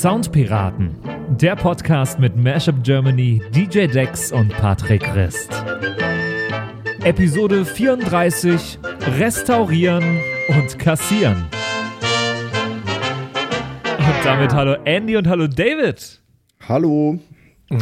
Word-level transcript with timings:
Soundpiraten, 0.00 0.96
der 1.28 1.56
Podcast 1.56 2.18
mit 2.18 2.34
Mashup 2.34 2.82
Germany, 2.82 3.42
DJ 3.54 3.86
Dex 3.86 4.32
und 4.32 4.48
Patrick 4.48 5.14
Rist. 5.14 5.50
Episode 7.04 7.66
34: 7.66 8.78
Restaurieren 9.18 10.22
und 10.48 10.78
Kassieren. 10.78 11.44
Und 13.82 14.24
damit 14.24 14.54
hallo 14.54 14.76
Andy 14.86 15.18
und 15.18 15.28
hallo 15.28 15.46
David. 15.46 16.22
Hallo. 16.66 17.18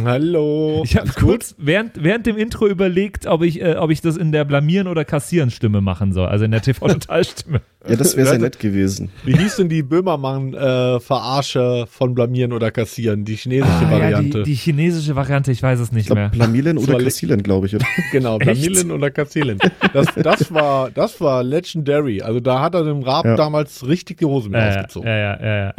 Hallo. 0.05 0.83
Ich 0.85 0.95
habe 0.97 1.09
kurz 1.19 1.55
während, 1.57 2.03
während 2.03 2.27
dem 2.27 2.37
Intro 2.37 2.67
überlegt, 2.67 3.25
ob 3.25 3.41
ich, 3.41 3.59
äh, 3.59 3.73
ob 3.75 3.89
ich 3.89 4.01
das 4.01 4.17
in 4.17 4.31
der 4.31 4.45
Blamieren- 4.45 4.87
oder 4.87 5.03
Kassieren-Stimme 5.03 5.81
machen 5.81 6.13
soll, 6.13 6.27
also 6.27 6.45
in 6.45 6.51
der 6.51 6.61
TV-Total-Stimme. 6.69 7.61
Ja, 7.87 7.95
das 7.95 8.15
wäre 8.15 8.27
sehr 8.27 8.37
nett 8.37 8.59
gewesen. 8.59 9.09
Wie 9.25 9.35
hieß 9.35 9.55
denn 9.55 9.67
die 9.67 9.81
Böhmermann-Verarsche 9.81 11.87
von 11.89 12.13
Blamieren 12.13 12.53
oder 12.53 12.69
Kassieren? 12.69 13.25
Die 13.25 13.35
chinesische 13.35 13.87
Ah, 13.87 13.91
Variante. 13.91 14.37
Ja, 14.39 14.43
die, 14.43 14.51
die 14.51 14.55
chinesische 14.55 15.15
Variante, 15.15 15.51
ich 15.51 15.63
weiß 15.63 15.79
es 15.79 15.91
nicht 15.91 16.01
Ich 16.01 16.05
glaube, 16.07 16.21
mehr. 16.21 16.29
Blamilen 16.29 16.77
oder 16.77 16.99
Kassilen, 16.99 17.41
glaube 17.41 17.65
ich. 17.65 17.73
Oder? 17.75 17.85
genau, 18.11 18.37
Blamieren 18.37 18.91
oder 18.91 19.09
Kassieren. 19.09 19.57
Das, 19.93 20.05
das, 20.15 20.53
war, 20.53 20.91
das 20.91 21.19
war 21.19 21.41
legendary. 21.41 22.21
Also 22.21 22.39
da 22.39 22.61
hat 22.61 22.75
er 22.75 22.83
dem 22.83 23.01
Raab 23.01 23.25
Ja. 23.25 23.35
damals 23.35 23.87
richtig 23.87 24.19
die 24.19 24.25
Hose 24.25 24.49
mit 24.49 24.59
Ja, 24.59 24.67
ausgezogen. 24.69 25.09
ja, 25.09 25.17
ja, 25.17 25.39
ja, 25.43 25.57
ja. 25.65 25.73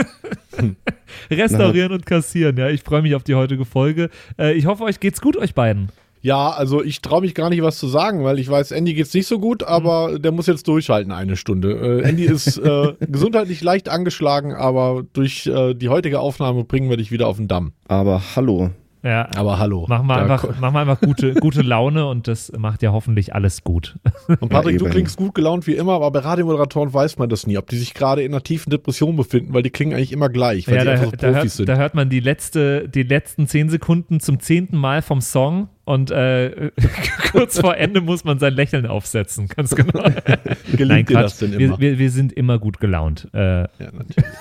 Restaurieren 1.30 1.92
und 1.92 2.06
kassieren, 2.06 2.56
ja. 2.56 2.68
Ich 2.68 2.82
freue 2.82 3.02
mich 3.02 3.14
auf 3.14 3.24
die 3.24 3.34
heutige 3.34 3.64
Folge. 3.64 4.10
Äh, 4.38 4.54
ich 4.54 4.66
hoffe, 4.66 4.84
euch 4.84 5.00
geht's 5.00 5.20
gut, 5.20 5.36
euch 5.36 5.54
beiden. 5.54 5.90
Ja, 6.22 6.50
also 6.50 6.82
ich 6.82 7.02
traue 7.02 7.20
mich 7.20 7.34
gar 7.34 7.50
nicht 7.50 7.62
was 7.62 7.78
zu 7.78 7.86
sagen, 7.86 8.24
weil 8.24 8.40
ich 8.40 8.48
weiß, 8.48 8.72
Andy 8.72 8.94
geht's 8.94 9.14
nicht 9.14 9.28
so 9.28 9.38
gut, 9.38 9.62
aber 9.62 10.18
der 10.18 10.32
muss 10.32 10.48
jetzt 10.48 10.66
durchhalten 10.66 11.12
eine 11.12 11.36
Stunde. 11.36 12.02
Äh, 12.02 12.08
Andy 12.08 12.24
ist 12.24 12.58
äh, 12.58 12.94
gesundheitlich 13.00 13.62
leicht 13.62 13.88
angeschlagen, 13.88 14.52
aber 14.52 15.04
durch 15.12 15.46
äh, 15.46 15.74
die 15.74 15.88
heutige 15.88 16.18
Aufnahme 16.18 16.64
bringen 16.64 16.90
wir 16.90 16.96
dich 16.96 17.12
wieder 17.12 17.28
auf 17.28 17.36
den 17.36 17.46
Damm. 17.46 17.72
Aber 17.86 18.22
hallo. 18.34 18.70
Ja. 19.06 19.28
Aber 19.36 19.58
hallo. 19.58 19.86
Mach 19.88 20.02
mal 20.02 20.16
Da 20.26 20.34
einfach, 20.34 20.60
mach 20.60 20.72
mal 20.72 20.80
einfach 20.80 21.00
gute, 21.00 21.34
gute 21.34 21.62
Laune 21.62 22.06
und 22.08 22.26
das 22.26 22.50
macht 22.58 22.82
ja 22.82 22.90
hoffentlich 22.92 23.34
alles 23.34 23.62
gut. 23.62 23.96
Und 24.40 24.48
Patrick, 24.48 24.80
Ja, 24.80 24.86
du 24.86 24.90
klingst 24.90 25.16
gut 25.16 25.34
gelaunt 25.34 25.66
wie 25.68 25.74
immer, 25.74 25.92
aber 25.94 26.10
bei 26.10 26.18
Radiomoderatoren 26.18 26.92
weiß 26.92 27.18
man 27.18 27.28
das 27.28 27.46
nie, 27.46 27.56
ob 27.56 27.68
die 27.68 27.76
sich 27.76 27.94
gerade 27.94 28.22
in 28.22 28.32
einer 28.32 28.42
tiefen 28.42 28.70
Depression 28.70 29.14
befinden, 29.16 29.54
weil 29.54 29.62
die 29.62 29.70
klingen 29.70 29.92
eigentlich 29.94 30.12
immer 30.12 30.28
gleich, 30.28 30.66
weil 30.66 30.74
Ja, 30.76 30.80
die 30.80 30.86
da, 30.86 30.92
einfach 30.92 31.04
so 31.06 31.10
da, 31.12 31.26
Profis 31.28 31.42
hört, 31.42 31.50
sind. 31.52 31.68
da 31.68 31.76
hört 31.76 31.94
man 31.94 32.08
die, 32.10 32.20
letzte, 32.20 32.88
die 32.88 33.04
letzten 33.04 33.46
zehn 33.46 33.68
Sekunden 33.70 34.18
zum 34.20 34.40
zehnten 34.40 34.76
Mal 34.76 35.02
vom 35.02 35.20
Song 35.20 35.68
und 35.86 36.10
äh, 36.10 36.72
kurz 37.30 37.60
vor 37.60 37.76
Ende 37.76 38.00
muss 38.00 38.24
man 38.24 38.38
sein 38.40 38.52
Lächeln 38.54 38.86
aufsetzen. 38.86 39.46
Ganz 39.48 39.74
genau. 39.74 40.02
Gelingt 40.76 41.08
dir 41.08 41.14
Quatsch. 41.14 41.24
das 41.24 41.38
denn 41.38 41.52
wir, 41.52 41.60
immer? 41.60 41.78
wir, 41.80 41.98
wir 41.98 42.10
sind 42.10 42.32
immer 42.32 42.58
gut 42.58 42.80
gelaunt. 42.80 43.28
Äh, 43.32 43.38
ja, 43.60 43.68
natürlich. 43.78 44.24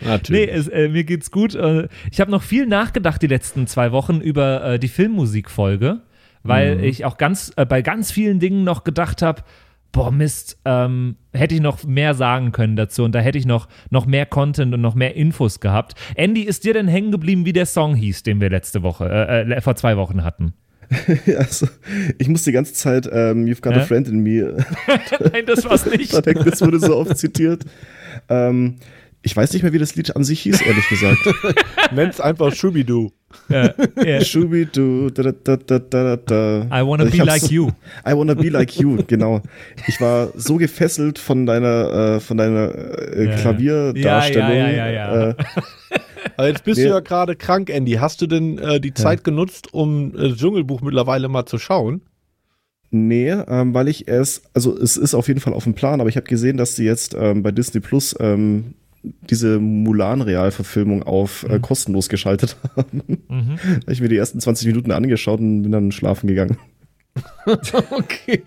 Nee, 0.00 0.06
natürlich. 0.08 0.50
es, 0.52 0.66
äh, 0.68 0.88
mir 0.88 1.04
geht's 1.04 1.30
gut. 1.30 1.54
Äh, 1.54 1.86
ich 2.10 2.20
habe 2.20 2.32
noch 2.32 2.42
viel 2.42 2.66
nachgedacht 2.66 3.22
die 3.22 3.28
letzten 3.28 3.68
zwei 3.68 3.92
Wochen 3.92 4.20
über 4.20 4.64
äh, 4.64 4.78
die 4.80 4.88
Filmmusikfolge, 4.88 6.00
weil 6.42 6.76
Mhm. 6.78 6.84
ich 6.84 7.04
auch 7.04 7.16
ganz 7.16 7.52
äh, 7.56 7.64
bei 7.64 7.80
ganz 7.80 8.10
vielen 8.10 8.40
Dingen 8.40 8.64
noch 8.64 8.82
gedacht 8.82 9.22
habe, 9.22 9.42
boah 9.92 10.10
Mist, 10.10 10.58
ähm, 10.64 11.14
hätte 11.32 11.54
ich 11.54 11.60
noch 11.60 11.84
mehr 11.84 12.14
sagen 12.14 12.50
können 12.50 12.74
dazu 12.74 13.04
und 13.04 13.14
da 13.14 13.20
hätte 13.20 13.38
ich 13.38 13.46
noch, 13.46 13.68
noch 13.90 14.06
mehr 14.06 14.26
Content 14.26 14.74
und 14.74 14.80
noch 14.80 14.96
mehr 14.96 15.14
Infos 15.14 15.60
gehabt. 15.60 15.94
Andy, 16.16 16.40
ist 16.42 16.64
dir 16.64 16.74
denn 16.74 16.88
hängen 16.88 17.12
geblieben, 17.12 17.44
wie 17.46 17.52
der 17.52 17.66
Song 17.66 17.94
hieß, 17.94 18.24
den 18.24 18.40
wir 18.40 18.50
letzte 18.50 18.82
Woche, 18.82 19.08
äh, 19.08 19.60
vor 19.60 19.76
zwei 19.76 19.96
Wochen 19.96 20.24
hatten? 20.24 20.54
Also, 21.38 21.66
ich 22.18 22.28
muss 22.28 22.44
die 22.44 22.52
ganze 22.52 22.72
Zeit 22.74 23.08
ähm, 23.12 23.44
You've 23.46 23.60
Got 23.62 23.74
Ja? 23.74 23.82
a 23.82 23.86
Friend 23.86 24.08
in 24.08 24.20
Me. 24.20 24.56
Nein, 25.32 25.44
das 25.46 25.64
war's 25.64 25.86
nicht. 25.86 26.12
das 26.14 26.60
wurde 26.60 26.78
so 26.78 26.96
oft 26.96 27.16
zitiert. 27.16 27.64
Ähm, 28.28 28.76
ich 29.22 29.36
weiß 29.36 29.52
nicht 29.52 29.62
mehr, 29.62 29.72
wie 29.72 29.78
das 29.78 29.94
Lied 29.94 30.14
an 30.16 30.24
sich 30.24 30.40
hieß, 30.40 30.62
ehrlich 30.62 30.88
gesagt. 30.88 31.18
Nenn's 31.92 32.20
einfach 32.20 32.52
Schubidu. 32.54 33.12
ja, 33.48 33.72
ja. 34.04 34.20
Schubidu, 34.20 35.10
da, 35.10 35.32
da, 35.32 35.56
da, 35.56 35.78
da, 35.78 36.16
da. 36.16 36.62
I 36.64 36.84
wanna 36.86 37.04
Ich 37.04 37.12
be 37.12 37.24
like 37.24 37.48
you. 37.50 37.68
I 38.06 38.14
wanna 38.14 38.34
be 38.34 38.48
like 38.48 38.76
you, 38.78 38.98
genau. 39.06 39.40
Ich 39.86 40.00
war 40.00 40.32
so 40.34 40.56
gefesselt 40.56 41.18
von 41.20 41.46
deiner, 41.46 42.16
äh, 42.16 42.20
von 42.20 42.36
deiner 42.36 42.74
äh. 42.74 43.36
Klavierdarstellung. 43.40 44.50
Ja, 44.50 44.56
ja, 44.56 44.70
ja, 44.70 44.86
ja, 44.88 44.90
ja. 44.90 45.28
Äh, 45.30 45.34
Aber 46.36 46.48
jetzt 46.48 46.64
bist 46.64 46.78
Nee. 46.78 46.84
du 46.84 46.90
ja 46.90 47.00
gerade 47.00 47.36
krank, 47.36 47.70
Andy. 47.70 47.92
Hast 47.92 48.20
du 48.22 48.26
denn 48.26 48.58
äh, 48.58 48.80
die 48.80 48.94
Zeit 48.94 49.24
genutzt, 49.24 49.72
um 49.74 50.14
äh, 50.16 50.28
das 50.30 50.38
Dschungelbuch 50.38 50.80
mittlerweile 50.80 51.28
mal 51.28 51.46
zu 51.46 51.58
schauen? 51.58 52.02
Nee, 52.90 53.30
ähm, 53.30 53.72
weil 53.72 53.88
ich 53.88 54.06
es, 54.08 54.42
also 54.52 54.76
es 54.78 54.96
ist 54.98 55.14
auf 55.14 55.28
jeden 55.28 55.40
Fall 55.40 55.54
auf 55.54 55.64
dem 55.64 55.74
Plan, 55.74 56.00
aber 56.00 56.10
ich 56.10 56.16
habe 56.16 56.26
gesehen, 56.26 56.58
dass 56.58 56.76
sie 56.76 56.84
jetzt 56.84 57.16
ähm, 57.18 57.42
bei 57.42 57.50
Disney 57.50 57.80
Plus 57.80 58.14
ähm, 58.20 58.74
diese 59.02 59.58
Mulan-Realverfilmung 59.58 61.02
auf 61.02 61.44
äh, 61.48 61.58
kostenlos 61.58 62.08
geschaltet 62.08 62.56
haben. 62.76 63.02
Mhm. 63.28 63.56
Da 63.64 63.86
hab 63.86 63.90
ich 63.92 64.00
mir 64.00 64.08
die 64.08 64.16
ersten 64.18 64.40
20 64.40 64.66
Minuten 64.66 64.90
angeschaut 64.92 65.40
und 65.40 65.62
bin 65.62 65.72
dann 65.72 65.90
schlafen 65.90 66.26
gegangen. 66.26 66.58
Okay. 67.90 68.38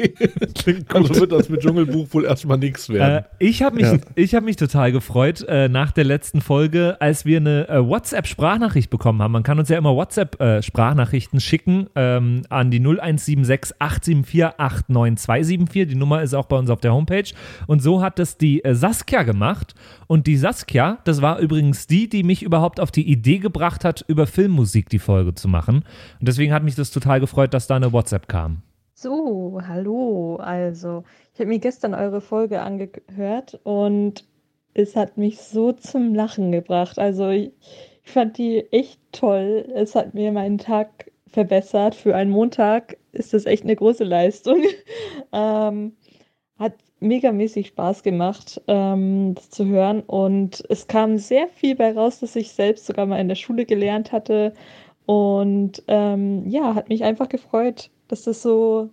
Klingt 0.57 0.87
gut. 0.89 0.95
Also 0.95 1.15
wird 1.21 1.31
das 1.33 1.49
mit 1.49 1.61
Dschungelbuch 1.61 2.07
wohl 2.13 2.25
erstmal 2.25 2.57
nichts 2.57 2.89
Äh, 2.89 2.93
werden. 2.93 3.25
ich 3.39 3.61
habe 3.61 3.75
mich, 3.75 3.85
Ja. 3.85 3.97
ich 4.15 4.33
hab 4.35 4.43
mich 4.43 4.55
total 4.55 4.91
gefreut 4.91 5.43
äh, 5.47 5.67
nach 5.67 5.91
der 5.91 6.05
letzten 6.05 6.39
Folge, 6.41 6.95
als 7.01 7.25
wir 7.25 7.37
eine 7.37 7.67
äh, 7.67 7.85
WhatsApp-Sprachnachricht 7.85 8.89
bekommen 8.89 9.21
haben. 9.21 9.33
Man 9.33 9.43
kann 9.43 9.59
uns 9.59 9.67
ja 9.69 9.77
immer 9.77 9.93
WhatsApp-Sprachnachrichten 9.95 11.39
schicken 11.41 11.87
ähm, 11.95 12.43
an 12.49 12.71
die 12.71 12.79
0176 12.79 13.75
874 13.79 14.59
89274. 14.59 15.87
Die 15.89 15.95
Nummer 15.95 16.21
ist 16.21 16.33
auch 16.33 16.45
bei 16.45 16.57
uns 16.57 16.69
auf 16.69 16.79
der 16.79 16.93
Homepage. 16.93 17.29
Und 17.67 17.81
so 17.83 18.01
hat 18.01 18.17
das 18.17 18.37
die 18.37 18.63
äh, 18.63 18.75
Saskia 18.75 19.23
gemacht. 19.23 19.75
Und 20.07 20.25
die 20.27 20.37
Saskia, 20.37 20.99
das 21.03 21.21
war 21.21 21.39
übrigens 21.39 21.87
die, 21.87 22.07
die 22.09 22.23
mich 22.23 22.43
überhaupt 22.43 22.79
auf 22.79 22.91
die 22.91 23.09
Idee 23.09 23.39
gebracht 23.39 23.83
hat, 23.83 24.05
über 24.07 24.25
Filmmusik 24.27 24.89
die 24.89 24.99
Folge 24.99 25.33
zu 25.35 25.47
machen. 25.47 25.77
Und 26.19 26.27
deswegen 26.27 26.53
hat 26.53 26.63
mich 26.63 26.75
das 26.75 26.91
total 26.91 27.19
gefreut, 27.19 27.53
dass 27.53 27.67
da 27.67 27.75
eine 27.75 27.91
WhatsApp 27.91 28.27
kam. 28.27 28.54
So, 29.05 29.61
hallo. 29.67 30.37
Also, 30.37 31.03
ich 31.31 31.39
habe 31.39 31.49
mir 31.49 31.59
gestern 31.59 31.93
eure 31.93 32.21
Folge 32.21 32.61
angehört 32.63 33.59
und 33.63 34.25
es 34.73 34.95
hat 34.95 35.15
mich 35.15 35.41
so 35.41 35.73
zum 35.73 36.15
Lachen 36.15 36.51
gebracht. 36.51 36.97
Also, 36.97 37.29
ich, 37.29 37.51
ich 38.03 38.11
fand 38.11 38.39
die 38.39 38.65
echt 38.71 38.99
toll. 39.11 39.71
Es 39.75 39.93
hat 39.93 40.15
mir 40.15 40.31
meinen 40.31 40.57
Tag 40.57 41.11
verbessert. 41.27 41.93
Für 41.93 42.15
einen 42.15 42.31
Montag 42.31 42.97
ist 43.11 43.35
das 43.35 43.45
echt 43.45 43.63
eine 43.63 43.75
große 43.75 44.03
Leistung. 44.03 44.63
ähm, 45.31 45.95
hat 46.57 46.73
megamäßig 46.99 47.67
Spaß 47.67 48.01
gemacht, 48.01 48.59
ähm, 48.67 49.35
das 49.35 49.51
zu 49.51 49.67
hören. 49.67 50.01
Und 50.01 50.63
es 50.69 50.87
kam 50.87 51.19
sehr 51.19 51.47
viel 51.49 51.75
bei 51.75 51.91
raus, 51.93 52.21
dass 52.21 52.35
ich 52.35 52.53
selbst 52.53 52.87
sogar 52.87 53.05
mal 53.05 53.19
in 53.19 53.27
der 53.27 53.35
Schule 53.35 53.65
gelernt 53.65 54.11
hatte. 54.11 54.55
Und 55.05 55.83
ähm, 55.87 56.49
ja, 56.49 56.73
hat 56.73 56.89
mich 56.89 57.03
einfach 57.03 57.29
gefreut, 57.29 57.91
dass 58.07 58.23
das 58.23 58.41
so 58.41 58.89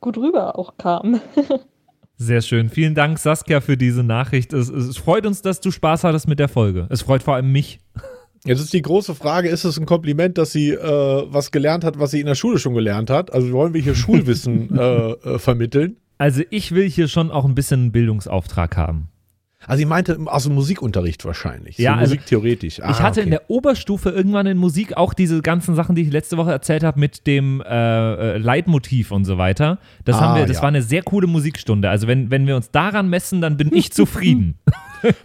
gut 0.00 0.16
rüber 0.16 0.58
auch 0.58 0.76
kam. 0.76 1.20
Sehr 2.16 2.42
schön. 2.42 2.68
Vielen 2.68 2.94
Dank, 2.94 3.18
Saskia, 3.18 3.60
für 3.60 3.76
diese 3.76 4.02
Nachricht. 4.02 4.52
Es, 4.52 4.68
es 4.68 4.98
freut 4.98 5.24
uns, 5.26 5.40
dass 5.40 5.60
du 5.60 5.70
Spaß 5.70 6.04
hattest 6.04 6.28
mit 6.28 6.38
der 6.38 6.48
Folge. 6.48 6.86
Es 6.90 7.02
freut 7.02 7.22
vor 7.22 7.34
allem 7.34 7.50
mich. 7.50 7.80
Jetzt 8.44 8.60
ist 8.60 8.72
die 8.72 8.82
große 8.82 9.14
Frage, 9.14 9.48
ist 9.48 9.64
es 9.64 9.78
ein 9.78 9.84
Kompliment, 9.84 10.38
dass 10.38 10.52
sie 10.52 10.70
äh, 10.70 10.78
was 10.78 11.50
gelernt 11.50 11.84
hat, 11.84 11.98
was 11.98 12.10
sie 12.10 12.20
in 12.20 12.26
der 12.26 12.34
Schule 12.34 12.58
schon 12.58 12.74
gelernt 12.74 13.10
hat? 13.10 13.32
Also 13.32 13.52
wollen 13.52 13.74
wir 13.74 13.82
hier 13.82 13.94
Schulwissen 13.94 14.76
äh, 14.76 15.10
äh, 15.10 15.38
vermitteln? 15.38 15.96
Also 16.18 16.42
ich 16.50 16.72
will 16.72 16.88
hier 16.88 17.08
schon 17.08 17.30
auch 17.30 17.44
ein 17.44 17.54
bisschen 17.54 17.80
einen 17.80 17.92
Bildungsauftrag 17.92 18.76
haben. 18.76 19.09
Also 19.66 19.82
ich 19.82 19.88
meinte 19.88 20.18
aus 20.24 20.44
dem 20.44 20.54
Musikunterricht 20.54 21.24
wahrscheinlich. 21.24 21.76
Ja, 21.76 21.92
so 21.94 21.98
also 22.00 22.14
Musik 22.14 22.26
theoretisch. 22.26 22.80
Ah, 22.82 22.90
ich 22.90 23.00
hatte 23.00 23.20
okay. 23.20 23.26
in 23.26 23.30
der 23.30 23.50
Oberstufe 23.50 24.08
irgendwann 24.08 24.46
in 24.46 24.56
Musik 24.56 24.96
auch 24.96 25.12
diese 25.12 25.42
ganzen 25.42 25.74
Sachen, 25.74 25.94
die 25.94 26.02
ich 26.02 26.10
letzte 26.10 26.38
Woche 26.38 26.50
erzählt 26.50 26.82
habe 26.82 26.98
mit 26.98 27.26
dem 27.26 27.60
äh, 27.60 28.34
äh, 28.34 28.38
Leitmotiv 28.38 29.10
und 29.10 29.26
so 29.26 29.36
weiter. 29.36 29.78
Das 30.04 30.16
Ah, 30.16 30.20
haben 30.20 30.38
wir, 30.38 30.46
das 30.46 30.56
ja. 30.56 30.62
war 30.62 30.68
eine 30.68 30.82
sehr 30.82 31.02
coole 31.02 31.26
Musikstunde. 31.26 31.90
Also 31.90 32.06
wenn, 32.06 32.30
wenn 32.30 32.46
wir 32.46 32.56
uns 32.56 32.70
daran 32.70 33.10
messen, 33.10 33.40
dann 33.42 33.56
bin 33.58 33.70
ich 33.74 33.92
zufrieden. 33.92 34.58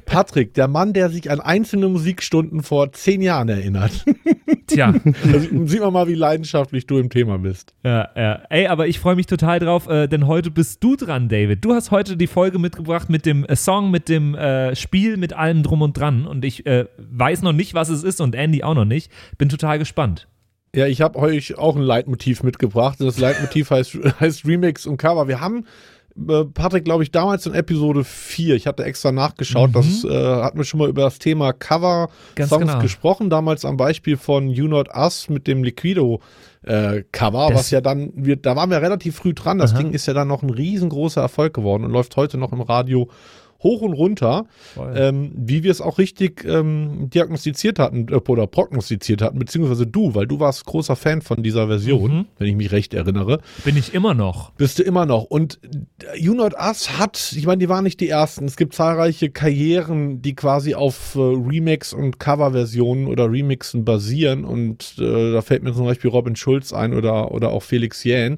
Patrick, 0.05 0.53
der 0.53 0.67
Mann, 0.67 0.93
der 0.93 1.09
sich 1.09 1.29
an 1.31 1.39
einzelne 1.39 1.87
Musikstunden 1.87 2.63
vor 2.63 2.91
zehn 2.93 3.21
Jahren 3.21 3.49
erinnert. 3.49 4.05
Tja, 4.67 4.93
da 4.93 5.39
sieht 5.39 5.81
man 5.81 5.93
mal, 5.93 6.07
wie 6.07 6.15
leidenschaftlich 6.15 6.87
du 6.87 6.97
im 6.97 7.09
Thema 7.09 7.37
bist. 7.37 7.73
ja, 7.83 8.09
ja. 8.15 8.41
Ey, 8.49 8.67
aber 8.67 8.87
ich 8.87 8.99
freue 8.99 9.15
mich 9.15 9.27
total 9.27 9.59
drauf, 9.59 9.87
äh, 9.87 10.07
denn 10.07 10.27
heute 10.27 10.49
bist 10.49 10.83
du 10.83 10.95
dran, 10.95 11.29
David. 11.29 11.63
Du 11.63 11.73
hast 11.73 11.91
heute 11.91 12.17
die 12.17 12.27
Folge 12.27 12.57
mitgebracht 12.57 13.09
mit 13.09 13.25
dem 13.25 13.45
äh, 13.45 13.55
Song, 13.55 13.91
mit 13.91 14.09
dem 14.09 14.33
äh, 14.35 14.75
Spiel, 14.75 15.17
mit 15.17 15.33
allem 15.33 15.61
drum 15.61 15.81
und 15.81 15.97
dran. 15.97 16.25
Und 16.25 16.45
ich 16.45 16.65
äh, 16.65 16.85
weiß 16.97 17.43
noch 17.43 17.53
nicht, 17.53 17.73
was 17.73 17.89
es 17.89 18.03
ist 18.03 18.21
und 18.21 18.35
Andy 18.35 18.63
auch 18.63 18.75
noch 18.75 18.85
nicht. 18.85 19.11
Bin 19.37 19.49
total 19.49 19.77
gespannt. 19.79 20.27
Ja, 20.75 20.87
ich 20.87 20.99
habe 20.99 21.17
euch 21.19 21.57
auch 21.57 21.77
ein 21.77 21.81
Leitmotiv 21.81 22.43
mitgebracht. 22.43 22.99
Das 22.99 23.17
Leitmotiv 23.17 23.69
heißt, 23.71 23.97
heißt 24.19 24.45
Remix 24.45 24.85
und 24.85 24.97
Cover. 24.97 25.27
Wir 25.27 25.39
haben, 25.39 25.65
Patrick, 26.53 26.85
glaube 26.85 27.03
ich, 27.03 27.11
damals 27.11 27.45
in 27.45 27.53
Episode 27.53 28.05
4, 28.05 28.55
ich 28.55 28.67
hatte 28.67 28.85
extra 28.85 29.11
nachgeschaut, 29.11 29.69
Mhm. 29.69 29.73
das 29.73 30.03
äh, 30.05 30.41
hatten 30.41 30.57
wir 30.57 30.63
schon 30.63 30.79
mal 30.79 30.87
über 30.87 31.01
das 31.01 31.19
Thema 31.19 31.51
Cover 31.51 32.09
Ganz 32.35 32.49
Songs 32.49 32.67
genau. 32.67 32.79
gesprochen. 32.81 33.29
Damals 33.29 33.65
am 33.65 33.75
Beispiel 33.75 34.15
von 34.15 34.49
You 34.49 34.67
Not 34.67 34.87
Us 34.95 35.27
mit 35.27 35.45
dem 35.45 35.63
Liquido 35.63 36.21
äh, 36.63 37.03
was 37.13 37.69
ja 37.71 37.81
dann, 37.81 38.11
wir, 38.15 38.37
da 38.37 38.55
waren 38.55 38.69
wir 38.71 38.81
relativ 38.81 39.17
früh 39.17 39.33
dran. 39.33 39.59
Das 39.59 39.73
Aha. 39.73 39.79
Ding 39.79 39.91
ist 39.91 40.05
ja 40.07 40.13
dann 40.13 40.27
noch 40.27 40.41
ein 40.41 40.49
riesengroßer 40.49 41.21
Erfolg 41.21 41.53
geworden 41.53 41.83
und 41.83 41.91
läuft 41.91 42.15
heute 42.15 42.37
noch 42.37 42.51
im 42.51 42.61
Radio 42.61 43.09
hoch 43.65 43.81
und 43.81 43.93
runter, 43.93 44.45
ähm, 44.95 45.31
wie 45.35 45.63
wir 45.63 45.71
es 45.71 45.81
auch 45.81 45.97
richtig 45.97 46.45
ähm, 46.45 47.09
diagnostiziert 47.09 47.79
hatten 47.79 48.07
äh, 48.09 48.15
oder 48.15 48.45
prognostiziert 48.47 49.21
hatten, 49.23 49.39
beziehungsweise 49.39 49.87
du, 49.87 50.13
weil 50.13 50.27
du 50.27 50.39
warst 50.39 50.65
großer 50.65 50.95
Fan 50.95 51.21
von 51.21 51.41
dieser 51.43 51.67
Version, 51.67 52.11
Mhm. 52.11 52.25
wenn 52.37 52.47
ich 52.47 52.55
mich 52.55 52.71
recht 52.71 52.93
erinnere. 52.93 53.39
Bin 53.63 53.75
ich 53.75 53.93
immer 53.93 54.13
noch. 54.13 54.51
Bist 54.51 54.77
du 54.79 54.83
immer 54.83 55.05
noch. 55.07 55.23
Und 55.23 55.59
You 56.17 56.35
Not 56.35 56.53
Us 56.53 56.99
hat, 56.99 57.33
ich 57.35 57.45
meine, 57.47 57.57
die 57.57 57.67
waren 57.69 57.83
nicht 57.83 57.99
die 57.99 58.09
ersten. 58.09 58.45
Es 58.45 58.55
gibt 58.55 58.75
zahlreiche 58.75 59.31
Karrieren, 59.31 60.21
die 60.21 60.35
quasi 60.35 60.75
auf 60.75 61.15
äh, 61.15 61.19
Remix- 61.19 61.93
und 61.93 62.19
Coverversionen 62.19 63.07
oder 63.07 63.31
Remixen 63.31 63.83
basieren. 63.83 64.45
Und 64.45 64.95
äh, 64.99 65.31
da 65.33 65.41
fällt 65.41 65.63
mir 65.63 65.73
zum 65.73 65.85
Beispiel 65.85 66.11
Robin 66.11 66.35
Schulz 66.35 66.71
ein 66.71 66.93
oder, 66.93 67.31
oder 67.31 67.49
auch 67.49 67.63
Felix 67.63 68.03
Jähn. 68.03 68.37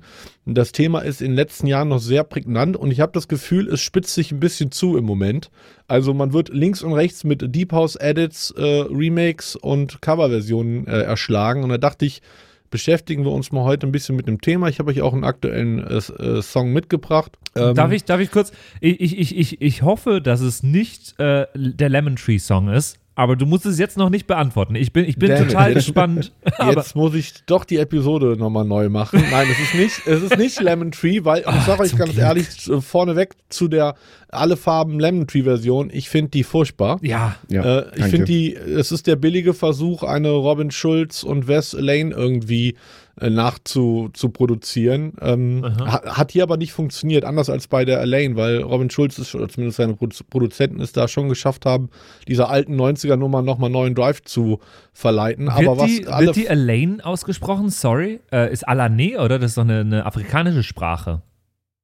Das 0.54 0.72
Thema 0.72 1.00
ist 1.00 1.22
in 1.22 1.32
den 1.32 1.36
letzten 1.36 1.68
Jahren 1.68 1.90
noch 1.90 2.00
sehr 2.00 2.24
prägnant 2.24 2.78
und 2.78 2.92
ich 2.92 3.02
habe 3.02 3.12
das 3.12 3.28
Gefühl, 3.28 3.68
es 3.68 3.82
spitzt 3.82 4.14
sich 4.14 4.32
ein 4.32 4.40
bisschen 4.40 4.72
zu 4.72 4.98
im 4.98 5.04
Moment. 5.04 5.50
Also 5.88 6.14
man 6.14 6.32
wird 6.32 6.50
links 6.50 6.84
und 6.84 6.94
rechts 6.94 7.26
mit 7.26 7.54
Deep 7.54 7.74
House 7.74 7.98
Edits, 7.98 8.52
äh, 8.52 8.86
Remakes 8.90 9.58
und 9.58 10.02
Coverversionen 10.02 10.88
äh, 10.88 11.02
erschlagen. 11.02 11.64
Und 11.64 11.70
da 11.70 11.78
dachte 11.78 12.06
ich, 12.06 12.22
beschäftigen 12.70 13.26
wir 13.26 13.32
uns 13.32 13.52
mal 13.52 13.64
heute 13.64 13.88
ein 13.88 13.92
bisschen 13.92 14.16
mit 14.16 14.28
dem 14.28 14.40
Thema. 14.40 14.70
Ich 14.70 14.80
habe 14.80 14.92
euch 14.92 15.02
auch 15.02 15.14
einen 15.14 15.24
aktuellen 15.24 15.80
äh, 15.80 15.96
äh, 15.96 16.42
Song 16.42 16.72
mitgebracht. 16.72 17.38
Ähm, 17.56 17.76
darf, 17.76 17.92
ich, 17.92 18.06
darf 18.06 18.22
ich 18.22 18.32
kurz? 18.32 18.52
Ich, 18.80 19.02
ich, 19.02 19.18
ich, 19.18 19.38
ich, 19.38 19.62
ich 19.62 19.82
hoffe, 19.82 20.22
dass 20.22 20.42
es 20.42 20.64
nicht 20.64 21.20
äh, 21.20 21.46
der 21.56 21.90
Lemon 21.90 22.16
Tree 22.16 22.40
Song 22.40 22.70
ist. 22.70 23.00
Aber 23.18 23.36
du 23.36 23.48
musst 23.48 23.66
es 23.66 23.80
jetzt 23.80 23.98
noch 23.98 24.12
nicht 24.12 24.28
beantworten. 24.28 24.76
Ich 24.76 24.94
bin, 24.94 25.04
ich 25.04 25.18
bin 25.18 25.30
Damn 25.32 25.48
total 25.48 25.74
gespannt. 25.74 26.32
Aber 26.60 26.74
Jetzt 26.74 26.96
muss 26.96 27.16
ich 27.16 27.34
doch 27.48 27.66
die 27.66 27.78
Episode 27.78 28.38
nochmal 28.38 28.64
neu 28.64 28.90
machen. 28.90 29.24
Nein, 29.32 29.48
es 29.52 29.60
ist 29.60 29.74
nicht, 29.74 30.06
es 30.06 30.22
ist 30.22 30.38
nicht 30.38 30.62
Lemon 30.62 30.92
Tree, 30.92 31.26
weil, 31.26 31.40
ich 31.40 31.64
sage 31.64 31.82
euch 31.82 31.98
ganz 31.98 32.12
Glück. 32.12 32.24
ehrlich, 32.24 32.48
vorneweg 32.80 33.34
zu 33.50 33.68
der 33.68 33.96
alle 34.30 34.56
Farben 34.56 35.00
Lemon 35.00 35.26
Tree 35.26 35.42
Version, 35.42 35.90
ich 35.92 36.10
finde 36.10 36.30
die 36.30 36.44
furchtbar. 36.44 37.00
ja, 37.02 37.38
Ja, 37.50 37.80
äh, 37.80 37.86
ich 37.96 38.06
finde 38.06 38.26
die, 38.26 38.54
es 38.54 38.92
ist 38.92 39.08
der 39.08 39.16
billige 39.16 39.56
Versuch, 39.56 40.04
eine 40.04 40.30
Robin 40.30 40.70
Schulz 40.70 41.24
und 41.24 41.48
Wes 41.48 41.74
Lane 41.74 42.14
irgendwie 42.14 42.76
äh, 43.20 43.30
nachzu 43.30 44.10
zu 44.14 44.30
produzieren. 44.30 45.14
Ähm, 45.22 45.64
ha, 45.80 46.18
hat 46.18 46.32
hier 46.32 46.44
aber 46.44 46.58
nicht 46.58 46.72
funktioniert, 46.72 47.26
anders 47.26 47.50
als 47.50 47.68
bei 47.68 47.86
der 47.86 48.02
Elaine, 48.02 48.36
weil 48.36 48.62
Robin 48.62 48.90
Schulz 48.90 49.18
ist, 49.18 49.34
oder 49.36 49.50
zumindest 49.50 49.78
seine 49.78 49.96
Produ 49.96 50.16
Produzenten 50.30 50.82
es 50.82 50.92
da 50.92 51.08
schon 51.08 51.30
geschafft 51.30 51.66
haben, 51.66 51.90
dieser 52.28 52.50
alten 52.50 52.80
90er-Nummer 52.80 53.42
nochmal 53.42 53.70
neuen 53.70 53.96
Drive 53.96 54.22
zu 54.22 54.60
verleiten. 54.94 55.50
aber 55.50 55.62
wird, 55.62 55.78
was 55.78 55.86
die, 55.88 56.08
alle 56.08 56.26
wird 56.28 56.36
die 56.36 56.48
Elaine 56.48 57.04
ausgesprochen? 57.04 57.70
Sorry. 57.70 58.20
Äh, 58.32 58.52
ist 58.52 58.68
Alané, 58.68 59.20
oder? 59.20 59.40
Das 59.40 59.52
ist 59.52 59.58
doch 59.58 59.64
eine, 59.64 59.82
eine 59.82 60.06
afrikanische 60.06 60.64
Sprache. 60.64 61.22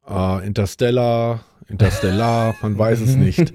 Ah, 0.06 0.42
Interstellar, 0.44 1.42
Interstellar, 1.70 2.56
man 2.62 2.78
weiß 2.78 3.02
es 3.02 3.16
nicht. 3.18 3.52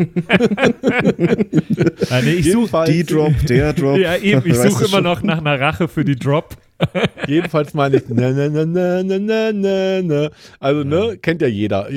ja, 2.11 2.21
nee, 2.23 2.33
ich 2.33 2.51
suche 2.53 2.85
die 2.87 3.05
Drop, 3.05 3.35
der 3.47 3.73
Drop. 3.73 3.99
Ja, 3.99 4.17
eben, 4.17 4.43
ich 4.45 4.57
suche 4.57 4.85
immer 4.85 4.89
schon. 4.89 5.05
noch 5.05 5.23
nach 5.23 5.39
einer 5.39 5.61
Rache 5.61 5.89
für 5.89 6.05
die 6.05 6.17
Drop. 6.17 6.57
Jedenfalls 7.27 7.75
meine 7.75 7.97
ich, 7.97 8.05
na, 8.09 8.31
na, 8.31 8.49
na, 8.49 8.65
na, 8.65 9.03
na, 9.03 9.53
na, 9.53 10.03
na. 10.03 10.31
Also, 10.61 10.85
ne, 10.85 11.19
kennt 11.21 11.43
ja 11.43 11.49
jeder. 11.49 11.89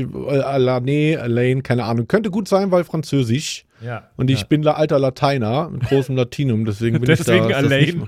Alane, 0.44 1.20
Alain, 1.22 1.62
keine 1.62 1.84
Ahnung. 1.84 2.08
Könnte 2.08 2.32
gut 2.32 2.48
sein, 2.48 2.72
weil 2.72 2.84
Französisch. 2.84 3.66
Ja. 3.84 4.10
Und 4.16 4.30
ich 4.30 4.42
ja. 4.42 4.48
bin 4.48 4.66
alter 4.68 5.00
Lateiner 5.00 5.70
mit 5.70 5.84
großem 5.84 6.16
Latinum, 6.16 6.66
deswegen 6.66 7.00
bin 7.00 7.08
deswegen 7.08 7.46
ich 7.46 7.52
da. 7.52 7.58
Alain. 7.58 8.04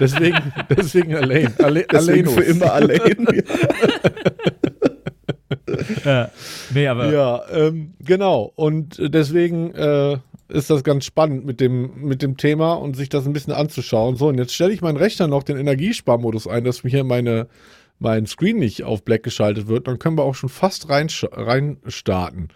Deswegen, 0.00 0.52
deswegen 0.70 1.14
Alain. 1.16 1.52
Ale, 1.58 1.86
deswegen 1.92 2.28
für 2.28 2.42
immer 2.42 2.72
Alain. 2.72 3.26
Ja. 3.32 3.42
Nee, 6.74 6.86
aber 6.86 7.12
Ja, 7.12 7.42
ähm, 7.50 7.94
genau. 8.00 8.52
Und 8.56 8.98
äh, 8.98 9.10
deswegen 9.10 9.74
äh, 9.74 10.18
ist 10.48 10.70
das 10.70 10.82
ganz 10.82 11.04
spannend 11.04 11.44
mit 11.44 11.60
dem, 11.60 12.02
mit 12.02 12.22
dem 12.22 12.36
Thema 12.36 12.74
und 12.74 12.96
sich 12.96 13.08
das 13.08 13.26
ein 13.26 13.32
bisschen 13.32 13.52
anzuschauen. 13.52 14.16
So, 14.16 14.28
und 14.28 14.38
jetzt 14.38 14.54
stelle 14.54 14.72
ich 14.72 14.80
meinen 14.80 14.96
Rechner 14.96 15.28
noch 15.28 15.42
den 15.42 15.58
Energiesparmodus 15.58 16.46
ein, 16.46 16.64
dass 16.64 16.84
mir 16.84 16.90
hier 16.90 17.04
meine, 17.04 17.48
mein 17.98 18.26
Screen 18.26 18.58
nicht 18.58 18.84
auf 18.84 19.04
Black 19.04 19.22
geschaltet 19.22 19.68
wird. 19.68 19.86
Dann 19.86 19.98
können 19.98 20.16
wir 20.16 20.24
auch 20.24 20.34
schon 20.34 20.48
fast 20.48 20.88
rein, 20.88 21.08
rein 21.32 21.78
starten. 21.86 22.48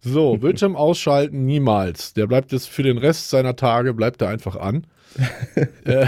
So, 0.00 0.36
Bildschirm 0.38 0.76
ausschalten, 0.76 1.44
niemals. 1.44 2.14
Der 2.14 2.26
bleibt 2.26 2.52
jetzt 2.52 2.68
für 2.68 2.82
den 2.82 2.98
Rest 2.98 3.30
seiner 3.30 3.56
Tage, 3.56 3.92
bleibt 3.94 4.22
er 4.22 4.28
einfach 4.28 4.56
an. 4.56 4.86
äh, 5.84 6.06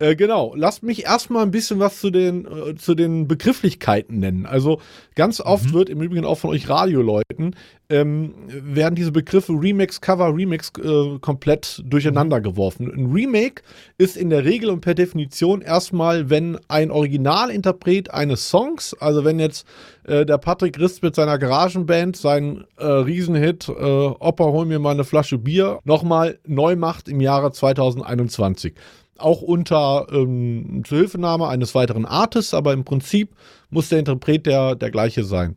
äh, 0.00 0.14
genau, 0.14 0.54
lasst 0.54 0.84
mich 0.84 1.06
erstmal 1.06 1.42
ein 1.42 1.50
bisschen 1.50 1.80
was 1.80 1.98
zu 1.98 2.10
den, 2.10 2.46
äh, 2.46 2.76
zu 2.76 2.94
den 2.94 3.26
Begrifflichkeiten 3.26 4.20
nennen. 4.20 4.46
Also 4.46 4.80
ganz 5.16 5.40
oft 5.40 5.72
wird 5.72 5.88
im 5.88 6.00
Übrigen 6.00 6.24
auch 6.24 6.38
von 6.38 6.50
euch 6.50 6.68
Radioleuten, 6.68 7.56
ähm, 7.90 8.34
werden 8.46 8.94
diese 8.94 9.10
Begriffe 9.10 9.54
Remix, 9.54 10.00
Cover, 10.00 10.32
Remix 10.36 10.70
äh, 10.78 11.18
komplett 11.18 11.82
durcheinander 11.84 12.40
geworfen. 12.40 12.88
Ein 12.88 13.10
Remake 13.12 13.62
ist 13.96 14.16
in 14.16 14.30
der 14.30 14.44
Regel 14.44 14.70
und 14.70 14.82
per 14.82 14.94
Definition 14.94 15.62
erstmal, 15.62 16.30
wenn 16.30 16.60
ein 16.68 16.92
Originalinterpret 16.92 18.12
eines 18.12 18.48
Songs, 18.50 18.94
also 19.00 19.24
wenn 19.24 19.40
jetzt 19.40 19.66
äh, 20.04 20.24
der 20.24 20.38
Patrick 20.38 20.78
Rist 20.78 21.02
mit 21.02 21.16
seiner 21.16 21.38
Garagenband 21.38 22.16
seinen 22.16 22.64
äh, 22.76 22.86
Riesenhit 22.86 23.68
Opa, 23.68 24.44
hol 24.44 24.64
mir 24.64 24.78
mal 24.78 24.92
eine 24.92 25.04
Flasche 25.04 25.38
Bier 25.38 25.80
nochmal 25.82 26.38
neu 26.46 26.76
macht 26.76 27.08
im 27.08 27.20
Jahre 27.20 27.50
2021 27.50 28.74
auch 29.18 29.42
unter 29.42 30.06
ähm, 30.12 30.82
Zuhilfenahme 30.86 31.48
eines 31.48 31.74
weiteren 31.74 32.06
Artists, 32.06 32.54
aber 32.54 32.72
im 32.72 32.84
Prinzip 32.84 33.34
muss 33.70 33.88
der 33.88 33.98
Interpret 33.98 34.46
der, 34.46 34.74
der 34.74 34.90
gleiche 34.90 35.24
sein. 35.24 35.56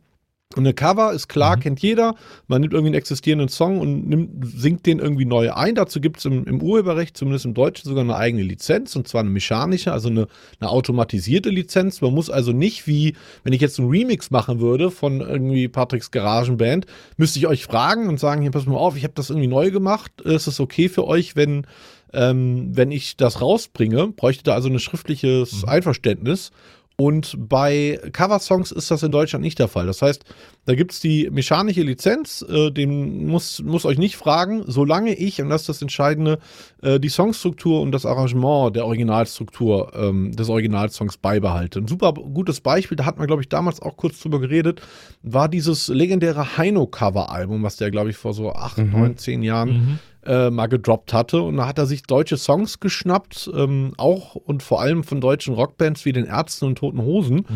Und 0.56 0.66
eine 0.66 0.74
Cover 0.74 1.12
ist 1.12 1.28
klar, 1.28 1.56
kennt 1.56 1.80
jeder. 1.80 2.14
Man 2.46 2.60
nimmt 2.60 2.72
irgendwie 2.74 2.88
einen 2.88 2.98
existierenden 2.98 3.48
Song 3.48 3.80
und 3.80 4.08
nimmt, 4.08 4.46
singt 4.46 4.86
den 4.86 4.98
irgendwie 4.98 5.24
neu 5.24 5.52
ein. 5.52 5.74
Dazu 5.74 6.00
gibt 6.00 6.18
es 6.18 6.24
im, 6.24 6.44
im 6.44 6.60
Urheberrecht, 6.60 7.16
zumindest 7.16 7.46
im 7.46 7.54
Deutschen, 7.54 7.88
sogar 7.88 8.04
eine 8.04 8.16
eigene 8.16 8.42
Lizenz, 8.42 8.94
und 8.96 9.08
zwar 9.08 9.20
eine 9.20 9.30
mechanische, 9.30 9.92
also 9.92 10.08
eine, 10.08 10.26
eine 10.60 10.70
automatisierte 10.70 11.50
Lizenz. 11.50 12.00
Man 12.00 12.12
muss 12.12 12.30
also 12.30 12.52
nicht 12.52 12.86
wie, 12.86 13.16
wenn 13.44 13.52
ich 13.52 13.60
jetzt 13.60 13.78
einen 13.78 13.88
Remix 13.88 14.30
machen 14.30 14.60
würde 14.60 14.90
von 14.90 15.20
irgendwie 15.20 15.68
Patricks 15.68 16.10
Garagenband, 16.10 16.86
müsste 17.16 17.38
ich 17.38 17.46
euch 17.46 17.64
fragen 17.64 18.08
und 18.08 18.20
sagen, 18.20 18.42
hier, 18.42 18.50
pass 18.50 18.66
mal 18.66 18.76
auf, 18.76 18.96
ich 18.96 19.04
habe 19.04 19.14
das 19.14 19.30
irgendwie 19.30 19.48
neu 19.48 19.70
gemacht. 19.70 20.20
Ist 20.22 20.46
es 20.46 20.60
okay 20.60 20.88
für 20.88 21.06
euch, 21.06 21.36
wenn 21.36 21.66
ähm, 22.12 22.70
wenn 22.76 22.90
ich 22.90 23.16
das 23.16 23.40
rausbringe, 23.40 24.08
bräuchte 24.08 24.44
da 24.44 24.54
also 24.54 24.68
ein 24.68 24.78
schriftliches 24.78 25.64
Einverständnis. 25.64 26.50
Und 26.96 27.36
bei 27.48 27.98
Coversongs 28.12 28.70
ist 28.70 28.90
das 28.90 29.02
in 29.02 29.10
Deutschland 29.10 29.42
nicht 29.42 29.58
der 29.58 29.68
Fall. 29.68 29.86
Das 29.86 30.02
heißt, 30.02 30.24
da 30.66 30.74
gibt 30.74 30.92
es 30.92 31.00
die 31.00 31.28
mechanische 31.32 31.82
Lizenz, 31.82 32.44
äh, 32.48 32.70
den 32.70 33.26
muss, 33.26 33.62
muss 33.62 33.86
euch 33.86 33.98
nicht 33.98 34.16
fragen, 34.16 34.62
solange 34.66 35.14
ich, 35.14 35.40
und 35.40 35.48
das 35.48 35.62
ist 35.62 35.68
das 35.68 35.82
Entscheidende, 35.82 36.38
äh, 36.82 37.00
die 37.00 37.08
Songstruktur 37.08 37.80
und 37.80 37.92
das 37.92 38.06
Arrangement 38.06 38.76
der 38.76 38.86
Originalstruktur 38.86 39.92
ähm, 39.96 40.36
des 40.36 40.48
Originalsongs 40.48 41.16
beibehalte. 41.16 41.80
Ein 41.80 41.88
super 41.88 42.12
gutes 42.12 42.60
Beispiel, 42.60 42.96
da 42.96 43.06
hat 43.06 43.18
man, 43.18 43.26
glaube 43.26 43.42
ich, 43.42 43.48
damals 43.48 43.80
auch 43.80 43.96
kurz 43.96 44.20
drüber 44.20 44.38
geredet, 44.38 44.82
war 45.22 45.48
dieses 45.48 45.88
legendäre 45.88 46.56
Heino-Cover-Album, 46.58 47.62
was 47.62 47.76
der, 47.76 47.90
glaube 47.90 48.10
ich, 48.10 48.16
vor 48.16 48.34
so 48.34 48.52
acht, 48.52 48.78
neun, 48.78 49.16
zehn 49.16 49.42
Jahren 49.42 49.98
äh, 50.24 50.50
mal 50.50 50.66
gedroppt 50.66 51.12
hatte. 51.12 51.42
Und 51.42 51.56
da 51.56 51.66
hat 51.66 51.78
er 51.78 51.86
sich 51.86 52.02
deutsche 52.02 52.36
Songs 52.36 52.80
geschnappt, 52.80 53.50
ähm, 53.54 53.94
auch 53.96 54.34
und 54.34 54.62
vor 54.62 54.80
allem 54.80 55.04
von 55.04 55.20
deutschen 55.20 55.54
Rockbands 55.54 56.04
wie 56.04 56.12
den 56.12 56.26
Ärzten 56.26 56.66
und 56.66 56.78
Toten 56.78 57.02
Hosen. 57.02 57.46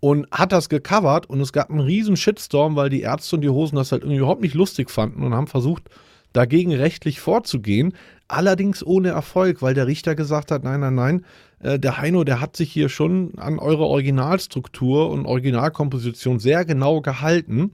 Und 0.00 0.26
hat 0.32 0.50
das 0.50 0.68
gecovert 0.68 1.26
und 1.30 1.40
es 1.40 1.52
gab 1.52 1.70
einen 1.70 1.78
riesen 1.78 2.16
Shitstorm, 2.16 2.74
weil 2.74 2.88
die 2.88 3.02
Ärzte 3.02 3.36
und 3.36 3.42
die 3.42 3.48
Hosen 3.48 3.76
das 3.76 3.92
halt 3.92 4.02
irgendwie 4.02 4.18
überhaupt 4.18 4.42
nicht 4.42 4.54
lustig 4.54 4.90
fanden 4.90 5.22
und 5.22 5.32
haben 5.32 5.46
versucht, 5.46 5.90
dagegen 6.32 6.74
rechtlich 6.74 7.20
vorzugehen. 7.20 7.94
Allerdings 8.26 8.84
ohne 8.84 9.10
Erfolg, 9.10 9.62
weil 9.62 9.74
der 9.74 9.86
Richter 9.86 10.14
gesagt 10.14 10.50
hat, 10.50 10.64
nein, 10.64 10.80
nein, 10.80 10.94
nein, 10.94 11.24
äh, 11.60 11.78
der 11.78 11.98
Heino, 11.98 12.24
der 12.24 12.40
hat 12.40 12.56
sich 12.56 12.72
hier 12.72 12.88
schon 12.88 13.32
an 13.36 13.58
eure 13.58 13.84
Originalstruktur 13.84 15.10
und 15.10 15.26
Originalkomposition 15.26 16.38
sehr 16.38 16.64
genau 16.64 17.00
gehalten. 17.00 17.72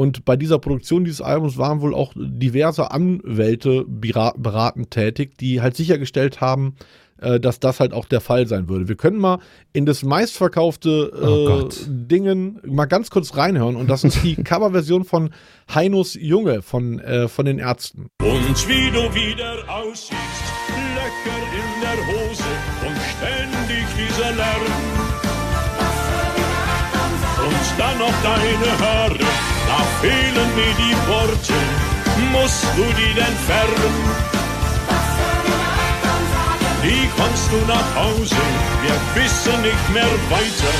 Und 0.00 0.24
bei 0.24 0.34
dieser 0.34 0.58
Produktion 0.58 1.04
dieses 1.04 1.20
Albums 1.20 1.58
waren 1.58 1.82
wohl 1.82 1.94
auch 1.94 2.14
diverse 2.16 2.90
Anwälte 2.90 3.84
bera- 3.86 4.32
beratend 4.34 4.90
tätig, 4.90 5.36
die 5.36 5.60
halt 5.60 5.76
sichergestellt 5.76 6.40
haben, 6.40 6.74
äh, 7.20 7.38
dass 7.38 7.60
das 7.60 7.80
halt 7.80 7.92
auch 7.92 8.06
der 8.06 8.22
Fall 8.22 8.46
sein 8.46 8.66
würde. 8.70 8.88
Wir 8.88 8.96
können 8.96 9.18
mal 9.18 9.40
in 9.74 9.84
das 9.84 10.02
meistverkaufte 10.02 11.12
Oh 11.14 11.26
äh, 11.26 11.46
Gott. 11.46 11.76
Dingen 11.86 12.60
mal 12.64 12.86
ganz 12.86 13.10
kurz 13.10 13.36
reinhören. 13.36 13.76
Und 13.76 13.90
das 13.90 14.02
ist 14.04 14.24
die 14.24 14.36
Coverversion 14.42 15.04
von 15.04 15.28
Heinos 15.74 16.14
Junge 16.14 16.62
von, 16.62 16.98
äh, 17.00 17.28
von 17.28 17.44
den 17.44 17.58
Ärzten. 17.58 18.06
Und 18.22 18.68
wie 18.70 18.90
du 18.90 19.02
wieder 19.14 19.52
aussiehst, 19.68 20.14
lecker 20.96 21.38
in 21.52 21.80
der 21.82 22.06
Hose 22.06 22.44
und 22.88 22.96
ständig 23.18 23.84
dieser 23.98 24.32
Lärm. 24.34 24.62
Und 27.46 27.78
dann 27.78 27.98
noch 27.98 28.14
deine 28.22 28.78
Haare, 28.80 29.18
fehlen 30.00 30.50
mir 30.56 30.74
die 30.82 30.96
Worte, 31.08 31.58
musst 32.32 32.64
du 32.76 32.84
die 32.98 33.14
denn 33.14 33.36
färben? 33.46 33.94
Wie 36.82 37.06
kommst 37.18 37.50
du 37.52 37.58
nach 37.66 37.94
Hause? 37.94 38.42
Wir 38.82 39.22
wissen 39.22 39.60
nicht 39.62 39.86
mehr 39.92 40.12
weiter. 40.30 40.74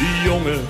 Die 0.00 0.26
Junge, 0.26 0.60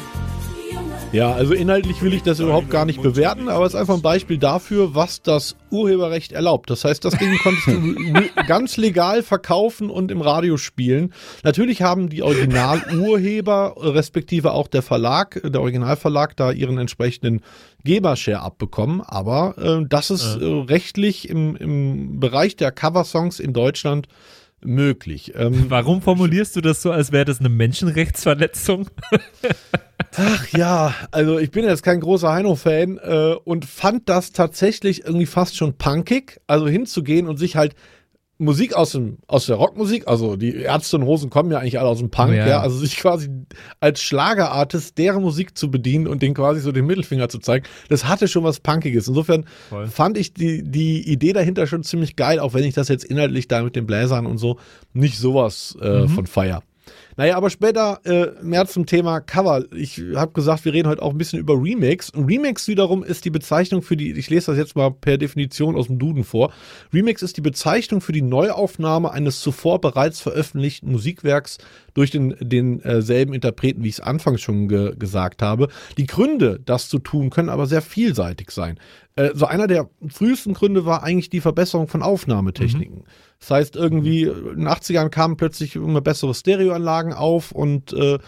Ja, 1.11 1.33
also 1.33 1.55
inhaltlich 1.55 2.03
will 2.03 2.13
ich 2.13 2.23
das 2.23 2.39
überhaupt 2.39 2.69
gar 2.69 2.85
nicht 2.85 3.01
bewerten, 3.01 3.49
aber 3.49 3.65
es 3.65 3.73
ist 3.73 3.81
einfach 3.81 3.95
ein 3.95 4.03
Beispiel 4.03 4.37
dafür, 4.37 4.95
was 4.95 5.23
das 5.23 5.57
Urheberrecht 5.71 6.33
erlaubt. 6.33 6.69
Das 6.69 6.85
heißt, 6.85 7.03
das 7.03 7.17
Ding 7.17 7.35
konntest 7.39 7.67
du 7.67 7.97
ganz 8.47 8.77
legal 8.77 9.23
verkaufen 9.23 9.89
und 9.89 10.11
im 10.11 10.21
Radio 10.21 10.59
spielen. 10.59 11.15
Natürlich 11.45 11.81
haben 11.81 12.11
die 12.11 12.23
Originalurheber, 12.23 13.77
respektive 13.79 14.53
auch 14.53 14.69
der 14.69 14.83
Verlag, 14.83 15.41
der 15.43 15.63
Originalverlag, 15.63 16.37
da 16.37 16.53
ihren 16.53 16.77
entsprechenden 16.77 17.41
Gebershare 17.85 18.41
abbekommen, 18.41 19.01
aber 19.01 19.55
äh, 19.57 19.87
das 19.89 20.11
ist 20.11 20.37
äh, 20.37 20.45
rechtlich 20.45 21.31
im, 21.31 21.57
im 21.57 22.21
Bereich 22.21 22.55
der 22.57 22.71
Coversongs 22.71 23.41
in 23.41 23.55
Deutschland 23.55 24.09
möglich. 24.61 25.33
Ähm, 25.37 25.67
Warum 25.69 26.03
formulierst 26.03 26.55
du 26.57 26.61
das 26.61 26.83
so, 26.83 26.91
als 26.91 27.13
wäre 27.13 27.25
das 27.25 27.41
eine 27.41 27.49
Menschenrechtsverletzung? 27.49 28.91
Ach 30.17 30.49
ja, 30.49 30.95
also 31.11 31.39
ich 31.39 31.51
bin 31.51 31.65
jetzt 31.65 31.83
kein 31.83 32.01
großer 32.01 32.33
Heino-Fan 32.33 32.99
äh, 32.99 33.35
und 33.45 33.65
fand 33.65 34.09
das 34.09 34.33
tatsächlich 34.33 35.05
irgendwie 35.05 35.27
fast 35.27 35.57
schon 35.57 35.75
punkig, 35.75 36.41
also 36.47 36.69
hinzugehen 36.69 37.27
und 37.27 37.37
sich 37.37 37.57
halt 37.57 37.75
Musik 38.41 38.75
aus 38.75 38.93
dem 38.93 39.19
aus 39.27 39.47
der 39.47 39.57
Rockmusik, 39.57 40.07
also 40.07 40.37
die 40.37 40.55
Ärzte 40.55 40.97
und 40.97 41.05
Hosen 41.05 41.29
kommen 41.29 41.51
ja 41.51 41.59
eigentlich 41.59 41.81
alle 41.81 41.89
aus 41.89 41.99
dem 41.99 42.11
Punk, 42.11 42.35
ja. 42.35 42.47
ja. 42.47 42.61
also 42.61 42.79
sich 42.79 42.97
quasi 42.97 43.29
als 43.81 44.01
Schlagerartist 44.01 44.97
deren 44.97 45.23
Musik 45.23 45.59
zu 45.59 45.73
bedienen 45.73 46.07
und 46.07 46.23
denen 46.23 46.35
quasi 46.35 46.61
so 46.61 46.71
den 46.71 46.87
Mittelfinger 46.87 47.29
zu 47.29 47.41
zeigen, 47.41 47.67
das 47.89 48.05
hatte 48.05 48.29
schon 48.29 48.45
was 48.45 48.61
Punkiges. 48.61 49.09
Insofern 49.09 49.45
Voll. 49.69 49.89
fand 49.89 50.17
ich 50.17 50.35
die 50.35 50.63
die 50.63 51.11
Idee 51.11 51.33
dahinter 51.33 51.67
schon 51.67 51.83
ziemlich 51.83 52.15
geil, 52.15 52.39
auch 52.39 52.55
wenn 52.55 52.63
ich 52.63 52.75
das 52.75 52.87
jetzt 52.87 53.05
inhaltlich 53.05 53.49
da 53.49 53.63
mit 53.63 53.75
den 53.75 53.87
Bläsern 53.87 54.25
und 54.25 54.39
so 54.39 54.59
nicht 54.93 55.19
sowas 55.19 55.77
äh, 55.83 56.03
mhm. 56.03 56.09
von 56.09 56.27
feier. 56.29 56.63
Naja, 57.19 57.37
aber 57.37 57.51
später 57.51 58.01
äh, 58.05 58.29
mehr 58.45 58.65
zum 58.67 58.87
Thema 58.87 59.21
Cover. 59.21 59.65
Ich 59.73 60.01
habe 60.15 60.31
gesagt, 60.31 60.65
wir 60.65 60.73
reden 60.73 60.89
heute 60.89 61.03
auch 61.03 61.11
ein 61.11 61.19
bisschen 61.19 61.41
über 61.41 61.55
Remix. 61.55 62.13
Remix 62.15 62.69
wiederum 62.69 63.03
ist 63.03 63.25
die 63.25 63.31
Bezeichnung 63.31 63.83
für 63.83 63.97
die, 63.97 64.13
ich 64.13 64.31
lese 64.31 64.53
das 64.53 64.57
jetzt 64.57 64.77
mal 64.77 64.93
per 64.93 65.19
Definition 65.19 65.75
aus 65.75 65.89
dem 65.89 65.99
Duden 65.99 66.23
vor. 66.23 66.53
Remix 66.95 67.23
ist 67.23 67.37
die 67.37 67.41
Bezeichnung 67.41 68.01
für 68.01 68.13
die 68.13 68.23
Neuaufnahme 68.23 69.11
eines 69.11 69.41
zuvor 69.41 69.81
bereits 69.81 70.21
veröffentlichten 70.21 70.93
Musikwerks 70.93 71.59
durch 71.93 72.13
den, 72.13 72.37
denselben 72.39 73.33
äh, 73.33 73.35
Interpreten, 73.35 73.83
wie 73.83 73.89
ich 73.89 73.95
es 73.95 74.01
anfangs 74.01 74.41
schon 74.41 74.69
ge 74.69 74.95
gesagt 74.97 75.43
habe. 75.43 75.71
Die 75.97 76.07
Gründe, 76.07 76.61
das 76.65 76.89
zu 76.89 77.01
tun, 77.01 77.31
können 77.31 77.49
aber 77.49 77.67
sehr 77.67 77.83
vielseitig 77.83 78.53
sein. 78.53 78.79
Äh, 79.17 79.31
so 79.35 79.47
einer 79.47 79.67
der 79.67 79.91
frühesten 80.07 80.55
Gründe 80.55 80.87
war 80.87 81.03
eigentlich 81.03 81.31
die 81.31 81.41
Verbesserung 81.41 81.89
von 81.89 82.05
Aufnahmetechniken. 82.05 82.99
Mhm. 82.99 83.05
Das 83.41 83.51
heißt, 83.53 83.77
irgendwie 83.77 84.25
in 84.25 84.57
den 84.57 84.69
80ern 84.69 85.11
kamen 85.11 85.37
plötzlich 85.37 85.77
immer 85.77 86.01
bessere 86.01 86.35
Stereoanlagen 86.35 87.13
auf 87.13 87.53
und 87.53 87.93
äh, 87.93 88.19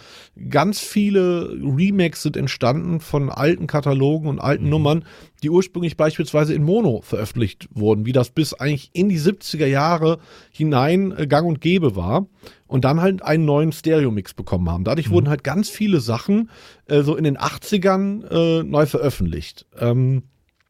ganz 0.49 0.81
viele 0.81 1.51
Remakes 1.51 2.23
sind 2.23 2.37
entstanden 2.37 3.01
von 3.01 3.29
alten 3.29 3.67
Katalogen 3.67 4.29
und 4.29 4.39
alten 4.39 4.65
mhm. 4.65 4.71
Nummern, 4.71 5.05
die 5.43 5.51
ursprünglich 5.51 5.97
beispielsweise 5.97 6.55
in 6.55 6.63
Mono 6.63 7.01
veröffentlicht 7.03 7.69
wurden, 7.73 8.07
wie 8.07 8.13
das 8.13 8.31
bis 8.31 8.55
eigentlich 8.55 8.91
in 8.93 9.09
die 9.09 9.19
70er 9.19 9.67
Jahre 9.67 10.19
hinein 10.53 11.13
äh, 11.17 11.27
gang 11.27 11.49
und 11.49 11.61
gäbe 11.61 11.97
war 11.97 12.27
und 12.69 12.85
dann 12.85 13.01
halt 13.01 13.23
einen 13.23 13.45
neuen 13.45 13.73
Stereo-Mix 13.73 14.35
bekommen 14.35 14.71
haben. 14.71 14.85
Dadurch 14.85 15.09
mhm. 15.09 15.15
wurden 15.15 15.29
halt 15.29 15.43
ganz 15.43 15.69
viele 15.69 16.01
Sachen 16.01 16.51
äh, 16.87 17.03
so 17.03 17.17
in 17.17 17.25
den 17.25 17.37
80ern 17.37 18.61
äh, 18.61 18.63
neu 18.63 18.87
veröffentlicht. 18.87 19.67
Ähm, 19.77 20.23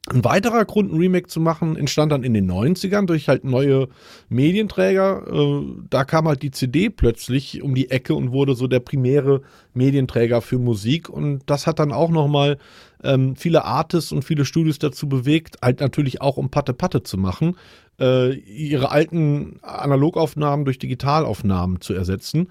ein 0.08 0.24
weiterer 0.24 0.64
Grund, 0.64 0.92
ein 0.92 0.98
Remake 0.98 1.28
zu 1.28 1.40
machen, 1.40 1.76
entstand 1.76 2.10
dann 2.10 2.24
in 2.24 2.32
den 2.32 2.50
90ern 2.50 3.04
durch 3.04 3.28
halt 3.28 3.44
neue 3.44 3.88
Medienträger. 4.30 5.26
Äh, 5.30 5.62
da 5.90 6.04
kam 6.04 6.26
halt 6.26 6.42
die 6.42 6.50
CD 6.50 6.88
plötzlich 6.88 7.62
um 7.62 7.74
die 7.74 7.90
Ecke 7.90 8.14
und 8.14 8.32
wurde 8.32 8.54
so 8.54 8.66
der 8.66 8.80
primäre 8.80 9.42
Medienträger 9.74 10.40
für 10.40 10.58
Musik. 10.58 11.10
Und 11.10 11.42
das 11.46 11.66
hat 11.66 11.78
dann 11.78 11.92
auch 11.92 12.08
nochmal 12.08 12.56
ähm, 13.04 13.36
viele 13.36 13.64
Artists 13.64 14.10
und 14.10 14.24
viele 14.24 14.46
Studios 14.46 14.78
dazu 14.78 15.06
bewegt, 15.06 15.58
halt 15.62 15.80
natürlich 15.80 16.22
auch 16.22 16.38
um 16.38 16.50
Patte 16.50 16.72
Patte 16.72 17.02
zu 17.02 17.18
machen, 17.18 17.56
äh, 18.00 18.32
ihre 18.34 18.90
alten 18.90 19.58
Analogaufnahmen 19.62 20.64
durch 20.64 20.78
Digitalaufnahmen 20.78 21.82
zu 21.82 21.92
ersetzen. 21.92 22.48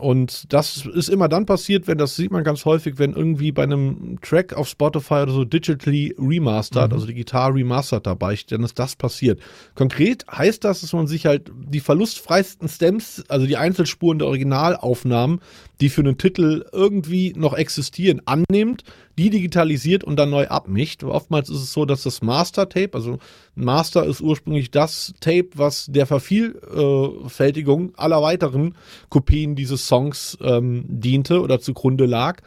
Und 0.00 0.52
das 0.52 0.86
ist 0.86 1.08
immer 1.08 1.28
dann 1.28 1.46
passiert, 1.46 1.86
wenn 1.86 1.98
das 1.98 2.16
sieht 2.16 2.30
man 2.30 2.42
ganz 2.42 2.64
häufig, 2.64 2.98
wenn 2.98 3.12
irgendwie 3.12 3.52
bei 3.52 3.62
einem 3.62 4.18
Track 4.22 4.54
auf 4.54 4.68
Spotify 4.68 5.22
oder 5.22 5.32
so 5.32 5.44
digitally 5.44 6.14
remastered, 6.18 6.88
mhm. 6.88 6.94
also 6.94 7.06
digital 7.06 7.52
remastered 7.52 8.06
dabei 8.06 8.30
dann 8.48 8.62
ist 8.62 8.78
das 8.78 8.96
passiert. 8.96 9.40
Konkret 9.74 10.24
heißt 10.30 10.64
das, 10.64 10.80
dass 10.80 10.92
man 10.92 11.06
sich 11.06 11.26
halt 11.26 11.50
die 11.54 11.80
verlustfreisten 11.80 12.68
Stems, 12.68 13.24
also 13.28 13.46
die 13.46 13.56
Einzelspuren 13.56 14.18
der 14.18 14.28
Originalaufnahmen, 14.28 15.40
die 15.80 15.88
für 15.88 16.00
einen 16.02 16.16
Titel 16.16 16.64
irgendwie 16.72 17.32
noch 17.36 17.54
existieren, 17.54 18.22
annimmt, 18.24 18.84
die 19.20 19.28
digitalisiert 19.28 20.02
und 20.02 20.16
dann 20.16 20.30
neu 20.30 20.48
abmischt. 20.48 21.04
Oftmals 21.04 21.50
ist 21.50 21.60
es 21.60 21.74
so, 21.74 21.84
dass 21.84 22.04
das 22.04 22.22
Master-Tape, 22.22 22.94
also 22.94 23.18
Master 23.54 24.06
ist 24.06 24.22
ursprünglich 24.22 24.70
das 24.70 25.12
Tape, 25.20 25.50
was 25.56 25.86
der 25.90 26.06
Vervielfältigung 26.06 27.92
aller 27.96 28.22
weiteren 28.22 28.76
Kopien 29.10 29.56
dieses 29.56 29.86
Songs 29.86 30.38
ähm, 30.40 30.86
diente 30.88 31.42
oder 31.42 31.60
zugrunde 31.60 32.06
lag 32.06 32.40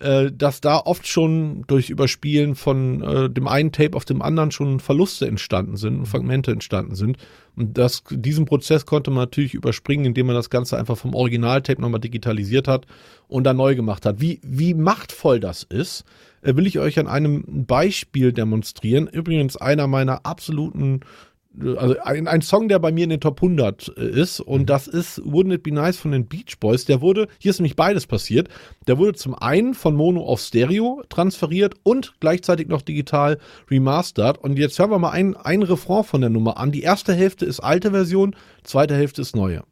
äh, 0.00 0.32
dass 0.32 0.60
da 0.60 0.78
oft 0.78 1.06
schon 1.06 1.64
durch 1.66 1.90
Überspielen 1.90 2.54
von 2.54 3.02
äh, 3.02 3.30
dem 3.30 3.46
einen 3.46 3.72
Tape 3.72 3.96
auf 3.96 4.04
dem 4.04 4.22
anderen 4.22 4.50
schon 4.50 4.80
Verluste 4.80 5.26
entstanden 5.26 5.76
sind 5.76 5.98
und 5.98 6.06
Fragmente 6.06 6.50
entstanden 6.50 6.94
sind. 6.94 7.16
Und 7.56 7.78
das, 7.78 8.02
diesen 8.10 8.44
Prozess 8.44 8.86
konnte 8.86 9.10
man 9.10 9.22
natürlich 9.22 9.54
überspringen, 9.54 10.06
indem 10.06 10.26
man 10.26 10.34
das 10.34 10.50
Ganze 10.50 10.76
einfach 10.76 10.96
vom 10.96 11.14
Originaltape 11.14 11.80
nochmal 11.80 12.00
digitalisiert 12.00 12.66
hat 12.66 12.86
und 13.28 13.44
dann 13.44 13.56
neu 13.56 13.76
gemacht 13.76 14.04
hat. 14.04 14.20
Wie, 14.20 14.40
wie 14.42 14.74
machtvoll 14.74 15.38
das 15.38 15.62
ist, 15.62 16.04
äh, 16.42 16.56
will 16.56 16.66
ich 16.66 16.78
euch 16.78 16.98
an 16.98 17.06
einem 17.06 17.44
Beispiel 17.66 18.32
demonstrieren. 18.32 19.06
Übrigens 19.06 19.56
einer 19.56 19.86
meiner 19.86 20.26
absoluten 20.26 21.00
also 21.76 21.96
ein, 22.02 22.26
ein, 22.26 22.42
Song, 22.42 22.68
der 22.68 22.78
bei 22.78 22.92
mir 22.92 23.04
in 23.04 23.10
den 23.10 23.20
Top 23.20 23.42
100 23.42 23.92
äh, 23.96 24.20
ist 24.20 24.40
und 24.40 24.62
mhm. 24.62 24.66
das 24.66 24.86
ist 24.86 25.20
Wouldn't 25.20 25.54
It 25.54 25.62
Be 25.62 25.72
Nice 25.72 25.96
von 25.96 26.12
den 26.12 26.26
Beach 26.26 26.58
Boys. 26.58 26.84
Der 26.84 27.00
wurde, 27.00 27.28
hier 27.38 27.50
ist 27.50 27.60
nämlich 27.60 27.76
beides 27.76 28.06
passiert, 28.06 28.48
der 28.86 28.98
wurde 28.98 29.14
zum 29.14 29.34
einen 29.34 29.74
von 29.74 29.94
Mono 29.94 30.24
auf 30.24 30.40
Stereo 30.40 31.02
transferiert 31.08 31.74
und 31.82 32.14
gleichzeitig 32.20 32.68
noch 32.68 32.82
digital 32.82 33.38
remastered 33.70 34.38
und 34.38 34.58
jetzt 34.58 34.78
hören 34.78 34.90
wir 34.90 34.98
mal 34.98 35.10
ein, 35.10 35.36
ein 35.36 35.62
Refrain 35.62 36.04
von 36.04 36.20
der 36.20 36.30
Nummer 36.30 36.58
an. 36.58 36.72
Die 36.72 36.82
erste 36.82 37.14
Hälfte 37.14 37.44
ist 37.44 37.60
alte 37.60 37.90
Version, 37.92 38.34
zweite 38.62 38.94
Hälfte 38.94 39.22
ist 39.22 39.36
neue. 39.36 39.62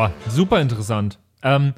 Boah, 0.00 0.12
super 0.28 0.62
interessant. 0.62 1.18
Ähm, 1.42 1.74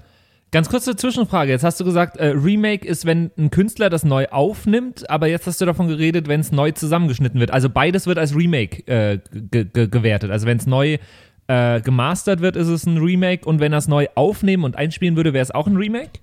ganz 0.52 0.68
kurze 0.68 0.94
Zwischenfrage. 0.94 1.50
Jetzt 1.50 1.64
hast 1.64 1.80
du 1.80 1.84
gesagt, 1.84 2.18
äh, 2.18 2.26
Remake 2.26 2.86
ist, 2.86 3.04
wenn 3.04 3.32
ein 3.36 3.50
Künstler 3.50 3.90
das 3.90 4.04
neu 4.04 4.28
aufnimmt, 4.28 5.10
aber 5.10 5.26
jetzt 5.26 5.48
hast 5.48 5.60
du 5.60 5.64
davon 5.64 5.88
geredet, 5.88 6.28
wenn 6.28 6.38
es 6.38 6.52
neu 6.52 6.70
zusammengeschnitten 6.70 7.40
wird. 7.40 7.50
Also 7.50 7.68
beides 7.68 8.06
wird 8.06 8.18
als 8.18 8.36
Remake 8.36 8.86
äh, 8.86 9.18
gewertet. 9.50 10.30
Also 10.30 10.46
wenn 10.46 10.56
es 10.56 10.68
neu 10.68 10.98
äh, 11.48 11.80
gemastert 11.80 12.40
wird, 12.40 12.54
ist 12.54 12.68
es 12.68 12.86
ein 12.86 12.98
Remake 12.98 13.44
und 13.44 13.58
wenn 13.58 13.72
er 13.72 13.78
es 13.78 13.88
neu 13.88 14.06
aufnehmen 14.14 14.62
und 14.62 14.76
einspielen 14.76 15.16
würde, 15.16 15.32
wäre 15.32 15.42
es 15.42 15.50
auch 15.50 15.66
ein 15.66 15.76
Remake? 15.76 16.20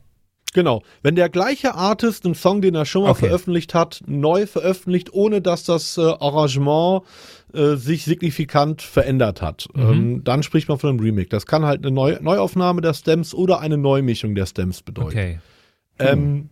Genau. 0.54 0.82
Wenn 1.04 1.16
der 1.16 1.30
gleiche 1.30 1.76
Artist 1.76 2.26
einen 2.26 2.34
Song, 2.34 2.62
den 2.62 2.74
er 2.76 2.86
schon 2.86 3.04
mal 3.04 3.12
okay. 3.12 3.28
veröffentlicht 3.28 3.74
hat, 3.74 4.02
neu 4.08 4.48
veröffentlicht, 4.48 5.14
ohne 5.14 5.42
dass 5.42 5.64
das 5.64 5.98
äh, 5.98 6.02
Arrangement 6.02 7.04
äh, 7.54 7.76
sich 7.76 8.06
signifikant 8.06 8.82
verändert 8.82 9.42
hat, 9.42 9.68
mhm. 9.74 9.82
ähm, 9.82 10.24
dann 10.24 10.42
spricht 10.42 10.68
man 10.68 10.80
von 10.80 10.90
einem 10.90 11.00
Remake. 11.00 11.30
Das 11.30 11.46
kann 11.46 11.66
halt 11.66 11.86
eine 11.86 11.94
Neu 11.94 12.18
Neuaufnahme 12.20 12.82
der 12.82 12.94
Stems 12.94 13.34
oder 13.34 13.60
eine 13.60 13.78
Neumischung 13.78 14.34
der 14.34 14.48
Stems 14.48 14.82
bedeuten. 14.82 15.10
Okay. 15.10 15.40
Ähm, 16.00 16.50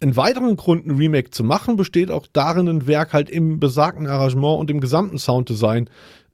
ein 0.00 0.16
weiteren 0.16 0.56
Grund, 0.56 0.86
ein 0.86 0.96
Remake 0.96 1.30
zu 1.30 1.44
machen, 1.44 1.76
besteht 1.76 2.10
auch 2.10 2.26
darin, 2.32 2.68
ein 2.68 2.86
Werk 2.86 3.12
halt 3.12 3.30
im 3.30 3.60
besagten 3.60 4.06
Arrangement 4.06 4.60
und 4.60 4.70
im 4.70 4.80
gesamten 4.80 5.18
Sounddesign 5.18 5.88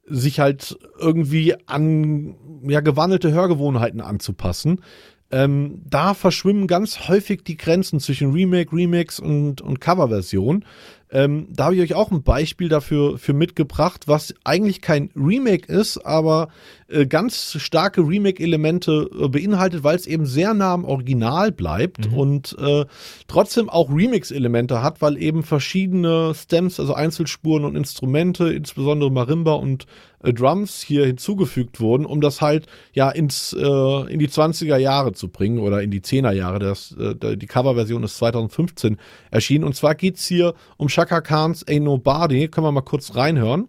sich 0.07 0.41
halt 0.41 0.77
irgendwie 0.99 1.55
an 1.67 2.35
ja, 2.65 2.81
gewandelte 2.81 3.33
Hörgewohnheiten 3.33 4.01
anzupassen. 4.01 4.81
Ähm, 5.33 5.83
da 5.89 6.15
verschwimmen 6.15 6.67
ganz 6.67 7.09
häufig 7.09 7.45
die 7.45 7.57
Grenzen 7.57 8.01
zwischen 8.01 8.33
Remake, 8.33 8.75
Remix 8.75 9.21
und, 9.21 9.61
und 9.61 9.81
Coverversion. 9.81 10.65
Ähm, 11.13 11.49
da 11.51 11.65
habe 11.65 11.75
ich 11.75 11.83
euch 11.83 11.95
auch 11.95 12.13
ein 12.13 12.23
Beispiel 12.23 12.69
dafür 12.69 13.19
für 13.19 13.33
mitgebracht, 13.33 14.07
was 14.07 14.35
eigentlich 14.45 14.81
kein 14.81 15.11
Remake 15.17 15.71
ist, 15.73 15.99
aber 15.99 16.49
äh, 16.89 17.07
ganz 17.07 17.57
starke 17.59 18.03
Remake-Elemente 18.07 19.11
äh, 19.21 19.29
beinhaltet, 19.29 19.83
weil 19.83 19.97
es 19.97 20.07
eben 20.07 20.27
sehr 20.27 20.55
nah 20.55 20.73
am 20.73 20.85
Original 20.85 21.51
bleibt 21.51 22.11
mhm. 22.11 22.17
und 22.17 22.57
äh, 22.61 22.85
trotzdem 23.27 23.69
auch 23.69 23.91
Remix-Elemente 23.91 24.83
hat, 24.83 25.03
weil 25.03 25.21
eben 25.21 25.43
verschiedene 25.43 26.33
Stems, 26.35 26.79
also 26.79 26.95
Einzelspuren 26.95 27.65
und 27.65 27.77
Instrumente, 27.77 28.53
insbesondere 28.53 29.11
Marimba 29.11 29.55
und 29.55 29.87
äh, 30.23 30.33
Drums 30.33 30.83
hier 30.83 31.07
hinzugefügt 31.07 31.81
wurden, 31.81 32.07
um 32.07 32.21
das 32.21 32.41
halt 32.41 32.67
ja 32.93 33.11
ins 33.11 33.53
äh, 33.53 34.13
in 34.13 34.19
die 34.19 34.29
20er 34.29 34.77
Jahre 34.77 35.13
zu 35.13 35.29
bringen 35.29 35.59
oder 35.59 35.83
in 35.83 35.91
die 35.91 36.01
10er 36.01 36.33
Jahre. 36.33 36.59
Das, 36.59 36.93
äh, 36.93 37.37
die 37.37 37.47
Coverversion 37.47 38.03
ist 38.03 38.17
2015 38.19 38.99
erschienen. 39.31 39.65
Und 39.65 39.75
zwar 39.75 39.95
geht's 39.95 40.27
hier 40.27 40.55
um 40.77 40.89
Shaka 40.89 41.21
Khans 41.21 41.67
Ain't 41.67 41.81
Nobody. 41.81 42.49
Können 42.49 42.67
wir 42.67 42.73
mal 42.73 42.83
kurz 42.83 43.15
reinhören. 43.17 43.69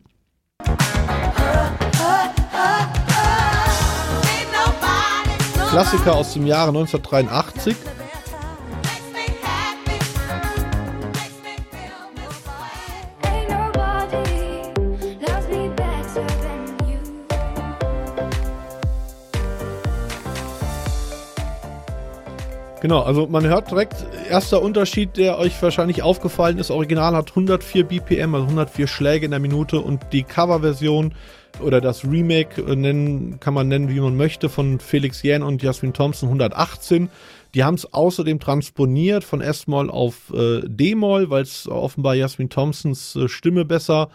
Klassiker 5.69 6.15
aus 6.15 6.33
dem 6.33 6.45
Jahre 6.45 6.69
1983. 6.69 7.75
Genau, 22.81 23.01
also 23.01 23.27
man 23.27 23.45
hört 23.45 23.69
direkt, 23.69 24.07
erster 24.27 24.59
Unterschied, 24.59 25.15
der 25.15 25.37
euch 25.37 25.61
wahrscheinlich 25.61 26.01
aufgefallen 26.01 26.57
ist, 26.57 26.71
Original 26.71 27.15
hat 27.15 27.29
104 27.29 27.83
BPM, 27.83 28.33
also 28.33 28.47
104 28.47 28.87
Schläge 28.87 29.25
in 29.25 29.31
der 29.31 29.39
Minute 29.39 29.79
und 29.79 30.01
die 30.11 30.23
Coverversion 30.23 31.13
oder 31.59 31.79
das 31.79 32.03
Remake 32.03 32.59
äh, 32.59 32.75
nennen, 32.75 33.39
kann 33.39 33.53
man 33.53 33.67
nennen, 33.67 33.87
wie 33.87 33.99
man 33.99 34.17
möchte, 34.17 34.49
von 34.49 34.79
Felix 34.79 35.21
Jähn 35.21 35.43
und 35.43 35.61
Jasmin 35.61 35.93
Thompson 35.93 36.29
118. 36.29 37.09
Die 37.53 37.63
haben 37.63 37.75
es 37.75 37.93
außerdem 37.93 38.39
transponiert 38.39 39.23
von 39.23 39.41
S-Moll 39.41 39.91
auf 39.91 40.33
äh, 40.33 40.61
D-Moll, 40.65 41.29
weil 41.29 41.43
es 41.43 41.67
offenbar 41.67 42.15
Jasmin 42.15 42.49
Thompsons 42.49 43.15
äh, 43.15 43.27
Stimme 43.27 43.63
besser 43.63 44.09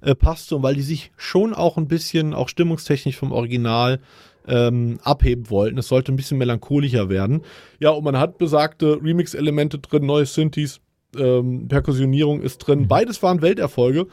äh, 0.00 0.16
passte 0.16 0.56
und 0.56 0.64
weil 0.64 0.74
die 0.74 0.82
sich 0.82 1.12
schon 1.16 1.54
auch 1.54 1.76
ein 1.76 1.86
bisschen, 1.86 2.34
auch 2.34 2.48
stimmungstechnisch 2.48 3.16
vom 3.16 3.30
Original 3.30 4.00
ähm, 4.48 4.98
abheben 5.02 5.50
wollten. 5.50 5.78
Es 5.78 5.88
sollte 5.88 6.12
ein 6.12 6.16
bisschen 6.16 6.38
melancholischer 6.38 7.08
werden. 7.08 7.42
Ja, 7.80 7.90
und 7.90 8.04
man 8.04 8.18
hat 8.18 8.38
besagte 8.38 8.98
Remix-Elemente 9.02 9.78
drin, 9.78 10.06
neue 10.06 10.26
Synthes, 10.26 10.80
ähm, 11.16 11.68
Perkussionierung 11.68 12.40
ist 12.40 12.58
drin. 12.58 12.80
Mhm. 12.80 12.88
Beides 12.88 13.22
waren 13.22 13.42
Welterfolge. 13.42 14.06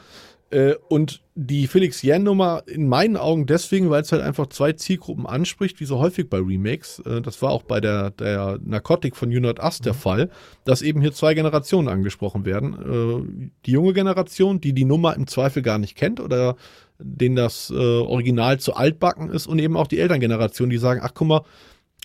Äh, 0.56 0.76
und 0.88 1.20
die 1.34 1.66
Felix 1.66 2.00
Jan-Nummer 2.00 2.62
in 2.66 2.88
meinen 2.88 3.18
Augen 3.18 3.44
deswegen, 3.44 3.90
weil 3.90 4.00
es 4.00 4.10
halt 4.10 4.22
einfach 4.22 4.46
zwei 4.46 4.72
Zielgruppen 4.72 5.26
anspricht, 5.26 5.80
wie 5.80 5.84
so 5.84 5.98
häufig 5.98 6.30
bei 6.30 6.38
Remakes. 6.38 7.00
Äh, 7.00 7.20
das 7.20 7.42
war 7.42 7.50
auch 7.50 7.62
bei 7.62 7.78
der, 7.78 8.10
der 8.12 8.58
Narcotic 8.64 9.16
von 9.16 9.30
You 9.30 9.40
Not 9.40 9.58
Us 9.58 9.80
der 9.80 9.92
mhm. 9.92 9.98
Fall, 9.98 10.30
dass 10.64 10.80
eben 10.80 11.02
hier 11.02 11.12
zwei 11.12 11.34
Generationen 11.34 11.88
angesprochen 11.88 12.46
werden. 12.46 12.72
Äh, 12.72 13.50
die 13.66 13.72
junge 13.72 13.92
Generation, 13.92 14.58
die 14.58 14.72
die 14.72 14.86
Nummer 14.86 15.14
im 15.14 15.26
Zweifel 15.26 15.60
gar 15.60 15.76
nicht 15.76 15.94
kennt 15.94 16.20
oder 16.20 16.56
denen 16.98 17.36
das 17.36 17.70
Original 17.70 18.58
zu 18.58 18.74
altbacken 18.74 19.28
ist 19.28 19.46
und 19.46 19.58
eben 19.58 19.76
auch 19.76 19.86
die 19.86 19.98
Elterngeneration, 19.98 20.70
die 20.70 20.78
sagen, 20.78 21.00
ach 21.02 21.12
guck 21.12 21.28
mal, 21.28 21.42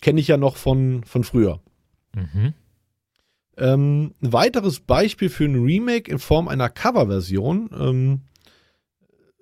kenne 0.02 0.20
ich 0.20 0.28
ja 0.28 0.36
noch 0.36 0.56
von, 0.56 1.02
von 1.04 1.24
früher. 1.24 1.60
Mhm. 2.14 2.52
Ähm, 3.56 4.14
ein 4.22 4.32
weiteres 4.34 4.80
Beispiel 4.80 5.30
für 5.30 5.44
ein 5.44 5.64
Remake 5.64 6.10
in 6.10 6.18
Form 6.18 6.46
einer 6.46 6.68
Coverversion, 6.68 7.70
ähm, 7.72 8.20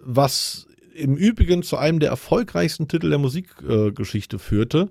was 0.03 0.67
im 0.95 1.17
Übrigen 1.17 1.63
zu 1.63 1.77
einem 1.77 2.01
der 2.01 2.11
erfolgreichsten 2.11 2.89
Titel 2.89 3.11
der 3.11 3.19
Musikgeschichte 3.19 4.37
äh, 4.37 4.39
führte, 4.39 4.91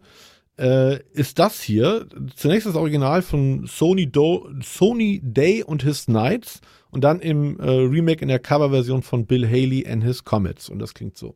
äh, 0.58 1.00
ist 1.14 1.40
das 1.40 1.62
hier. 1.62 2.08
Zunächst 2.36 2.68
das 2.68 2.76
Original 2.76 3.22
von 3.22 3.66
Sony, 3.68 4.12
Do 4.12 4.50
Sony 4.62 5.22
Day 5.24 5.64
und 5.64 5.84
His 5.84 6.08
Nights 6.08 6.62
und 6.90 7.04
dann 7.04 7.20
im 7.20 7.60
äh, 7.60 7.70
Remake 7.70 8.22
in 8.22 8.28
der 8.28 8.40
Coverversion 8.40 9.02
von 9.02 9.26
Bill 9.26 9.48
Haley 9.48 9.88
and 9.88 10.04
His 10.04 10.24
Comets. 10.24 10.70
Und 10.70 10.80
das 10.80 10.94
klingt 10.94 11.18
so. 11.18 11.36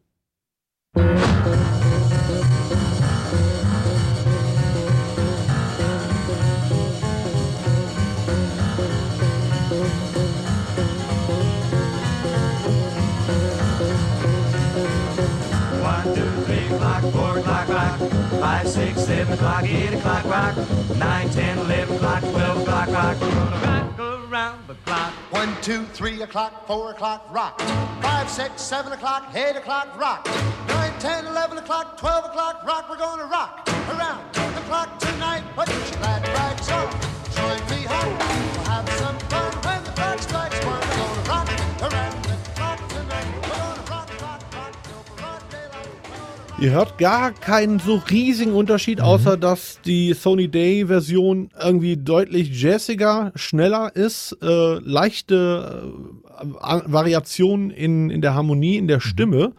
Five, 18.64 18.72
six, 18.72 19.04
seven 19.04 19.34
o'clock, 19.34 19.64
eight 19.66 19.94
o'clock, 19.94 20.24
rock. 20.24 20.56
Nine, 20.98 21.30
ten, 21.32 21.58
eleven 21.58 21.98
o'clock, 21.98 22.22
twelve 22.22 22.62
o'clock, 22.62 22.88
rock. 22.88 23.20
We're 23.20 23.30
gonna 23.32 23.66
rock 23.66 24.00
around 24.00 24.68
the 24.68 24.76
clock. 24.86 25.12
One, 25.32 25.54
two, 25.62 25.84
three 25.88 26.22
o'clock, 26.22 26.66
four 26.66 26.92
o'clock, 26.92 27.28
rock. 27.30 27.60
Five, 28.02 28.30
six, 28.30 28.62
seven 28.62 28.94
o'clock, 28.94 29.36
eight 29.36 29.58
o'clock, 29.58 30.00
rock. 30.00 30.26
Nine, 30.70 30.94
ten, 31.00 31.26
eleven 31.26 31.58
o'clock, 31.58 31.98
twelve 31.98 32.24
o'clock, 32.24 32.64
rock. 32.66 32.90
We're 32.90 32.98
gonna 32.98 33.26
rock 33.26 33.68
around 33.90 34.34
the 34.34 34.62
clock 34.70 34.98
tonight. 34.98 35.44
Put 35.58 35.68
your 35.68 36.00
glad 36.00 36.26
rags 36.30 36.70
on. 36.70 36.90
Join 37.36 37.60
me 37.70 37.84
home. 37.84 38.18
We'll 38.18 38.64
have 38.64 38.90
some 38.92 39.20
fun 39.28 39.53
Ihr 46.64 46.72
hört 46.72 46.98
gar 46.98 47.34
keinen 47.34 47.80
so 47.80 48.02
riesigen 48.10 48.54
Unterschied, 48.54 49.00
mhm. 49.00 49.04
außer 49.04 49.36
dass 49.36 49.82
die 49.82 50.14
Sony 50.14 50.48
Day-Version 50.48 51.50
irgendwie 51.62 51.98
deutlich 51.98 52.62
jazziger, 52.62 53.34
schneller 53.36 53.94
ist, 53.94 54.38
äh, 54.42 54.80
leichte 54.80 55.92
äh, 56.40 56.46
Variationen 56.86 57.70
in, 57.70 58.10
in 58.10 58.22
der 58.22 58.34
Harmonie, 58.34 58.78
in 58.78 58.88
der 58.88 59.00
mhm. 59.00 59.02
Stimme. 59.02 59.48
Mhm. 59.50 59.54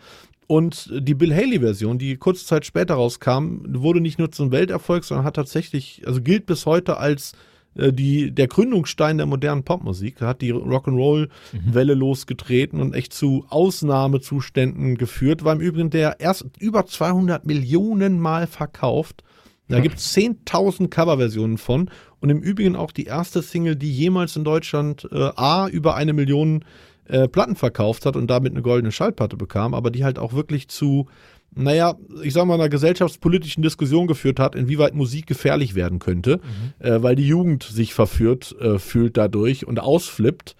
Und 0.46 0.90
die 0.98 1.12
Bill 1.12 1.34
Haley-Version, 1.34 1.98
die 1.98 2.16
kurze 2.16 2.46
Zeit 2.46 2.64
später 2.64 2.94
rauskam, 2.94 3.58
wurde 3.68 4.00
nicht 4.00 4.18
nur 4.18 4.32
zum 4.32 4.50
Welterfolg, 4.50 5.04
sondern 5.04 5.26
hat 5.26 5.36
tatsächlich, 5.36 6.04
also 6.06 6.22
gilt 6.22 6.46
bis 6.46 6.64
heute 6.64 6.96
als 6.96 7.34
die, 7.74 8.30
der 8.30 8.48
Gründungsstein 8.48 9.16
der 9.16 9.26
modernen 9.26 9.64
Popmusik, 9.64 10.20
hat 10.20 10.40
die 10.42 10.52
Rock'n'Roll-Welle 10.52 11.94
mhm. 11.94 12.00
losgetreten 12.00 12.80
und 12.80 12.94
echt 12.94 13.12
zu 13.12 13.46
Ausnahmezuständen 13.48 14.96
geführt. 14.96 15.44
War 15.44 15.54
im 15.54 15.60
Übrigen 15.60 15.90
der 15.90 16.20
erst 16.20 16.46
über 16.58 16.87
200 16.87 17.44
Millionen 17.46 18.20
Mal 18.20 18.46
verkauft. 18.46 19.24
Da 19.68 19.80
gibt 19.80 19.96
es 19.96 20.14
10.000 20.14 20.88
Coverversionen 20.88 21.56
von 21.56 21.90
und 22.20 22.28
im 22.28 22.42
Übrigen 22.42 22.76
auch 22.76 22.92
die 22.92 23.04
erste 23.04 23.40
Single, 23.40 23.76
die 23.76 23.90
jemals 23.90 24.37
in 24.37 24.44
Deutschland 24.44 25.08
äh, 25.10 25.30
A 25.37 25.68
über 25.68 25.94
eine 25.94 26.12
Million 26.12 26.64
äh, 27.06 27.28
Platten 27.28 27.56
verkauft 27.56 28.06
hat 28.06 28.16
und 28.16 28.28
damit 28.28 28.52
eine 28.52 28.62
goldene 28.62 28.92
Schallplatte 28.92 29.37
bekam, 29.37 29.74
aber 29.74 29.90
die 29.90 30.04
halt 30.04 30.18
auch 30.18 30.32
wirklich 30.32 30.68
zu, 30.68 31.06
naja, 31.56 31.96
ich 32.22 32.32
sag 32.32 32.46
mal, 32.46 32.54
einer 32.54 32.68
gesellschaftspolitischen 32.68 33.62
Diskussion 33.62 34.06
geführt 34.06 34.38
hat, 34.38 34.54
inwieweit 34.54 34.94
Musik 34.94 35.26
gefährlich 35.26 35.74
werden 35.74 35.98
könnte, 35.98 36.38
mhm. 36.38 36.86
äh, 36.86 37.02
weil 37.02 37.16
die 37.16 37.26
Jugend 37.26 37.62
sich 37.62 37.94
verführt 37.94 38.54
äh, 38.60 38.78
fühlt 38.78 39.16
dadurch 39.16 39.66
und 39.66 39.80
ausflippt. 39.80 40.56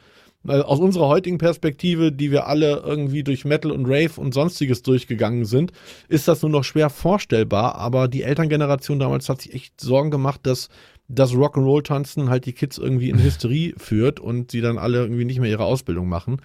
Äh, 0.47 0.61
aus 0.61 0.79
unserer 0.79 1.09
heutigen 1.09 1.39
Perspektive, 1.39 2.13
die 2.13 2.31
wir 2.31 2.47
alle 2.47 2.83
irgendwie 2.85 3.23
durch 3.23 3.45
Metal 3.45 3.71
und 3.71 3.87
Rave 3.87 4.21
und 4.21 4.35
sonstiges 4.35 4.83
durchgegangen 4.83 5.45
sind, 5.45 5.73
ist 6.09 6.29
das 6.29 6.43
nur 6.43 6.51
noch 6.51 6.65
schwer 6.65 6.91
vorstellbar. 6.91 7.77
Aber 7.77 8.09
die 8.09 8.23
Elterngeneration 8.23 8.99
damals 8.99 9.29
hat 9.29 9.43
sich 9.43 9.55
echt 9.55 9.81
Sorgen 9.81 10.11
gemacht, 10.11 10.41
dass 10.45 10.69
das 11.09 11.33
Rock'n'Roll-Tanzen 11.33 12.31
halt 12.31 12.47
die 12.47 12.53
Kids 12.53 12.79
irgendwie 12.79 13.11
in 13.11 13.23
Hysterie 13.23 13.75
führt 13.79 14.21
und 14.21 14.51
sie 14.51 14.61
dann 14.61 14.79
alle 14.79 14.99
irgendwie 14.99 15.25
nicht 15.25 15.41
mehr 15.41 15.51
ihre 15.51 15.65
Ausbildung 15.65 16.09
machen. 16.09 16.41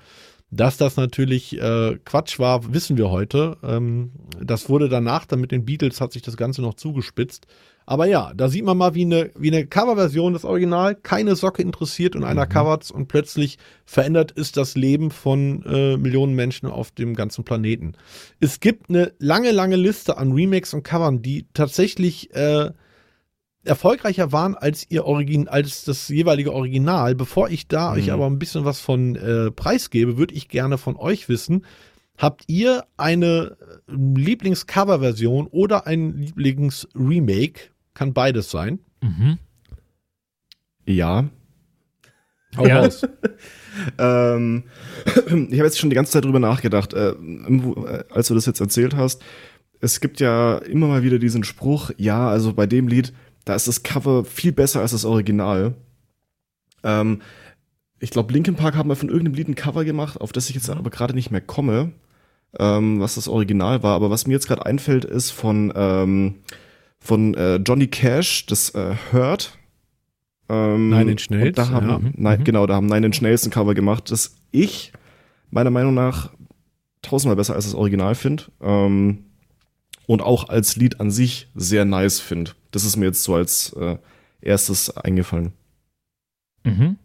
Dass 0.51 0.77
das 0.77 0.97
natürlich 0.97 1.62
äh, 1.62 1.97
Quatsch 2.05 2.39
war, 2.39 2.73
wissen 2.73 2.97
wir 2.97 3.12
heute. 3.12 3.57
Ähm, 3.63 4.12
das 4.41 4.67
wurde 4.67 4.89
danach, 4.89 5.25
dann 5.25 5.41
mit 5.41 5.51
den 5.51 5.65
Beatles 5.65 6.01
hat 6.01 6.12
sich 6.12 6.23
das 6.23 6.38
Ganze 6.38 6.62
noch 6.62 6.73
zugespitzt. 6.73 7.45
Aber 7.85 8.05
ja, 8.05 8.33
da 8.35 8.49
sieht 8.49 8.65
man 8.65 8.77
mal, 8.77 8.93
wie 8.93 9.01
eine, 9.03 9.31
wie 9.35 9.47
eine 9.47 9.65
Coverversion 9.65 10.33
des 10.33 10.45
Original 10.45 10.93
keine 10.93 11.35
Socke 11.35 11.63
interessiert 11.63 12.15
und 12.15 12.23
einer 12.23 12.45
mhm. 12.45 12.49
covert 12.49 12.91
und 12.91 13.07
plötzlich 13.07 13.57
verändert 13.83 14.31
ist 14.31 14.57
das 14.57 14.75
Leben 14.75 15.09
von 15.09 15.63
äh, 15.65 15.97
Millionen 15.97 16.35
Menschen 16.35 16.67
auf 16.67 16.91
dem 16.91 17.15
ganzen 17.15 17.43
Planeten. 17.43 17.93
Es 18.39 18.59
gibt 18.59 18.89
eine 18.89 19.13
lange, 19.17 19.51
lange 19.51 19.75
Liste 19.75 20.17
an 20.17 20.33
Remakes 20.33 20.73
und 20.75 20.83
Covern, 20.83 21.23
die 21.23 21.47
tatsächlich 21.55 22.31
äh, 22.35 22.71
erfolgreicher 23.63 24.32
waren 24.32 24.56
als 24.56 24.86
ihr 24.89 25.06
Origin, 25.06 25.48
als 25.48 25.84
das 25.84 26.08
jeweilige 26.08 26.54
Original. 26.54 27.15
Bevor 27.15 27.50
ich 27.50 27.67
da 27.67 27.91
mhm. 27.91 27.98
euch 27.98 28.12
aber 28.12 28.28
ein 28.28 28.39
bisschen 28.39 28.65
was 28.65 28.80
von 28.80 29.15
äh, 29.15 29.52
preisgebe, 29.52 30.17
würde 30.17 30.34
ich 30.34 30.48
gerne 30.50 30.78
von 30.78 30.95
euch 30.95 31.30
wissen, 31.30 31.65
habt 32.17 32.43
ihr 32.48 32.86
eine 32.98 33.58
äh, 33.88 33.93
Lieblingscover-Version 33.93 35.48
oder 35.48 35.88
ein 35.88 36.17
Lieblings-Remake? 36.17 37.72
Kann 37.93 38.13
beides 38.13 38.50
sein. 38.50 38.80
Mhm. 39.02 39.38
Ja. 40.86 41.30
Hau 42.58 42.65
ja. 42.65 42.82
raus. 42.82 43.06
ähm, 43.98 44.63
ich 45.15 45.34
habe 45.34 45.65
jetzt 45.65 45.80
schon 45.80 45.89
die 45.89 45.95
ganze 45.95 46.13
Zeit 46.13 46.26
drüber 46.26 46.39
nachgedacht, 46.39 46.93
äh, 46.93 47.12
äh, 47.12 48.04
als 48.10 48.28
du 48.28 48.36
das 48.36 48.45
jetzt 48.45 48.60
erzählt 48.60 48.95
hast. 48.95 49.22
Es 49.82 50.02
gibt 50.02 50.19
ja 50.19 50.58
immer 50.58 50.88
mal 50.88 51.04
wieder 51.04 51.19
diesen 51.19 51.43
Spruch, 51.43 51.91
ja, 51.98 52.28
also 52.28 52.54
bei 52.54 52.65
dem 52.65 52.88
Lied, 52.88 53.13
da 53.49 53.55
ist 53.55 53.67
das 53.67 53.83
Cover 53.83 54.23
viel 54.23 54.51
besser 54.51 54.81
als 54.81 54.91
das 54.91 55.05
Original. 55.05 55.73
Ähm, 56.83 57.21
ich 57.99 58.12
glaube, 58.12 58.31
Linkin 58.31 58.55
Park 58.55 58.75
haben 58.75 58.88
mal 58.88 58.95
von 58.95 59.09
irgendeinem 59.09 59.33
Lied 59.33 59.49
ein 59.49 59.55
Cover 59.55 59.83
gemacht, 59.83 60.21
auf 60.21 60.31
das 60.31 60.49
ich 60.49 60.55
jetzt 60.55 60.69
aber 60.69 60.89
gerade 60.89 61.13
nicht 61.13 61.31
mehr 61.31 61.41
komme. 61.41 61.91
ähm, 62.57 62.99
was 62.99 63.15
das 63.15 63.27
Original 63.27 63.83
war. 63.83 63.95
Aber 63.95 64.09
was 64.09 64.25
mir 64.25 64.33
jetzt 64.33 64.47
gerade 64.47 64.65
einfällt, 64.65 65.05
ist 65.05 65.31
von, 65.31 65.71
ähm, 65.75 66.35
von 66.99 67.33
äh, 67.35 67.57
Johnny 67.57 67.88
Cash, 67.88 68.45
das 68.47 68.71
äh, 68.71 68.95
Hurt. 69.12 69.57
Ähm, 70.47 70.89
Nine 70.89 71.12
Inch 71.12 71.29
Nails, 71.29 71.49
und 71.49 71.57
Da 71.57 71.69
haben, 71.69 71.89
ja. 71.89 71.99
nein, 72.15 72.43
Genau, 72.43 72.65
da 72.65 72.75
haben 72.75 72.88
Nine 72.88 73.07
Inch 73.07 73.21
Nails 73.21 73.45
ein 73.45 73.51
Cover 73.51 73.75
gemacht, 73.75 74.09
das 74.09 74.35
ich 74.51 74.91
meiner 75.51 75.69
Meinung 75.69 75.93
nach 75.93 76.31
tausendmal 77.01 77.35
besser 77.35 77.55
als 77.55 77.65
das 77.65 77.75
Original 77.75 78.15
finde. 78.15 78.45
Ähm, 78.62 79.25
und 80.10 80.24
auch 80.24 80.50
als 80.50 80.76
Lied 80.76 81.00
an 81.00 81.12
sich 81.12 81.50
sehr 81.54 81.86
nice 81.86 82.19
finde. 82.19 82.54
Das 82.72 82.84
ist 82.84 82.98
mir 82.98 83.06
jetzt 83.06 83.22
so 83.22 83.36
als 83.36 83.74
äh, 83.74 83.98
erstes 84.41 84.89
eingefallen. 84.98 85.54
Mhm. 86.63 86.98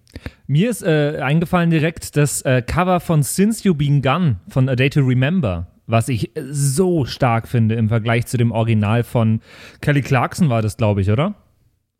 Mir 0.47 0.71
ist 0.71 0.83
äh, 0.83 1.21
eingefallen 1.23 1.69
direkt 1.69 2.17
das 2.17 2.40
äh, 2.43 2.62
Cover 2.62 3.01
von 3.01 3.23
Since 3.23 3.62
You 3.64 3.75
Been 3.75 4.01
Gone 4.01 4.37
von 4.49 4.71
A 4.71 4.75
Day 4.75 4.88
to 4.88 5.01
Remember, 5.01 5.67
was 5.87 6.09
ich 6.09 6.35
äh, 6.35 6.45
so 6.51 7.05
stark 7.05 7.47
finde 7.47 7.75
im 7.75 7.90
Vergleich 7.90 8.25
zu 8.25 8.38
dem 8.38 8.53
Original 8.53 9.03
von 9.03 9.43
Kelly 9.83 10.01
Clarkson 10.01 10.49
war 10.49 10.62
das, 10.62 10.79
glaube 10.79 11.03
ich, 11.03 11.11
oder? 11.11 11.35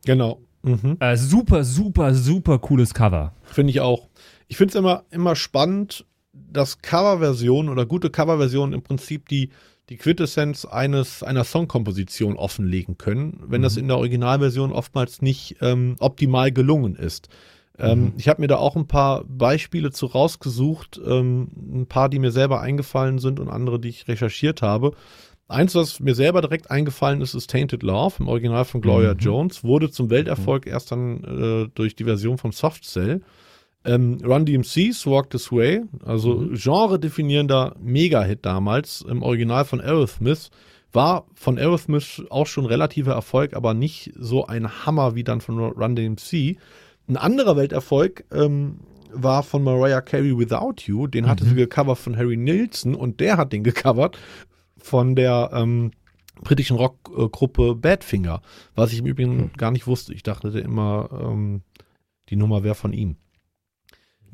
Genau. 0.07 0.40
Mhm. 0.62 0.97
Äh, 1.01 1.19
super, 1.19 1.64
super, 1.64 2.14
super 2.14 2.59
cooles 2.61 2.95
Cover. 2.95 3.35
Finde 3.43 3.73
ich 3.73 3.81
auch. 3.81 4.09
Ich 4.49 4.57
finde 4.57 4.71
es 4.71 4.77
immer, 4.77 5.05
immer 5.11 5.37
spannend, 5.37 6.07
dass 6.33 6.81
Coverversionen 6.81 7.71
oder 7.71 7.85
gute 7.85 8.09
Coverversionen 8.09 8.73
im 8.73 8.81
Prinzip 8.81 9.29
die, 9.29 9.51
die 9.90 9.97
Quintessenz 9.97 10.64
eines, 10.64 11.23
einer 11.23 11.44
Songkomposition 11.44 12.37
offenlegen 12.37 12.97
können, 12.97 13.40
wenn 13.47 13.62
das 13.62 13.77
in 13.77 13.88
der 13.88 13.99
Originalversion 13.99 14.73
oftmals 14.73 15.20
nicht 15.20 15.57
ähm, 15.61 15.97
optimal 15.99 16.53
gelungen 16.53 16.97
ist. 16.97 17.29
Ähm, 17.79 18.12
Ich 18.16 18.29
habe 18.29 18.40
mir 18.40 18.47
da 18.47 18.57
auch 18.57 18.77
ein 18.77 18.87
paar 18.87 19.25
Beispiele 19.25 19.90
zu 19.90 20.07
rausgesucht, 20.07 21.01
ähm, 21.05 21.49
ein 21.57 21.87
paar, 21.87 22.09
die 22.09 22.18
mir 22.18 22.31
selber 22.31 22.61
eingefallen 22.61 23.18
sind 23.18 23.40
und 23.40 23.51
andere, 23.51 23.79
die 23.79 23.88
ich 23.88 24.09
recherchiert 24.09 24.62
habe. 24.62 24.92
Eins, 25.49 25.75
was 25.75 26.01
mir 26.01 26.14
selber 26.14 26.40
direkt 26.40 26.70
eingefallen 26.70 27.20
ist, 27.20 27.35
ist 27.35 27.51
Tainted 27.51 27.83
Love 27.83 28.14
im 28.20 28.29
Original 28.29 28.64
von 28.64 28.81
Gloria 28.81 29.12
Jones, 29.12 29.62
wurde 29.62 29.90
zum 29.90 30.09
Welterfolg 30.09 30.66
erst 30.66 30.90
dann 30.92 31.23
äh, 31.25 31.68
durch 31.75 31.94
die 31.94 32.05
Version 32.05 32.38
von 32.38 32.53
Soft 32.53 32.85
Cell. 32.85 33.20
Ähm, 33.85 34.18
Run 34.25 34.47
DMC's 34.47 35.07
Walk 35.07 35.31
This 35.31 35.53
Way, 35.53 35.83
also 36.05 36.49
genre-definierender 36.53 37.77
Mega-Hit 37.81 38.44
damals 38.47 39.03
im 39.03 39.23
Original 39.23 39.64
von 39.64 39.81
Aerosmith, 39.81 40.51
war 40.92 41.27
von 41.35 41.59
Aerosmith 41.59 42.23
auch 42.31 42.47
schon 42.47 42.66
relativer 42.66 43.12
Erfolg, 43.12 43.55
aber 43.55 43.75
nicht 43.75 44.12
so 44.16 44.47
ein 44.47 44.87
Hammer 44.87 45.14
wie 45.14 45.25
dann 45.25 45.40
von 45.40 45.59
Run 45.59 45.97
DMC. 45.97 46.57
Ein 47.09 47.16
anderer 47.16 47.57
Welterfolg 47.57 48.25
ähm, 48.33 48.81
war 49.12 49.42
von 49.42 49.62
Mariah 49.62 50.01
Carey 50.01 50.38
Without 50.38 50.83
You, 50.87 51.07
den 51.07 51.29
hatte 51.29 51.44
sie 51.44 51.55
gecovert 51.55 51.99
von 51.99 52.16
Harry 52.16 52.37
Nilsson 52.37 52.94
und 52.94 53.20
der 53.20 53.37
hat 53.37 53.53
den 53.53 53.64
gecovert 53.64 54.18
von 54.79 55.14
der 55.14 55.51
ähm, 55.53 55.92
britischen 56.42 56.77
Rockgruppe 56.77 57.75
Badfinger, 57.75 58.40
was 58.75 58.92
ich 58.92 59.01
im 59.01 59.07
Übrigen 59.07 59.53
gar 59.57 59.70
nicht 59.70 59.87
wusste. 59.87 60.14
Ich 60.14 60.23
dachte 60.23 60.49
immer, 60.59 61.09
ähm, 61.12 61.62
die 62.29 62.37
Nummer 62.37 62.64
wäre 62.64 62.75
von 62.75 62.92
ihm. 62.92 63.16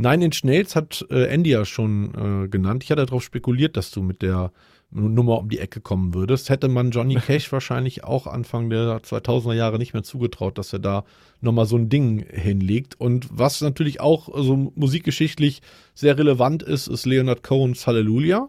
Nine 0.01 0.25
Inch 0.25 0.45
Nails 0.45 0.75
hat 0.77 1.05
äh, 1.11 1.27
Andy 1.27 1.51
ja 1.51 1.65
schon 1.67 2.45
äh, 2.45 2.49
genannt. 2.49 2.83
Ich 2.85 2.91
hatte 2.91 3.05
darauf 3.05 3.23
spekuliert, 3.23 3.77
dass 3.77 3.91
du 3.91 4.03
mit 4.03 4.23
der 4.23 4.51
Nummer 4.91 5.39
um 5.39 5.49
die 5.49 5.59
Ecke 5.59 5.81
kommen 5.81 6.15
würdest. 6.15 6.49
Hätte 6.49 6.69
man 6.69 6.91
Johnny 6.91 7.15
Cash 7.27 7.53
wahrscheinlich 7.53 8.03
auch 8.03 8.27
Anfang 8.27 8.71
der 8.71 9.03
2000er 9.03 9.53
Jahre 9.53 9.79
nicht 9.79 9.93
mehr 9.93 10.03
zugetraut, 10.03 10.57
dass 10.57 10.73
er 10.73 10.79
da 10.79 11.05
nochmal 11.43 11.67
so 11.67 11.77
ein 11.77 11.91
Ding 11.91 12.25
hinlegt. 12.29 12.99
Und 12.99 13.29
was 13.31 13.61
natürlich 13.61 14.01
auch 14.01 14.31
so 14.43 14.73
musikgeschichtlich 14.75 15.61
sehr 15.95 16.17
relevant 16.17 16.63
ist, 16.63 16.87
ist 16.87 17.05
Leonard 17.05 17.43
Cohens 17.43 17.87
Hallelujah. 17.87 18.49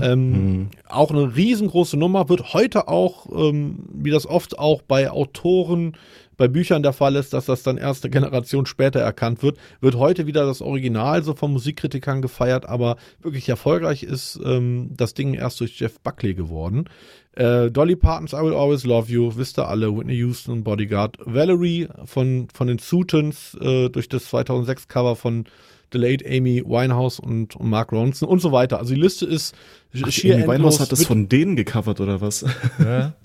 Ähm, 0.00 0.70
Auch 0.88 1.10
eine 1.10 1.36
riesengroße 1.36 1.96
Nummer, 1.96 2.28
wird 2.28 2.54
heute 2.54 2.88
auch, 2.88 3.26
ähm, 3.30 3.80
wie 3.92 4.10
das 4.10 4.26
oft 4.26 4.58
auch 4.58 4.82
bei 4.82 5.10
Autoren, 5.10 5.92
bei 6.38 6.48
Büchern 6.48 6.82
der 6.82 6.94
Fall 6.94 7.16
ist, 7.16 7.34
dass 7.34 7.46
das 7.46 7.62
dann 7.62 7.76
erst 7.76 8.04
eine 8.04 8.12
Generation 8.12 8.64
später 8.64 9.00
erkannt 9.00 9.42
wird, 9.42 9.58
wird 9.80 9.96
heute 9.96 10.26
wieder 10.26 10.46
das 10.46 10.62
Original 10.62 11.22
so 11.22 11.34
von 11.34 11.52
Musikkritikern 11.52 12.22
gefeiert, 12.22 12.66
aber 12.66 12.96
wirklich 13.20 13.48
erfolgreich 13.48 14.04
ist 14.04 14.40
ähm, 14.42 14.92
das 14.96 15.12
Ding 15.12 15.34
erst 15.34 15.60
durch 15.60 15.78
Jeff 15.78 16.00
Buckley 16.00 16.34
geworden. 16.34 16.88
Äh, 17.32 17.70
Dolly 17.70 17.96
Partons 17.96 18.32
I 18.32 18.36
Will 18.36 18.54
Always 18.54 18.84
Love 18.84 19.12
You, 19.12 19.36
wisst 19.36 19.58
ihr 19.58 19.68
alle, 19.68 19.94
Whitney 19.94 20.16
Houston, 20.16 20.62
Bodyguard, 20.62 21.18
Valerie 21.24 21.88
von, 22.04 22.48
von 22.54 22.68
den 22.68 22.78
Sutons 22.78 23.56
äh, 23.60 23.88
durch 23.90 24.08
das 24.08 24.26
2006 24.26 24.88
Cover 24.88 25.16
von 25.16 25.44
The 25.92 25.98
Late 25.98 26.24
Amy 26.24 26.62
Winehouse 26.64 27.18
und, 27.18 27.56
und 27.56 27.68
Mark 27.68 27.92
Ronson 27.92 28.28
und 28.28 28.40
so 28.40 28.52
weiter. 28.52 28.78
Also 28.78 28.94
die 28.94 29.00
Liste 29.00 29.26
ist 29.26 29.56
Ach, 30.02 30.10
schier 30.10 30.34
Amy 30.34 30.42
endlos. 30.42 30.58
Winehouse 30.58 30.80
hat 30.80 30.92
das 30.92 31.04
von 31.04 31.28
denen 31.28 31.56
gecovert 31.56 32.00
oder 32.00 32.20
was? 32.20 32.44
Ja. 32.78 33.14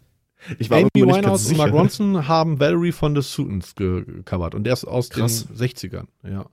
Ich 0.60 0.70
war 0.70 0.80
Amy 0.80 0.90
Winehouse 0.96 1.48
und. 1.50 1.58
Mark 1.58 1.72
Ronson 1.74 2.28
haben 2.28 2.60
Valerie 2.60 2.92
von 2.92 3.16
The 3.16 3.22
Sutons 3.22 3.76
ge- 3.76 4.04
gecovert 4.06 4.56
und 4.56 4.64
der 4.66 4.74
ist 4.74 4.86
aus 4.86 5.10
Krass. 5.10 5.46
den 5.48 5.56
60ern, 5.58 6.06
ja. 6.24 6.46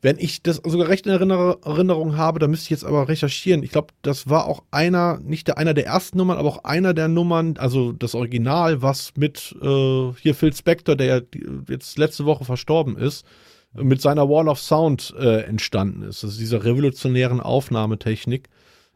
Wenn 0.00 0.16
ich 0.18 0.44
das 0.44 0.58
sogar 0.64 0.86
recht 0.86 1.06
in 1.06 1.12
Erinner 1.12 1.56
Erinnerung 1.64 2.16
habe, 2.16 2.38
da 2.38 2.46
müsste 2.46 2.66
ich 2.66 2.70
jetzt 2.70 2.84
aber 2.84 3.08
recherchieren. 3.08 3.64
Ich 3.64 3.72
glaube, 3.72 3.88
das 4.02 4.28
war 4.28 4.46
auch 4.46 4.62
einer, 4.70 5.18
nicht 5.18 5.48
der, 5.48 5.58
einer 5.58 5.74
der 5.74 5.86
ersten 5.86 6.18
Nummern, 6.18 6.38
aber 6.38 6.48
auch 6.48 6.62
einer 6.62 6.94
der 6.94 7.08
Nummern, 7.08 7.56
also 7.58 7.90
das 7.90 8.14
Original, 8.14 8.80
was 8.80 9.14
mit 9.16 9.56
äh, 9.60 10.12
hier 10.20 10.36
Phil 10.36 10.52
Spector, 10.54 10.94
der 10.94 11.06
ja 11.06 11.20
jetzt 11.68 11.98
letzte 11.98 12.26
Woche 12.26 12.44
verstorben 12.44 12.96
ist, 12.96 13.26
mit 13.74 14.00
seiner 14.00 14.28
Wall 14.28 14.46
of 14.46 14.60
Sound 14.60 15.12
äh, 15.18 15.40
entstanden 15.42 16.02
ist. 16.02 16.22
Also 16.22 16.38
dieser 16.38 16.62
revolutionären 16.64 17.40
Aufnahmetechnik, 17.40 18.48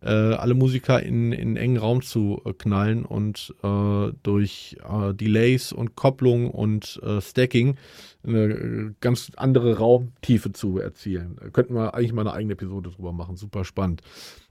äh, 0.03 0.09
alle 0.09 0.55
Musiker 0.55 1.03
in, 1.03 1.33
in 1.33 1.57
engen 1.57 1.77
Raum 1.77 2.03
zu 2.03 2.43
äh, 2.45 2.53
knallen 2.53 3.05
und 3.05 3.55
äh, 3.63 4.13
durch 4.23 4.77
äh, 4.89 5.15
Delays 5.15 5.73
und 5.73 5.97
Kopplung 5.97 6.51
und 6.51 7.01
äh, 7.03 7.21
Stacking 7.21 7.77
eine 8.25 8.45
äh, 8.45 8.91
ganz 9.01 9.33
andere 9.37 9.79
Raumtiefe 9.79 10.53
zu 10.53 10.79
erzielen. 10.79 11.37
Könnten 11.53 11.75
wir 11.75 11.95
eigentlich 11.95 12.13
mal 12.13 12.23
eine 12.23 12.33
eigene 12.33 12.55
Episode 12.55 12.91
drüber 12.91 13.13
machen. 13.13 13.37
Super 13.37 13.65
spannend. 13.65 14.03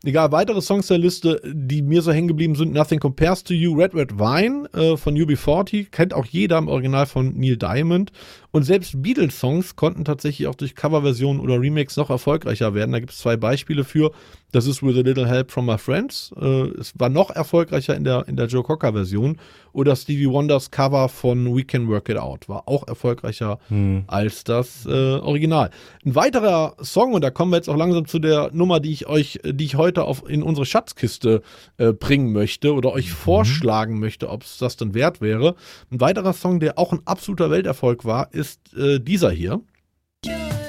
Egal, 0.04 0.32
weitere 0.32 0.62
Songs 0.62 0.88
der 0.88 0.98
Liste, 0.98 1.40
die 1.46 1.84
mir 1.84 2.02
so 2.02 2.12
hängen 2.12 2.28
geblieben 2.28 2.56
sind, 2.56 2.74
Nothing 2.74 3.00
Compares 3.00 3.44
to 3.44 3.54
You, 3.54 3.76
Red 3.76 3.94
Red 3.94 4.18
Wine 4.18 4.68
äh, 4.74 4.98
von 4.98 5.16
UB40, 5.16 5.92
kennt 5.92 6.16
auch 6.16 6.26
jeder 6.26 6.58
im 6.58 6.68
Original 6.70 7.06
von 7.06 7.38
Neil 7.38 7.56
Diamond. 7.56 8.12
Und 8.50 8.64
selbst 8.64 9.02
Beatles-Songs 9.02 9.76
konnten 9.76 10.04
tatsächlich 10.04 10.48
auch 10.48 10.56
durch 10.56 10.76
Coverversionen 10.76 11.40
oder 11.40 11.62
Remakes 11.62 11.98
noch 11.98 12.10
erfolgreicher 12.10 12.74
werden. 12.74 12.92
Da 12.92 13.00
gibt 13.00 13.12
es 13.12 13.20
zwei 13.20 13.38
Beispiele 13.38 13.84
für. 13.84 14.12
Das 14.52 14.66
ist 14.66 14.84
With 14.84 14.98
a 14.98 15.02
Little 15.02 15.28
Help 15.28 15.52
from 15.52 15.68
My 15.68 15.78
Friends. 15.78 16.34
Äh, 16.36 16.70
es 16.80 16.94
war 16.98 17.10
noch 17.10 17.30
erfolgreicher 17.30 17.96
in 17.96 18.04
der, 18.04 18.28
in 18.28 18.36
der 18.36 18.48
Joe 18.48 18.64
Cocker-Version. 18.64 19.38
Oder 19.72 19.96
Stevie 19.96 20.30
Wonders 20.30 20.72
Cover 20.72 21.10
von 21.10 21.56
We 21.56 21.64
Can 21.64 21.88
Work 21.88 22.10
It 22.10 22.18
Out 22.18 22.50
war 22.50 22.68
auch 22.68 22.88
erfolgreicher 22.88 23.60
als 24.08 24.44
das 24.44 24.86
äh, 24.86 24.90
Original. 24.90 25.70
Ein 26.06 26.16
weiterer 26.16 26.76
Song, 26.82 27.14
und 27.14 27.24
da 27.24 27.30
kommen 27.30 27.52
wir 27.52 27.58
jetzt 27.58 27.70
auch 27.70 27.78
langsam 27.78 28.06
zu 28.06 28.20
der 28.20 28.50
Nummer, 28.54 28.80
die 28.80 28.92
ich 28.92 29.08
euch, 29.08 29.40
die 29.46 29.66
ich 29.66 29.76
heute 29.76 30.04
auf, 30.04 30.28
in 30.30 30.44
unsere 30.44 30.66
Schatzkiste 30.66 31.42
äh, 31.78 31.94
bringen 31.94 32.32
möchte 32.34 32.74
oder 32.74 32.92
euch 32.92 33.12
vorschlagen 33.12 34.00
möchte, 34.00 34.30
ob 34.30 34.44
es 34.44 34.58
das 34.58 34.78
dann 34.78 34.94
wert 34.94 35.22
wäre. 35.22 35.56
Ein 35.92 36.02
weiterer 36.02 36.34
Song, 36.34 36.60
der 36.60 36.78
auch 36.78 36.92
ein 36.92 37.02
absoluter 37.06 37.50
Welterfolg 37.50 38.06
war, 38.06 38.34
ist 38.34 38.74
äh, 38.76 39.00
dieser 39.00 39.32
hier. 39.32 39.62
Surely 40.24 40.61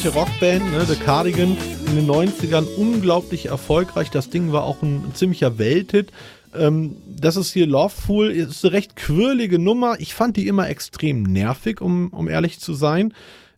schwedische 0.00 0.18
Rockband, 0.18 0.72
ne, 0.72 0.84
The 0.86 0.96
Cardigans, 0.96 1.58
in 1.88 1.96
den 1.96 2.06
90ern 2.06 2.64
unglaublich 2.76 3.46
erfolgreich. 3.46 4.10
Das 4.10 4.30
Ding 4.30 4.50
war 4.50 4.62
auch 4.62 4.82
ein, 4.82 5.12
ziemlicher 5.14 5.58
Welthit. 5.58 6.10
Ähm, 6.54 6.96
das 7.06 7.36
ist 7.36 7.52
hier 7.52 7.66
Loveful, 7.66 8.30
ist 8.30 8.64
eine 8.64 8.72
recht 8.72 8.96
quirlige 8.96 9.58
Nummer. 9.58 10.00
Ich 10.00 10.14
fand 10.14 10.38
die 10.38 10.48
immer 10.48 10.68
extrem 10.68 11.22
nervig, 11.22 11.82
um, 11.82 12.08
um 12.10 12.28
ehrlich 12.28 12.60
zu 12.60 12.72
sein. 12.72 13.12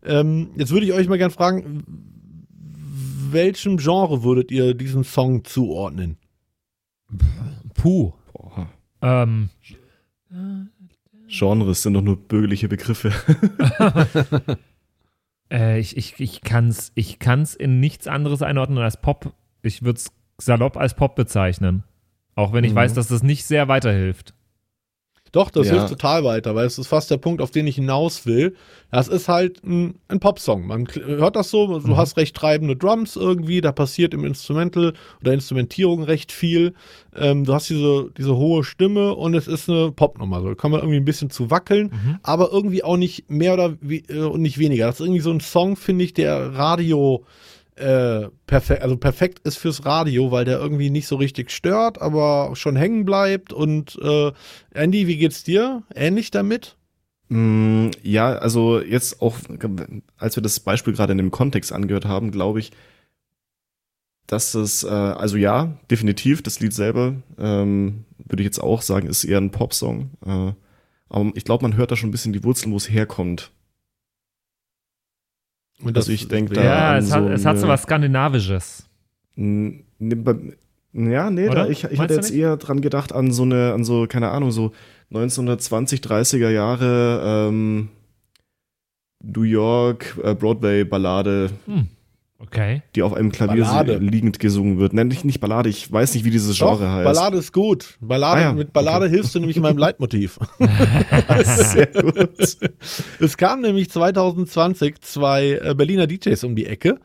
Ähm, 0.05 0.50
jetzt 0.57 0.72
würde 0.72 0.87
ich 0.87 0.92
euch 0.92 1.07
mal 1.07 1.18
gern 1.18 1.31
fragen, 1.31 1.85
welchem 3.31 3.76
Genre 3.76 4.24
würdet 4.24 4.50
ihr 4.50 4.74
diesen 4.74 5.05
Song 5.05 5.44
zuordnen? 5.44 6.16
Puh. 7.74 8.14
Boah. 8.33 8.68
Ähm, 9.00 9.48
Genres 11.28 11.83
sind 11.83 11.94
doch 11.94 12.02
nur 12.02 12.16
bürgerliche 12.16 12.68
Begriffe. 12.68 13.12
äh, 15.52 15.78
ich 15.78 15.96
ich, 15.96 16.18
ich 16.18 16.40
kann 16.40 16.68
es 16.68 16.90
ich 16.94 17.18
kann's 17.18 17.54
in 17.54 17.78
nichts 17.80 18.06
anderes 18.08 18.42
einordnen 18.42 18.78
als 18.78 19.00
Pop. 19.00 19.32
Ich 19.62 19.82
würde 19.82 19.98
es 19.98 20.10
salopp 20.38 20.76
als 20.76 20.94
Pop 20.94 21.14
bezeichnen. 21.14 21.84
Auch 22.34 22.52
wenn 22.52 22.64
ich 22.64 22.72
Mhm. 22.72 22.76
weiß, 22.76 22.94
dass 22.94 23.08
das 23.08 23.22
nicht 23.22 23.44
sehr 23.44 23.68
weiterhilft. 23.68 24.34
Doch, 25.33 25.51
das 25.51 25.66
Ja. 25.66 25.73
hilft 25.75 25.88
total 25.88 26.25
weiter, 26.25 26.55
weil 26.55 26.66
es 26.66 26.79
ist 26.79 26.88
fast 26.88 27.11
der 27.11 27.16
Punkt, 27.16 27.40
auf 27.40 27.51
den 27.51 27.66
ich 27.66 27.77
hinaus 27.77 28.27
will. 28.27 28.55
Das 28.90 29.09
ist 29.09 29.29
halt 29.29 29.64
ein, 29.64 29.95
ein 30.09 30.21
Popsong. 30.21 30.66
Man 30.66 30.87
hört 30.87 31.37
das 31.37 31.51
so, 31.51 31.79
du 31.81 31.97
hast 31.97 32.18
recht 32.18 32.37
treibende 32.37 32.77
Drums 32.77 33.16
irgendwie, 33.16 33.62
da 33.62 33.73
passiert 33.73 34.12
im 34.12 34.27
Instrumental 34.27 34.92
oder 35.23 35.33
Instrumentierung 35.33 36.03
recht 36.03 36.33
viel. 36.33 36.75
Ähm, 37.16 37.45
du 37.45 37.55
hast 37.55 37.71
diese, 37.71 38.11
diese 38.18 38.37
hohe 38.37 38.62
Stimme 38.62 39.14
und 39.14 39.35
es 39.35 39.49
ist 39.49 39.71
eine 39.71 39.90
Popnummer. 39.90 40.42
So 40.42 40.49
da 40.49 40.55
kann 40.55 40.71
man 40.71 40.81
irgendwie 40.81 40.99
ein 40.99 41.07
bisschen 41.07 41.31
zu 41.31 41.51
wackeln, 41.51 42.18
aber 42.23 42.53
irgendwie 42.53 42.85
auch 42.85 42.99
nicht 42.99 43.31
mehr 43.31 43.55
oder 43.55 43.75
we 43.81 44.03
äh, 44.09 44.18
und 44.18 44.42
nicht 44.42 44.59
weniger. 44.59 44.85
Das 44.87 44.97
ist 44.97 45.07
irgendwie 45.07 45.21
so 45.21 45.31
ein 45.31 45.40
Song, 45.40 45.77
finde 45.77 46.05
ich, 46.05 46.12
der 46.12 46.55
Radio 46.55 47.25
äh, 47.83 48.31
perfekt, 48.47 48.83
also 48.83 48.97
perfekt 48.97 49.40
ist 49.40 49.59
fürs 49.59 49.85
Radio, 49.85 50.31
weil 50.31 50.45
der 50.45 50.59
irgendwie 50.59 50.90
nicht 50.90 51.07
so 51.07 51.16
richtig 51.16 51.51
stört, 51.51 52.01
aber 52.01 52.53
schon 52.55 52.77
hängen 52.77 53.05
bleibt. 53.05 53.53
Und 53.53 53.99
äh, 54.03 54.33
Andy, 54.73 55.07
wie 55.07 55.16
geht's 55.16 55.45
dir? 55.45 55.83
Ähnlich 55.95 56.31
damit? 56.31 56.77
Mm, 57.29 57.90
Ja, 58.03 58.33
also 58.35 58.81
jetzt 58.81 59.21
auch, 59.21 59.37
als 60.16 60.37
wir 60.37 60.42
das 60.42 60.61
Beispiel 60.61 60.92
gerade 60.95 61.12
in 61.12 61.18
dem 61.18 61.31
Kontext 61.31 61.73
angehört 61.73 62.05
haben, 62.05 62.31
glaube 62.31 62.61
ich, 62.61 62.73
dass 64.27 64.55
es, 64.55 64.85
äh, 64.85 64.88
also 64.88 65.37
ja, 65.37 65.77
definitiv, 65.90 66.42
das 66.42 66.61
Lied 66.61 66.73
selber, 66.73 67.16
ähm, 67.38 68.05
würde 68.18 68.42
ich 68.42 68.47
jetzt 68.47 68.62
auch 68.62 68.83
sagen, 68.83 69.07
ist 69.09 69.25
eher 69.25 69.38
ein 69.38 69.51
Popsong. 69.51 70.11
Äh, 70.25 70.53
aber 71.09 71.31
ich 71.35 71.45
glaube, 71.45 71.62
man 71.64 71.77
hört 71.77 71.90
da 71.90 71.97
schon 71.97 72.09
ein 72.09 72.12
bisschen 72.12 72.33
die 72.33 72.45
Wurzeln, 72.45 72.73
wo 72.73 72.77
es 72.77 72.88
herkommt. 72.90 73.51
Und 75.83 75.97
Also 75.97 76.12
ich 76.12 76.29
denk 76.29 76.53
da- 76.55 76.62
Ja, 76.62 76.99
es 76.99 77.12
hat, 77.12 77.23
so 77.25 77.29
es 77.31 77.45
hat 77.45 77.59
so 77.59 77.68
was 77.68 77.83
Skandinavisches. 77.83 78.88
Ne, 79.35 79.85
Ja, 80.95 81.31
nee, 81.31 81.49
da, 81.49 81.66
ich, 81.68 81.85
ich 81.85 81.99
hatte 81.99 82.14
jetzt 82.14 82.31
nicht? 82.31 82.38
eher 82.40 82.57
dran 82.59 82.81
gedacht 82.83 83.12
an 83.14 83.33
so 83.33 83.42
eine, 83.45 83.73
an 83.73 83.83
so, 83.85 84.07
keine 84.07 84.31
Ahnung, 84.31 84.51
so 84.51 84.73
1920, 85.11 86.01
30er 86.01 86.51
Jahre 86.51 87.49
ähm, 87.49 87.88
New 89.25 89.42
York 89.42 90.18
äh, 90.23 90.35
Broadway-Ballade, 90.35 91.51
Okay. 92.42 92.83
die 92.96 93.02
auf 93.02 93.14
einem 93.14 93.31
Klavier 93.31 93.64
Ballade. 93.64 93.98
liegend 93.98 94.38
gesungen 94.40 94.78
wird. 94.78 94.92
Nenn 94.92 95.11
ich 95.11 95.24
nicht 95.24 95.40
Ballade, 95.40 95.68
ich 95.68 95.90
weiß 95.90 96.14
nicht, 96.14 96.24
wie 96.24 96.31
dieses 96.31 96.59
Doch, 96.59 96.78
Genre 96.78 96.92
heißt. 96.92 97.05
Ballade 97.05 97.38
ist 97.38 97.52
gut. 97.52 97.96
Ballade, 98.00 98.40
Ah 98.40 98.44
ja, 98.44 98.52
mit 98.52 98.72
Ballade 98.72 99.09
hilfst 99.09 99.35
du 99.35 99.38
nämlich 99.38 99.59
meinem 99.61 99.78
Leitmotiv. 99.78 100.38
Sehr 101.44 101.87
gut. 101.87 102.59
Es 103.20 103.37
kam 103.37 103.61
nämlich 103.61 103.90
2020 103.90 105.00
zwei 105.00 105.61
äh, 105.62 105.74
Berliner 105.74 106.07
DJs 106.07 106.42
um 106.44 106.57
die 106.57 106.66
Ecke 106.66 106.98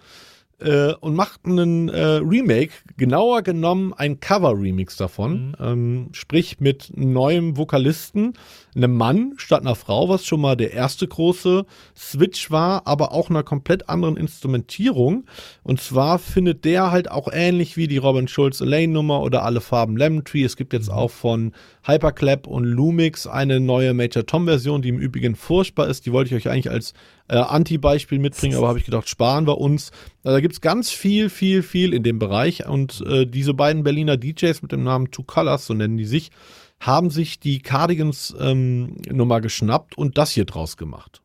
äh, 0.60 0.94
und 0.94 1.16
machten 1.16 1.60
einen 1.60 1.90
äh, 1.90 2.02
Remake, 2.02 2.74
genauer 2.98 3.44
genommen 3.44 3.94
ein 3.94 4.20
Cover-Remix 4.20 4.98
davon, 4.98 5.56
ähm, 5.60 6.10
sprich 6.14 6.60
mit 6.60 6.92
neuem 6.96 7.58
Vokalisten, 7.58 8.34
einem 8.76 8.96
Mann 8.96 9.34
statt 9.38 9.62
einer 9.62 9.76
Frau, 9.76 10.10
was 10.10 10.26
schon 10.26 10.42
mal 10.42 10.56
der 10.56 10.74
erste 10.74 11.08
große 11.08 11.66
Switch 11.96 12.52
war, 12.52 12.86
aber 12.86 13.12
auch 13.12 13.30
einer 13.30 13.44
komplett 13.44 13.90
anderen 13.90 14.18
Instrumentierung. 14.18 15.26
Und 15.64 15.82
zwar 15.82 16.20
findet 16.20 16.64
der 16.66 16.92
halt 16.92 17.10
auch 17.10 17.28
ähnlich 17.32 17.78
wie 17.78 17.88
die 17.88 17.98
Robin 17.98 18.28
Schulz 18.28 18.62
Elaine 18.62 18.94
Nummer 18.94 19.22
oder 19.22 19.44
alle 19.44 19.62
Farben 19.62 19.98
Lemon 19.98 20.24
Tree. 20.24 20.44
Es 20.44 20.58
gibt 20.58 20.74
jetzt 20.74 20.90
auch 20.90 21.12
von 21.12 21.54
Hyperclap 21.84 22.48
und 22.48 22.66
Lumix 22.66 23.28
eine 23.28 23.60
neue 23.60 23.94
Major 23.94 24.26
Tom 24.26 24.46
Version, 24.46 24.82
die 24.82 24.90
im 24.90 25.00
Übrigen 25.00 25.36
furchtbar 25.36 25.88
ist. 25.88 26.06
Die 26.06 26.12
wollte 26.12 26.36
ich 26.36 26.46
euch 26.46 26.52
eigentlich 26.52 26.72
als 26.72 26.94
äh, 27.28 27.38
Anti-Beispiel 27.38 28.20
mitbringen, 28.20 28.58
aber 28.58 28.68
habe 28.68 28.80
ich 28.80 28.86
gedacht, 28.86 29.10
sparen 29.10 29.48
wir 29.48 29.58
uns. 29.58 29.92
Also 30.24 30.38
da 30.38 30.42
gibt's 30.42 30.62
ganz 30.62 30.90
viel, 30.92 31.30
viel, 31.30 31.64
viel 31.64 31.94
in 31.94 32.04
dem 32.04 32.20
Bereich. 32.20 32.68
Und 32.68 33.02
äh, 33.08 33.26
diese 33.26 33.54
beiden 33.54 33.84
Berliner 33.84 34.18
DJs 34.18 34.62
mit 34.62 34.72
dem 34.72 34.84
Namen 34.84 35.12
Two 35.12 35.24
Colors, 35.24 35.66
so 35.66 35.74
nennen 35.74 35.98
die 35.98 36.06
sich, 36.06 36.32
haben 36.80 37.10
sich 37.10 37.40
die 37.40 37.60
Cardigans 37.60 38.36
ähm, 38.40 38.98
Nummer 39.10 39.42
geschnappt 39.42 39.98
und 39.98 40.18
das 40.18 40.32
hier 40.32 40.46
draus 40.46 40.78
gemacht. 40.78 41.22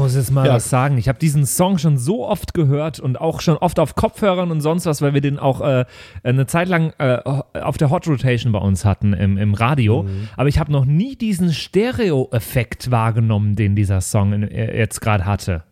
Muss 0.00 0.14
jetzt 0.16 0.32
mal 0.32 0.46
Ja. 0.46 0.54
was 0.54 0.68
sagen. 0.68 0.98
Ich 0.98 1.08
habe 1.08 1.18
diesen 1.18 1.46
Song 1.46 1.78
schon 1.78 1.96
so 1.98 2.26
oft 2.26 2.54
gehört 2.54 2.98
und 2.98 3.20
auch 3.20 3.40
schon 3.40 3.56
oft 3.56 3.78
auf 3.78 3.94
Kopfhörern 3.94 4.50
und 4.50 4.60
sonst 4.60 4.86
was, 4.86 5.00
weil 5.02 5.14
wir 5.14 5.20
den 5.20 5.38
auch 5.38 5.60
äh, 5.60 5.84
eine 6.24 6.46
Zeit 6.46 6.68
lang 6.68 6.92
äh, 6.98 7.18
auf 7.60 7.76
der 7.76 7.90
Hot 7.90 8.06
Rotation 8.08 8.52
bei 8.52 8.58
uns 8.58 8.84
hatten 8.84 9.12
im, 9.12 9.38
im 9.38 9.54
Radio. 9.54 10.02
Mhm. 10.02 10.28
Aber 10.36 10.48
ich 10.48 10.58
habe 10.58 10.72
noch 10.72 10.84
nie 10.84 11.14
diesen 11.16 11.52
Stereo-Effekt 11.52 12.90
wahrgenommen, 12.90 13.54
den 13.56 13.76
dieser 13.76 14.00
Song 14.00 14.32
in, 14.32 14.42
äh, 14.42 14.76
jetzt 14.76 15.00
gerade 15.00 15.24
hatte. 15.26 15.62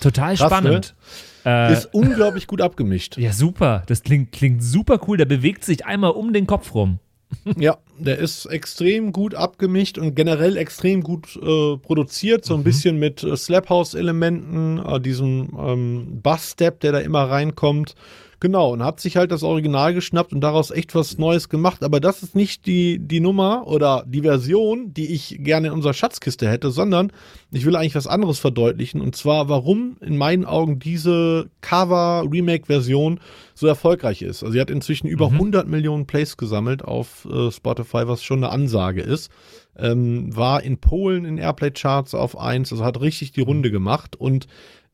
Total 0.00 0.36
Krass, 0.36 0.46
spannend. 0.46 0.94
Äh, 1.44 1.72
Ist 1.72 1.92
unglaublich 1.94 2.46
gut 2.46 2.60
abgemischt. 2.60 3.16
ja, 3.16 3.32
super. 3.32 3.82
Das 3.86 4.02
klingt, 4.02 4.32
klingt 4.32 4.62
super 4.62 5.00
cool. 5.06 5.16
Der 5.16 5.24
bewegt 5.24 5.64
sich 5.64 5.86
einmal 5.86 6.10
um 6.12 6.32
den 6.32 6.46
Kopf 6.46 6.74
rum. 6.74 6.98
Ja, 7.56 7.78
der 7.98 8.18
ist 8.18 8.46
extrem 8.46 9.12
gut 9.12 9.34
abgemischt 9.34 9.98
und 9.98 10.14
generell 10.14 10.56
extrem 10.56 11.02
gut 11.02 11.36
äh, 11.36 11.76
produziert. 11.76 12.44
So 12.44 12.54
ein 12.54 12.64
bisschen 12.64 12.98
mit 12.98 13.22
äh, 13.22 13.36
Slap-House-Elementen, 13.36 14.78
äh, 14.78 15.00
diesem 15.00 15.56
ähm, 15.58 16.20
Bass-Step, 16.22 16.80
der 16.80 16.92
da 16.92 16.98
immer 16.98 17.24
reinkommt. 17.24 17.94
Genau, 18.40 18.72
und 18.72 18.84
hat 18.84 19.00
sich 19.00 19.16
halt 19.16 19.32
das 19.32 19.42
Original 19.42 19.94
geschnappt 19.94 20.32
und 20.32 20.40
daraus 20.40 20.70
echt 20.70 20.94
was 20.94 21.18
Neues 21.18 21.48
gemacht. 21.48 21.82
Aber 21.82 21.98
das 21.98 22.22
ist 22.22 22.36
nicht 22.36 22.66
die, 22.66 23.00
die 23.00 23.18
Nummer 23.18 23.66
oder 23.66 24.04
die 24.06 24.22
Version, 24.22 24.94
die 24.94 25.12
ich 25.12 25.38
gerne 25.40 25.68
in 25.68 25.72
unserer 25.72 25.92
Schatzkiste 25.92 26.48
hätte, 26.48 26.70
sondern 26.70 27.10
ich 27.50 27.66
will 27.66 27.74
eigentlich 27.74 27.96
was 27.96 28.06
anderes 28.06 28.38
verdeutlichen. 28.38 29.00
Und 29.00 29.16
zwar, 29.16 29.48
warum 29.48 29.96
in 30.00 30.16
meinen 30.16 30.44
Augen 30.44 30.78
diese 30.78 31.50
Cover-Remake-Version 31.62 33.18
so 33.54 33.66
erfolgreich 33.66 34.22
ist. 34.22 34.44
Also 34.44 34.52
sie 34.52 34.60
hat 34.60 34.70
inzwischen 34.70 35.08
über 35.08 35.32
100 35.32 35.66
Millionen 35.66 36.06
Plays 36.06 36.36
gesammelt 36.36 36.84
auf 36.84 37.26
äh, 37.28 37.50
Spotify, 37.50 38.06
was 38.06 38.22
schon 38.22 38.44
eine 38.44 38.52
Ansage 38.52 39.02
ist. 39.02 39.32
Ähm, 39.76 40.34
war 40.36 40.62
in 40.62 40.78
Polen 40.78 41.24
in 41.24 41.38
Airplay-Charts 41.38 42.14
auf 42.14 42.38
1, 42.38 42.70
also 42.70 42.84
hat 42.84 43.00
richtig 43.00 43.32
die 43.32 43.40
Runde 43.40 43.72
gemacht. 43.72 44.14
Und 44.14 44.46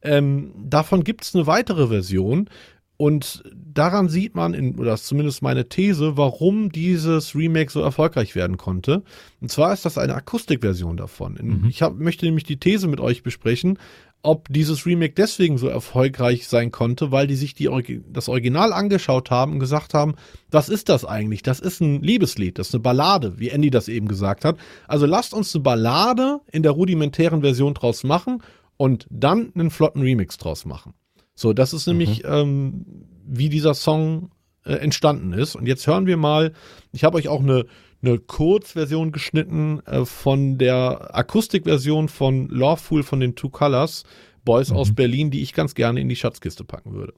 ähm, 0.04 0.52
davon 0.56 1.02
gibt 1.02 1.24
es 1.24 1.34
eine 1.34 1.46
weitere 1.46 1.88
Version. 1.88 2.48
Und 2.96 3.42
daran 3.52 4.08
sieht 4.08 4.36
man, 4.36 4.54
in, 4.54 4.78
oder 4.78 4.92
das 4.92 5.02
ist 5.02 5.08
zumindest 5.08 5.42
meine 5.42 5.68
These, 5.68 6.16
warum 6.16 6.70
dieses 6.70 7.34
Remake 7.34 7.70
so 7.70 7.80
erfolgreich 7.80 8.36
werden 8.36 8.56
konnte. 8.56 9.02
Und 9.40 9.50
zwar 9.50 9.72
ist 9.72 9.84
das 9.84 9.98
eine 9.98 10.14
Akustikversion 10.14 10.96
davon. 10.96 11.36
In, 11.36 11.48
Ich 11.68 11.82
hab, 11.82 11.94
möchte 11.94 12.24
nämlich 12.24 12.44
die 12.44 12.58
These 12.58 12.86
mit 12.86 13.00
euch 13.00 13.24
besprechen, 13.24 13.78
ob 14.22 14.48
dieses 14.48 14.86
Remake 14.86 15.14
deswegen 15.14 15.58
so 15.58 15.68
erfolgreich 15.68 16.48
sein 16.48 16.70
konnte, 16.70 17.10
weil 17.12 17.26
die 17.26 17.34
sich 17.34 17.54
die, 17.54 17.68
das 18.10 18.28
Original 18.28 18.72
angeschaut 18.72 19.30
haben 19.30 19.52
und 19.52 19.58
gesagt 19.58 19.92
haben, 19.92 20.14
was 20.50 20.68
ist 20.68 20.88
das 20.88 21.04
eigentlich? 21.04 21.42
Das 21.42 21.60
ist 21.60 21.80
ein 21.80 22.00
Liebeslied, 22.00 22.58
das 22.58 22.68
ist 22.68 22.74
eine 22.74 22.82
Ballade, 22.82 23.38
wie 23.38 23.50
Andy 23.50 23.70
das 23.70 23.88
eben 23.88 24.08
gesagt 24.08 24.44
hat. 24.44 24.56
Also 24.88 25.04
lasst 25.04 25.34
uns 25.34 25.54
eine 25.54 25.62
Ballade 25.62 26.40
in 26.50 26.62
der 26.62 26.72
rudimentären 26.72 27.42
Version 27.42 27.74
draus 27.74 28.02
machen 28.02 28.42
und 28.76 29.06
dann 29.10 29.52
einen 29.54 29.70
flotten 29.70 30.00
Remix 30.00 30.38
draus 30.38 30.64
machen. 30.64 30.94
So, 31.34 31.52
das 31.52 31.72
ist 31.72 31.86
nämlich, 31.86 32.22
ähm, 32.24 32.86
wie 33.26 33.48
dieser 33.48 33.74
Song 33.74 34.30
äh, 34.64 34.74
entstanden 34.74 35.32
ist. 35.32 35.56
Und 35.56 35.66
jetzt 35.66 35.86
hören 35.86 36.06
wir 36.06 36.16
mal, 36.16 36.52
ich 36.92 37.04
habe 37.04 37.16
euch 37.16 37.28
auch 37.28 37.40
eine, 37.40 37.66
eine 38.02 38.18
Kurzversion 38.18 39.10
geschnitten 39.12 39.80
äh, 39.86 40.04
von 40.04 40.58
der 40.58 41.14
Akustikversion 41.14 42.08
von 42.08 42.48
Lawful 42.48 43.02
von 43.02 43.20
den 43.20 43.34
Two 43.34 43.50
Colors 43.50 44.04
Boys 44.44 44.70
aus 44.70 44.94
Berlin, 44.94 45.30
die 45.30 45.42
ich 45.42 45.54
ganz 45.54 45.74
gerne 45.74 46.00
in 46.00 46.08
die 46.08 46.16
Schatzkiste 46.16 46.64
packen 46.64 46.92
würde. 46.92 47.14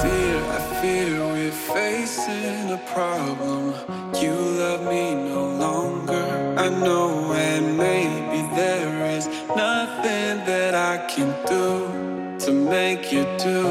Dear, 0.00 0.40
I 0.46 0.60
fear 0.80 1.26
we're 1.34 1.50
facing 1.50 2.70
a 2.70 2.78
problem. 2.94 3.57
Know, 6.80 7.32
and 7.32 7.76
maybe 7.76 8.40
there 8.54 9.06
is 9.16 9.26
nothing 9.56 10.44
that 10.46 10.74
I 10.74 10.98
can 11.06 11.30
do 11.46 12.38
to 12.44 12.52
make 12.52 13.12
you 13.12 13.24
do 13.38 13.64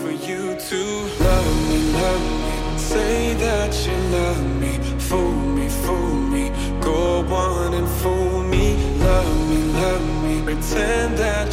for 0.00 0.10
you 0.10 0.56
to 0.68 0.80
love 1.24 1.68
me, 1.68 1.78
love 1.92 2.26
me. 2.46 2.78
Say 2.78 3.34
that 3.34 3.72
you 3.86 3.96
love 4.18 4.60
me, 4.60 4.78
fool 4.98 5.32
me, 5.32 5.68
fool 5.68 6.14
me. 6.34 6.50
Go 6.80 7.24
on 7.26 7.74
and 7.74 7.88
fool 8.00 8.42
me, 8.42 8.76
love 8.98 9.50
me, 9.50 9.60
love 9.80 10.24
me. 10.24 10.42
Pretend 10.42 11.18
that 11.18 11.49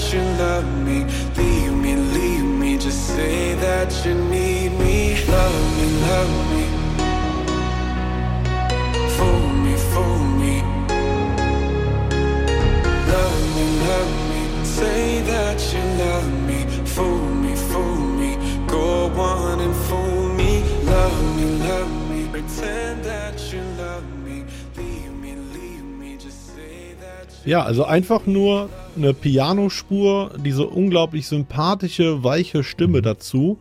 Ja, 27.48 27.64
also 27.64 27.86
einfach 27.86 28.26
nur 28.26 28.70
eine 28.98 29.14
Pianospur, 29.14 30.32
diese 30.44 30.68
unglaublich 30.68 31.28
sympathische, 31.28 32.22
weiche 32.22 32.62
Stimme 32.62 33.02
dazu, 33.02 33.58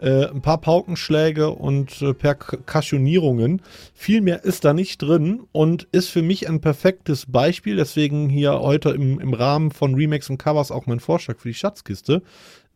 äh, 0.00 0.24
ein 0.24 0.40
paar 0.40 0.58
Paukenschläge 0.58 1.50
und 1.50 2.00
äh, 2.00 2.14
Perkussionierungen. 2.14 3.60
Viel 3.92 4.22
mehr 4.22 4.42
ist 4.44 4.64
da 4.64 4.72
nicht 4.72 5.02
drin 5.02 5.42
und 5.52 5.86
ist 5.92 6.08
für 6.08 6.22
mich 6.22 6.48
ein 6.48 6.62
perfektes 6.62 7.26
Beispiel. 7.30 7.76
Deswegen 7.76 8.30
hier 8.30 8.58
heute 8.58 8.88
im, 8.92 9.20
im 9.20 9.34
Rahmen 9.34 9.70
von 9.70 9.94
Remakes 9.94 10.30
und 10.30 10.38
Covers 10.38 10.70
auch 10.70 10.86
mein 10.86 11.00
Vorschlag 11.00 11.38
für 11.38 11.48
die 11.48 11.54
Schatzkiste. 11.54 12.22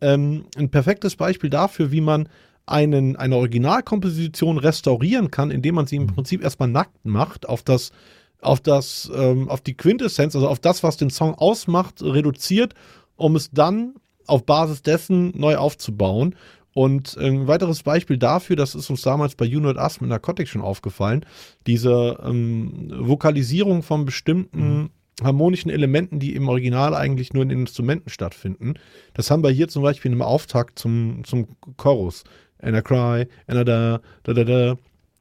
Ähm, 0.03 0.45
ein 0.59 0.71
perfektes 0.71 1.17
Beispiel 1.17 1.49
dafür, 1.49 1.91
wie 1.91 2.03
man 2.03 2.29
einen, 2.67 3.17
eine 3.17 3.37
Originalkomposition 3.37 4.59
restaurieren 4.59 5.31
kann, 5.31 5.51
indem 5.51 5.77
man 5.77 5.87
sie 5.87 5.97
im 5.97 6.07
Prinzip 6.07 6.43
erstmal 6.43 6.69
nackt 6.69 7.07
macht, 7.07 7.49
auf 7.49 7.63
das, 7.63 7.93
auf 8.41 8.61
das, 8.61 9.11
ähm, 9.15 9.49
auf 9.49 9.61
die 9.61 9.77
Quintessenz, 9.77 10.35
also 10.35 10.49
auf 10.49 10.61
das, 10.61 10.83
was 10.83 10.97
den 10.97 11.11
Song 11.11 11.35
ausmacht, 11.35 12.03
reduziert, 12.03 12.75
um 13.17 13.37
es 13.37 13.51
dann 13.51 13.95
auf 14.27 14.45
Basis 14.45 14.83
dessen 14.83 15.33
neu 15.37 15.57
aufzubauen. 15.57 16.35
Und 16.73 17.17
ein 17.17 17.49
weiteres 17.49 17.83
Beispiel 17.83 18.17
dafür, 18.17 18.55
das 18.55 18.75
ist 18.75 18.91
uns 18.91 19.03
damals 19.03 19.35
bei 19.35 19.45
You 19.45 19.59
Not 19.59 19.77
Us 19.77 20.01
mit 20.01 20.09
Narcotic 20.09 20.47
schon 20.47 20.63
aufgefallen, 20.63 21.27
diese 21.67 22.19
ähm, 22.25 22.93
Vokalisierung 22.97 23.83
von 23.83 24.05
bestimmten 24.05 24.91
harmonischen 25.23 25.71
Elementen, 25.71 26.19
die 26.19 26.35
im 26.35 26.49
Original 26.49 26.95
eigentlich 26.95 27.33
nur 27.33 27.43
in 27.43 27.49
den 27.49 27.61
Instrumenten 27.61 28.11
stattfinden. 28.11 28.75
Das 29.15 29.31
haben 29.31 29.43
wir 29.43 29.51
hier 29.51 29.69
zum 29.69 29.83
Beispiel 29.83 30.13
im 30.13 30.23
Auftakt 30.23 30.79
zum, 30.79 31.23
zum 31.25 31.49
Chorus. 31.77 32.25
And 32.59 32.77
I 32.77 32.83
cry, 32.83 33.27
and 33.47 33.59
I 33.61 33.65
da, 33.65 34.01
da, 34.23 34.33
da, 34.33 34.45
da. 34.45 34.77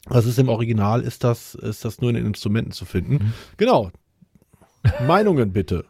Das 0.07 0.25
ist 0.25 0.39
im 0.39 0.49
Original, 0.49 1.01
ist 1.01 1.23
das, 1.23 1.55
ist 1.55 1.85
das 1.85 2.01
nur 2.01 2.09
in 2.09 2.15
den 2.15 2.25
Instrumenten 2.25 2.71
zu 2.71 2.85
finden. 2.85 3.33
Genau. 3.57 3.91
Meinungen 5.05 5.51
bitte. 5.51 5.85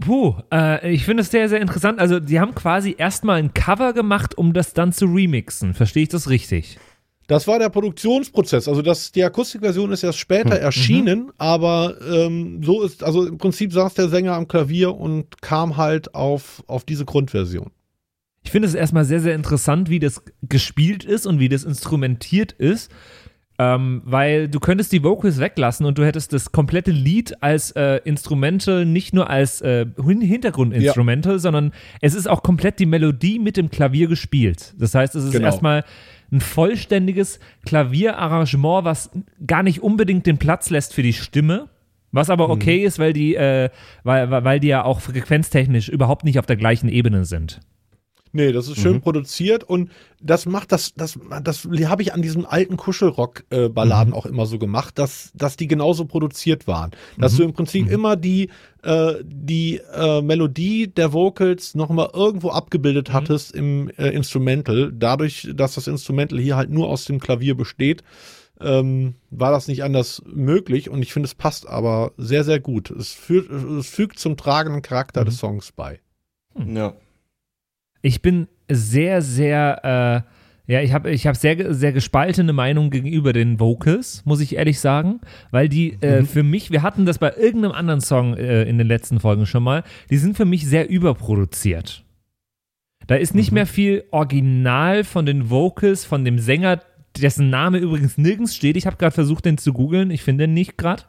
Puh, 0.00 0.34
äh, 0.52 0.92
ich 0.92 1.04
finde 1.04 1.22
es 1.22 1.30
sehr, 1.30 1.48
sehr 1.48 1.60
interessant. 1.60 1.98
Also, 1.98 2.20
die 2.20 2.40
haben 2.40 2.54
quasi 2.54 2.94
erstmal 2.96 3.38
ein 3.38 3.52
Cover 3.52 3.92
gemacht, 3.92 4.36
um 4.36 4.54
das 4.54 4.72
dann 4.72 4.92
zu 4.92 5.04
remixen. 5.04 5.74
Verstehe 5.74 6.04
ich 6.04 6.08
das 6.08 6.30
richtig? 6.30 6.78
Das 7.30 7.46
war 7.46 7.60
der 7.60 7.68
Produktionsprozess. 7.68 8.66
Also 8.66 8.82
das, 8.82 9.12
die 9.12 9.22
Akustikversion 9.22 9.92
ist 9.92 10.02
erst 10.02 10.18
später 10.18 10.56
erschienen, 10.56 11.30
aber 11.38 11.94
ähm, 12.04 12.60
so 12.60 12.82
ist, 12.82 13.04
also 13.04 13.24
im 13.24 13.38
Prinzip 13.38 13.72
saß 13.72 13.94
der 13.94 14.08
Sänger 14.08 14.32
am 14.34 14.48
Klavier 14.48 14.96
und 14.96 15.40
kam 15.40 15.76
halt 15.76 16.12
auf, 16.12 16.64
auf 16.66 16.82
diese 16.82 17.04
Grundversion. 17.04 17.70
Ich 18.42 18.50
finde 18.50 18.66
es 18.68 18.74
erstmal 18.74 19.04
sehr, 19.04 19.20
sehr 19.20 19.34
interessant, 19.34 19.90
wie 19.90 19.98
das 19.98 20.22
gespielt 20.42 21.04
ist 21.04 21.26
und 21.26 21.40
wie 21.40 21.48
das 21.48 21.64
instrumentiert 21.64 22.52
ist. 22.52 22.90
Ähm, 23.58 24.00
weil 24.06 24.48
du 24.48 24.58
könntest 24.58 24.90
die 24.90 25.02
Vocals 25.04 25.38
weglassen 25.38 25.84
und 25.84 25.98
du 25.98 26.04
hättest 26.06 26.32
das 26.32 26.50
komplette 26.50 26.92
Lied 26.92 27.42
als 27.42 27.70
äh, 27.72 28.00
Instrumental, 28.04 28.86
nicht 28.86 29.12
nur 29.12 29.28
als 29.28 29.60
äh, 29.60 29.84
Hin- 30.02 30.22
Hintergrundinstrumental, 30.22 31.38
sondern 31.38 31.72
es 32.00 32.14
ist 32.14 32.26
auch 32.26 32.42
komplett 32.42 32.78
die 32.78 32.86
Melodie 32.86 33.38
mit 33.38 33.58
dem 33.58 33.68
Klavier 33.70 34.08
gespielt. 34.08 34.72
Das 34.78 34.94
heißt, 34.94 35.14
es 35.14 35.24
ist 35.24 35.32
Genau. 35.32 35.44
erstmal 35.44 35.84
ein 36.32 36.40
vollständiges 36.40 37.38
Klavierarrangement, 37.66 38.84
was 38.86 39.10
gar 39.46 39.62
nicht 39.62 39.82
unbedingt 39.82 40.26
den 40.26 40.38
Platz 40.38 40.70
lässt 40.70 40.94
für 40.94 41.02
die 41.02 41.12
Stimme. 41.12 41.68
Was 42.12 42.30
aber 42.30 42.48
okay 42.48 42.82
ist, 42.84 42.98
weil 42.98 43.12
die, 43.12 43.36
äh, 43.36 43.68
weil 44.02 44.30
weil 44.30 44.58
die 44.58 44.66
ja 44.68 44.84
auch 44.84 45.00
frequenztechnisch 45.00 45.88
überhaupt 45.88 46.24
nicht 46.24 46.38
auf 46.40 46.46
der 46.46 46.56
gleichen 46.56 46.88
Ebene 46.88 47.24
sind. 47.24 47.60
Nee, 48.32 48.52
das 48.52 48.68
ist 48.68 48.78
schön 48.78 49.00
produziert 49.00 49.64
und 49.64 49.90
das 50.20 50.46
macht 50.46 50.70
das, 50.70 50.94
das, 50.94 51.18
das 51.42 51.64
habe 51.64 52.02
ich 52.02 52.14
an 52.14 52.22
diesen 52.22 52.46
alten 52.46 52.76
Kuschelrock-Balladen 52.76 54.12
auch 54.12 54.26
immer 54.26 54.46
so 54.46 54.58
gemacht, 54.58 54.98
dass, 54.98 55.32
dass 55.34 55.56
die 55.56 55.66
genauso 55.66 56.04
produziert 56.04 56.68
waren. 56.68 56.92
Dass 57.18 57.36
du 57.36 57.42
im 57.42 57.52
Prinzip 57.52 57.90
immer 57.90 58.14
die, 58.16 58.50
äh, 58.82 59.14
die 59.24 59.80
äh, 59.92 60.22
Melodie 60.22 60.86
der 60.86 61.12
Vocals 61.12 61.74
nochmal 61.74 62.10
irgendwo 62.12 62.50
abgebildet 62.50 63.12
hattest 63.12 63.52
im 63.52 63.90
äh, 63.98 64.10
Instrumental. 64.10 64.92
Dadurch, 64.94 65.48
dass 65.54 65.74
das 65.74 65.88
Instrumental 65.88 66.38
hier 66.38 66.56
halt 66.56 66.70
nur 66.70 66.88
aus 66.88 67.06
dem 67.06 67.18
Klavier 67.18 67.56
besteht, 67.56 68.04
ähm, 68.60 69.14
war 69.30 69.50
das 69.50 69.68
nicht 69.68 69.82
anders 69.82 70.22
möglich 70.26 70.90
und 70.90 71.02
ich 71.02 71.12
finde, 71.12 71.26
es 71.26 71.34
passt 71.34 71.68
aber 71.68 72.12
sehr, 72.16 72.44
sehr 72.44 72.60
gut. 72.60 72.90
Es, 72.90 73.12
führt, 73.12 73.50
es 73.50 73.88
fügt 73.88 74.18
zum 74.18 74.36
tragenden 74.36 74.82
Charakter 74.82 75.24
des 75.24 75.38
Songs 75.38 75.72
bei. 75.72 76.00
Ja. 76.54 76.94
Ich 78.02 78.22
bin 78.22 78.48
sehr, 78.70 79.20
sehr, 79.22 80.24
äh, 80.66 80.72
ja, 80.72 80.80
ich 80.82 80.92
habe 80.92 81.10
ich 81.10 81.26
hab 81.26 81.36
sehr, 81.36 81.74
sehr 81.74 81.92
gespaltene 81.92 82.52
Meinung 82.52 82.90
gegenüber 82.90 83.32
den 83.32 83.58
Vocals, 83.58 84.22
muss 84.24 84.40
ich 84.40 84.54
ehrlich 84.56 84.78
sagen, 84.80 85.20
weil 85.50 85.68
die 85.68 85.94
äh, 86.00 86.22
für 86.24 86.42
mich, 86.44 86.70
wir 86.70 86.82
hatten 86.82 87.04
das 87.06 87.18
bei 87.18 87.32
irgendeinem 87.36 87.72
anderen 87.72 88.00
Song 88.00 88.34
äh, 88.36 88.62
in 88.64 88.78
den 88.78 88.86
letzten 88.86 89.18
Folgen 89.20 89.46
schon 89.46 89.62
mal, 89.64 89.82
die 90.10 90.16
sind 90.18 90.36
für 90.36 90.44
mich 90.44 90.66
sehr 90.66 90.88
überproduziert. 90.88 92.04
Da 93.06 93.16
ist 93.16 93.34
nicht 93.34 93.50
mehr 93.50 93.66
viel 93.66 94.04
Original 94.12 95.02
von 95.02 95.26
den 95.26 95.50
Vocals, 95.50 96.04
von 96.04 96.24
dem 96.24 96.38
Sänger, 96.38 96.80
dessen 97.20 97.50
Name 97.50 97.78
übrigens 97.78 98.16
nirgends 98.18 98.54
steht. 98.54 98.76
Ich 98.76 98.86
habe 98.86 98.96
gerade 98.96 99.14
versucht, 99.14 99.44
den 99.46 99.58
zu 99.58 99.72
googeln. 99.72 100.12
Ich 100.12 100.22
finde 100.22 100.44
ihn 100.44 100.54
nicht 100.54 100.78
gerade. 100.78 101.02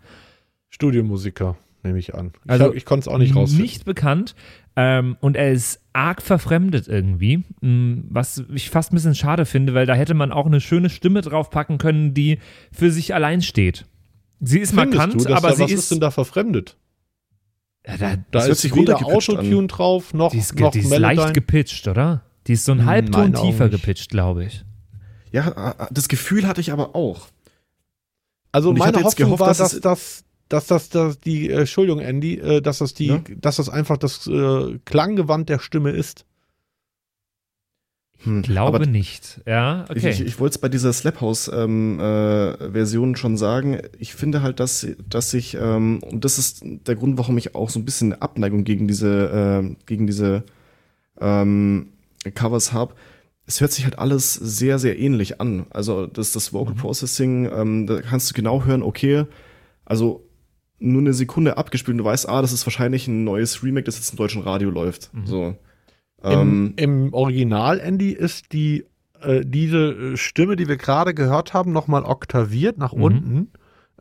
Studiomusiker, 0.69 1.57
nehme 1.83 1.99
ich 1.99 2.15
an. 2.15 2.31
Ich, 2.45 2.49
Also 2.51 2.65
hab- 2.65 2.75
ich 2.75 2.85
konnte 2.85 3.01
es 3.01 3.07
auch 3.13 3.17
nicht 3.17 3.35
rausfinden. 3.35 3.61
Nicht 3.63 3.85
bekannt. 3.85 4.35
Ähm, 4.75 5.17
und 5.19 5.35
er 5.35 5.51
ist 5.51 5.80
arg 5.93 6.21
verfremdet 6.21 6.87
irgendwie, 6.87 7.43
Mm, 7.61 8.03
was 8.09 8.43
ich 8.53 8.69
fast 8.69 8.91
ein 8.91 8.95
bisschen 8.95 9.15
schade 9.15 9.45
finde, 9.45 9.73
weil 9.73 9.85
da 9.85 9.93
hätte 9.93 10.13
man 10.13 10.31
auch 10.31 10.45
eine 10.45 10.61
schöne 10.61 10.89
Stimme 10.89 11.21
draufpacken 11.21 11.77
können, 11.77 12.13
die 12.13 12.39
für 12.71 12.91
sich 12.91 13.13
allein 13.13 13.41
steht. 13.41 13.85
Sie 14.39 14.59
ist 14.59 14.73
Findest 14.73 14.93
markant, 14.93 15.15
du, 15.15 15.23
dass 15.25 15.37
aber 15.37 15.49
da, 15.49 15.55
sie 15.55 15.63
was 15.63 15.71
ist, 15.71 15.79
ist 15.79 15.91
denn 15.91 15.99
da 15.99 16.11
verfremdet? 16.11 16.77
ja, 17.85 17.97
da, 17.97 18.15
Da 18.31 18.45
ist 18.45 18.61
sich 18.61 18.73
weder 18.75 19.05
Autotune 19.05 19.67
drauf, 19.67 20.13
noch, 20.13 20.31
die 20.31 20.37
ist, 20.39 20.57
noch 20.59 20.71
die 20.71 20.79
ist 20.79 20.97
leicht 20.97 21.33
gepitcht, 21.33 21.87
oder? 21.87 22.23
Die 22.47 22.53
ist 22.53 22.65
so 22.65 22.71
ein 22.71 22.79
Hm, 22.79 22.85
Halbton 22.87 23.33
tiefer 23.33 23.69
gepitcht, 23.69 24.09
glaube 24.09 24.45
ich. 24.45 24.63
Ja, 25.31 25.71
äh, 25.79 25.87
das 25.91 26.07
Gefühl 26.07 26.47
hatte 26.47 26.61
ich 26.61 26.71
aber 26.71 26.95
auch. 26.95 27.27
Also 28.51 28.69
Und 28.69 28.77
ich 28.77 28.79
meine 28.79 28.97
Hoffnung 29.03 29.13
gehofft, 29.29 29.39
war, 29.41 29.47
dass 29.49 29.57
dass 29.59 29.73
es- 29.73 29.81
das, 29.81 30.23
dass 30.51 30.67
das, 30.67 30.89
dass 30.89 31.19
die, 31.19 31.49
äh, 31.49 31.61
Entschuldigung, 31.61 31.99
Andy, 31.99 32.37
äh, 32.37 32.61
dass 32.61 32.79
das 32.79 32.93
die, 32.93 33.07
Ja? 33.07 33.23
dass 33.37 33.57
das 33.57 33.69
einfach 33.69 33.97
das 33.97 34.27
äh, 34.27 34.79
Klanggewand 34.85 35.49
der 35.49 35.59
Stimme 35.59 35.91
ist. 35.91 36.25
Hm, 38.23 38.43
Glaube 38.43 38.77
aber 38.77 38.85
nicht. 38.85 39.41
Ja, 39.47 39.85
okay. 39.89 39.97
Ich, 39.97 40.05
ich, 40.05 40.21
ich 40.21 40.39
wollte 40.39 40.53
es 40.55 40.57
bei 40.59 40.69
dieser 40.69 40.93
Slap 40.93 41.21
House 41.21 41.49
ähm, 41.51 41.99
äh, 41.99 42.71
Version 42.71 43.15
schon 43.15 43.35
sagen. 43.37 43.79
Ich 43.97 44.13
finde 44.13 44.41
halt, 44.41 44.59
dass, 44.59 44.85
dass 45.09 45.33
ich, 45.33 45.55
ähm, 45.55 46.01
und 46.03 46.23
das 46.23 46.37
ist 46.37 46.61
der 46.63 46.95
Grund, 46.95 47.17
warum 47.17 47.37
ich 47.37 47.55
auch 47.55 47.69
so 47.69 47.79
ein 47.79 47.85
bisschen 47.85 48.13
eine 48.13 48.21
Abneigung 48.21 48.63
gegen 48.63 48.87
diese, 48.87 49.63
äh, 49.63 49.75
gegen 49.85 50.05
diese 50.05 50.43
ähm, 51.19 51.93
Covers 52.35 52.73
habe. 52.73 52.93
Es 53.47 53.59
hört 53.59 53.71
sich 53.71 53.85
halt 53.85 53.97
alles 53.97 54.33
sehr, 54.33 54.77
sehr 54.77 54.99
ähnlich 54.99 55.41
an. 55.41 55.65
Also 55.71 56.05
das, 56.05 56.31
das 56.31 56.53
Vocal 56.53 56.75
Processing, 56.75 57.49
ähm, 57.51 57.87
da 57.87 58.01
kannst 58.01 58.29
du 58.29 58.33
genau 58.35 58.65
hören, 58.65 58.83
okay, 58.83 59.25
also 59.83 60.27
nur 60.81 61.01
eine 61.01 61.13
Sekunde 61.13 61.57
abgespielt 61.57 61.93
und 61.93 61.99
du 61.99 62.03
weißt, 62.05 62.27
ah, 62.27 62.41
das 62.41 62.51
ist 62.51 62.65
wahrscheinlich 62.65 63.07
ein 63.07 63.23
neues 63.23 63.63
Remake, 63.63 63.85
das 63.85 63.97
jetzt 63.97 64.11
im 64.11 64.17
deutschen 64.17 64.41
Radio 64.41 64.69
läuft. 64.69 65.11
So. 65.25 65.55
Ähm, 66.23 66.73
Im, 66.75 67.05
Im 67.05 67.13
Original, 67.13 67.79
Andy, 67.79 68.11
ist 68.11 68.51
die 68.51 68.85
äh, 69.21 69.45
diese 69.45 69.91
äh, 69.91 70.17
Stimme, 70.17 70.55
die 70.55 70.67
wir 70.67 70.77
gerade 70.77 71.13
gehört 71.13 71.53
haben, 71.53 71.71
nochmal 71.71 72.03
oktaviert 72.03 72.77
nach 72.77 72.93
Mhm. 72.93 73.01
unten. 73.03 73.51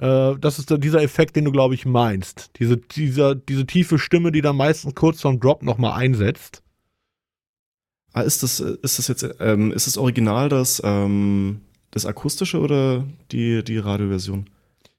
Äh, 0.01 0.37
das 0.41 0.59
ist 0.59 0.75
dieser 0.83 1.03
Effekt, 1.03 1.37
den 1.37 1.45
du, 1.45 1.53
glaube 1.53 1.75
ich, 1.75 1.85
meinst. 1.85 2.51
Diese, 2.59 2.79
dieser, 2.79 3.35
diese 3.35 3.67
tiefe 3.67 3.99
Stimme, 3.99 4.33
die 4.33 4.41
dann 4.41 4.57
meistens 4.57 4.95
kurz 4.95 5.21
vorm 5.21 5.41
Drop 5.41 5.63
nochmal 5.63 5.93
einsetzt. 6.01 6.63
Ah, 8.13 8.23
ist 8.23 8.43
das, 8.43 8.61
äh, 8.61 8.77
ist 8.83 8.99
das 8.99 9.09
jetzt, 9.09 9.29
ähm, 9.41 9.73
ist 9.73 9.87
das 9.87 9.99
Original 9.99 10.49
das, 10.49 10.81
ähm, 10.85 11.61
das 11.91 12.07
akustische 12.07 12.59
oder 12.61 13.05
die, 13.31 13.63
die 13.63 13.79
Radioversion? 13.79 14.49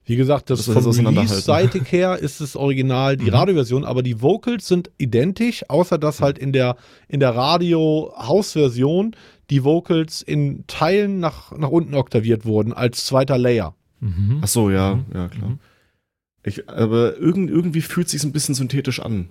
Wie 0.06 0.16
gesagt, 0.16 0.50
das, 0.50 0.60
Das 0.60 0.66
vom 0.66 0.76
das 0.76 0.88
auseinanderhalten. 0.88 1.32
Release-seitig 1.32 1.92
her 1.92 2.18
ist 2.18 2.42
es 2.42 2.56
original 2.56 3.18
die 3.18 3.30
Radioversion, 3.30 3.86
aber 3.86 4.02
die 4.02 4.22
Vocals 4.22 4.68
sind 4.68 4.90
identisch, 4.98 5.64
außer 5.70 5.98
dass 6.00 6.22
halt 6.22 6.38
in 6.40 6.52
der, 6.54 6.76
in 7.08 7.20
der 7.20 7.36
Radio-Haus-Version 7.36 9.16
die 9.50 9.64
Vocals 9.64 10.22
in 10.22 10.64
Teilen 10.68 11.20
nach, 11.20 11.52
nach 11.58 11.70
unten 11.70 11.94
oktaviert 11.94 12.46
wurden, 12.46 12.74
als 12.74 13.06
zweiter 13.06 13.38
Layer. 13.38 13.76
Mhm. 14.00 14.40
Ach 14.42 14.48
so, 14.48 14.70
ja, 14.70 14.96
Mhm. 14.96 15.06
ja, 15.14 15.28
klar. 15.28 15.58
Ich, 16.44 16.68
aber 16.68 17.18
irgend, 17.18 17.52
irgendwie 17.52 17.82
fühlt 17.82 18.10
sich 18.10 18.24
ein 18.24 18.32
bisschen 18.32 18.56
synthetisch 18.56 19.00
an. 19.00 19.30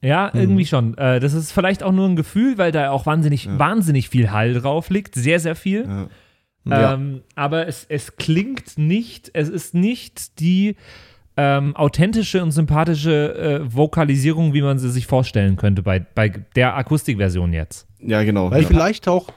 Ja, 0.00 0.30
irgendwie 0.34 0.66
schon. 0.66 0.96
Äh, 0.98 1.18
das 1.20 1.32
ist 1.32 1.52
vielleicht 1.52 1.82
auch 1.82 1.92
nur 1.92 2.08
ein 2.08 2.16
Gefühl, 2.16 2.58
weil 2.58 2.70
da 2.72 2.90
auch 2.90 3.06
wahnsinnig, 3.06 3.44
Ja. 3.46 3.58
wahnsinnig 3.58 4.08
viel 4.08 4.30
Hall 4.30 4.54
drauf 4.54 4.90
liegt. 4.90 5.14
Sehr, 5.14 5.40
sehr 5.40 5.54
viel. 5.56 5.84
Ja. 5.86 6.08
Ja. 6.64 6.94
Ähm, 6.94 7.22
aber 7.34 7.66
es, 7.66 7.86
es 7.88 8.16
klingt 8.16 8.78
nicht, 8.78 9.30
es 9.34 9.48
ist 9.48 9.74
nicht 9.74 10.38
die 10.40 10.76
ähm, 11.36 11.74
authentische 11.76 12.42
und 12.42 12.50
sympathische 12.52 13.34
äh, 13.34 13.74
Vokalisierung, 13.74 14.52
wie 14.54 14.62
man 14.62 14.78
sie 14.78 14.90
sich 14.90 15.06
vorstellen 15.06 15.56
könnte 15.56 15.82
bei, 15.82 15.98
bei 16.00 16.28
der 16.54 16.76
Akustikversion 16.76 17.52
jetzt. 17.52 17.86
ja, 18.00 18.22
genau. 18.22 18.50
Weil 18.50 18.62
ja. 18.62 18.68
vielleicht 18.68 19.08
auch 19.08 19.28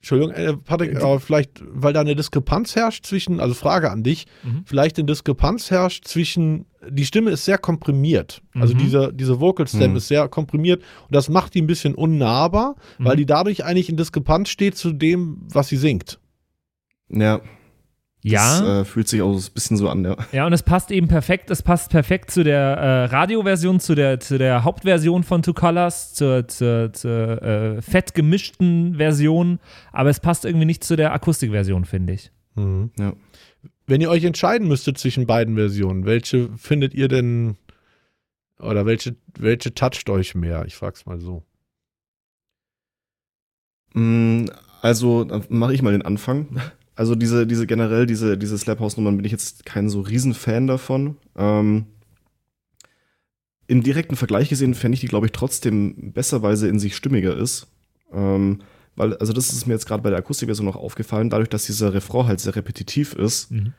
Entschuldigung, 0.00 0.32
äh, 0.34 0.52
Patrick, 0.56 0.94
aber 1.02 1.18
vielleicht, 1.18 1.60
weil 1.66 1.92
da 1.92 2.02
eine 2.02 2.14
Diskrepanz 2.14 2.76
herrscht 2.76 3.04
zwischen, 3.04 3.40
also 3.40 3.52
Frage 3.54 3.90
an 3.90 4.04
dich, 4.04 4.26
Mhm. 4.44 4.62
vielleicht 4.64 4.96
eine 4.96 5.06
Diskrepanz 5.06 5.72
herrscht 5.72 6.06
zwischen, 6.06 6.66
die 6.88 7.04
Stimme 7.04 7.30
ist 7.32 7.44
sehr 7.44 7.58
komprimiert. 7.58 8.40
Also 8.54 8.74
Mhm. 8.74 8.78
diese, 8.78 9.12
diese 9.12 9.40
Vocal 9.40 9.66
Stem 9.66 9.90
Mhm. 9.92 9.96
ist 9.96 10.06
sehr 10.06 10.28
komprimiert 10.28 10.82
und 11.08 11.14
das 11.16 11.28
macht 11.28 11.54
die 11.54 11.62
ein 11.62 11.66
bisschen 11.66 11.96
unnahbar, 11.96 12.76
weil 12.98 13.14
Mhm. 13.14 13.18
die 13.18 13.26
dadurch 13.26 13.64
eigentlich 13.64 13.88
in 13.88 13.96
Diskrepanz 13.96 14.50
steht 14.50 14.76
zu 14.76 14.92
dem, 14.92 15.38
was 15.50 15.66
sie 15.66 15.76
singt. 15.76 16.20
Ja, 17.10 17.40
Ja. 18.22 18.60
das 18.60 18.60
äh, 18.62 18.84
fühlt 18.84 19.08
sich 19.08 19.22
auch 19.22 19.32
ein 19.34 19.52
bisschen 19.54 19.76
so 19.76 19.88
an, 19.88 20.04
ja. 20.04 20.16
Ja, 20.32 20.46
und 20.46 20.52
es 20.52 20.62
passt 20.62 20.90
eben 20.90 21.08
perfekt, 21.08 21.50
es 21.50 21.62
passt 21.62 21.90
perfekt 21.90 22.30
zu 22.30 22.42
der 22.44 22.58
äh, 22.60 23.04
Radioversion, 23.06 23.80
zu 23.80 23.94
der, 23.94 24.20
zu 24.20 24.38
der 24.38 24.64
Hauptversion 24.64 25.22
von 25.22 25.42
Two 25.42 25.54
Colors, 25.54 26.14
zur, 26.14 26.46
zur, 26.48 26.92
zur 26.92 27.42
äh, 27.42 27.82
fett 27.82 28.14
gemischten 28.14 28.96
Version, 28.96 29.58
aber 29.92 30.10
es 30.10 30.20
passt 30.20 30.44
irgendwie 30.44 30.66
nicht 30.66 30.84
zu 30.84 30.96
der 30.96 31.12
Akustikversion, 31.12 31.84
finde 31.84 32.12
ich. 32.14 32.30
ja. 32.56 33.12
Wenn 33.86 34.00
ihr 34.02 34.10
euch 34.10 34.24
entscheiden 34.24 34.68
müsstet 34.68 34.98
zwischen 34.98 35.26
beiden 35.26 35.54
Versionen, 35.54 36.04
welche 36.04 36.50
findet 36.58 36.92
ihr 36.92 37.08
denn 37.08 37.56
oder 38.60 38.84
welche, 38.84 39.16
welche 39.38 39.72
toucht 39.72 40.10
euch 40.10 40.34
mehr? 40.34 40.64
Ich 40.66 40.74
frag's 40.74 41.06
mal 41.06 41.18
so. 41.20 41.42
Mm, 43.94 44.46
Also, 44.82 45.24
dann 45.24 45.44
mache 45.48 45.72
ich 45.74 45.82
mal 45.82 45.92
den 45.92 46.02
Anfang. 46.02 46.60
Also 46.98 47.14
diese, 47.14 47.46
diese 47.46 47.68
generell, 47.68 48.06
diese, 48.06 48.36
diese 48.36 48.58
Slap 48.58 48.80
House-Nummern 48.80 49.16
bin 49.16 49.24
ich 49.24 49.30
jetzt 49.30 49.64
kein 49.64 49.88
so 49.88 50.00
riesen 50.00 50.34
Fan 50.34 50.66
davon. 50.66 51.16
Ähm, 51.36 51.86
Im 53.68 53.84
direkten 53.84 54.16
Vergleich 54.16 54.48
gesehen 54.48 54.74
fände 54.74 54.94
ich 54.94 55.00
die, 55.00 55.06
glaube 55.06 55.26
ich, 55.26 55.32
trotzdem 55.32 56.12
besser, 56.12 56.42
weil 56.42 56.56
sie 56.56 56.68
in 56.68 56.80
sich 56.80 56.96
stimmiger 56.96 57.36
ist. 57.36 57.68
Ähm, 58.12 58.62
weil, 58.96 59.16
also 59.18 59.32
das 59.32 59.52
ist 59.52 59.66
mir 59.66 59.74
jetzt 59.74 59.86
gerade 59.86 60.02
bei 60.02 60.10
der 60.10 60.18
Akustikversion 60.18 60.66
noch 60.66 60.74
aufgefallen, 60.74 61.30
dadurch, 61.30 61.48
dass 61.48 61.66
dieser 61.66 61.94
Refrain 61.94 62.26
halt 62.26 62.40
sehr 62.40 62.56
repetitiv 62.56 63.12
ist 63.12 63.52
Mhm. 63.52 63.74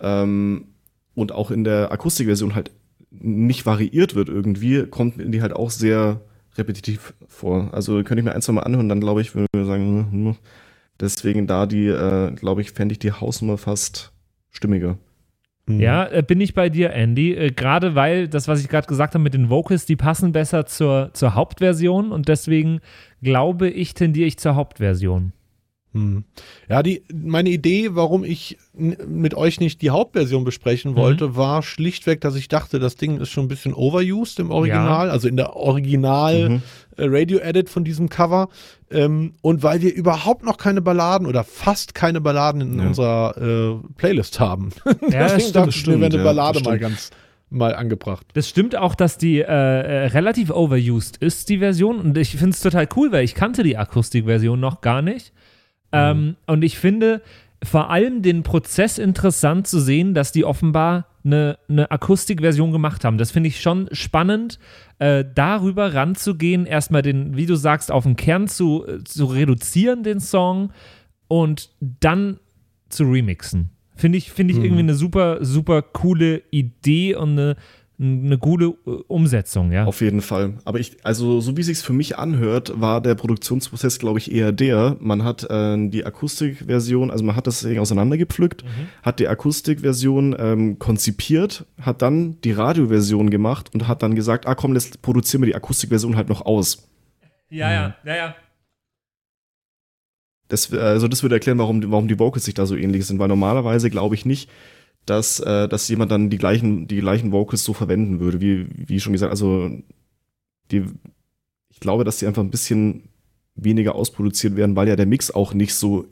ähm, 0.00 0.68
und 1.14 1.32
auch 1.32 1.50
in 1.50 1.64
der 1.64 1.92
Akustikversion 1.92 2.54
halt 2.54 2.70
nicht 3.10 3.66
variiert 3.66 4.14
wird 4.14 4.30
irgendwie, 4.30 4.86
kommt 4.86 5.18
mir 5.18 5.26
die 5.26 5.42
halt 5.42 5.52
auch 5.52 5.70
sehr 5.70 6.22
repetitiv 6.56 7.12
vor. 7.28 7.74
Also 7.74 7.96
könnte 8.04 8.20
ich 8.20 8.24
mir 8.24 8.32
ein, 8.34 8.40
zwei 8.40 8.54
Mal 8.54 8.62
anhören, 8.62 8.88
dann 8.88 9.00
glaube 9.00 9.20
ich, 9.20 9.34
würde 9.34 9.48
ich 9.54 9.66
sagen, 9.66 10.08
hm, 10.10 10.24
hm. 10.28 10.36
Deswegen 11.00 11.46
da 11.46 11.66
die, 11.66 11.86
äh, 11.86 12.32
glaube 12.32 12.60
ich, 12.60 12.72
fände 12.72 12.92
ich 12.92 12.98
die 12.98 13.12
Hausnummer 13.12 13.58
fast 13.58 14.12
stimmiger. 14.50 14.98
Mhm. 15.66 15.80
Ja, 15.80 16.06
äh, 16.06 16.22
bin 16.22 16.40
ich 16.40 16.54
bei 16.54 16.68
dir, 16.68 16.92
Andy. 16.92 17.34
Äh, 17.34 17.50
gerade 17.50 17.94
weil 17.94 18.28
das, 18.28 18.48
was 18.48 18.60
ich 18.60 18.68
gerade 18.68 18.86
gesagt 18.86 19.14
habe 19.14 19.22
mit 19.22 19.34
den 19.34 19.50
Vocals, 19.50 19.86
die 19.86 19.96
passen 19.96 20.32
besser 20.32 20.66
zur, 20.66 21.10
zur 21.14 21.34
Hauptversion 21.34 22.12
und 22.12 22.28
deswegen 22.28 22.80
glaube 23.22 23.68
ich, 23.68 23.94
tendiere 23.94 24.26
ich 24.26 24.38
zur 24.38 24.54
Hauptversion. 24.54 25.32
Hm. 25.94 26.24
Ja, 26.68 26.82
die, 26.82 27.02
meine 27.12 27.50
Idee, 27.50 27.90
warum 27.94 28.24
ich 28.24 28.58
mit 28.74 29.34
euch 29.34 29.60
nicht 29.60 29.80
die 29.80 29.90
Hauptversion 29.90 30.42
besprechen 30.42 30.90
Mhm. 30.92 30.96
wollte, 30.96 31.36
war 31.36 31.62
schlichtweg, 31.62 32.20
dass 32.20 32.34
ich 32.34 32.48
dachte, 32.48 32.80
das 32.80 32.96
Ding 32.96 33.20
ist 33.20 33.30
schon 33.30 33.44
ein 33.44 33.48
bisschen 33.48 33.72
overused 33.74 34.40
im 34.40 34.50
Original, 34.50 35.08
also 35.08 35.28
in 35.28 35.36
der 35.36 35.54
Original 35.54 36.48
Mhm. 36.50 36.62
äh, 36.96 37.64
von 37.66 37.84
diesem 37.84 38.08
Cover. 38.08 38.48
Ähm, 38.90 39.34
und 39.40 39.62
weil 39.62 39.82
wir 39.82 39.94
überhaupt 39.94 40.44
noch 40.44 40.56
keine 40.56 40.82
Balladen 40.82 41.26
oder 41.28 41.44
fast 41.44 41.94
keine 41.94 42.20
Balladen 42.20 42.60
in 42.60 42.78
Ja. 42.80 42.86
unserer 42.88 43.36
äh, 43.80 43.88
Playlist 43.96 44.40
haben. 44.40 44.70
Ja, 44.84 44.90
das 44.90 45.00
Deswegen 45.34 45.40
stimmt. 45.40 45.54
dachte 45.56 45.70
ich, 45.78 45.86
mir 45.86 46.00
wäre 46.00 46.06
eine 46.06 46.16
ja, 46.18 46.24
Ballade 46.24 46.60
mal 46.60 46.78
ganz 46.78 47.10
mal 47.50 47.74
angebracht. 47.76 48.26
Das 48.34 48.48
stimmt 48.48 48.74
auch, 48.74 48.96
dass 48.96 49.16
die 49.16 49.38
äh, 49.38 49.44
äh, 49.44 50.06
relativ 50.06 50.50
overused 50.50 51.18
ist, 51.18 51.48
die 51.48 51.58
Version. 51.58 52.00
Und 52.00 52.18
ich 52.18 52.30
finde 52.30 52.50
es 52.50 52.60
total 52.60 52.88
cool, 52.96 53.12
weil 53.12 53.24
ich 53.24 53.34
kannte 53.36 53.62
die 53.62 53.76
Akustikversion 53.76 54.58
noch 54.58 54.80
gar 54.80 55.02
nicht. 55.02 55.32
Ähm, 55.94 56.36
und 56.46 56.62
ich 56.62 56.78
finde 56.78 57.22
vor 57.62 57.90
allem 57.90 58.22
den 58.22 58.42
Prozess 58.42 58.98
interessant 58.98 59.66
zu 59.66 59.80
sehen, 59.80 60.14
dass 60.14 60.32
die 60.32 60.44
offenbar 60.44 61.06
eine, 61.24 61.58
eine 61.68 61.90
Akustikversion 61.90 62.72
gemacht 62.72 63.04
haben. 63.04 63.16
Das 63.16 63.30
finde 63.30 63.48
ich 63.48 63.60
schon 63.60 63.88
spannend, 63.92 64.58
äh, 64.98 65.24
darüber 65.34 65.94
ranzugehen, 65.94 66.66
erstmal 66.66 67.02
den, 67.02 67.36
wie 67.36 67.46
du 67.46 67.56
sagst, 67.56 67.90
auf 67.90 68.04
den 68.04 68.16
Kern 68.16 68.48
zu, 68.48 68.84
zu 69.04 69.24
reduzieren, 69.24 70.02
den 70.02 70.20
Song, 70.20 70.72
und 71.28 71.70
dann 71.80 72.38
zu 72.90 73.04
remixen. 73.04 73.70
Finde 73.96 74.18
ich, 74.18 74.30
finde 74.30 74.52
ich 74.52 74.60
irgendwie 74.60 74.80
eine 74.80 74.94
super, 74.94 75.44
super 75.44 75.80
coole 75.80 76.42
Idee 76.50 77.14
und 77.14 77.30
eine, 77.30 77.56
eine 77.98 78.38
gute 78.38 78.74
äh, 78.86 78.90
Umsetzung, 79.06 79.70
ja. 79.70 79.84
Auf 79.84 80.00
jeden 80.00 80.20
Fall. 80.20 80.54
Aber 80.64 80.80
ich, 80.80 80.96
also 81.04 81.40
so 81.40 81.56
wie 81.56 81.62
sich's 81.62 81.82
für 81.82 81.92
mich 81.92 82.18
anhört, 82.18 82.80
war 82.80 83.00
der 83.00 83.14
Produktionsprozess, 83.14 83.98
glaube 83.98 84.18
ich, 84.18 84.32
eher 84.32 84.50
der. 84.50 84.96
Man 85.00 85.22
hat 85.22 85.48
äh, 85.48 85.88
die 85.88 86.04
Akustikversion, 86.04 87.10
also 87.10 87.24
man 87.24 87.36
hat 87.36 87.46
das 87.46 87.60
Ding 87.60 87.78
auseinandergepflückt, 87.78 88.64
hat 89.02 89.20
die 89.20 89.28
Akustikversion 89.28 90.34
ähm, 90.38 90.78
konzipiert, 90.78 91.66
hat 91.80 92.02
dann 92.02 92.40
die 92.40 92.52
Radioversion 92.52 93.30
gemacht 93.30 93.72
und 93.72 93.86
hat 93.86 94.02
dann 94.02 94.16
gesagt, 94.16 94.46
ah 94.46 94.56
komm, 94.56 94.74
jetzt 94.74 95.00
produzieren 95.00 95.42
wir 95.42 95.46
die 95.46 95.54
Akustikversion 95.54 96.16
halt 96.16 96.28
noch 96.28 96.44
aus. 96.44 96.88
Ja, 97.48 97.70
ja, 97.72 97.94
ja, 98.04 98.16
ja. 98.16 98.34
Das, 100.48 100.72
also 100.72 101.08
das 101.08 101.22
würde 101.22 101.36
erklären, 101.36 101.58
warum, 101.58 101.90
warum 101.90 102.08
die 102.08 102.18
Vocals 102.18 102.44
sich 102.44 102.54
da 102.54 102.66
so 102.66 102.76
ähnlich 102.76 103.06
sind, 103.06 103.18
weil 103.18 103.28
normalerweise 103.28 103.88
glaube 103.88 104.14
ich 104.14 104.26
nicht, 104.26 104.50
dass, 105.06 105.40
äh, 105.40 105.68
dass 105.68 105.88
jemand 105.88 106.10
dann 106.10 106.30
die 106.30 106.38
gleichen, 106.38 106.88
die 106.88 107.00
gleichen 107.00 107.32
Vocals 107.32 107.64
so 107.64 107.72
verwenden 107.72 108.20
würde, 108.20 108.40
wie, 108.40 108.66
wie 108.74 109.00
schon 109.00 109.12
gesagt, 109.12 109.30
also 109.30 109.70
die, 110.70 110.84
ich 111.68 111.80
glaube, 111.80 112.04
dass 112.04 112.18
die 112.18 112.26
einfach 112.26 112.42
ein 112.42 112.50
bisschen 112.50 113.08
weniger 113.54 113.94
ausproduziert 113.94 114.56
werden, 114.56 114.76
weil 114.76 114.88
ja 114.88 114.96
der 114.96 115.06
Mix 115.06 115.30
auch 115.30 115.54
nicht 115.54 115.74
so 115.74 116.06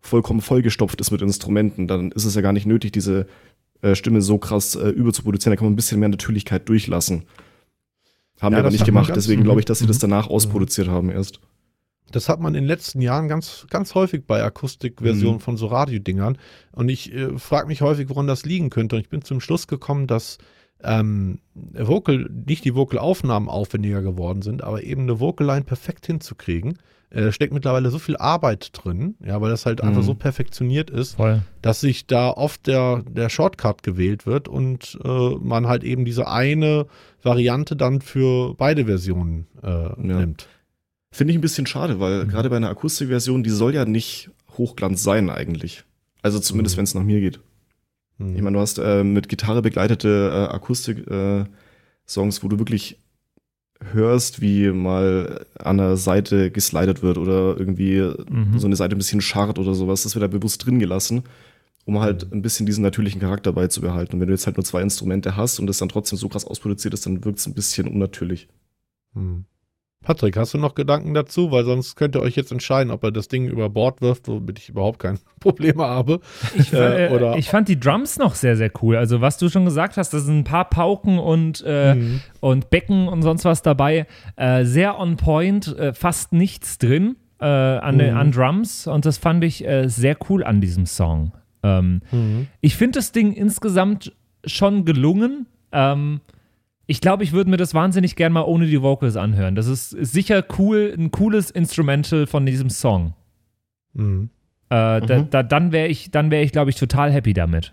vollkommen 0.00 0.40
vollgestopft 0.40 1.00
ist 1.00 1.10
mit 1.10 1.22
Instrumenten. 1.22 1.88
Dann 1.88 2.12
ist 2.12 2.24
es 2.24 2.34
ja 2.34 2.40
gar 2.40 2.52
nicht 2.52 2.66
nötig, 2.66 2.92
diese 2.92 3.26
äh, 3.82 3.94
Stimme 3.94 4.22
so 4.22 4.38
krass 4.38 4.74
äh, 4.76 4.88
überzuproduzieren. 4.88 5.52
Da 5.52 5.56
kann 5.56 5.66
man 5.66 5.72
ein 5.72 5.76
bisschen 5.76 6.00
mehr 6.00 6.08
Natürlichkeit 6.08 6.68
durchlassen. 6.68 7.24
Haben 8.40 8.52
Ja, 8.52 8.58
die 8.60 8.66
aber 8.66 8.70
nicht 8.70 8.84
gemacht, 8.84 9.12
deswegen 9.14 9.44
glaube 9.44 9.60
ich, 9.60 9.64
dass 9.66 9.80
sie 9.80 9.86
das 9.86 9.98
mhm. 9.98 10.02
danach 10.02 10.28
ausproduziert 10.28 10.88
haben 10.88 11.10
erst. 11.10 11.40
Das 12.12 12.28
hat 12.28 12.40
man 12.40 12.54
in 12.54 12.62
den 12.62 12.68
letzten 12.68 13.00
Jahren 13.00 13.26
ganz, 13.28 13.66
ganz 13.68 13.94
häufig 13.94 14.24
bei 14.26 14.42
Akustikversionen 14.42 15.36
Mhm. 15.36 15.40
von 15.40 15.56
so 15.56 15.66
Radiodingern. 15.66 16.38
Und 16.72 16.88
ich 16.88 17.12
äh, 17.12 17.36
frage 17.38 17.66
mich 17.66 17.80
häufig, 17.82 18.08
woran 18.08 18.26
das 18.26 18.44
liegen 18.44 18.70
könnte. 18.70 18.96
Und 18.96 19.02
ich 19.02 19.08
bin 19.08 19.22
zum 19.22 19.40
Schluss 19.40 19.66
gekommen, 19.66 20.06
dass 20.06 20.38
ähm, 20.84 21.38
Vocal, 21.54 22.28
nicht 22.46 22.64
die 22.64 22.74
Vocalaufnahmen 22.74 23.48
aufwendiger 23.48 24.02
geworden 24.02 24.42
sind, 24.42 24.62
aber 24.62 24.82
eben 24.82 25.02
eine 25.02 25.20
Vocal-Line 25.20 25.64
perfekt 25.64 26.06
hinzukriegen. 26.06 26.78
Äh, 27.10 27.22
Da 27.22 27.32
steckt 27.32 27.54
mittlerweile 27.54 27.90
so 27.90 27.98
viel 27.98 28.16
Arbeit 28.18 28.70
drin, 28.72 29.14
ja, 29.24 29.40
weil 29.40 29.48
das 29.50 29.64
halt 29.64 29.80
einfach 29.80 30.02
Mhm. 30.02 30.06
so 30.06 30.14
perfektioniert 30.14 30.90
ist, 30.90 31.14
Voll. 31.14 31.40
dass 31.62 31.80
sich 31.80 32.06
da 32.06 32.28
oft 32.30 32.66
der, 32.66 33.02
der 33.08 33.30
Shortcut 33.30 33.82
gewählt 33.82 34.26
wird 34.26 34.48
und 34.48 34.98
äh, 35.02 35.30
man 35.40 35.66
halt 35.66 35.82
eben 35.82 36.04
diese 36.04 36.28
eine 36.28 36.86
Variante 37.22 37.74
dann 37.74 38.02
für 38.02 38.54
beide 38.54 38.84
Versionen 38.84 39.46
äh, 39.62 39.88
nimmt. 39.96 40.46
Finde 41.16 41.32
ich 41.32 41.38
ein 41.38 41.40
bisschen 41.40 41.66
schade, 41.66 41.98
weil 41.98 42.26
gerade 42.26 42.50
bei 42.50 42.56
einer 42.58 42.68
Akustikversion, 42.68 43.42
die 43.42 43.48
soll 43.50 43.74
ja 43.74 43.86
nicht 43.86 44.28
Hochglanz 44.58 45.02
sein 45.02 45.30
eigentlich. 45.30 45.84
Also 46.20 46.38
zumindest, 46.40 46.74
Mhm. 46.74 46.78
wenn 46.78 46.84
es 46.84 46.94
nach 46.94 47.02
mir 47.04 47.20
geht. 47.20 47.40
Hm. 48.18 48.36
Ich 48.36 48.42
meine, 48.42 48.56
du 48.56 48.60
hast 48.60 48.76
äh, 48.78 49.02
mit 49.02 49.30
Gitarre 49.30 49.62
begleitete 49.62 50.48
äh, 50.50 50.54
Akustik-Songs, 50.54 52.42
wo 52.42 52.48
du 52.48 52.58
wirklich 52.58 52.98
hörst, 53.92 54.42
wie 54.42 54.68
mal 54.72 55.46
an 55.58 55.78
der 55.78 55.96
Seite 55.96 56.50
geslidet 56.50 57.02
wird 57.02 57.16
oder 57.16 57.56
irgendwie 57.58 58.00
Mhm. 58.28 58.58
so 58.58 58.66
eine 58.66 58.76
Seite 58.76 58.94
ein 58.94 58.98
bisschen 58.98 59.20
scharrt 59.22 59.58
oder 59.58 59.74
sowas. 59.74 60.02
Das 60.02 60.14
wird 60.14 60.22
da 60.22 60.26
bewusst 60.28 60.66
drin 60.66 60.78
gelassen, 60.78 61.22
um 61.86 62.00
halt 62.00 62.30
ein 62.32 62.42
bisschen 62.42 62.66
diesen 62.66 62.82
natürlichen 62.82 63.20
Charakter 63.22 63.52
beizubehalten. 63.54 64.14
Und 64.16 64.20
wenn 64.20 64.28
du 64.28 64.34
jetzt 64.34 64.46
halt 64.46 64.58
nur 64.58 64.64
zwei 64.64 64.82
Instrumente 64.82 65.34
hast 65.36 65.60
und 65.60 65.66
das 65.66 65.78
dann 65.78 65.88
trotzdem 65.88 66.18
so 66.18 66.28
krass 66.28 66.44
ausproduziert 66.44 66.92
ist, 66.94 67.06
dann 67.06 67.24
wirkt 67.24 67.38
es 67.38 67.46
ein 67.46 67.54
bisschen 67.54 67.86
unnatürlich. 67.88 68.48
Hm. 69.14 69.44
Patrick, 70.06 70.36
hast 70.36 70.54
du 70.54 70.58
noch 70.58 70.76
Gedanken 70.76 71.14
dazu? 71.14 71.50
Weil 71.50 71.64
sonst 71.64 71.96
könnt 71.96 72.14
ihr 72.14 72.22
euch 72.22 72.36
jetzt 72.36 72.52
entscheiden, 72.52 72.92
ob 72.92 73.02
er 73.02 73.10
das 73.10 73.26
Ding 73.26 73.48
über 73.48 73.68
Bord 73.68 74.00
wirft, 74.00 74.28
womit 74.28 74.60
ich 74.60 74.68
überhaupt 74.68 75.00
kein 75.00 75.18
Problem 75.40 75.80
habe. 75.82 76.20
Ich, 76.56 76.72
Äh, 76.72 77.06
äh, 77.08 77.10
oder- 77.12 77.36
ich 77.36 77.48
fand 77.50 77.66
die 77.68 77.78
Drums 77.80 78.16
noch 78.16 78.36
sehr, 78.36 78.56
sehr 78.56 78.70
cool. 78.82 78.94
Also, 78.96 79.20
was 79.20 79.36
du 79.36 79.48
schon 79.48 79.64
gesagt 79.64 79.96
hast, 79.96 80.10
da 80.14 80.20
sind 80.20 80.38
ein 80.38 80.44
paar 80.44 80.70
Pauken 80.70 81.18
und, 81.18 81.64
äh, 81.66 81.96
Mhm. 81.96 82.20
und 82.38 82.70
Becken 82.70 83.08
und 83.08 83.22
sonst 83.22 83.44
was 83.44 83.62
dabei. 83.62 84.06
Äh, 84.36 84.64
sehr 84.64 85.00
on 85.00 85.16
point, 85.16 85.76
äh, 85.76 85.92
fast 85.92 86.32
nichts 86.32 86.78
drin 86.78 87.16
äh, 87.40 87.44
an, 87.44 87.98
den, 87.98 88.12
Mhm. 88.14 88.20
an 88.20 88.30
Drums. 88.32 88.86
Und 88.86 89.06
das 89.06 89.18
fand 89.18 89.42
ich 89.42 89.66
äh, 89.66 89.88
sehr 89.88 90.16
cool 90.30 90.44
an 90.44 90.60
diesem 90.60 90.86
Song. 90.86 91.32
Ähm, 91.64 92.00
Mhm. 92.12 92.46
ich 92.60 92.76
finde 92.76 93.00
das 93.00 93.10
Ding 93.10 93.32
insgesamt 93.32 94.12
schon 94.44 94.84
gelungen. 94.84 95.46
Ähm, 95.72 96.20
ich 96.86 97.00
glaube, 97.00 97.24
ich 97.24 97.32
würde 97.32 97.50
mir 97.50 97.56
das 97.56 97.74
wahnsinnig 97.74 98.16
gern 98.16 98.32
mal 98.32 98.42
ohne 98.42 98.66
die 98.66 98.80
Vocals 98.82 99.16
anhören. 99.16 99.54
Das 99.54 99.66
ist, 99.66 99.92
ist 99.92 100.12
sicher 100.12 100.44
cool, 100.58 100.94
ein 100.96 101.10
cooles 101.10 101.50
Instrumental 101.50 102.26
von 102.26 102.46
diesem 102.46 102.70
Song. 102.70 103.14
Mhm. 103.92 104.30
Äh, 104.68 105.00
da, 105.00 105.18
Mhm. 105.18 105.30
da, 105.30 105.42
dann 105.42 105.72
wäre 105.72 105.88
ich, 105.88 106.10
dann 106.10 106.30
wäre 106.30 106.42
ich, 106.42 106.52
glaube 106.52 106.70
ich, 106.70 106.76
total 106.76 107.12
happy 107.12 107.32
damit. 107.32 107.72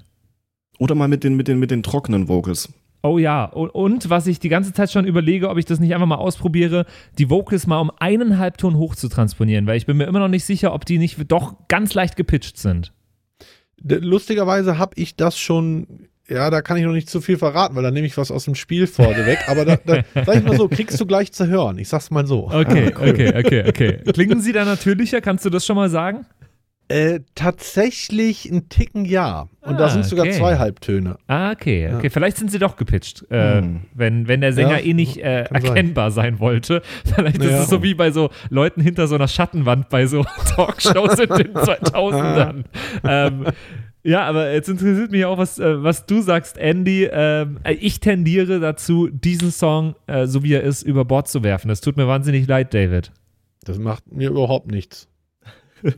Oder 0.79 0.95
mal 0.95 1.07
mit 1.07 1.23
den, 1.23 1.35
mit 1.35 1.47
den, 1.47 1.59
mit 1.59 1.71
den 1.71 1.83
trockenen 1.83 2.27
Vocals. 2.27 2.71
Oh 3.05 3.17
ja, 3.17 3.45
und, 3.45 3.69
und 3.69 4.09
was 4.09 4.27
ich 4.27 4.39
die 4.39 4.47
ganze 4.49 4.71
Zeit 4.71 4.89
schon 4.91 5.05
überlege, 5.05 5.49
ob 5.49 5.57
ich 5.57 5.65
das 5.65 5.79
nicht 5.79 5.93
einfach 5.93 6.07
mal 6.07 6.15
ausprobiere, 6.15 6.85
die 7.17 7.29
Vocals 7.29 7.67
mal 7.67 7.79
um 7.79 7.91
einen 7.99 8.39
Halbton 8.39 8.77
hoch 8.77 8.95
zu 8.95 9.09
transponieren, 9.09 9.67
weil 9.67 9.75
ich 9.77 9.85
bin 9.85 9.97
mir 9.97 10.05
immer 10.05 10.19
noch 10.19 10.29
nicht 10.29 10.45
sicher, 10.45 10.73
ob 10.73 10.85
die 10.85 10.97
nicht 10.97 11.19
doch 11.29 11.67
ganz 11.67 11.93
leicht 11.93 12.15
gepitcht 12.15 12.57
sind. 12.57 12.93
Lustigerweise 13.81 14.77
habe 14.77 14.93
ich 14.95 15.15
das 15.17 15.37
schon, 15.37 16.07
ja, 16.33 16.49
da 16.49 16.61
kann 16.61 16.77
ich 16.77 16.83
noch 16.83 16.93
nicht 16.93 17.09
zu 17.09 17.21
viel 17.21 17.37
verraten, 17.37 17.75
weil 17.75 17.83
da 17.83 17.91
nehme 17.91 18.07
ich 18.07 18.17
was 18.17 18.31
aus 18.31 18.45
dem 18.45 18.55
Spiel 18.55 18.87
vorneweg. 18.87 19.39
Aber 19.47 19.65
da, 19.65 19.77
da 19.85 20.01
sag 20.25 20.37
ich 20.37 20.43
mal 20.43 20.57
so, 20.57 20.67
kriegst 20.67 20.99
du 20.99 21.05
gleich 21.05 21.31
zu 21.31 21.47
hören. 21.47 21.77
Ich 21.77 21.89
sag's 21.89 22.11
mal 22.11 22.25
so. 22.27 22.47
Okay, 22.51 22.87
okay, 22.95 23.33
okay, 23.37 23.63
okay. 23.67 23.99
Klingen 24.13 24.41
sie 24.41 24.51
da 24.53 24.65
natürlicher? 24.65 25.21
Kannst 25.21 25.45
du 25.45 25.49
das 25.49 25.65
schon 25.65 25.75
mal 25.75 25.89
sagen? 25.89 26.25
Äh, 26.89 27.21
tatsächlich 27.33 28.45
ein 28.51 28.67
Ticken 28.67 29.05
ja. 29.05 29.47
Und 29.61 29.79
da 29.79 29.85
Ah, 29.85 29.89
sind 29.89 30.05
sogar 30.05 30.25
okay. 30.25 30.35
zwei 30.37 30.57
Halbtöne. 30.57 31.15
Ah, 31.27 31.51
okay, 31.51 31.89
okay. 31.95 32.09
Vielleicht 32.09 32.35
sind 32.37 32.51
sie 32.51 32.59
doch 32.59 32.75
gepitcht, 32.75 33.25
äh, 33.31 33.61
Hm. 33.61 33.81
wenn, 33.93 34.27
wenn 34.27 34.41
der 34.41 34.51
Sänger 34.51 34.79
Ja, 34.79 34.85
eh 34.85 34.93
nicht 34.93 35.17
äh, 35.17 35.45
kann 35.49 35.61
sein. 35.61 35.69
erkennbar 35.71 36.11
sein 36.11 36.39
wollte. 36.39 36.81
Vielleicht 37.05 37.37
ist 37.37 37.49
Ja. 37.51 37.61
es 37.63 37.69
so 37.69 37.81
wie 37.83 37.93
bei 37.95 38.11
so 38.11 38.29
Leuten 38.49 38.81
hinter 38.81 39.07
so 39.07 39.15
einer 39.15 39.29
Schattenwand 39.29 39.87
bei 39.89 40.05
so 40.07 40.23
Talkshows 40.55 41.19
in 41.19 41.29
den 41.29 41.53
2000ern. 41.53 42.63
ähm, 43.07 43.45
ja, 44.03 44.23
aber 44.23 44.51
jetzt 44.51 44.69
interessiert 44.69 45.11
mich 45.11 45.25
auch, 45.25 45.37
was, 45.37 45.59
äh, 45.59 45.81
was 45.81 46.05
du 46.05 46.21
sagst, 46.21 46.57
Andy. 46.57 47.07
Ähm, 47.11 47.57
äh, 47.63 47.73
ich 47.73 47.99
tendiere 47.99 48.59
dazu, 48.59 49.07
diesen 49.07 49.51
Song, 49.51 49.95
äh, 50.07 50.27
so 50.27 50.43
wie 50.43 50.53
er 50.53 50.61
ist, 50.63 50.83
über 50.83 51.05
Bord 51.05 51.29
zu 51.29 51.43
werfen. 51.43 51.69
Das 51.69 51.81
tut 51.81 51.95
mir 51.95 52.07
wahnsinnig 52.07 52.47
leid, 52.47 52.73
David. 52.73 53.11
Das 53.63 53.79
macht 53.79 54.11
mir 54.11 54.29
überhaupt 54.29 54.69
nichts. 54.69 55.07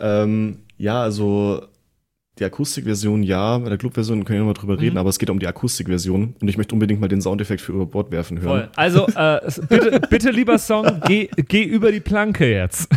Ähm, 0.00 0.60
ja, 0.76 1.02
also 1.02 1.60
die 2.38 2.44
Akustikversion 2.44 3.24
ja, 3.24 3.58
bei 3.58 3.68
der 3.68 3.78
Clubversion 3.78 4.24
können 4.24 4.38
wir 4.38 4.44
nochmal 4.44 4.54
drüber 4.54 4.80
reden, 4.80 4.96
aber 4.96 5.10
es 5.10 5.18
geht 5.18 5.28
um 5.28 5.40
die 5.40 5.46
Akustikversion 5.48 6.36
und 6.40 6.48
ich 6.48 6.56
möchte 6.56 6.72
unbedingt 6.74 7.00
mal 7.00 7.08
den 7.08 7.20
Soundeffekt 7.20 7.60
für 7.60 7.72
über 7.72 7.86
Bord 7.86 8.12
werfen 8.12 8.40
hören. 8.40 8.60
Voll. 8.60 8.68
Also, 8.76 9.08
äh, 9.08 9.40
bitte, 9.68 10.00
bitte, 10.10 10.30
lieber 10.30 10.56
Song, 10.58 11.00
geh, 11.06 11.28
geh 11.48 11.64
über 11.64 11.90
die 11.90 11.98
Planke 11.98 12.48
jetzt. 12.48 12.88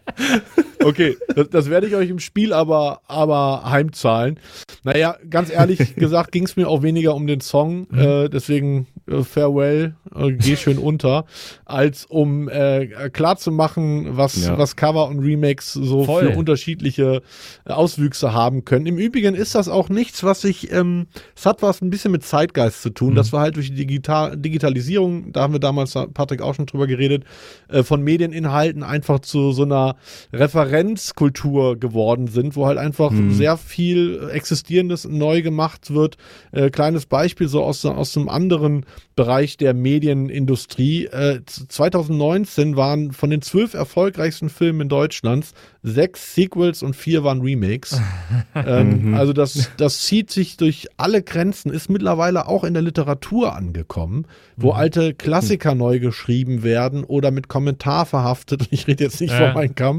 Okay, 0.83 1.15
das, 1.35 1.49
das 1.49 1.69
werde 1.69 1.85
ich 1.85 1.95
euch 1.95 2.09
im 2.09 2.17
Spiel 2.19 2.53
aber, 2.53 3.01
aber 3.07 3.69
heimzahlen. 3.69 4.39
Naja, 4.83 5.15
ganz 5.29 5.51
ehrlich 5.51 5.95
gesagt 5.95 6.31
ging 6.31 6.43
es 6.45 6.55
mir 6.55 6.67
auch 6.67 6.81
weniger 6.81 7.13
um 7.13 7.27
den 7.27 7.39
Song, 7.39 7.87
äh, 7.91 8.29
deswegen 8.29 8.87
äh, 9.07 9.21
Farewell, 9.23 9.93
äh, 10.15 10.31
geh 10.31 10.55
schön 10.55 10.79
unter, 10.79 11.25
als 11.65 12.05
um 12.05 12.49
äh, 12.49 13.09
klarzumachen, 13.11 14.17
was, 14.17 14.43
Ja. 14.43 14.57
was 14.57 14.75
Cover 14.75 15.07
und 15.07 15.19
Remakes 15.19 15.73
so 15.73 16.03
Voll. 16.05 16.31
für 16.31 16.37
unterschiedliche 16.37 17.21
äh, 17.65 17.71
Auswüchse 17.73 18.33
haben 18.33 18.65
können. 18.65 18.87
Im 18.87 18.97
Übrigen 18.97 19.35
ist 19.35 19.53
das 19.53 19.69
auch 19.69 19.89
nichts, 19.89 20.23
was 20.23 20.43
ich, 20.43 20.71
ähm, 20.71 21.05
es 21.35 21.45
hat 21.45 21.61
was 21.61 21.81
ein 21.81 21.89
bisschen 21.91 22.11
mit 22.11 22.23
Zeitgeist 22.23 22.81
zu 22.81 22.89
tun, 22.89 23.13
dass 23.13 23.31
wir 23.31 23.39
halt 23.39 23.55
durch 23.55 23.69
die 23.69 23.75
Digital 23.75 24.35
Digitalisierung, 24.35 25.31
da 25.31 25.41
haben 25.41 25.53
wir 25.53 25.59
damals, 25.59 25.93
Patrick 26.13 26.41
auch 26.41 26.55
schon 26.55 26.65
drüber 26.65 26.87
geredet, 26.87 27.23
äh, 27.69 27.83
von 27.83 28.01
Medieninhalten 28.01 28.81
einfach 28.81 29.19
zu 29.19 29.51
so 29.51 29.61
einer 29.63 29.95
Referenzkultur 30.33 31.79
geworden 31.79 32.27
sind, 32.27 32.55
wo 32.55 32.65
halt 32.65 32.77
einfach 32.77 33.11
sehr 33.29 33.57
viel 33.57 34.29
Existierendes 34.31 35.07
neu 35.07 35.41
gemacht 35.41 35.93
wird. 35.93 36.17
Äh, 36.51 36.69
kleines 36.69 37.05
Beispiel 37.05 37.47
so 37.47 37.63
aus, 37.63 37.85
aus 37.85 38.15
einem 38.17 38.29
anderen 38.29 38.85
Bereich 39.15 39.57
der 39.57 39.73
Medienindustrie. 39.73 41.05
Äh, 41.05 41.41
2019 41.45 42.75
waren 42.75 43.11
von 43.11 43.29
den 43.29 43.41
zwölf 43.41 43.73
erfolgreichsten 43.73 44.49
Filmen 44.49 44.81
in 44.81 44.89
Deutschlands 44.89 45.53
sechs 45.83 46.35
Sequels 46.35 46.83
und 46.83 46.95
vier 46.95 47.23
waren 47.23 47.41
Remakes. 47.41 47.99
ähm, 48.55 49.15
also 49.15 49.33
das, 49.33 49.71
das 49.77 50.01
zieht 50.01 50.31
sich 50.31 50.57
durch 50.57 50.87
alle 50.97 51.23
Grenzen, 51.23 51.71
ist 51.71 51.89
mittlerweile 51.89 52.47
auch 52.47 52.63
in 52.63 52.73
der 52.73 52.83
Literatur 52.83 53.55
angekommen, 53.55 54.25
wo 54.57 54.71
alte 54.71 55.13
Klassiker 55.13 55.75
neu 55.75 55.99
geschrieben 55.99 56.63
werden 56.63 57.03
oder 57.03 57.31
mit 57.31 57.47
Kommentar 57.47 58.05
verhaftet, 58.05 58.61
und 58.61 58.67
ich 58.71 58.87
rede 58.87 59.03
jetzt 59.03 59.19
nicht 59.21 59.31
Ja. 59.31 59.47
von 59.47 59.53
Mein 59.53 59.75
Kampf, 59.75 59.90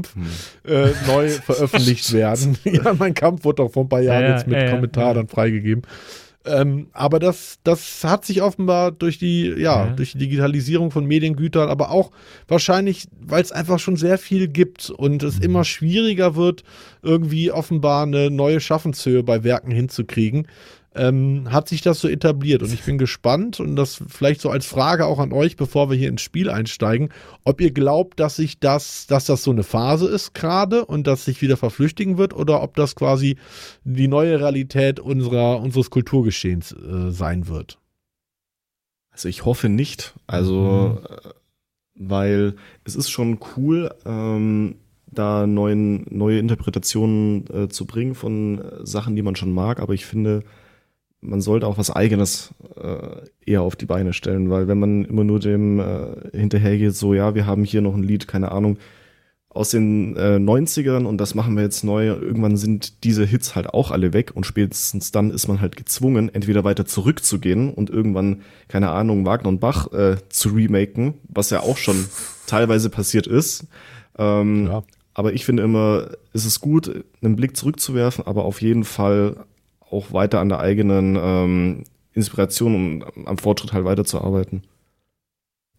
äh, 0.65 0.89
neu 1.07 1.29
veröffentlicht 1.45 2.11
werden. 2.13 2.57
ja, 2.63 2.93
Mein 2.93 3.13
Kampf 3.13 3.43
wurde 3.43 3.63
doch 3.63 3.71
vor 3.71 3.85
ein 3.85 3.89
paar 3.89 4.01
Jahren 4.01 4.23
Ja, 4.23 4.31
jetzt 4.31 4.47
mit 4.47 4.57
ja, 4.57 4.71
Kommentar 4.71 5.07
ja. 5.09 5.13
dann 5.13 5.27
freigegeben. 5.27 5.83
Ähm, 6.45 6.87
aber 6.91 7.19
das, 7.19 7.59
das 7.63 8.03
hat 8.03 8.25
sich 8.25 8.41
offenbar 8.41 8.91
durch 8.91 9.17
die, 9.17 9.45
ja, 9.47 9.85
Ja. 9.85 9.93
durch 9.95 10.11
die 10.11 10.17
Digitalisierung 10.17 10.91
von 10.91 11.05
Mediengütern, 11.05 11.69
aber 11.69 11.89
auch 11.89 12.11
wahrscheinlich, 12.49 13.07
weil 13.21 13.41
es 13.41 13.53
einfach 13.53 13.79
schon 13.79 13.95
sehr 13.95 14.17
viel 14.17 14.49
gibt 14.49 14.89
und 14.89 15.23
es 15.23 15.39
immer 15.39 15.63
schwieriger 15.63 16.35
wird, 16.35 16.63
irgendwie 17.01 17.49
offenbar 17.51 18.03
eine 18.03 18.29
neue 18.29 18.59
Schaffenshöhe 18.59 19.23
bei 19.23 19.45
Werken 19.45 19.71
hinzukriegen, 19.71 20.47
ähm, 20.95 21.51
hat 21.51 21.67
sich 21.67 21.81
das 21.81 21.99
so 21.99 22.07
etabliert. 22.07 22.61
Und 22.61 22.73
ich 22.73 22.83
bin 22.83 22.97
gespannt 22.97 23.59
und 23.59 23.75
das 23.75 24.01
vielleicht 24.07 24.41
so 24.41 24.49
als 24.49 24.65
Frage 24.65 25.05
auch 25.05 25.19
an 25.19 25.33
euch, 25.33 25.55
bevor 25.55 25.89
wir 25.89 25.97
hier 25.97 26.09
ins 26.09 26.21
Spiel 26.21 26.49
einsteigen, 26.49 27.09
ob 27.43 27.61
ihr 27.61 27.71
glaubt, 27.71 28.19
dass 28.19 28.35
sich 28.35 28.59
das, 28.59 29.07
dass 29.07 29.25
das 29.25 29.43
so 29.43 29.51
eine 29.51 29.63
Phase 29.63 30.07
ist 30.07 30.33
gerade 30.33 30.85
und 30.85 31.07
dass 31.07 31.25
sich 31.25 31.41
wieder 31.41 31.57
verflüchtigen 31.57 32.17
wird 32.17 32.33
oder 32.33 32.61
ob 32.61 32.75
das 32.75 32.95
quasi 32.95 33.37
die 33.83 34.07
neue 34.07 34.39
Realität 34.39 34.99
unserer, 34.99 35.61
unseres 35.61 35.89
Kulturgeschehens 35.89 36.73
äh, 36.73 37.11
sein 37.11 37.47
wird. 37.47 37.79
Also 39.11 39.29
ich 39.29 39.45
hoffe 39.45 39.69
nicht. 39.69 40.13
Also, 40.27 41.01
äh, 41.07 41.29
weil 41.95 42.55
es 42.83 42.95
ist 42.95 43.09
schon 43.09 43.39
cool, 43.55 43.93
ähm, 44.05 44.75
da 45.05 45.45
neuen, 45.47 46.05
neue 46.09 46.39
Interpretationen 46.39 47.45
äh, 47.53 47.69
zu 47.69 47.85
bringen 47.85 48.15
von 48.15 48.59
äh, 48.59 48.85
Sachen, 48.85 49.15
die 49.15 49.21
man 49.21 49.35
schon 49.35 49.51
mag, 49.51 49.79
aber 49.79 49.93
ich 49.93 50.05
finde, 50.05 50.43
man 51.23 51.41
sollte 51.41 51.67
auch 51.67 51.77
was 51.77 51.89
Eigenes 51.89 52.53
äh, 52.75 53.27
eher 53.45 53.61
auf 53.61 53.75
die 53.75 53.85
Beine 53.85 54.13
stellen, 54.13 54.49
weil 54.49 54.67
wenn 54.67 54.79
man 54.79 55.05
immer 55.05 55.23
nur 55.23 55.39
dem 55.39 55.79
äh, 55.79 56.37
hinterhergeht, 56.37 56.95
so 56.95 57.13
ja, 57.13 57.35
wir 57.35 57.45
haben 57.45 57.63
hier 57.63 57.81
noch 57.81 57.95
ein 57.95 58.03
Lied, 58.03 58.27
keine 58.27 58.51
Ahnung, 58.51 58.77
aus 59.49 59.69
den 59.69 60.15
äh, 60.15 60.37
90ern 60.37 61.05
und 61.05 61.17
das 61.19 61.35
machen 61.35 61.55
wir 61.55 61.63
jetzt 61.63 61.83
neu. 61.83 62.07
Irgendwann 62.07 62.57
sind 62.57 63.03
diese 63.03 63.23
Hits 63.23 63.55
halt 63.55 63.67
auch 63.67 63.91
alle 63.91 64.11
weg 64.11 64.31
und 64.33 64.45
spätestens 64.45 65.11
dann 65.11 65.29
ist 65.29 65.47
man 65.47 65.61
halt 65.61 65.75
gezwungen, 65.75 66.33
entweder 66.33 66.63
weiter 66.63 66.85
zurückzugehen 66.85 67.71
und 67.71 67.89
irgendwann, 67.89 68.41
keine 68.67 68.89
Ahnung, 68.89 69.25
Wagner 69.25 69.49
und 69.49 69.59
Bach 69.59 69.91
äh, 69.93 70.17
zu 70.29 70.49
remaken, 70.49 71.15
was 71.29 71.51
ja 71.51 71.61
auch 71.61 71.77
schon 71.77 72.05
teilweise 72.47 72.89
passiert 72.89 73.27
ist. 73.27 73.67
Ähm, 74.17 74.67
Ja. 74.67 74.83
Aber 75.15 75.33
ich 75.33 75.45
finde 75.45 75.61
immer, 75.61 76.07
es 76.33 76.45
ist 76.45 76.59
gut, 76.59 77.03
einen 77.21 77.35
Blick 77.35 77.55
zurückzuwerfen, 77.55 78.25
aber 78.25 78.45
auf 78.45 78.61
jeden 78.63 78.83
Fall 78.83 79.45
auch 79.93 80.11
weiter 80.13 80.39
an 80.39 80.49
der 80.49 80.59
eigenen 80.59 81.17
ähm, 81.19 81.83
Inspiration 82.13 83.01
und 83.03 83.27
am 83.27 83.37
Fortschritt 83.37 83.73
halt 83.73 83.85
weiterzuarbeiten. 83.85 84.63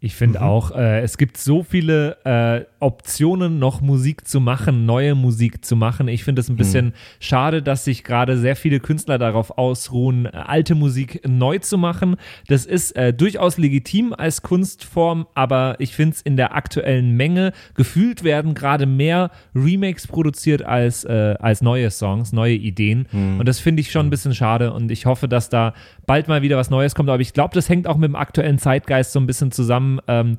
Ich 0.04 0.16
finde 0.16 0.42
auch, 0.42 0.72
äh, 0.72 1.00
es 1.00 1.16
gibt 1.16 1.38
so 1.38 1.62
viele 1.62 2.18
äh, 2.26 2.66
Optionen, 2.78 3.58
noch 3.58 3.80
Musik 3.80 4.28
zu 4.28 4.38
machen, 4.38 4.84
neue 4.84 5.14
Musik 5.14 5.64
zu 5.64 5.76
machen. 5.76 6.08
Ich 6.08 6.24
finde 6.24 6.40
es 6.40 6.50
ein 6.50 6.56
bisschen 6.56 6.92
schade, 7.20 7.62
dass 7.62 7.86
sich 7.86 8.04
gerade 8.04 8.36
sehr 8.36 8.54
viele 8.54 8.80
Künstler 8.80 9.16
darauf 9.16 9.56
ausruhen, 9.56 10.26
alte 10.26 10.74
Musik 10.74 11.26
neu 11.26 11.56
zu 11.56 11.78
machen. 11.78 12.16
Das 12.48 12.66
ist 12.66 12.94
äh, 12.96 13.14
durchaus 13.14 13.56
legitim 13.56 14.12
als 14.12 14.42
Kunstform, 14.42 15.26
aber 15.32 15.76
ich 15.78 15.94
finde 15.94 16.16
es 16.16 16.20
in 16.20 16.36
der 16.36 16.54
aktuellen 16.54 17.12
Menge 17.12 17.54
gefühlt 17.74 18.24
werden 18.24 18.52
gerade 18.52 18.84
mehr 18.84 19.30
Remakes 19.54 20.06
produziert 20.06 20.62
als, 20.62 21.04
äh, 21.04 21.36
als 21.40 21.62
neue 21.62 21.90
Songs, 21.90 22.34
neue 22.34 22.56
Ideen. 22.56 23.06
Und 23.38 23.48
das 23.48 23.58
finde 23.58 23.80
ich 23.80 23.90
schon 23.90 24.08
ein 24.08 24.10
bisschen 24.10 24.34
schade 24.34 24.70
und 24.74 24.90
ich 24.90 25.06
hoffe, 25.06 25.28
dass 25.28 25.48
da 25.48 25.72
bald 26.06 26.28
mal 26.28 26.42
wieder 26.42 26.56
was 26.56 26.70
Neues 26.70 26.94
kommt. 26.94 27.08
Aber 27.08 27.20
ich 27.20 27.32
glaube, 27.32 27.54
das 27.54 27.68
hängt 27.68 27.86
auch 27.86 27.96
mit 27.96 28.08
dem 28.08 28.16
aktuellen 28.16 28.58
Zeitgeist 28.58 29.12
so 29.12 29.20
ein 29.20 29.26
bisschen 29.26 29.52
zusammen. 29.52 30.00
Ähm, 30.08 30.38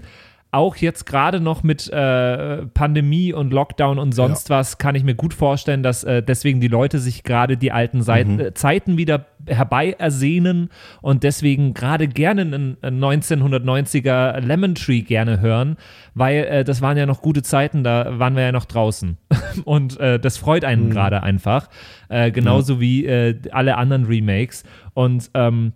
auch 0.56 0.78
jetzt 0.78 1.06
gerade 1.06 1.39
noch 1.39 1.64
mit 1.64 1.89
äh, 1.91 2.66
Pandemie 2.68 3.34
und 3.34 3.51
Lockdown 3.51 3.99
und 3.99 4.14
sonst 4.14 4.49
was 4.49 4.78
kann 4.78 4.95
ich 4.95 5.03
mir 5.03 5.16
gut 5.16 5.34
vorstellen, 5.34 5.84
dass 5.84 6.03
äh, 6.03 6.24
deswegen 6.24 6.62
die 6.62 6.68
Leute 6.68 6.99
sich 6.99 7.24
gerade 7.24 7.58
die 7.58 7.72
alten 7.72 8.01
Seit 8.01 8.28
äh, 8.28 8.53
Zeiten 8.53 8.97
wieder 8.97 9.26
herbei 9.47 9.95
ersehnen 9.97 10.70
und 11.01 11.24
deswegen 11.24 11.74
gerade 11.74 12.08
gerne 12.08 12.41
einen 12.41 12.78
1990er 12.82 14.39
Lemon 14.39 14.76
Tree 14.76 15.01
gerne 15.01 15.41
hören, 15.41 15.78
weil 16.14 16.45
äh, 16.45 16.64
das 16.64 16.82
waren 16.82 16.97
ja 16.97 17.06
noch 17.06 17.22
gute 17.22 17.43
Zeiten, 17.43 17.84
da 17.84 18.18
waren 18.18 18.36
wir 18.36 18.43
ja 18.43 18.51
noch 18.51 18.66
draußen. 18.66 19.18
und 19.66 19.99
äh, 19.99 20.20
das 20.20 20.38
freut 20.38 20.64
einen 20.64 20.89
gerade 20.89 21.22
einfach. 21.22 21.70
Äh, 22.10 22.32
genauso 22.32 22.80
wie 22.80 23.06
äh, 23.06 23.36
alle 23.51 23.78
anderen 23.78 24.06
Remakes. 24.06 24.64
Und 24.93 25.30
ähm, 25.34 25.74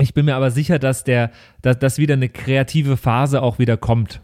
ich 0.00 0.14
bin 0.14 0.24
mir 0.26 0.34
aber 0.36 0.50
sicher, 0.50 0.78
dass 0.78 1.04
der, 1.04 1.30
dass, 1.62 1.78
dass 1.78 1.98
wieder 1.98 2.14
eine 2.14 2.28
kreative 2.28 2.96
Phase 2.96 3.42
auch 3.42 3.58
wieder 3.58 3.76
kommt. 3.76 4.20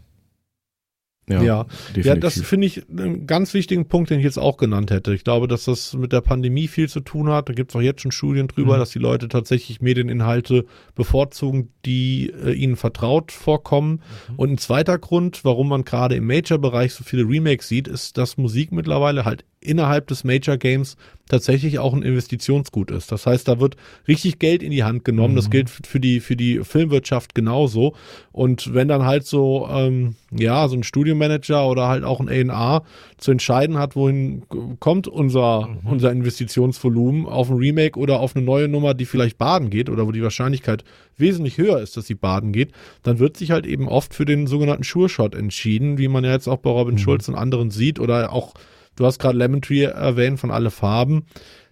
Ja, 1.29 1.41
ja, 1.43 1.65
definitiv. 1.93 2.21
das 2.21 2.41
finde 2.41 2.67
ich 2.67 2.83
einen 2.89 3.27
ganz 3.27 3.53
wichtigen 3.53 3.85
Punkt, 3.89 4.09
den 4.09 4.19
ich 4.19 4.23
jetzt 4.23 4.39
auch 4.39 4.55
genannt 4.55 4.91
hätte. 4.91 5.13
Ich 5.13 5.25
glaube, 5.25 5.49
dass 5.49 5.65
das 5.65 5.93
mit 5.93 6.13
der 6.13 6.21
Pandemie 6.21 6.69
viel 6.69 6.87
zu 6.87 7.01
tun 7.01 7.27
hat. 7.27 7.49
Da 7.49 7.53
gibt 7.53 7.71
es 7.71 7.75
auch 7.75 7.81
jetzt 7.81 8.01
schon 8.01 8.11
Studien 8.13 8.47
drüber, 8.47 8.75
Mhm. 8.75 8.79
dass 8.79 8.91
die 8.91 8.99
Leute 8.99 9.27
tatsächlich 9.27 9.81
Medieninhalte 9.81 10.63
bevorzugen, 10.95 11.73
die 11.85 12.29
äh, 12.29 12.53
ihnen 12.53 12.77
vertraut 12.77 13.33
vorkommen. 13.33 14.01
Mhm. 14.29 14.35
Und 14.37 14.51
ein 14.51 14.57
zweiter 14.57 14.97
Grund, 14.97 15.43
warum 15.43 15.67
man 15.67 15.83
gerade 15.83 16.15
im 16.15 16.25
Major-Bereich 16.27 16.93
so 16.93 17.03
viele 17.03 17.23
Remakes 17.23 17.67
sieht, 17.67 17.89
ist, 17.89 18.17
dass 18.17 18.37
Musik 18.37 18.71
mittlerweile 18.71 19.25
halt 19.25 19.43
innerhalb 19.59 20.07
des 20.07 20.23
Major-Games 20.23 20.95
tatsächlich 21.29 21.79
auch 21.79 21.93
ein 21.93 22.01
Investitionsgut 22.03 22.91
ist. 22.91 23.11
Das 23.11 23.25
heißt, 23.25 23.47
da 23.47 23.59
wird 23.59 23.75
richtig 24.07 24.39
Geld 24.39 24.63
in 24.63 24.71
die 24.71 24.83
Hand 24.83 25.03
genommen. 25.05 25.35
Das 25.35 25.47
Mhm. 25.47 25.51
gilt 25.51 25.67
f- 25.67 25.81
für 25.85 25.99
die, 25.99 26.19
für 26.19 26.35
die 26.35 26.59
Filmwirtschaft 26.63 27.35
genauso. 27.35 27.93
Und 28.31 28.73
wenn 28.73 28.87
dann 28.87 29.05
halt 29.05 29.25
so, 29.25 29.67
ähm, 29.71 30.15
ja, 30.31 30.67
so 30.67 30.75
ein 30.75 30.83
Studiomanager 30.83 31.67
oder 31.67 31.87
halt 31.87 32.03
auch 32.03 32.19
ein 32.19 32.49
A&R 32.49 32.83
zu 33.17 33.31
entscheiden 33.31 33.77
hat, 33.77 33.95
wohin 33.95 34.43
kommt 34.79 35.07
unser, 35.07 35.67
Mhm. 35.67 35.89
unser 35.91 36.11
Investitionsvolumen 36.11 37.25
auf 37.25 37.49
ein 37.49 37.57
Remake 37.57 37.99
oder 37.99 38.19
auf 38.19 38.35
eine 38.35 38.45
neue 38.45 38.67
Nummer, 38.67 38.93
die 38.93 39.05
vielleicht 39.05 39.37
baden 39.37 39.69
geht 39.69 39.89
oder 39.89 40.07
wo 40.07 40.11
die 40.11 40.23
Wahrscheinlichkeit 40.23 40.83
wesentlich 41.17 41.57
höher 41.57 41.79
ist, 41.81 41.97
dass 41.97 42.07
sie 42.07 42.15
baden 42.15 42.51
geht, 42.51 42.71
dann 43.03 43.19
wird 43.19 43.37
sich 43.37 43.51
halt 43.51 43.65
eben 43.65 43.87
oft 43.87 44.13
für 44.13 44.25
den 44.25 44.47
sogenannten 44.47 44.83
Sure-Shot 44.83 45.35
entschieden, 45.35 45.97
wie 45.97 46.07
man 46.07 46.23
ja 46.23 46.31
jetzt 46.31 46.47
auch 46.47 46.57
bei 46.57 46.69
Robin 46.69 46.97
Schulz 46.97 47.27
und 47.27 47.35
anderen 47.35 47.71
sieht 47.71 47.99
oder 47.99 48.31
auch, 48.31 48.53
du 48.97 49.05
hast 49.05 49.19
gerade 49.19 49.37
Lemon 49.37 49.61
Tree 49.61 49.83
erwähnt 49.83 50.39
von 50.39 50.51
alle 50.51 50.69
Farben. 50.71 51.25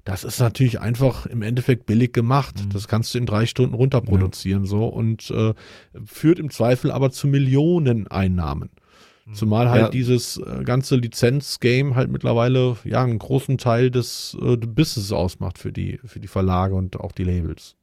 Das 0.06 0.24
ist 0.24 0.40
natürlich 0.40 0.80
einfach 0.80 1.26
im 1.26 1.42
Endeffekt 1.42 1.88
billig 1.88 2.14
gemacht. 2.14 2.56
Das 2.72 2.88
kannst 2.88 3.14
du 3.14 3.18
in 3.18 3.26
drei 3.26 3.46
Stunden 3.48 3.74
runterproduzieren 3.74 4.66
so 4.66 4.86
und 4.86 5.32
äh, 5.32 5.54
führt 6.06 6.40
im 6.40 6.52
Zweifel 6.52 6.92
aber 6.92 7.10
zu 7.12 7.28
Millionen 7.28 8.08
Einnahmen. 8.08 8.70
Zumal 9.34 9.72
halt 9.72 9.82
Ja. 9.82 9.90
dieses 9.90 10.38
äh, 10.38 10.64
ganze 10.64 10.98
Lizenz-Game 10.98 11.96
halt 11.96 12.12
mittlerweile 12.12 12.78
ja 12.84 13.04
einen 13.04 13.18
großen 13.18 13.58
Teil 13.58 13.90
des 13.90 14.38
äh, 14.40 14.56
Business 14.58 15.12
ausmacht 15.12 15.58
für 15.58 15.72
die, 15.72 16.00
für 16.06 16.20
die 16.20 16.28
Verlage 16.28 16.76
und 16.76 17.00
auch 17.00 17.12
die 17.12 17.24
Labels. 17.24 17.76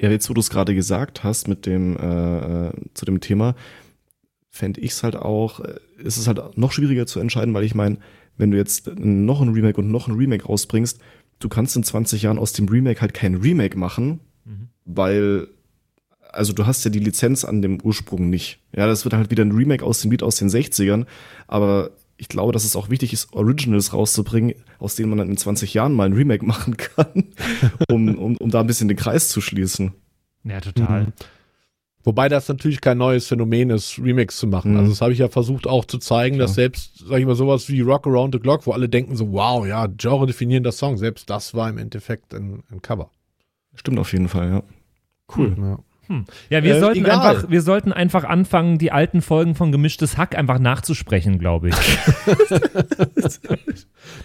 Ja, 0.00 0.10
jetzt 0.10 0.28
wo 0.28 0.34
du 0.34 0.40
es 0.40 0.50
gerade 0.50 0.74
gesagt 0.74 1.22
hast 1.22 1.46
mit 1.46 1.64
dem 1.66 1.96
äh, 1.96 2.66
äh, 2.68 2.72
zu 2.94 3.04
dem 3.04 3.20
Thema, 3.20 3.54
fände 4.50 4.80
ich 4.80 4.90
es 4.90 5.04
halt 5.04 5.14
auch, 5.14 5.60
äh, 5.60 5.74
ist 5.98 6.16
es 6.16 6.26
halt 6.26 6.58
noch 6.58 6.72
schwieriger 6.72 7.06
zu 7.06 7.20
entscheiden, 7.20 7.54
weil 7.54 7.62
ich 7.64 7.76
meine, 7.76 7.98
wenn 8.38 8.50
du 8.50 8.56
jetzt 8.56 8.90
noch 8.96 9.42
ein 9.42 9.50
Remake 9.50 9.80
und 9.80 9.90
noch 9.90 10.08
ein 10.08 10.14
Remake 10.14 10.46
rausbringst, 10.46 10.98
du 11.38 11.48
kannst 11.48 11.76
in 11.76 11.82
20 11.82 12.22
Jahren 12.22 12.38
aus 12.38 12.52
dem 12.52 12.68
Remake 12.68 13.00
halt 13.00 13.12
kein 13.14 13.34
Remake 13.34 13.78
machen, 13.78 14.20
weil 14.84 15.48
also 16.30 16.52
du 16.52 16.66
hast 16.66 16.84
ja 16.84 16.90
die 16.90 16.98
Lizenz 16.98 17.44
an 17.44 17.62
dem 17.62 17.80
Ursprung 17.80 18.30
nicht. 18.30 18.60
Ja, 18.74 18.86
das 18.86 19.04
wird 19.04 19.14
halt 19.14 19.30
wieder 19.30 19.44
ein 19.44 19.52
Remake 19.52 19.84
aus 19.84 20.00
dem 20.00 20.10
Lied 20.10 20.22
aus 20.22 20.36
den 20.36 20.48
60ern, 20.48 21.06
aber 21.46 21.90
ich 22.16 22.28
glaube, 22.28 22.52
dass 22.52 22.64
es 22.64 22.76
auch 22.76 22.90
wichtig 22.90 23.12
ist, 23.12 23.32
Originals 23.32 23.92
rauszubringen, 23.92 24.54
aus 24.78 24.96
denen 24.96 25.08
man 25.10 25.18
dann 25.18 25.30
in 25.30 25.36
20 25.36 25.72
Jahren 25.74 25.92
mal 25.92 26.06
ein 26.06 26.12
Remake 26.12 26.44
machen 26.46 26.76
kann, 26.76 27.24
um, 27.88 28.16
um, 28.16 28.36
um 28.36 28.50
da 28.50 28.60
ein 28.60 28.66
bisschen 28.66 28.88
den 28.88 28.96
Kreis 28.96 29.28
zu 29.28 29.40
schließen. 29.40 29.92
Ja, 30.44 30.60
total. 30.60 31.04
Mhm. 31.04 31.12
Wobei 32.08 32.30
das 32.30 32.48
natürlich 32.48 32.80
kein 32.80 32.96
neues 32.96 33.26
Phänomen 33.26 33.68
ist, 33.68 33.98
Remakes 33.98 34.38
zu 34.38 34.46
machen. 34.46 34.72
Mhm. 34.72 34.78
Also 34.78 34.92
das 34.92 35.02
habe 35.02 35.12
ich 35.12 35.18
ja 35.18 35.28
versucht 35.28 35.66
auch 35.66 35.84
zu 35.84 35.98
zeigen, 35.98 36.38
dass 36.38 36.54
Klar. 36.54 36.62
selbst, 36.62 37.04
sag 37.06 37.18
ich 37.18 37.26
mal, 37.26 37.34
sowas 37.34 37.68
wie 37.68 37.82
Rock 37.82 38.06
Around 38.06 38.34
the 38.34 38.40
Clock, 38.40 38.66
wo 38.66 38.72
alle 38.72 38.88
denken 38.88 39.14
so, 39.14 39.30
wow, 39.30 39.66
ja, 39.66 39.86
Genre 39.94 40.26
definierender 40.26 40.72
Song, 40.72 40.96
selbst 40.96 41.28
das 41.28 41.52
war 41.52 41.68
im 41.68 41.76
Endeffekt 41.76 42.32
ein, 42.32 42.62
ein 42.70 42.80
Cover. 42.80 43.10
Stimmt 43.74 43.98
auf 43.98 44.10
jeden 44.14 44.28
Fall, 44.28 44.48
ja. 44.48 44.62
Cool. 45.36 45.54
Ja. 45.60 45.78
Ja, 46.50 46.62
wir, 46.62 46.76
Äh, 46.76 46.80
sollten 46.80 47.00
egal. 47.04 47.20
einfach, 47.20 47.50
wir 47.50 47.60
sollten 47.62 47.92
einfach 47.92 48.24
anfangen, 48.24 48.78
die 48.78 48.92
alten 48.92 49.20
Folgen 49.22 49.54
von 49.54 49.72
Gemischtes 49.72 50.16
Hack 50.16 50.36
einfach 50.36 50.58
nachzusprechen, 50.58 51.38
glaube 51.38 51.68
ich. 51.70 51.74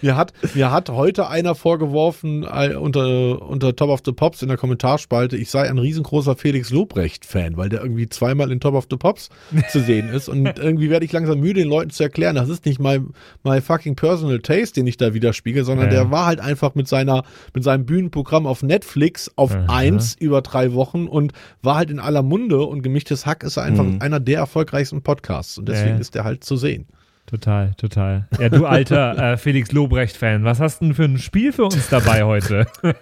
Mir 0.02 0.16
hat, 0.16 0.34
mir 0.54 0.72
hat 0.72 0.90
heute 0.90 1.28
einer 1.28 1.56
vorgeworfen, 1.56 2.44
äh, 2.44 2.76
unter, 2.76 3.42
unter 3.42 3.76
Top 3.76 3.90
of 3.90 4.02
the 4.06 4.12
Pops 4.14 4.42
in 4.42 4.48
der 4.48 4.56
Kommentarspalte, 4.58 5.36
ich 5.36 5.50
sei 5.50 5.70
ein 5.70 5.78
riesengroßer 5.78 6.36
Felix 6.38 6.70
Lobrecht-Fan, 6.70 7.58
weil 7.58 7.70
der 7.70 7.82
irgendwie 7.82 8.08
zweimal 8.08 8.52
in 8.52 8.60
Top 8.60 8.76
of 8.76 8.88
the 8.90 8.96
Pops 8.98 9.30
zu 9.72 9.82
sehen 9.82 10.10
ist. 10.10 10.30
Und 10.30 10.46
irgendwie 10.60 10.90
werde 10.90 11.06
ich 11.06 11.12
langsam 11.12 11.40
müde, 11.40 11.62
den 11.62 11.70
Leuten 11.70 11.90
zu 11.90 12.04
erklären, 12.04 12.36
das 12.36 12.50
ist 12.50 12.66
nicht 12.66 12.80
my, 12.80 13.00
my 13.44 13.60
fucking 13.62 13.96
personal 13.96 14.40
taste, 14.40 14.76
den 14.76 14.88
ich 14.88 14.98
da 14.98 15.14
widerspiegel, 15.14 15.64
sondern 15.66 15.88
Ja. 15.88 15.92
der 15.94 16.12
war 16.12 16.26
halt 16.28 16.40
einfach 16.40 16.76
mit 16.76 16.88
seiner, 16.88 17.24
mit 17.54 17.64
seinem 17.64 17.86
Bühnenprogramm 17.86 18.48
auf 18.48 18.64
Netflix 18.64 19.32
auf 19.36 19.54
Aha. 19.54 19.66
eins 19.76 20.16
über 20.20 20.42
drei 20.42 20.74
Wochen 20.74 21.08
und 21.08 21.34
war 21.62 21.73
halt 21.76 21.90
in 21.92 22.00
aller 22.00 22.22
Munde 22.24 22.62
und 22.62 22.82
gemischtes 22.82 23.26
Hack 23.26 23.44
ist 23.44 23.58
einfach 23.58 23.84
Mhm. 23.84 24.02
einer 24.02 24.20
der 24.20 24.40
erfolgreichsten 24.40 25.02
Podcasts 25.02 25.58
und 25.58 25.68
deswegen 25.70 25.96
Ja. 25.96 26.02
ist 26.02 26.16
der 26.16 26.24
halt 26.24 26.44
zu 26.44 26.56
sehen. 26.58 26.88
Total, 27.26 27.74
total. 27.78 28.28
Ja, 28.40 28.50
du 28.50 28.66
alter 28.66 29.18
äh, 29.34 29.38
Felix 29.38 29.72
Lobrecht-Fan, 29.72 30.44
was 30.44 30.60
hast 30.60 30.82
du 30.82 30.86
denn 30.86 30.94
für 30.94 31.06
ein 31.06 31.18
Spiel 31.18 31.54
für 31.54 31.66
uns 31.66 31.88
dabei 31.90 32.24
heute? 32.24 32.68
Und 32.84 32.94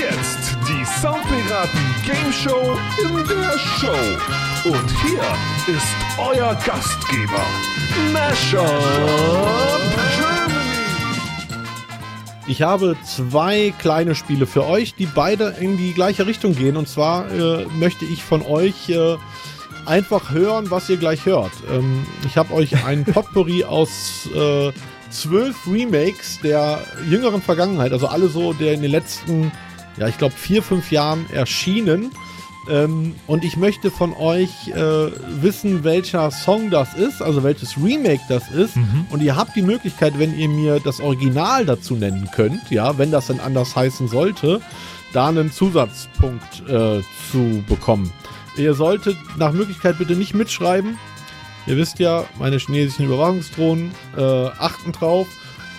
jetzt 0.00 0.56
die 0.68 0.84
Soundpiraten 1.00 1.80
Game 2.06 2.32
Show 2.32 2.78
in 3.02 3.16
der 3.26 3.58
Show. 3.58 4.68
Und 4.68 4.90
hier 5.02 5.74
ist 5.74 5.96
euer 6.18 6.54
Gastgeber, 6.64 7.44
Mashup 8.12 8.62
Germany. 10.16 10.39
Ich 12.50 12.62
habe 12.62 12.96
zwei 13.04 13.72
kleine 13.78 14.16
Spiele 14.16 14.44
für 14.44 14.66
euch, 14.66 14.96
die 14.96 15.06
beide 15.06 15.54
in 15.60 15.76
die 15.76 15.94
gleiche 15.94 16.26
Richtung 16.26 16.56
gehen. 16.56 16.76
Und 16.76 16.88
zwar 16.88 17.30
äh, 17.30 17.64
möchte 17.78 18.04
ich 18.04 18.24
von 18.24 18.42
euch 18.42 18.88
äh, 18.88 19.16
einfach 19.86 20.32
hören, 20.32 20.68
was 20.68 20.90
ihr 20.90 20.96
gleich 20.96 21.26
hört. 21.26 21.52
Ähm, 21.70 22.04
ich 22.26 22.36
habe 22.36 22.52
euch 22.52 22.84
ein 22.84 23.04
Potpourri 23.14 23.62
aus 23.62 24.28
äh, 24.34 24.72
zwölf 25.10 25.58
Remakes 25.68 26.40
der 26.42 26.80
jüngeren 27.08 27.40
Vergangenheit, 27.40 27.92
also 27.92 28.08
alle 28.08 28.26
so 28.26 28.52
der 28.52 28.74
in 28.74 28.82
den 28.82 28.90
letzten, 28.90 29.52
ja, 29.96 30.08
ich 30.08 30.18
glaube, 30.18 30.34
vier, 30.34 30.64
fünf 30.64 30.90
Jahren 30.90 31.30
erschienen. 31.30 32.10
Ähm, 32.70 33.14
und 33.26 33.44
ich 33.44 33.56
möchte 33.56 33.90
von 33.90 34.14
euch 34.14 34.68
äh, 34.68 34.74
wissen, 35.42 35.82
welcher 35.82 36.30
Song 36.30 36.70
das 36.70 36.94
ist, 36.94 37.20
also 37.20 37.42
welches 37.42 37.76
Remake 37.76 38.22
das 38.28 38.48
ist. 38.50 38.76
Und 39.10 39.22
ihr 39.22 39.36
habt 39.36 39.56
die 39.56 39.62
Möglichkeit, 39.62 40.18
wenn 40.18 40.38
ihr 40.38 40.48
mir 40.48 40.80
das 40.80 41.00
Original 41.00 41.66
dazu 41.66 41.94
nennen 41.96 42.28
könnt, 42.32 42.70
ja, 42.70 42.96
wenn 42.96 43.10
das 43.10 43.26
dann 43.26 43.40
anders 43.40 43.74
heißen 43.74 44.08
sollte, 44.08 44.60
da 45.12 45.28
einen 45.28 45.50
Zusatzpunkt 45.50 46.68
äh, 46.68 47.00
zu 47.30 47.64
bekommen. 47.68 48.12
Ihr 48.56 48.74
solltet 48.74 49.16
nach 49.36 49.52
Möglichkeit 49.52 49.98
bitte 49.98 50.14
nicht 50.14 50.34
mitschreiben. 50.34 50.98
Ihr 51.66 51.76
wisst 51.76 51.98
ja, 51.98 52.24
meine 52.38 52.58
chinesischen 52.58 53.06
Überwachungsdrohnen 53.06 53.90
äh, 54.16 54.22
achten 54.58 54.92
drauf 54.92 55.26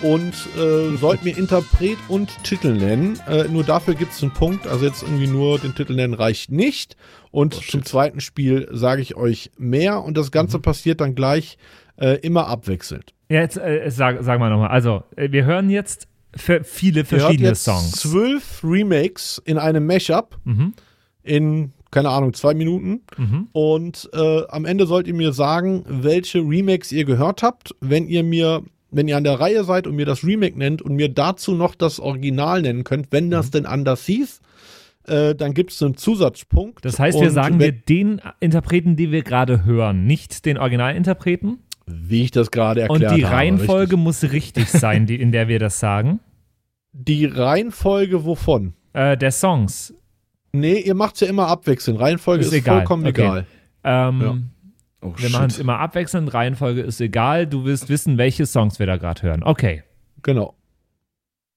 und 0.02 0.32
äh, 0.58 0.96
sollt 0.96 1.24
mir 1.24 1.36
Interpret 1.36 1.96
und 2.08 2.30
Titel 2.44 2.72
nennen. 2.74 3.18
Äh, 3.28 3.44
nur 3.48 3.64
dafür 3.64 3.94
gibt 3.94 4.12
es 4.12 4.22
einen 4.22 4.32
Punkt. 4.32 4.66
Also 4.66 4.84
jetzt 4.84 5.02
irgendwie 5.02 5.26
nur 5.26 5.58
den 5.58 5.74
Titel 5.74 5.94
nennen 5.94 6.14
reicht 6.14 6.50
nicht. 6.50 6.96
Und 7.30 7.54
zum 7.54 7.84
zweiten 7.84 8.20
Spiel 8.20 8.68
sage 8.72 9.00
ich 9.02 9.16
euch 9.16 9.50
mehr 9.56 10.02
und 10.02 10.16
das 10.16 10.30
Ganze 10.30 10.58
passiert 10.58 11.00
dann 11.00 11.14
gleich 11.14 11.56
äh, 11.96 12.18
immer 12.20 12.46
abwechselnd. 12.48 13.14
Ja, 13.28 13.40
jetzt 13.40 13.56
äh, 13.56 13.90
sag, 13.90 14.22
sag 14.22 14.38
mal 14.38 14.50
nochmal. 14.50 14.68
Also, 14.68 15.02
äh, 15.16 15.30
wir 15.32 15.44
hören 15.44 15.70
jetzt 15.70 16.08
viele 16.64 17.04
verschiedene 17.04 17.48
jetzt 17.50 17.64
Songs. 17.64 17.92
zwölf 17.92 18.60
Remakes 18.64 19.40
in 19.44 19.58
einem 19.58 19.86
Mashup 19.86 20.38
Mhm. 20.44 20.72
in, 21.22 21.72
keine 21.90 22.08
Ahnung, 22.08 22.32
zwei 22.32 22.54
Minuten. 22.54 23.02
Mhm. 23.18 23.48
Und 23.52 24.08
äh, 24.14 24.42
am 24.48 24.64
Ende 24.64 24.86
sollt 24.86 25.06
ihr 25.06 25.14
mir 25.14 25.32
sagen, 25.32 25.84
welche 25.86 26.38
Remakes 26.40 26.90
ihr 26.92 27.04
gehört 27.04 27.42
habt. 27.42 27.74
Wenn 27.80 28.06
ihr 28.08 28.22
mir, 28.22 28.62
wenn 28.92 29.08
ihr 29.08 29.16
an 29.16 29.24
der 29.24 29.40
Reihe 29.40 29.64
seid 29.64 29.86
und 29.86 29.96
mir 29.96 30.06
das 30.06 30.22
Remake 30.24 30.56
nennt 30.58 30.82
und 30.82 30.94
mir 30.94 31.08
dazu 31.08 31.54
noch 31.54 31.74
das 31.74 31.98
Original 31.98 32.62
nennen 32.62 32.84
könnt, 32.84 33.08
wenn 33.10 33.30
das 33.30 33.50
denn 33.50 33.66
anders 33.66 34.04
hieß, 34.06 34.40
äh, 35.08 35.34
dann 35.34 35.54
gibt 35.54 35.72
es 35.72 35.82
einen 35.82 35.96
Zusatzpunkt. 35.96 36.84
Das 36.84 36.98
heißt, 37.00 37.18
wir 37.18 37.28
Und 37.28 37.32
sagen 37.34 37.58
wir 37.58 37.72
den 37.72 38.20
Interpreten, 38.38 38.94
die 38.94 39.10
wir 39.10 39.22
gerade 39.22 39.64
hören, 39.64 40.04
nicht 40.06 40.44
den 40.46 40.58
Originalinterpreten. 40.58 41.58
wie 41.86 42.22
ich 42.22 42.30
das 42.30 42.50
gerade 42.52 42.82
Und 42.88 43.02
erklärt 43.02 43.16
die 43.16 43.24
habe. 43.26 43.34
Reihenfolge 43.36 43.92
richtig. 43.96 43.98
muss 43.98 44.22
richtig 44.32 44.68
sein, 44.70 45.06
die, 45.06 45.16
in 45.16 45.32
der 45.32 45.48
wir 45.48 45.58
das 45.58 45.80
sagen. 45.80 46.20
Die 46.92 47.24
Reihenfolge 47.24 48.24
wovon? 48.24 48.74
Äh, 48.92 49.16
der 49.16 49.32
Songs. 49.32 49.94
Nee, 50.52 50.80
ihr 50.80 50.94
macht's 50.94 51.20
ja 51.20 51.26
immer 51.28 51.48
abwechselnd. 51.48 51.98
Reihenfolge 51.98 52.42
Ist 52.42 52.48
ist, 52.48 52.58
egal. 52.58 52.76
vollkommen 52.80 53.06
Okay. 53.06 53.22
egal. 53.22 53.46
Ähm, 53.84 54.50
Oh, 55.02 55.12
Wir 55.16 55.30
machen 55.30 55.46
es 55.46 55.58
immer 55.58 55.78
abwechselnd. 55.80 56.32
Reihenfolge 56.32 56.80
ist 56.82 57.00
egal. 57.00 57.46
Du 57.46 57.64
willst 57.64 57.88
wissen, 57.88 58.18
welche 58.18 58.46
Songs 58.46 58.78
wir 58.78 58.86
da 58.86 58.96
gerade 58.96 59.22
hören. 59.22 59.42
Okay. 59.42 59.82
Genau. 60.22 60.54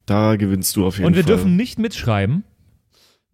Da 0.06 0.36
gewinnst 0.36 0.76
du 0.76 0.86
auf 0.86 0.98
jeden 0.98 1.08
Und 1.08 1.16
wir 1.16 1.24
Fall. 1.24 1.36
dürfen 1.36 1.56
nicht 1.56 1.80
mitschreiben. 1.80 2.44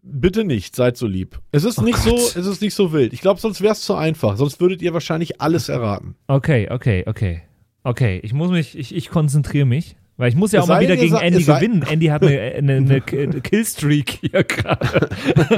Bitte 0.03 0.43
nicht, 0.43 0.75
seid 0.75 0.97
so 0.97 1.05
lieb. 1.05 1.39
Es 1.51 1.63
ist 1.63 1.77
Oh 1.79 1.83
nicht 1.83 2.03
Gott. 2.03 2.19
so, 2.19 2.39
es 2.39 2.45
ist 2.47 2.61
nicht 2.61 2.73
so 2.73 2.91
wild. 2.91 3.13
Ich 3.13 3.21
glaube, 3.21 3.39
sonst 3.39 3.61
wäre 3.61 3.73
es 3.73 3.81
zu 3.81 3.93
einfach. 3.95 4.35
Sonst 4.35 4.59
würdet 4.59 4.81
ihr 4.81 4.93
wahrscheinlich 4.93 5.39
alles 5.41 5.69
erraten. 5.69 6.15
Okay, 6.27 6.69
okay, 6.71 7.03
okay. 7.07 7.43
Okay, 7.83 8.19
ich 8.23 8.33
muss 8.33 8.49
mich, 8.51 8.77
ich, 8.77 8.95
ich 8.95 9.09
konzentriere 9.09 9.65
mich, 9.65 9.95
Weil 10.21 10.29
ich 10.29 10.35
muss 10.35 10.51
ja 10.51 10.61
auch 10.61 10.67
mal 10.67 10.79
wieder 10.79 10.95
gegen 10.97 11.15
Andy 11.15 11.41
gewinnen. 11.43 11.83
Andy 11.89 12.05
hat 12.05 12.21
eine, 12.21 12.39
eine, 12.39 12.73
eine 12.75 13.01
Killstreak 13.41 14.19
hier 14.21 14.43
gerade. 14.43 15.09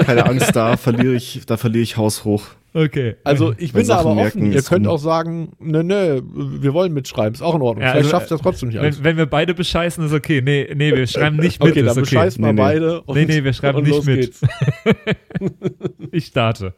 Keine 0.06 0.26
Angst, 0.26 0.56
da 0.56 0.78
verliere 0.78 1.16
ich, 1.16 1.42
da 1.46 1.58
verliere 1.58 1.84
ich 1.84 1.98
haushoch. 1.98 2.46
Okay. 2.74 3.18
Also 3.26 3.54
ich 3.58 3.74
Wenn 3.74 3.82
bin 3.82 3.90
da 3.90 3.96
aber 3.96 4.04
Sachen 4.12 4.20
offen. 4.20 4.42
merken, 4.42 4.52
Ihr 4.54 4.62
könnt 4.62 4.88
auch 4.88 5.00
sagen, 5.00 5.52
ne, 5.60 5.84
ne, 5.84 6.24
wir 6.34 6.74
wollen 6.74 6.94
mitschreiben, 6.94 7.34
ist 7.34 7.42
auch 7.42 7.56
in 7.56 7.62
Ordnung. 7.62 7.84
Ja, 7.84 7.92
Vielleicht 7.92 8.06
also, 8.06 8.18
schafft 8.18 8.32
das 8.32 8.40
trotzdem 8.40 8.70
nicht 8.70 8.80
alles. 8.80 9.00
wenn, 9.00 9.04
wenn 9.04 9.18
wir 9.18 9.26
beide 9.26 9.54
bescheißen, 9.54 10.06
ist 10.06 10.14
okay. 10.14 10.42
Nee, 10.42 10.70
nee, 10.74 10.96
wir 10.96 11.08
schreiben 11.08 11.36
nicht 11.36 11.62
mit. 11.62 11.72
Okay, 11.72 11.82
dann 11.82 11.90
okay. 11.92 12.00
bescheißen 12.00 12.42
wir 12.42 12.54
Nee, 12.54 12.62
nee. 12.62 12.62
beide. 12.66 13.02
Und, 13.02 13.18
Nee, 13.18 13.26
nee, 13.26 13.44
wir 13.44 13.52
schreiben 13.52 13.80
und 13.80 13.84
nicht 13.84 13.96
los 13.98 14.06
mit. 14.06 14.16
Geht's. 14.22 14.42
Ich 16.14 16.28
starte. 16.28 16.74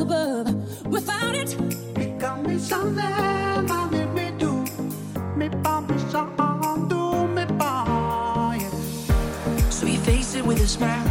Above. 0.00 0.86
Without 0.86 1.34
it, 1.34 1.50
So 9.70 9.86
you 9.86 9.98
face 10.00 10.34
it 10.34 10.44
with 10.44 10.60
a 10.60 10.66
smile. 10.66 11.10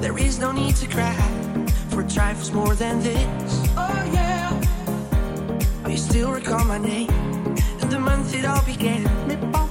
There 0.00 0.18
is 0.18 0.38
no 0.38 0.52
need 0.52 0.76
to 0.76 0.86
cry 0.88 1.14
for 1.90 2.02
trifles 2.02 2.50
more 2.52 2.74
than 2.74 3.00
this. 3.02 3.68
oh 3.76 4.10
yeah. 4.12 4.60
You 5.88 5.96
still 5.96 6.30
recall 6.32 6.64
my 6.64 6.78
name 6.78 7.10
and 7.80 7.90
the 7.90 7.98
month 7.98 8.34
it 8.34 8.44
all 8.44 8.64
began. 8.64 9.61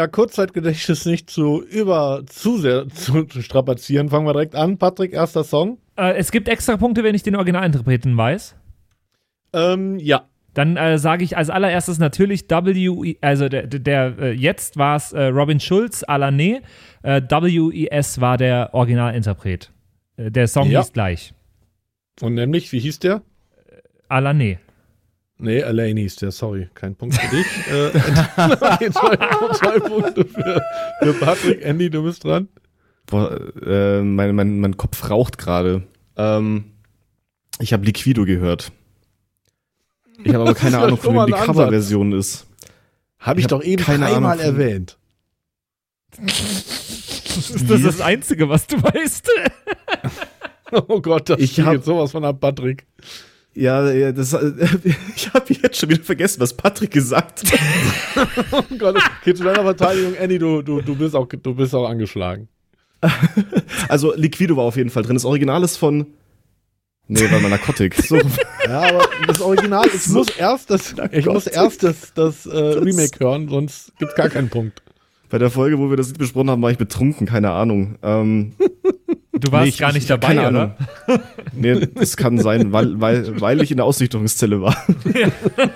Euer 0.00 0.08
Kurzzeitgedächtnis 0.08 1.06
nicht 1.06 1.30
zu 1.30 1.62
über 1.62 2.22
zu 2.26 2.58
sehr 2.58 2.88
zu 2.94 3.26
strapazieren, 3.40 4.08
fangen 4.08 4.26
wir 4.26 4.32
direkt 4.32 4.54
an. 4.54 4.78
Patrick, 4.78 5.12
erster 5.12 5.44
Song. 5.44 5.78
Äh, 5.96 6.14
es 6.16 6.30
gibt 6.32 6.48
extra 6.48 6.76
Punkte, 6.76 7.04
wenn 7.04 7.14
ich 7.14 7.22
den 7.22 7.36
Originalinterpreten 7.36 8.16
weiß. 8.16 8.56
Ähm, 9.52 9.98
ja. 9.98 10.22
Dann 10.54 10.76
äh, 10.76 10.98
sage 10.98 11.22
ich 11.22 11.36
als 11.36 11.48
allererstes 11.48 11.98
natürlich 11.98 12.50
W, 12.50 13.14
also 13.20 13.48
der, 13.48 13.68
der, 13.68 13.80
der 13.80 14.18
äh, 14.18 14.32
jetzt 14.32 14.76
war 14.76 14.96
es 14.96 15.12
äh, 15.12 15.26
Robin 15.26 15.60
Schulz, 15.60 16.02
Alané, 16.02 16.62
äh, 17.04 17.22
WES 17.22 18.20
war 18.20 18.36
der 18.36 18.70
Originalinterpret. 18.72 19.70
Äh, 20.16 20.32
der 20.32 20.48
Song 20.48 20.68
Ja. 20.68 20.80
hieß 20.80 20.92
gleich. 20.92 21.34
Und 22.20 22.34
nämlich, 22.34 22.72
wie 22.72 22.80
hieß 22.80 22.98
der? 22.98 23.22
Alané. 24.08 24.58
Nee, 25.42 25.60
Elaine 25.60 25.98
hieß 26.00 26.16
der, 26.16 26.32
sorry. 26.32 26.68
Kein 26.74 26.94
Punkt 26.96 27.14
für 27.16 27.34
dich. 27.34 27.46
äh, 27.68 27.90
zwei, 28.90 28.90
zwei 29.54 29.78
Punkte 29.80 30.24
für, 30.26 30.62
für 31.02 31.12
Patrick. 31.14 31.64
Andy, 31.64 31.88
du 31.88 32.02
bist 32.02 32.24
dran. 32.24 32.48
Boah, 33.06 33.40
äh, 33.66 34.02
mein, 34.02 34.34
mein, 34.34 34.60
mein 34.60 34.76
Kopf 34.76 35.08
raucht 35.08 35.38
gerade. 35.38 35.82
Ähm, 36.16 36.64
ich 37.58 37.72
habe 37.72 37.84
Liquido 37.86 38.24
gehört. 38.24 38.70
Ich 40.22 40.34
habe 40.34 40.44
aber 40.44 40.54
keine 40.54 40.72
Das 40.76 40.84
Ahnung, 40.84 40.98
von 40.98 41.14
wem 41.16 41.26
die. 41.26 41.32
Coverversion 41.32 42.12
ist. 42.12 42.46
Habe 43.18 43.40
ich, 43.40 43.46
Ich 43.46 43.52
hab 43.52 43.60
doch 43.60 43.64
eben 43.66 43.82
keine 43.82 44.04
dreimal 44.06 44.32
Ahnung 44.40 44.44
erwähnt. 44.44 44.98
Ist 46.20 47.70
das 47.70 47.82
das 47.82 48.00
Einzige, 48.00 48.48
was 48.48 48.66
du 48.66 48.82
weißt? 48.82 49.30
Oh 50.88 51.00
Gott, 51.00 51.30
das 51.30 51.38
Ich 51.40 51.58
ich 51.58 51.64
hab- 51.64 51.74
jetzt 51.74 51.86
sowas 51.86 52.12
von 52.12 52.24
ab, 52.24 52.40
Patrick. 52.40 52.86
Ja, 53.54 54.12
das, 54.12 54.32
ich 55.16 55.34
habe 55.34 55.52
jetzt 55.54 55.78
schon 55.78 55.88
wieder 55.88 56.02
vergessen, 56.02 56.40
was 56.40 56.54
Patrick 56.54 56.92
gesagt 56.92 57.42
hat. 57.50 57.60
Oh 58.52 58.62
Gott, 58.78 58.96
okay, 59.20 59.34
zu 59.34 59.44
deiner 59.44 59.62
Verteidigung, 59.62 60.14
Andy, 60.14 60.38
du, 60.38 60.62
du, 60.62 60.80
du, 60.80 60.96
bist 60.96 61.14
auch, 61.14 61.26
du 61.26 61.54
bist 61.54 61.74
auch 61.74 61.88
angeschlagen. 61.88 62.48
Also 63.88 64.14
Liquido 64.14 64.56
war 64.56 64.64
auf 64.64 64.76
jeden 64.76 64.90
Fall 64.90 65.02
drin. 65.02 65.14
Das 65.14 65.24
Original 65.24 65.62
ist 65.64 65.76
von. 65.76 66.06
Nee, 67.08 67.30
war 67.30 67.40
mal 67.40 67.48
Narcotic. 67.48 67.94
So. 67.94 68.20
Ja, 68.66 68.82
aber 68.82 69.08
das 69.26 69.40
Original, 69.40 69.86
ich 69.92 70.06
muss 70.08 70.28
erst 70.30 70.70
das, 70.70 70.94
ich 71.10 71.26
muss 71.26 71.46
erst 71.46 71.82
das, 71.82 72.12
das, 72.14 72.46
äh, 72.46 72.56
Remake 72.56 73.18
hören, 73.18 73.48
sonst 73.48 73.92
gibt's 73.98 74.14
gar 74.14 74.28
keinen 74.28 74.48
Punkt. 74.48 74.82
Bei 75.28 75.38
der 75.38 75.50
Folge, 75.50 75.78
wo 75.78 75.90
wir 75.90 75.96
das 75.96 76.08
Lied 76.08 76.18
besprochen 76.18 76.50
haben, 76.50 76.62
war 76.62 76.70
ich 76.70 76.78
betrunken, 76.78 77.26
keine 77.26 77.50
Ahnung. 77.50 77.98
Ähm, 78.02 78.54
Du 79.40 79.52
warst 79.52 79.64
nee, 79.64 79.68
ich- 79.70 79.78
gar 79.78 79.92
nicht 79.92 80.02
ich 80.02 80.08
dabei, 80.08 80.28
keine 80.34 80.48
oder? 80.48 80.76
Ahnung. 81.06 81.20
Nee, 81.52 81.86
das 81.94 82.16
kann 82.16 82.38
sein, 82.38 82.72
weil, 82.72 83.00
weil, 83.00 83.40
weil 83.40 83.60
ich 83.62 83.70
in 83.70 83.76
der 83.78 83.86
Aussichtungszelle 83.86 84.60
war. 84.62 84.76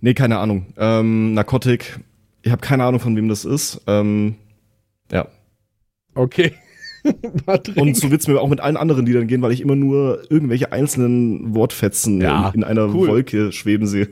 nee, 0.00 0.14
keine 0.14 0.38
Ahnung. 0.38 0.66
Ähm, 0.76 1.34
Narcotic. 1.34 1.98
Ich 2.42 2.52
habe 2.52 2.60
keine 2.60 2.84
Ahnung, 2.84 3.00
von 3.00 3.16
wem 3.16 3.28
das 3.28 3.44
ist. 3.44 3.80
Ähm, 3.86 4.36
ja. 5.10 5.26
Okay. 6.14 6.52
Und 7.76 7.96
so 7.96 8.10
wird's 8.10 8.26
mir 8.28 8.40
auch 8.40 8.48
mit 8.48 8.60
allen 8.60 8.76
anderen 8.76 9.06
Liedern 9.06 9.26
gehen, 9.26 9.42
weil 9.42 9.52
ich 9.52 9.60
immer 9.60 9.76
nur 9.76 10.22
irgendwelche 10.30 10.72
einzelnen 10.72 11.54
Wortfetzen 11.54 12.20
Ja, 12.20 12.48
in, 12.50 12.56
in 12.62 12.64
einer 12.64 12.86
cool. 12.94 13.08
Wolke 13.08 13.52
schweben 13.52 13.86
sehe. 13.86 14.08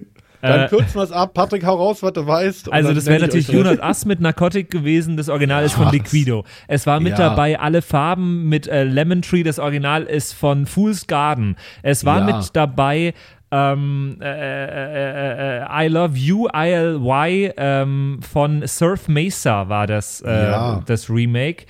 Dann 0.47 0.61
Äh, 0.63 0.69
kürzen 0.69 0.95
wir 0.95 1.03
es 1.03 1.13
ab. 1.13 1.35
Patrick, 1.35 1.65
hau 1.65 1.75
raus, 1.77 2.03
was 2.03 2.13
du 2.13 2.27
weißt. 2.27 2.73
Also 2.73 2.93
das 2.95 3.07
wäre 3.07 3.21
natürlich. 3.21 3.49
Jonas 3.49 3.81
Ass 3.81 4.05
mit 4.05 4.21
Narcotic 4.21 4.71
gewesen. 4.71 5.17
Das 5.17 5.29
Original 5.29 5.65
ist 5.65 5.75
von. 5.75 5.91
Liquido. 5.91 6.45
Es 6.69 6.87
war 6.87 7.01
mit 7.01 7.19
Ja. 7.19 7.31
dabei 7.31 7.59
alle 7.59 7.83
Farben 7.83 8.49
mit 8.49 8.67
äh, 8.69 8.85
Lemon 8.85 9.23
Tree. 9.23 9.43
Das 9.43 9.59
Original 9.59 10.03
ist 10.05 10.33
von 10.33 10.67
Fool's 10.67 11.07
Garden. 11.07 11.57
Es 11.83 12.05
war 12.05 12.29
Ja. 12.29 12.37
mit 12.37 12.51
dabei 12.55 13.15
ähm, 13.53 14.19
äh, 14.21 14.27
äh, 14.27 15.61
äh, 15.63 15.85
I 15.85 15.89
Love 15.89 16.17
You, 16.19 16.49
ILY 16.53 17.53
ähm, 17.57 18.19
von 18.21 18.67
Surf 18.67 19.07
Mesa 19.09 19.69
war 19.69 19.87
das, 19.87 20.21
äh, 20.23 20.51
Ja. 20.51 20.83
das 20.85 21.09
Remake. 21.09 21.65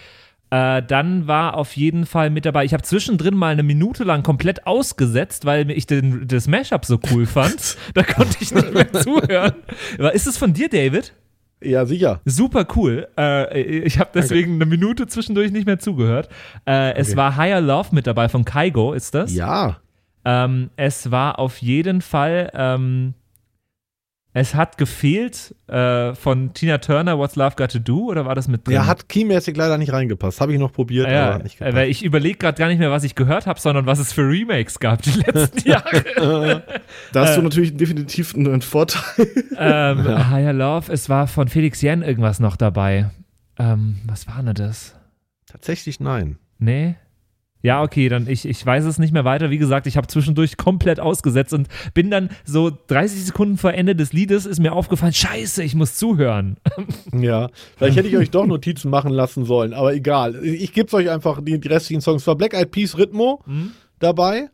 Äh, 0.57 0.83
dann 0.83 1.27
war 1.27 1.55
auf 1.55 1.77
jeden 1.77 2.07
Fall 2.07 2.31
mit 2.31 2.45
dabei. 2.47 2.65
Ich 2.65 2.73
habe 2.73 2.83
zwischendrin 2.83 3.35
mal 3.35 3.53
eine 3.53 3.63
Minute 3.63 4.05
lang 4.05 4.23
komplett 4.23 4.67
ausgesetzt, 4.67 5.45
weil 5.45 5.71
ich 5.71 5.87
den, 5.87 6.27
das 6.29 6.47
Mashup 6.49 6.85
so 6.85 6.99
cool 7.13 7.27
fand. 7.39 7.77
da 7.95 8.03
konnte 8.03 8.37
ich 8.41 8.55
nicht 8.55 8.73
mehr 8.73 8.93
zuhören. 8.93 9.55
Ist 10.13 10.27
es 10.27 10.37
von 10.39 10.53
dir, 10.53 10.69
David? 10.69 11.13
Ja, 11.63 11.87
sicher. 11.87 12.21
Super 12.25 12.67
cool. 12.77 13.09
Äh, 13.19 13.61
ich 13.63 13.99
habe 13.99 14.11
deswegen 14.15 14.55
eine 14.57 14.67
Minute 14.67 15.07
zwischendurch 15.07 15.51
nicht 15.53 15.67
mehr 15.67 15.79
zugehört. 15.79 16.29
Äh, 16.67 16.95
es 16.95 17.09
Okay. 17.09 17.17
war 17.17 17.37
Higher 17.37 17.61
Love 17.61 17.89
mit 17.95 18.07
dabei 18.07 18.29
von 18.29 18.45
Kaigo, 18.45 18.93
ist 18.93 19.15
das? 19.15 19.35
Ja. 19.35 19.79
Ähm, 20.25 20.71
es 20.77 21.11
war 21.11 21.39
auf 21.39 21.59
jeden 21.59 22.03
Fall, 22.03 22.51
ähm, 22.55 23.15
es 24.39 24.55
hat 24.55 24.77
gefehlt 24.77 25.55
äh, 25.67 26.15
von 26.15 26.53
Tina 26.53 26.77
Turner, 26.77 27.17
What's 27.19 27.37
Love 27.37 27.57
Got 27.57 27.71
to 27.73 27.79
Do, 27.79 28.11
oder 28.11 28.27
war 28.27 28.35
das 28.35 28.49
mit 28.49 28.67
drin? 28.67 28.73
Der 28.75 28.87
hat 28.87 29.09
keymäßig 29.09 29.57
leider 29.57 29.79
nicht 29.79 29.95
reingepasst. 29.95 30.43
Habe 30.43 30.53
ich 30.53 30.59
noch 30.59 30.73
probiert, 30.75 31.09
ja, 31.11 31.25
aber 31.25 31.35
hat 31.37 31.43
nicht 31.45 31.59
äh, 31.63 31.75
weil 31.75 31.89
ich 31.89 32.05
überlege 32.05 32.37
gerade 32.37 32.59
gar 32.59 32.69
nicht 32.69 32.79
mehr, 32.79 32.91
was 32.91 33.03
ich 33.03 33.15
gehört 33.15 33.47
habe, 33.47 33.59
sondern 33.59 33.87
was 33.87 33.99
es 33.99 34.13
für 34.13 34.29
Remakes 34.29 34.79
gab 34.79 35.01
die 35.01 35.11
letzten 35.27 35.67
Jahre. 35.67 36.63
Da 37.13 37.21
hast 37.23 37.33
Äh. 37.33 37.37
du 37.37 37.43
natürlich 37.43 37.77
definitiv 37.79 38.35
einen 38.35 38.61
Vorteil. 38.61 39.03
ähm, 39.59 40.31
Higher 40.31 40.53
Love, 40.53 40.93
es 40.93 41.09
war 41.09 41.27
von 41.29 41.49
Felix 41.49 41.81
Jen 41.81 42.03
irgendwas 42.03 42.39
noch 42.39 42.57
dabei. 42.57 43.09
Ähm, 43.59 43.97
was 44.07 44.27
war 44.27 44.43
denn 44.43 44.55
das? 44.55 44.95
Tatsächlich 45.47 45.99
nein. 45.99 46.37
Nee? 46.59 46.97
Ja, 47.67 47.83
okay, 47.83 48.09
dann 48.09 48.29
ich, 48.29 48.47
ich 48.47 48.65
weiß 48.65 48.85
es 48.85 49.01
nicht 49.01 49.13
mehr 49.13 49.25
weiter. 49.25 49.51
Wie 49.51 49.59
gesagt, 49.59 49.89
ich 49.89 49.97
habe 49.97 50.07
zwischendurch 50.07 50.57
komplett 50.57 51.01
ausgesetzt 51.01 51.53
und 51.53 51.67
bin 51.95 52.13
dann 52.13 52.31
so 52.45 52.71
30 52.71 53.25
Sekunden 53.25 53.57
vor 53.57 53.75
Ende 53.75 53.97
des 53.97 54.13
Liedes 54.13 54.47
ist 54.47 54.61
mir 54.61 54.73
aufgefallen, 54.73 55.13
scheiße, 55.13 55.65
ich 55.65 55.75
muss 55.75 55.97
zuhören. 55.97 56.59
Ja, 57.13 57.49
vielleicht 57.77 57.97
hätte 57.97 58.09
ich 58.09 58.17
euch 58.17 58.31
doch 58.31 58.47
Notizen 58.47 58.89
machen 58.89 59.11
lassen 59.11 59.45
sollen, 59.45 59.75
aber 59.75 59.95
egal. 59.95 60.45
Ich 60.45 60.73
gebe 60.73 60.95
euch 60.95 61.11
einfach 61.11 61.41
die, 61.43 61.59
die 61.59 61.67
restlichen 61.67 62.01
Songs. 62.01 62.23
Es 62.23 62.27
war 62.29 62.37
Black 62.37 62.55
Eyed 62.55 62.71
Peas 62.71 62.97
Rhythmo 62.97 63.43
dabei. 63.99 64.49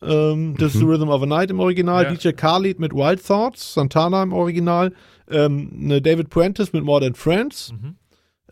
Ähm, 0.00 0.54
das 0.56 0.74
ist 0.74 0.80
The 0.80 0.84
Rhythm 0.84 1.08
of 1.08 1.22
a 1.22 1.26
Night 1.26 1.50
im 1.50 1.58
Original. 1.58 2.04
Ja. 2.04 2.12
DJ 2.12 2.28
Khalid 2.32 2.78
mit 2.78 2.92
Wild 2.92 3.26
Thoughts. 3.26 3.74
Santana 3.74 4.22
im 4.22 4.32
Original. 4.32 4.92
Ähm, 5.28 5.72
eine 5.80 6.00
David 6.00 6.30
Prentice 6.30 6.72
mit 6.72 6.84
More 6.84 7.00
Than 7.00 7.14
Friends. 7.14 7.72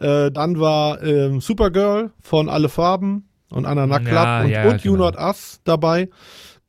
Äh, 0.01 0.33
dann 0.33 0.59
war 0.59 1.01
ähm, 1.05 1.41
Supergirl 1.41 2.11
von 2.21 2.49
Alle 2.49 2.69
Farben 2.69 3.29
und 3.53 3.67
Anna 3.67 3.87
Club 3.99 4.13
Ja, 4.13 4.43
und, 4.43 4.51
ja, 4.51 4.69
und 4.69 4.85
You 4.85 4.93
genau. 4.93 5.05
Not 5.07 5.17
Us 5.17 5.61
dabei. 5.65 6.09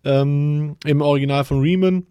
Ähm, 0.04 0.76
Im 0.86 1.02
Original 1.02 1.44
von 1.44 1.62
Riemann. 1.62 2.06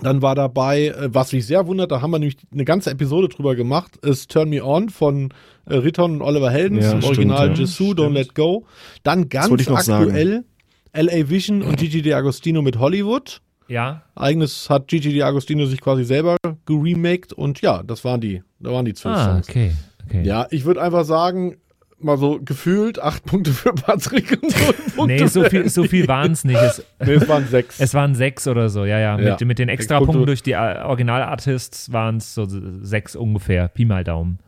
Dann 0.00 0.22
war 0.22 0.34
dabei, 0.34 0.88
äh, 0.88 1.08
was 1.12 1.32
mich 1.32 1.46
sehr 1.46 1.66
wundert, 1.66 1.90
da 1.90 2.00
haben 2.00 2.10
wir 2.10 2.18
nämlich 2.18 2.36
eine 2.52 2.64
ganze 2.64 2.90
Episode 2.90 3.28
drüber 3.28 3.56
gemacht, 3.56 3.96
ist 3.96 4.30
Turn 4.30 4.48
Me 4.48 4.64
On 4.64 4.90
von 4.90 5.30
äh, 5.66 5.74
Riton 5.74 6.14
und 6.14 6.22
Oliver 6.22 6.50
Heldens, 6.50 6.84
Ja, 6.84 6.92
im 6.92 7.02
stimmt, 7.02 7.16
Original 7.16 7.48
ja. 7.48 7.54
Jessou, 7.54 7.92
Don't 7.92 8.12
Let 8.12 8.34
Go. 8.34 8.64
Dann 9.02 9.28
ganz 9.28 9.68
aktuell 9.68 10.44
L.A. 10.92 11.28
Vision 11.28 11.62
und 11.62 11.78
Gigi 11.78 12.00
D'Agostino 12.00 12.62
mit 12.62 12.78
Hollywood. 12.78 13.40
Ja, 13.66 14.02
Eigenes 14.14 14.70
hat 14.70 14.88
Gigi 14.88 15.10
D'Agostino 15.22 15.66
sich 15.66 15.80
quasi 15.80 16.04
selber 16.04 16.36
geremaked 16.64 17.32
und 17.32 17.60
ja, 17.60 17.82
das 17.82 18.04
waren 18.04 18.20
die, 18.20 18.42
da 18.60 18.72
waren 18.72 18.84
die 18.84 18.94
zwölf 18.94 19.16
ah, 19.16 19.24
Songs. 19.34 19.48
okay. 19.48 19.72
okay. 20.06 20.22
Ja, 20.22 20.46
ich 20.50 20.64
würde 20.64 20.80
einfach 20.80 21.04
sagen, 21.04 21.56
mal 22.00 22.16
so 22.16 22.40
gefühlt 22.44 23.00
acht 23.00 23.24
Punkte 23.24 23.52
für 23.52 23.72
Patrick 23.72 24.32
und 24.32 24.42
null 24.42 24.74
Punkte 24.96 25.06
Nee, 25.06 25.26
so 25.26 25.44
viel, 25.44 25.68
so 25.68 25.84
viel 25.84 26.06
waren 26.08 26.32
es 26.32 26.44
nicht. 26.44 26.60
Es, 26.60 26.84
Nee, 27.04 27.14
es 27.14 27.28
waren 27.28 27.46
sechs. 27.46 27.80
es 27.80 27.94
waren 27.94 28.14
sechs 28.14 28.46
oder 28.48 28.68
so, 28.68 28.84
ja, 28.84 28.98
ja. 28.98 29.18
Ja. 29.18 29.30
Mit, 29.32 29.44
mit 29.46 29.58
den 29.58 29.68
Extrapunkten 29.68 30.14
Punkte. 30.14 30.26
durch 30.26 30.42
die 30.42 30.54
Originalartists 30.56 31.92
waren 31.92 32.18
es 32.18 32.34
so 32.34 32.46
sechs 32.48 33.16
ungefähr. 33.16 33.68
Pi 33.68 33.84
mal 33.84 34.04
Daumen. 34.04 34.38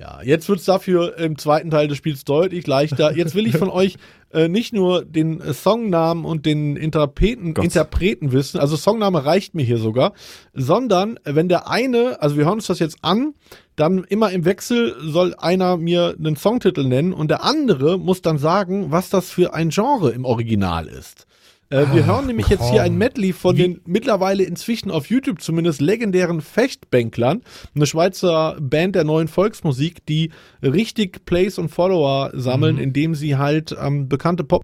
Ja, 0.00 0.20
jetzt 0.24 0.48
wird's 0.48 0.64
dafür 0.64 1.18
im 1.18 1.36
zweiten 1.36 1.70
Teil 1.70 1.86
des 1.86 1.98
Spiels 1.98 2.24
deutlich 2.24 2.66
leichter. 2.66 3.14
Jetzt 3.14 3.34
will 3.34 3.46
ich 3.46 3.58
von 3.58 3.68
euch 3.70 3.96
äh, 4.32 4.48
nicht 4.48 4.72
nur 4.72 5.04
den 5.04 5.42
äh, 5.42 5.52
Songnamen 5.52 6.24
und 6.24 6.46
den 6.46 6.76
Interpreten, 6.76 7.52
Gott. 7.52 7.66
Interpreten 7.66 8.32
wissen, 8.32 8.58
also 8.58 8.76
Songname 8.76 9.26
reicht 9.26 9.54
mir 9.54 9.62
hier 9.62 9.76
sogar, 9.76 10.14
sondern 10.54 11.20
wenn 11.24 11.50
der 11.50 11.68
eine, 11.68 12.22
also 12.22 12.38
wir 12.38 12.46
hören 12.46 12.54
uns 12.54 12.66
das 12.66 12.78
jetzt 12.78 12.96
an, 13.02 13.34
dann 13.76 14.04
immer 14.04 14.30
im 14.30 14.46
Wechsel 14.46 14.96
soll 15.02 15.34
einer 15.36 15.76
mir 15.76 16.14
einen 16.18 16.36
Songtitel 16.36 16.84
nennen 16.84 17.12
und 17.12 17.30
der 17.30 17.44
andere 17.44 17.98
muss 17.98 18.22
dann 18.22 18.38
sagen, 18.38 18.90
was 18.90 19.10
das 19.10 19.28
für 19.28 19.52
ein 19.52 19.68
Genre 19.68 20.12
im 20.12 20.24
Original 20.24 20.86
ist. 20.86 21.26
Äh, 21.70 21.86
wir 21.92 22.04
hören 22.04 22.26
nämlich 22.26 22.48
jetzt 22.48 22.68
hier 22.70 22.82
ein 22.82 22.98
Medley 22.98 23.32
von 23.32 23.54
den 23.54 23.80
mittlerweile 23.86 24.42
inzwischen 24.42 24.90
auf 24.90 25.06
YouTube 25.06 25.40
zumindest 25.40 25.80
legendären 25.80 26.40
Fechtbänklern, 26.40 27.42
eine 27.74 27.86
Schweizer 27.86 28.56
Band 28.60 28.96
der 28.96 29.04
neuen 29.04 29.28
Volksmusik, 29.28 30.04
die 30.04 30.32
richtig 30.62 31.24
Plays 31.24 31.58
und 31.58 31.68
Follower 31.68 32.32
sammeln, 32.34 32.76
indem 32.78 33.14
sie 33.14 33.36
halt 33.36 33.76
ähm, 33.80 34.08
bekannte 34.08 34.42
Pop 34.42 34.62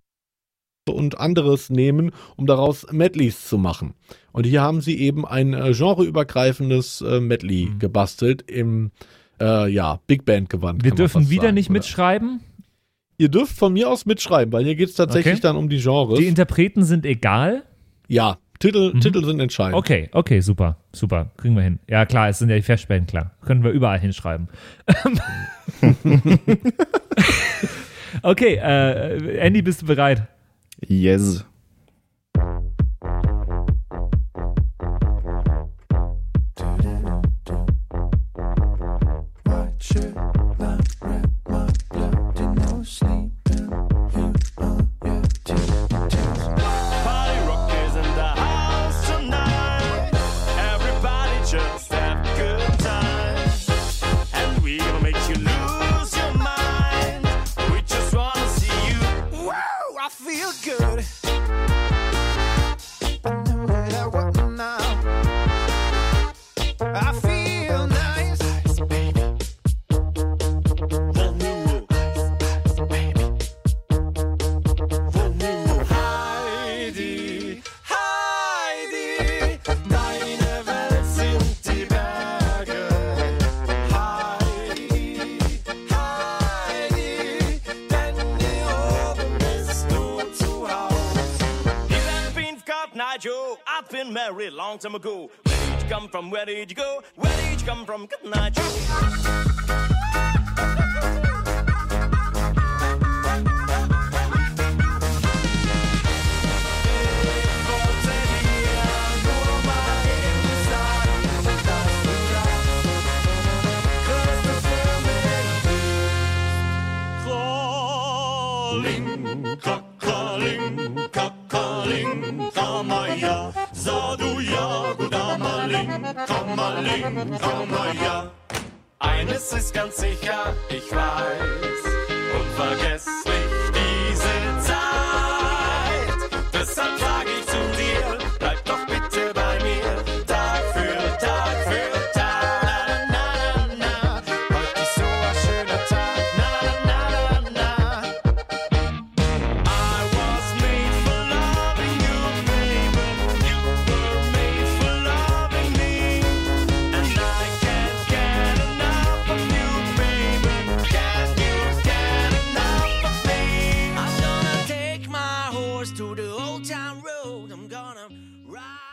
und 0.89 1.19
anderes 1.19 1.71
nehmen, 1.71 2.11
um 2.37 2.47
daraus 2.47 2.87
Medleys 2.91 3.47
zu 3.47 3.59
machen. 3.59 3.95
Und 4.33 4.45
hier 4.45 4.63
haben 4.63 4.81
sie 4.81 4.99
eben 4.99 5.25
ein 5.25 5.55
äh, 5.55 5.73
genreübergreifendes 5.73 7.03
äh, 7.03 7.21
Medley 7.21 7.71
gebastelt 7.79 8.43
im 8.51 8.91
äh, 9.41 9.71
ja, 9.71 10.01
Big 10.07 10.25
Band 10.25 10.51
Gewand. 10.51 10.85
Wir 10.85 10.93
dürfen 10.93 11.31
wieder 11.31 11.45
sagen, 11.45 11.55
nicht 11.55 11.71
oder? 11.71 11.79
mitschreiben. 11.79 12.41
Ihr 13.19 13.29
dürft 13.29 13.57
von 13.57 13.73
mir 13.73 13.89
aus 13.91 14.07
mitschreiben, 14.07 14.53
weil 14.53 14.65
hier 14.65 14.75
geht 14.75 14.91
es 14.91 14.95
tatsächlich 14.95 15.35
Okay. 15.35 15.43
dann 15.43 15.57
um 15.57 15.69
die 15.69 15.81
Genres. 15.81 16.19
Die 16.19 16.27
Interpreten 16.27 16.85
sind 16.85 17.07
egal. 17.07 17.63
ja, 18.09 18.39
Titel, 18.59 18.99
Titel 19.01 19.23
sind 19.25 19.39
entscheidend. 19.41 19.75
Okay, 19.77 20.09
okay, 20.13 20.41
super, 20.41 20.79
super. 20.93 21.31
Kriegen 21.37 21.55
wir 21.57 21.63
hin. 21.63 21.79
Ja, 21.91 22.07
klar, 22.07 22.31
es 22.31 22.39
sind 22.39 22.49
ja 22.49 22.57
die 22.57 22.63
Festspenden, 22.63 23.07
klar. 23.07 23.33
Können 23.43 23.63
wir 23.63 23.71
überall 23.71 23.99
hinschreiben. 24.01 24.49
okay, 28.23 28.55
äh, 28.57 29.39
Andy, 29.39 29.63
bist 29.63 29.83
du 29.83 29.87
bereit? 29.87 30.23
Yes. 30.87 31.45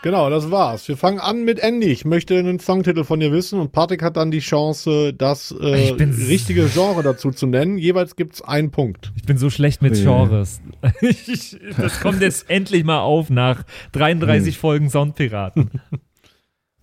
Genau, 0.03 0.29
das 0.29 0.51
war's. 0.51 0.85
Wir 0.89 0.97
fangen 0.97 1.19
an 1.19 1.45
mit 1.45 1.59
Andy. 1.59 1.87
Ich 1.87 2.03
möchte 2.03 2.37
einen 2.37 2.59
Songtitel 2.59 3.05
von 3.05 3.21
dir 3.21 3.31
wissen 3.31 3.57
und 3.59 3.71
Patrick 3.71 4.03
hat 4.03 4.17
dann 4.17 4.31
die 4.31 4.41
Chance, 4.41 5.13
das 5.13 5.51
äh, 5.51 5.65
richtige 5.93 6.65
Genre 6.67 7.01
dazu 7.03 7.31
zu 7.31 7.47
nennen. 7.47 7.77
Jeweils 7.77 8.17
gibt's 8.17 8.41
einen 8.41 8.69
Punkt. 8.69 9.13
Ich 9.15 9.23
bin 9.23 9.37
so 9.37 9.49
schlecht 9.49 9.81
mit. 9.81 9.93
Genres. 9.95 10.59
Ich, 11.01 11.57
das 11.77 12.01
kommt 12.01 12.21
jetzt 12.21 12.49
endlich 12.49 12.83
mal 12.83 12.99
auf 12.99 13.29
nach 13.29 13.63
33 13.93 14.57
Folgen 14.57 14.89
Soundpiraten. 14.89 15.71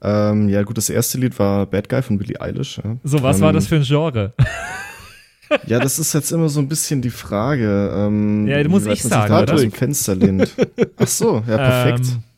Ähm, 0.03 0.49
ja, 0.49 0.63
gut, 0.63 0.79
das 0.79 0.89
erste 0.89 1.19
Lied 1.19 1.39
war 1.39 1.67
Bad 1.67 1.91
Guy 1.91 2.01
von 2.01 2.17
Billie 2.17 2.41
Eilish. 2.41 2.79
Ja. 2.83 2.97
So, 3.05 3.23
was 3.23 3.37
ähm, 3.37 3.43
war 3.43 3.53
das 3.53 3.67
für 3.67 3.77
ein 3.77 3.83
Genre? 3.83 4.33
Ja, 5.67 5.79
das 5.79 5.99
ist 5.99 6.15
jetzt 6.15 6.33
immer 6.33 6.49
so 6.49 6.59
ein 6.59 6.69
bisschen 6.69 7.03
die 7.03 7.11
Frage. 7.11 7.93
Ähm, 7.95 8.47
Ja, 8.47 8.67
muss 8.67 8.85
ich 8.85 8.89
man 8.89 8.97
sich 8.97 9.03
sagen, 9.03 9.31
da 9.31 9.43
oder? 9.43 9.53
aus 9.53 9.61
dem 9.61 9.73
Fenster 9.73 10.15
lehnt. 10.15 10.57
Ach 10.97 11.07
so, 11.07 11.43
ja, 11.47 11.57
perfekt. 11.85 12.07
Ähm, 12.07 12.09
E- 12.09 12.17
E- 12.17 12.30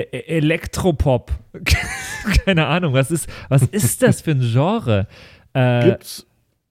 Elektropop. 0.00 1.32
Keine 2.44 2.66
Ahnung, 2.66 2.92
was 2.94 3.10
ist, 3.10 3.28
was 3.48 3.62
ist 3.64 4.02
das 4.02 4.20
für 4.20 4.32
ein 4.32 4.40
Genre? 4.40 5.06
Äh, 5.52 5.84
Gibt's? 5.90 6.26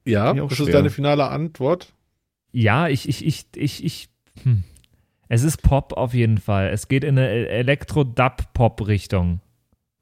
Ja, 0.05 0.33
das 0.33 0.51
ist 0.51 0.57
schwer. 0.57 0.73
deine 0.73 0.89
finale 0.89 1.27
Antwort. 1.27 1.93
ja, 2.51 2.87
ich, 2.87 3.07
ich, 3.07 3.25
ich, 3.25 3.45
ich, 3.55 3.83
ich. 3.85 4.09
Hm. 4.43 4.63
Es 5.29 5.43
ist 5.43 5.61
Pop 5.61 5.93
auf 5.93 6.13
jeden 6.13 6.39
Fall. 6.39 6.69
Es 6.69 6.87
geht 6.87 7.03
in 7.03 7.17
eine 7.17 7.29
E- 7.31 7.45
Elektro-Dub-Pop-Richtung. 8.25 9.39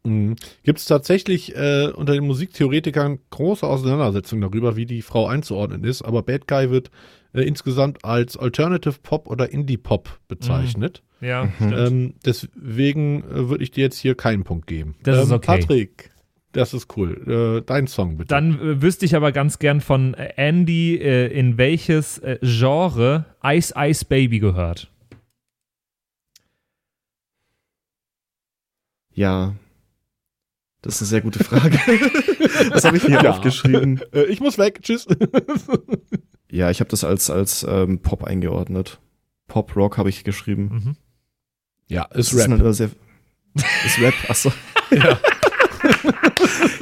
Mhm. 0.04 0.36
Gibt 0.64 0.80
es 0.80 0.86
tatsächlich 0.86 1.56
äh, 1.56 1.90
unter 1.94 2.14
den 2.14 2.26
Musiktheoretikern 2.26 3.20
große 3.30 3.68
Auseinandersetzungen 3.68 4.42
darüber, 4.42 4.76
wie 4.76 4.86
die 4.86 5.02
Frau 5.02 5.28
einzuordnen 5.28 5.84
ist, 5.84 6.02
aber 6.02 6.24
Bad 6.24 6.48
Guy 6.48 6.70
wird 6.72 6.90
äh, 7.34 7.42
insgesamt 7.42 8.04
als 8.06 8.38
Alternative 8.38 8.96
Pop 9.02 9.28
oder 9.28 9.52
Indie 9.52 9.78
Pop 9.78 10.20
bezeichnet. 10.28 11.04
Ja, 11.22 11.50
Ähm, 11.60 12.16
deswegen 12.26 13.24
äh, 13.24 13.50
würde 13.50 13.64
ich 13.64 13.72
dir 13.72 13.82
jetzt 13.82 13.98
hier 14.00 14.16
keinen 14.16 14.44
Punkt 14.46 14.68
geben. 14.68 14.96
Das 15.04 15.18
ähm, 15.18 15.24
ist 15.24 15.32
okay. 15.32 15.46
Patrick, 15.60 16.12
das 16.54 16.74
ist 16.74 16.96
cool. 16.98 17.60
Äh, 17.60 17.66
dein 17.66 17.88
Song 17.88 18.18
bitte. 18.18 18.30
Dann 18.30 18.58
äh, 18.60 18.82
wüsste 18.82 19.06
ich 19.06 19.16
aber 19.16 19.32
ganz 19.34 19.60
gern 19.60 19.82
von 19.82 20.14
äh, 20.14 20.34
Andy, 20.38 20.96
äh, 20.96 21.28
in 21.28 21.58
welches 21.58 22.20
äh, 22.20 22.40
Genre 22.42 23.26
Ice 23.44 23.74
Ice 23.78 24.06
Baby 24.06 24.40
gehört. 24.40 24.90
Ja. 29.14 29.56
Das 30.82 30.96
ist 30.96 31.02
eine 31.02 31.08
sehr 31.10 31.22
gute 31.22 31.44
Frage. 31.44 31.78
das 32.72 32.86
habe 32.86 32.96
ich 32.96 33.04
hier 33.04 33.22
Ja. 33.22 33.32
aufgeschrieben. 33.32 34.00
Ich 34.30 34.40
muss 34.40 34.58
weg. 34.58 34.80
Tschüss. 34.82 35.06
Ja, 36.52 36.70
ich 36.72 36.80
habe 36.80 36.90
das 36.90 37.04
als, 37.04 37.30
als 37.30 37.64
ähm, 37.68 38.00
Pop 38.00 38.24
eingeordnet. 38.24 39.00
Pop 39.48 39.76
Rock 39.76 39.98
habe 39.98 40.10
ich 40.10 40.24
geschrieben. 40.24 40.64
Mhm. 40.72 40.96
ja, 41.88 42.08
Das 42.12 42.32
ist 42.34 42.40
Rap. 42.40 42.50
dann 42.50 42.60
immer 42.60 42.74
sehr. 42.74 42.90
Ist 43.86 44.00
Rap, 44.00 44.14
achso. 44.30 44.52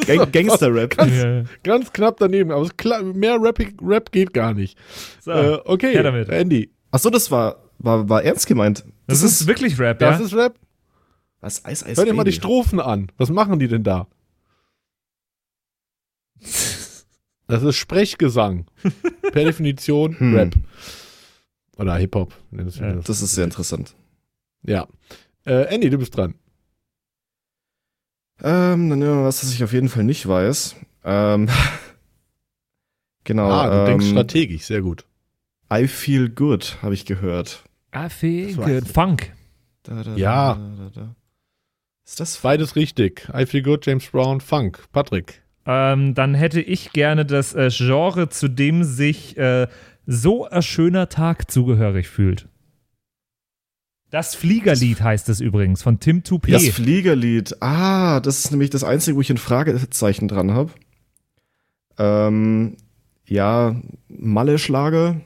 Gang 0.06 0.32
Gangster-Rap. 0.32 0.96
Ja. 1.08 1.44
Ganz 1.64 1.92
knapp 1.94 2.18
daneben, 2.18 2.52
aber 2.52 2.64
ist 2.64 2.76
mehr 3.16 3.38
Rap, 3.42 3.60
Rap 3.82 4.12
geht 4.12 4.34
gar 4.34 4.54
nicht. 4.54 4.78
So, 5.22 5.32
Äh, 5.32 5.60
okay, 5.66 5.94
her 5.94 6.04
damit. 6.04 6.30
Andy, 6.30 6.72
Achso, 6.92 7.10
das 7.10 7.32
war, 7.32 7.64
war, 7.80 8.08
war 8.10 8.24
ernst 8.24 8.48
gemeint. 8.48 8.86
das, 9.08 9.22
ist, 9.24 9.48
wirklich 9.48 9.80
Rap, 9.80 10.00
das 10.00 10.20
ja? 10.20 10.26
ist 10.26 10.34
Rap. 10.34 10.60
Was? 11.42 11.64
Eis, 11.66 11.86
Eis, 11.86 11.98
Hör 11.98 12.06
dir 12.06 12.14
mal 12.14 12.24
die. 12.24 12.32
Strophen 12.34 12.80
an. 12.80 13.12
Was 13.18 13.30
machen 13.30 13.60
die 13.60 13.68
denn 13.68 13.84
da? 13.84 14.08
Das 17.50 17.64
ist 17.64 17.78
Sprechgesang. 17.78 18.66
Per 19.32 19.44
Definition 19.44 20.20
Hm. 20.20 20.36
Rap. 20.36 20.56
Oder 21.78 21.96
Hip-Hop. 21.98 22.34
Ja, 22.52 22.94
Das 22.94 23.22
ist 23.22 23.36
sehr 23.36 23.44
interessant. 23.46 23.94
Ja. 24.64 24.88
Äh, 25.46 25.74
Andy, 25.74 25.90
du 25.90 25.98
bist 25.98 26.16
dran. 26.18 26.34
Ähm, 28.44 28.90
dann 28.90 29.00
nehmen 29.00 29.12
wir 29.12 29.16
mal 29.16 29.26
was, 29.26 29.42
das 29.42 29.54
ich 29.54 29.64
auf 29.64 29.74
jeden 29.74 29.90
Fall 29.90 30.04
nicht 30.04 30.28
weiß. 30.28 30.76
Ähm, 31.04 31.48
genau. 33.24 33.50
ah, 33.50 33.70
du 33.70 33.80
ähm, 33.80 33.86
denkst 33.86 34.10
strategisch, 34.10 34.64
sehr 34.64 34.82
gut. 34.82 35.06
I 35.72 35.88
Feel 35.88 36.30
Good, 36.30 36.78
habe 36.82 36.94
ich 36.94 37.06
gehört. 37.06 37.64
I 37.96 38.10
feel 38.10 38.56
good. 38.56 38.88
Funk. 38.88 39.34
Da, 39.84 40.04
da, 40.04 40.16
Ja. 40.16 40.56
Da, 40.56 40.84
da, 40.84 40.90
da. 41.02 41.16
Ist 42.06 42.20
das 42.20 42.38
Beides 42.38 42.76
richtig. 42.76 43.28
I 43.34 43.46
Feel 43.46 43.64
Good, 43.64 43.86
James 43.86 44.06
Brown, 44.08 44.40
Funk. 44.40 44.86
Patrick. 44.92 45.42
Ähm, 45.70 46.14
dann 46.14 46.34
hätte 46.34 46.62
ich 46.62 46.94
gerne 46.94 47.26
das 47.26 47.54
äh, 47.54 47.70
Genre, 47.70 48.30
zu 48.30 48.48
dem 48.48 48.86
sich 48.86 49.38
äh, 49.38 49.68
so 50.06 50.48
ein 50.48 50.62
schöner 50.62 51.10
Tag 51.10 51.52
zugehörig 51.52 52.08
fühlt. 52.08 52.48
Das 54.10 54.34
Fliegerlied 54.34 55.02
heißt 55.02 55.28
es 55.28 55.42
übrigens, 55.42 55.84
von 55.84 56.00
Tim 56.00 56.22
Toupé. 56.22 56.52
Das 56.52 56.70
Fliegerlied. 56.70 57.62
Ah, 57.62 58.22
das 58.22 58.40
ist 58.40 58.52
nämlich 58.52 58.70
das 58.70 58.86
Einzige, 58.86 59.18
wo 59.18 59.22
ich 59.22 59.30
ein 59.30 59.38
Fragezeichen 59.38 60.30
dran 60.30 60.54
habe. 60.54 60.72
Ähm, 61.98 62.78
ja, 63.26 63.76
Malle-Schlager. 64.08 65.20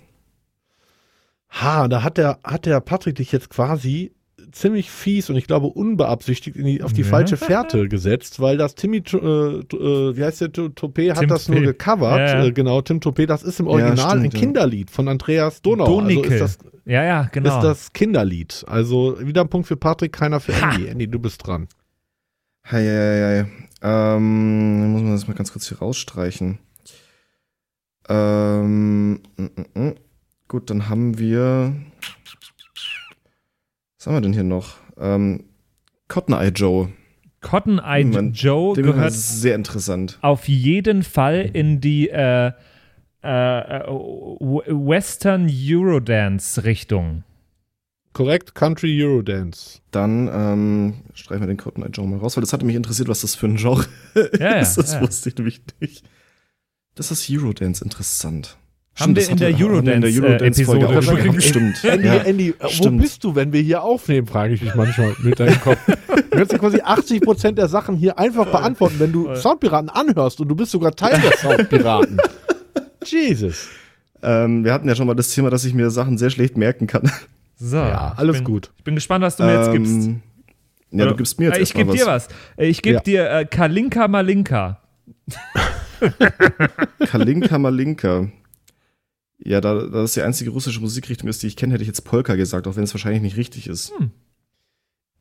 Ha, 1.51 1.87
da 1.87 2.01
hat 2.01 2.17
der, 2.17 2.39
hat 2.43 2.65
der 2.65 2.79
Patrick 2.79 3.17
dich 3.17 3.31
jetzt 3.31 3.51
quasi 3.51 4.15
ziemlich 4.51 4.89
fies 4.91 5.29
und 5.29 5.35
ich 5.37 5.47
glaube 5.47 5.67
unbeabsichtigt 5.67 6.55
in 6.57 6.65
die, 6.65 6.83
auf 6.83 6.93
die 6.93 7.01
Ja. 7.01 7.07
falsche 7.07 7.37
Fährte 7.37 7.87
gesetzt, 7.87 8.39
weil 8.39 8.57
das 8.57 8.75
Timmy, 8.75 8.97
äh, 8.97 9.17
äh, 9.17 10.17
wie 10.17 10.23
heißt 10.23 10.41
der, 10.41 10.51
To- 10.51 10.65
Topé 10.67 11.11
hat 11.11 11.19
Tim 11.19 11.29
das 11.29 11.47
nur 11.49 11.61
gecovert. 11.61 12.19
Ja, 12.19 12.39
ja. 12.39 12.45
Äh, 12.45 12.51
genau, 12.51 12.81
Tim 12.81 12.99
Topé, 12.99 13.25
das 13.25 13.43
ist 13.43 13.59
im 13.59 13.67
Original 13.67 13.97
stimmt, 14.19 14.23
ein. 14.23 14.29
Kinderlied 14.39 14.91
von 14.91 15.07
Andreas 15.07 15.61
Donau. 15.61 15.85
Also 15.85 15.99
Donicke. 16.01 16.33
ist 16.35 16.41
das, 16.41 16.57
Ja, 16.85 17.03
ja, 17.03 17.29
genau. 17.31 17.57
ist 17.57 17.63
das 17.63 17.93
Kinderlied. 17.93 18.63
Also 18.67 19.17
wieder 19.25 19.41
ein 19.41 19.49
Punkt 19.49 19.67
für 19.67 19.77
Patrick, 19.77 20.13
keiner 20.13 20.39
für 20.39 20.59
Ha. 20.61 20.71
Andy. 20.71 20.87
Andy, 20.87 21.07
du 21.07 21.19
bist 21.19 21.45
dran. 21.45 21.67
Hei, 22.69 22.83
hei, 22.85 23.43
hei. 23.43 23.51
Ähm, 23.83 24.77
dann 24.81 24.91
muss 24.91 25.01
man 25.01 25.11
das 25.13 25.27
mal 25.27 25.33
ganz 25.33 25.51
kurz 25.51 25.67
hier 25.67 25.79
rausstreichen. 25.79 26.59
Ähm, 28.09 29.13
mm, 29.13 29.43
mm, 29.43 29.79
mm. 29.81 29.95
gut, 30.47 30.69
dann 30.69 30.89
haben 30.89 31.17
wir. 31.17 31.73
Was 34.01 34.07
haben 34.07 34.15
wir 34.15 34.21
denn 34.21 34.33
hier 34.33 34.43
noch? 34.43 34.77
Ähm, 34.97 35.43
Cotton 36.07 36.33
Eye 36.33 36.49
Joe. 36.49 36.91
Cotton 37.39 37.77
Eye 37.77 38.03
Moment, 38.03 38.35
Joe 38.35 38.73
Den 38.73 38.87
gehört 38.87 39.13
sehr 39.13 39.53
interessant. 39.53 40.17
auf 40.23 40.47
jeden 40.47 41.03
Fall 41.03 41.51
in 41.53 41.81
die 41.81 42.09
äh, 42.09 42.51
äh, 43.23 43.27
äh, 43.27 43.85
Western 43.85 45.47
Eurodance 45.47 46.63
Richtung. 46.63 47.25
Korrekt, 48.13 48.55
Country 48.55 49.03
Eurodance. 49.03 49.81
Dann 49.91 50.27
ähm, 50.33 50.93
streichen 51.13 51.43
wir 51.43 51.47
den 51.47 51.57
Cotton 51.57 51.83
Eye 51.83 51.91
Joe 51.93 52.07
mal 52.07 52.17
raus, 52.17 52.35
weil 52.35 52.41
das 52.41 52.53
hatte 52.53 52.65
mich 52.65 52.75
interessiert, 52.75 53.07
was 53.07 53.21
das 53.21 53.35
für 53.35 53.45
ein 53.45 53.57
Genre 53.57 53.85
ja, 54.39 54.53
ist. 54.61 54.77
Das 54.77 54.93
ja. 54.93 55.01
wusste 55.01 55.29
ich 55.29 55.37
nämlich 55.37 55.61
nicht. 55.79 56.09
Das 56.95 57.11
ist 57.11 57.29
Eurodance 57.29 57.83
interessant. 57.83 58.57
Haben 58.99 59.15
wir 59.15 59.29
in 59.29 59.37
der 59.37 59.53
hatte- 59.53 59.63
haben 59.63 59.85
wir 59.85 59.93
in 59.93 60.01
der 60.01 60.09
Eurodance, 60.11 60.21
Eurodance-Folge 60.21 60.85
äh, 60.85 60.93
Episode 60.97 61.21
gehabt. 61.23 61.43
Stimmt. 61.43 61.83
Andy, 61.85 62.07
Ja. 62.07 62.13
Andy, 62.17 62.53
wo 62.59 62.67
stimmt. 62.67 63.01
bist 63.01 63.23
du, 63.23 63.35
wenn 63.35 63.53
wir 63.53 63.61
hier 63.61 63.81
aufnehmen, 63.83 64.27
frage 64.27 64.53
ich 64.53 64.61
mich 64.61 64.75
manchmal 64.75 65.15
mit 65.23 65.39
deinem 65.39 65.59
Kopf. 65.61 65.79
Du 65.85 66.37
kannst 66.37 66.51
ja 66.51 66.57
quasi 66.57 66.77
80% 66.81 67.51
der 67.53 67.67
Sachen 67.67 67.95
hier 67.95 68.19
einfach 68.19 68.45
beantworten, 68.47 68.95
wenn 68.99 69.11
du 69.13 69.33
Soundpiraten 69.35 69.89
anhörst 69.89 70.39
und 70.41 70.49
du 70.49 70.55
bist 70.55 70.71
sogar 70.71 70.93
Teil 70.95 71.19
der 71.21 71.37
Soundpiraten. 71.37 72.17
Jesus. 73.05 73.69
Ähm, 74.21 74.63
wir 74.65 74.73
hatten 74.73 74.87
ja 74.87 74.95
schon 74.95 75.07
mal 75.07 75.15
das 75.15 75.29
Thema, 75.29 75.49
dass 75.49 75.63
ich 75.65 75.73
mir 75.73 75.89
Sachen 75.89 76.17
sehr 76.17 76.29
schlecht 76.29 76.57
merken 76.57 76.85
kann. 76.85 77.09
So, 77.57 77.77
Ja, 77.77 78.13
alles 78.17 78.37
ich 78.37 78.43
bin, 78.43 78.53
gut. 78.53 78.71
Ich 78.77 78.83
bin 78.83 78.95
gespannt, 78.95 79.23
was 79.23 79.37
du 79.37 79.43
mir 79.43 79.55
jetzt 79.57 79.71
gibst. 79.71 79.93
Ähm, 79.93 80.21
Ja, 80.91 81.05
du 81.05 81.15
gibst 81.15 81.39
mir 81.39 81.45
jetzt 81.45 81.57
Äh, 81.57 81.61
Ich 81.61 81.73
gebe 81.73 81.93
dir 81.93 82.05
was. 82.05 82.27
Äh, 82.57 82.67
Ich 82.67 82.81
gebe 82.81 82.95
Ja. 82.95 83.01
dir 83.01 83.29
äh, 83.31 83.45
Kalinka 83.45 84.07
Malinka. 84.09 84.79
Kalinka 87.07 87.57
Malinka. 87.57 88.27
Ja, 89.43 89.59
da, 89.61 89.73
da 89.75 89.87
das 89.87 90.13
die 90.13 90.21
einzige 90.21 90.51
russische 90.51 90.79
Musikrichtung 90.81 91.27
ist, 91.29 91.41
die 91.43 91.47
ich 91.47 91.55
kenne, 91.55 91.73
hätte 91.73 91.83
ich 91.83 91.87
jetzt 91.87 92.03
Polka 92.05 92.35
gesagt, 92.35 92.67
auch 92.67 92.75
wenn 92.75 92.83
es 92.83 92.93
wahrscheinlich 92.93 93.21
nicht 93.23 93.37
richtig 93.37 93.67
ist. 93.67 93.91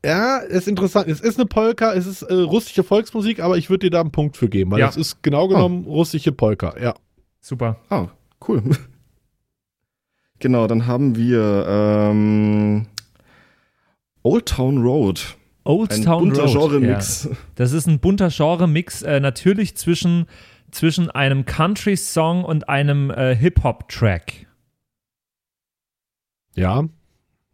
Ja, 0.05 0.37
ist 0.37 0.67
interessant. 0.67 1.07
Es 1.07 1.21
ist 1.21 1.37
eine 1.39 1.45
Polka, 1.47 1.93
es 1.93 2.05
ist 2.07 2.21
äh, 2.23 2.33
russische 2.33 2.83
Volksmusik, 2.83 3.39
aber 3.39 3.57
ich 3.57 3.69
würde 3.69 3.87
dir 3.87 3.91
da 3.91 4.01
einen 4.01 4.11
Punkt 4.11 4.37
für 4.37 4.49
geben, 4.49 4.71
weil 4.71 4.79
Ja. 4.79 4.89
es 4.89 4.97
ist 4.97 5.21
genau 5.23 5.47
genommen 5.47 5.85
russische 5.85 6.31
Polka. 6.31 6.75
Ja. 6.79 6.93
Super. 7.39 7.77
Ah, 7.89 8.07
cool. 8.47 8.61
genau, 10.39 10.67
dann 10.67 10.85
haben 10.87 11.15
wir 11.15 11.65
ähm, 11.67 12.85
Old 14.23 14.47
Town 14.47 14.77
Road. 14.79 15.37
Old 15.63 15.91
Ein 15.91 16.03
Town 16.03 16.29
bunter 16.29 16.43
Road. 16.45 16.71
Genre-Mix. 16.71 17.27
Ja. 17.29 17.37
Das 17.55 17.71
ist 17.71 17.87
ein 17.87 17.99
bunter 17.99 18.29
Genre-Mix, 18.29 19.03
äh, 19.03 19.19
natürlich 19.19 19.75
zwischen, 19.75 20.25
zwischen 20.71 21.09
einem 21.09 21.45
Country-Song 21.45 22.43
und 22.43 22.69
einem 22.69 23.09
äh, 23.11 23.35
Hip-Hop-Track. 23.35 24.47
Ja. 26.55 26.83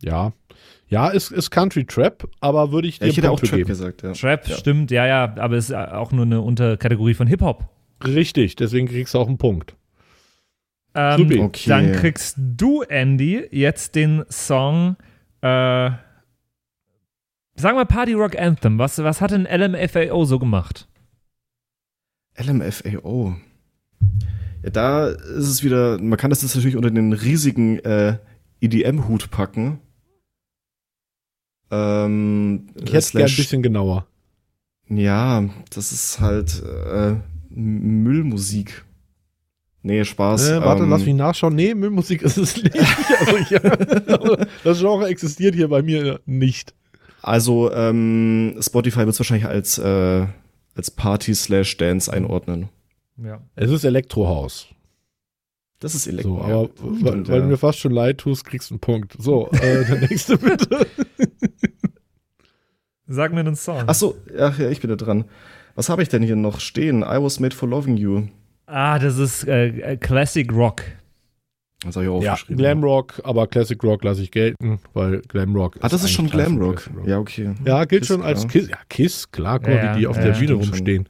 Ja. 0.01 0.33
Ja, 0.89 1.09
ist, 1.09 1.31
ist 1.31 1.51
Country 1.51 1.85
Trap, 1.85 2.29
aber 2.39 2.71
würde 2.71 2.87
ich 2.87 2.99
dir 2.99 3.05
Ja, 3.05 3.11
ich 3.11 3.17
hätte 3.17 3.29
auch 3.31 3.39
Trap 3.39 3.51
geben. 3.57 3.67
gesagt, 3.67 4.03
ja. 4.03 4.13
Trap, 4.13 4.47
Ja. 4.47 4.55
stimmt, 4.55 4.89
ja, 4.91 5.05
ja, 5.05 5.35
aber 5.37 5.57
es 5.57 5.69
ist 5.69 5.75
auch 5.75 6.11
nur 6.13 6.25
eine 6.25 6.39
Unterkategorie 6.41 7.13
von 7.13 7.27
Hip-Hop. 7.27 7.65
Richtig, 8.05 8.55
deswegen 8.55 8.87
kriegst 8.87 9.13
du 9.13 9.19
auch 9.19 9.27
einen 9.27 9.37
Punkt. 9.37 9.75
Ähm, 10.95 11.17
Supi. 11.17 11.39
Okay. 11.39 11.69
Dann 11.69 11.91
kriegst 11.91 12.37
du, 12.37 12.83
Andy, 12.83 13.47
jetzt 13.51 13.95
den 13.95 14.23
Song 14.29 14.95
äh, 15.41 15.91
Sag 17.59 17.73
mal 17.75 17.85
Party 17.85 18.13
Rock 18.13 18.37
Anthem, 18.39 18.77
was, 18.77 18.99
was 18.99 19.19
hat 19.19 19.31
denn 19.31 19.45
LMFAO 19.51 20.25
so 20.25 20.37
gemacht? 20.39 20.87
LMFAO. 22.37 23.35
Ja, 24.63 24.69
da 24.69 25.07
ist 25.07 25.47
es 25.47 25.63
wieder, 25.63 25.97
man 25.99 26.17
kann 26.17 26.29
das 26.29 26.41
jetzt 26.41 26.55
natürlich 26.55 26.75
unter 26.77 26.91
den 26.91 27.13
riesigen 27.13 27.79
äh, 27.79 28.17
EDM-Hut 28.61 29.29
packen. 29.31 29.79
Ähm, 31.71 32.67
Ich 32.75 32.93
hätte 32.93 33.11
gern 33.11 33.29
ein 33.29 33.35
bisschen 33.35 33.61
genauer. 33.61 34.07
Ja, 34.89 35.43
das 35.73 35.91
ist 35.91 36.19
halt 36.19 36.63
äh, 36.63 37.15
Müllmusik. 37.49 38.85
Nee, 39.83 40.03
Spaß. 40.03 40.49
Äh, 40.49 40.61
warte, 40.61 40.83
ähm, 40.83 40.89
lass 40.89 41.05
mich 41.05 41.15
nachschauen. 41.15 41.55
Nee, 41.55 41.73
Müllmusik 41.73 42.21
ist 42.21 42.37
es 42.37 42.61
nicht. 42.61 42.75
Also, 43.19 43.37
ja, 43.49 44.37
das 44.63 44.79
Genre 44.79 45.07
existiert 45.07 45.55
hier 45.55 45.67
bei 45.69 45.81
mir 45.81 46.19
nicht. 46.25 46.73
Also, 47.21 47.71
ähm, 47.73 48.57
Spotify 48.61 48.99
wird 48.99 49.09
es 49.09 49.19
wahrscheinlich 49.19 49.47
als, 49.47 49.77
äh, 49.77 50.25
als 50.77 50.91
Party 50.91 51.33
slash 51.35 51.77
Dance 51.77 52.11
einordnen. 52.11 52.69
Ja. 53.17 53.41
Es 53.55 53.71
ist 53.71 53.83
Elektrohaus. 53.83 54.67
Das 55.79 55.93
ist 55.93 56.05
So, 56.05 56.09
Elektro. 56.11 56.41
aber 56.41 56.49
ja, 56.49 56.69
weil, 56.79 56.95
stimmt, 56.99 57.27
weil 57.29 57.35
ja. 57.35 57.41
du 57.41 57.47
mir 57.49 57.57
fast 57.57 57.79
schon 57.79 57.91
leid 57.91 58.17
tust, 58.19 58.45
kriegst 58.45 58.69
du 58.69 58.75
einen 58.75 58.79
Punkt. 58.79 59.15
So, 59.19 59.49
äh, 59.51 59.85
der 59.85 59.99
nächste 60.09 60.37
bitte. 60.37 60.87
Sag 63.07 63.31
mir 63.33 63.39
einen 63.41 63.55
Song. 63.55 63.83
Ach 63.85 63.93
so, 63.95 64.17
ja, 64.35 64.49
ja, 64.57 64.69
ich 64.69 64.81
bin 64.81 64.89
da 64.89 64.95
dran. 64.95 65.25
Was 65.75 65.89
habe 65.89 66.01
ich 66.01 66.09
denn 66.09 66.23
hier 66.23 66.35
noch 66.35 66.59
stehen? 66.59 67.01
I 67.03 67.21
was 67.21 67.39
made 67.39 67.55
for 67.55 67.69
loving 67.69 67.95
you. 67.97 68.23
Ah, 68.65 68.99
das 68.99 69.17
ist 69.17 69.47
äh, 69.47 69.67
äh, 69.67 69.97
Classic 69.97 70.51
Rock. 70.51 70.81
Das 71.85 71.95
habe 71.95 72.05
ich 72.05 72.11
auch 72.11 72.23
Ja, 72.23 72.33
aufgeschrieben. 72.33 72.57
Glamrock, 72.57 73.21
aber 73.23 73.45
Classic 73.47 73.81
Rock 73.83 74.03
lasse 74.03 74.23
ich 74.23 74.31
gelten, 74.31 74.79
weil 74.93 75.21
Glamrock 75.21 75.77
Ah, 75.81 75.89
das 75.89 76.03
ist 76.03 76.11
schon 76.11 76.27
Glamrock. 76.29 76.89
Ja, 77.05 77.19
okay. 77.19 77.53
Ja, 77.65 77.85
gilt 77.85 78.01
Kiss, 78.01 78.07
schon 78.07 78.23
als 78.23 78.41
klar. 78.41 78.51
Kiss. 78.51 78.69
Ja, 78.69 78.77
Kiss, 78.89 79.31
klar, 79.31 79.59
guck 79.59 79.69
mal, 79.69 79.75
Ja, 79.75 79.95
wie 79.95 79.99
die 79.99 80.07
auf 80.07 80.15
ja, 80.17 80.23
der 80.23 80.31
ja, 80.33 80.37
Bühne 80.39 80.47
stimmt 80.53 80.63
schon. 80.65 80.73
rumstehen. 80.73 81.09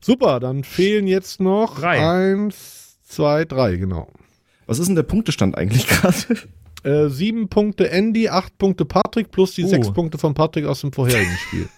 Super, 0.00 0.38
dann 0.38 0.62
fehlen 0.62 1.08
jetzt 1.08 1.40
noch 1.40 1.80
Drei. 1.80 1.98
eins, 2.32 2.98
zwei, 3.02 3.44
drei, 3.44 3.74
genau. 3.76 4.08
Was 4.66 4.78
ist 4.78 4.86
denn 4.86 4.94
der 4.94 5.02
Punktestand 5.02 5.56
eigentlich 5.58 5.86
gerade? 5.88 6.16
Äh, 6.84 7.08
sieben 7.08 7.48
Punkte 7.48 7.90
Andy, 7.90 8.28
acht 8.28 8.56
Punkte 8.58 8.84
Patrick 8.84 9.32
plus 9.32 9.54
die 9.56 9.64
Uh. 9.64 9.68
sechs 9.68 9.92
Punkte 9.92 10.16
von 10.18 10.34
Patrick 10.34 10.66
aus 10.66 10.80
dem 10.82 10.92
vorherigen 10.92 11.36
Spiel. 11.48 11.68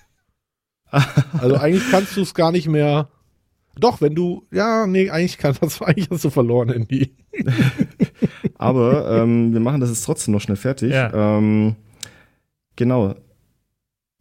Also 0.91 1.57
eigentlich 1.57 1.91
kannst 1.91 2.16
du 2.16 2.21
es 2.21 2.35
gar 2.35 2.53
nicht 2.53 2.68
mehr. 2.68 3.09
Doch, 3.79 4.01
wenn 4.03 4.14
du. 4.14 4.45
Ja, 4.53 4.87
nee, 4.87 5.09
eigentlich 5.09 5.39
kannst 5.39 5.62
das 5.62 5.81
eigentlich 5.81 6.11
hast 6.11 6.25
du 6.25 6.31
verloren, 6.31 6.68
Andy. 6.68 7.14
Aber 8.61 9.23
ähm, 9.23 9.53
wir 9.55 9.61
machen 9.61 9.81
das 9.81 9.89
jetzt 9.91 10.05
trotzdem 10.05 10.33
noch 10.33 10.41
schnell 10.41 10.57
fertig. 10.57 10.93
Ja. 10.93 11.39
Ähm, 11.39 11.77
genau. 12.77 13.15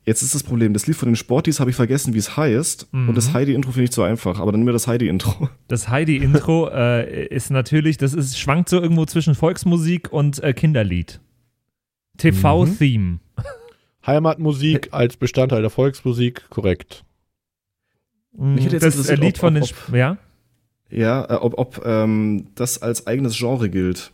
Jetzt 0.05 0.21
ist 0.21 0.33
das 0.33 0.43
Problem, 0.43 0.73
das 0.73 0.87
Lied 0.87 0.95
von 0.95 1.09
den 1.09 1.17
Sporties 1.17 1.59
habe 1.59 1.69
ich 1.69 1.75
vergessen, 1.75 2.13
wie 2.13 2.19
es 2.19 2.37
heißt. 2.37 2.87
Mhm. 2.93 3.09
Und 3.09 3.15
das 3.15 3.33
Heidi-Intro 3.33 3.71
finde 3.71 3.83
ich 3.85 3.91
zu 3.91 4.01
einfach, 4.01 4.39
aber 4.39 4.51
dann 4.53 4.63
mir 4.63 4.71
das 4.71 4.87
Heidi-Intro. 4.87 5.49
Das 5.67 5.89
Heidi-Intro 5.89 6.69
äh, 6.73 7.25
ist 7.27 7.51
natürlich, 7.51 7.97
das 7.97 8.13
ist, 8.13 8.39
schwankt 8.39 8.69
so 8.69 8.81
irgendwo 8.81 9.05
zwischen 9.05 9.35
Volksmusik 9.35 10.11
und 10.13 10.41
äh, 10.41 10.53
Kinderlied. 10.53 11.19
TV-Theme. 12.17 13.19
Heimatmusik 14.07 14.87
als 14.91 15.17
Bestandteil 15.17 15.61
der 15.61 15.69
Volksmusik, 15.69 16.49
korrekt. 16.49 17.03
Mich 18.31 18.65
hätte 18.65 18.77
jetzt 18.77 18.97
das 18.97 19.09
äh, 19.09 19.15
Lied 19.15 19.35
ob- 19.35 19.39
von 19.41 19.53
den, 19.55 19.63
ob- 19.63 19.93
ja? 19.93 20.17
Ja, 20.89 21.25
äh, 21.29 21.33
ob, 21.35 21.57
ob 21.57 21.85
ähm, 21.85 22.47
das 22.55 22.81
als 22.81 23.05
eigenes 23.05 23.37
Genre 23.37 23.69
gilt. 23.69 24.11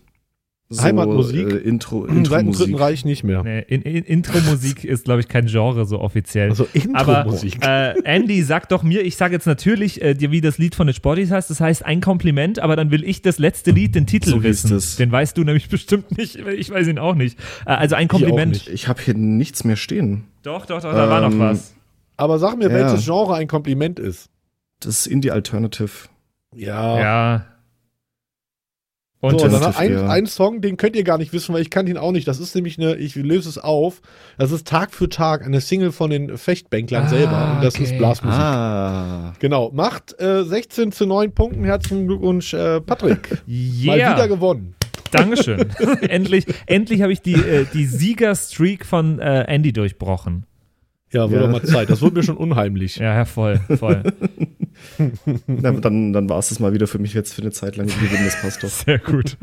So, 0.68 0.82
Heimatmusik? 0.82 1.52
Äh, 1.52 1.58
Intro, 1.58 2.08
Seit 2.24 2.42
dem 2.42 2.52
Dritten. 2.52 2.74
Reich 2.76 3.06
nicht 3.06 3.24
mehr. 3.24 3.44
Nee, 3.44 3.60
in, 3.68 3.84
in, 3.84 4.04
Intro-Musik 4.04 4.84
ist, 4.84 5.06
glaube 5.06 5.20
ich, 5.22 5.28
kein 5.28 5.46
Genre 5.46 5.86
so 5.86 6.00
offiziell. 6.00 6.50
Also 6.50 6.68
Aber 6.94 7.20
Intro-Musik. 7.20 7.64
äh, 7.64 7.94
Andy, 8.04 8.42
sag 8.42 8.68
doch 8.70 8.82
mir, 8.82 9.04
ich 9.04 9.16
sage 9.16 9.36
jetzt 9.36 9.46
natürlich, 9.46 10.02
äh, 10.02 10.16
dir, 10.16 10.32
wie 10.32 10.42
das 10.42 10.58
Lied 10.58 10.74
von 10.74 10.88
den 10.88 10.96
Sporties 10.96 11.30
heißt. 11.30 11.52
Das 11.52 11.60
heißt 11.62 11.86
ein 11.86 12.02
Kompliment, 12.02 12.58
aber 12.58 12.76
dann 12.76 12.90
will 12.90 13.04
ich 13.04 13.22
das 13.22 13.38
letzte 13.38 13.70
Lied, 13.72 13.94
den 13.94 14.08
Titel 14.08 14.32
So 14.32 14.42
wissen. 14.44 14.76
es. 14.76 14.96
Den 14.96 15.12
weißt 15.12 15.38
du 15.38 15.44
nämlich 15.44 15.70
bestimmt 15.70 16.18
nicht. 16.18 16.36
Ich 16.38 16.72
weiß 16.72 16.88
ihn 16.88 16.98
auch 16.98 17.14
nicht. 17.14 17.38
Äh, 17.68 17.72
also 17.74 17.94
ein 17.94 18.04
Ich 18.04 18.10
Kompliment. 18.10 18.54
nicht. 18.54 18.68
Ich 18.70 18.88
habe 18.88 19.00
hier 19.02 19.14
nichts 19.14 19.66
mehr 19.66 19.76
stehen. 19.76 20.24
Doch, 20.42 20.66
doch, 20.66 20.82
doch, 20.82 20.92
da 20.94 21.10
war 21.10 21.22
noch 21.22 21.32
Ähm, 21.32 21.40
was. 21.42 21.76
Aber 22.18 22.40
sag 22.40 22.58
mir, 22.58 22.70
Ja. 22.70 22.74
welches 22.74 23.06
Genre 23.06 23.36
ein 23.36 23.48
Kompliment 23.48 24.00
ist. 24.00 24.30
Das 24.80 25.00
ist 25.02 25.06
Indie 25.08 25.30
Alternative. 25.30 25.92
Ja. 26.56 27.00
Ja. 27.00 27.46
Und 29.26 29.40
so, 29.40 29.48
dann 29.48 29.62
hat 29.62 29.78
ein, 29.78 29.94
ja. 29.94 30.08
ein 30.08 30.26
Song, 30.26 30.62
den 30.62 30.78
könnt 30.78 30.96
ihr 30.96 31.04
gar 31.04 31.18
nicht 31.18 31.34
wissen, 31.34 31.54
weil 31.54 31.62
ich 31.62 31.70
kann 31.70 31.88
ihn 31.88 31.98
auch 31.98 32.12
nicht. 32.12 32.28
Das 32.28 32.40
ist 32.40 32.56
nämlich 32.56 32.80
eine, 32.80 32.96
ich 32.96 33.16
löse 33.16 33.50
es 33.50 33.58
auf. 33.58 34.02
Das 34.38 34.52
ist 34.52 34.68
Tag 34.68 34.94
für 34.94 35.10
Tag 35.10 35.46
eine 35.46 35.62
Single 35.62 35.92
von 35.92 36.10
den 36.10 36.38
Fechtbänklern 36.38 37.06
Ah, 37.06 37.10
selber. 37.10 37.54
Und 37.56 37.64
das 37.64 37.76
okay. 37.76 37.84
ist 37.84 37.98
Blasmusik. 37.98 38.40
Ah. 38.40 39.34
Genau. 39.40 39.72
Macht 39.74 40.20
äh, 40.20 40.44
16 40.44 40.92
zu 40.92 41.06
9 41.06 41.34
Punkten. 41.34 41.64
Herzlichen 41.64 42.08
Glückwunsch, 42.08 42.54
äh, 42.54 42.82
Patrick. 42.82 43.30
Mal 43.32 43.42
wieder 43.48 43.96
yeah. 43.96 44.28
gewonnen. 44.28 44.76
Dankeschön. 45.12 45.70
endlich 46.02 46.46
endlich 46.66 47.02
habe 47.02 47.14
ich 47.14 47.22
die, 47.22 47.36
äh, 47.36 47.66
die 47.74 47.86
Siegerstreak 47.86 48.86
von 48.86 49.20
äh, 49.20 49.46
Andy 49.48 49.72
durchbrochen. 49.72 50.46
Ja, 51.12 51.30
wurde 51.30 51.44
Ja. 51.44 51.48
mal 51.48 51.64
Zeit. 51.64 51.90
Das 51.90 52.02
wurde 52.02 52.16
mir 52.16 52.24
schon 52.24 52.38
unheimlich. 52.38 52.98
Ja, 52.98 53.14
ja, 53.16 53.26
voll, 53.26 53.60
voll. 53.78 54.04
Na, 55.48 55.72
dann 55.72 56.12
dann 56.14 56.30
war 56.30 56.40
es 56.40 56.50
das 56.50 56.60
mal 56.60 56.74
wieder 56.74 56.88
für 56.88 57.00
mich 57.00 57.14
jetzt 57.14 57.34
für 57.34 57.42
eine 57.42 57.52
Zeit 57.52 57.78
lang. 57.78 57.88
Das 57.88 58.42
passt 58.42 58.64
doch. 58.64 58.70
Sehr 58.86 59.00
gut. 59.00 59.38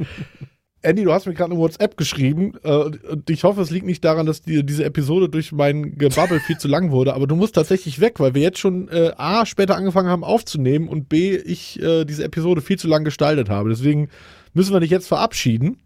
Andy, 0.84 1.04
du 1.04 1.12
hast 1.12 1.26
mir 1.26 1.34
gerade 1.34 1.52
eine 1.52 1.60
WhatsApp 1.60 1.96
geschrieben. 1.96 2.54
Äh, 2.64 2.70
und 2.72 3.30
ich 3.30 3.44
hoffe, 3.44 3.60
es 3.60 3.70
liegt 3.70 3.86
nicht 3.86 4.04
daran, 4.04 4.26
dass 4.26 4.42
die, 4.42 4.66
diese 4.66 4.84
Episode 4.84 5.28
durch 5.28 5.52
mein 5.52 5.96
Gebabbel 5.96 6.40
viel 6.40 6.58
zu 6.58 6.66
lang 6.66 6.90
wurde. 6.90 7.14
Aber 7.14 7.28
du 7.28 7.36
musst 7.36 7.54
tatsächlich 7.54 8.00
weg, 8.00 8.18
weil 8.18 8.34
wir 8.34 8.42
jetzt 8.42 8.58
schon 8.58 8.88
äh, 8.88 9.12
A, 9.16 9.46
später 9.46 9.76
angefangen 9.76 10.08
haben 10.08 10.24
aufzunehmen 10.24 10.88
und 10.88 11.08
B, 11.08 11.36
ich 11.36 11.80
äh, 11.80 12.04
diese 12.04 12.24
Episode 12.24 12.60
viel 12.60 12.78
zu 12.80 12.88
lang 12.88 13.04
gestaltet 13.04 13.48
habe. 13.48 13.68
Deswegen 13.68 14.08
müssen 14.54 14.72
wir 14.72 14.80
dich 14.80 14.90
jetzt 14.90 15.06
verabschieden. 15.06 15.76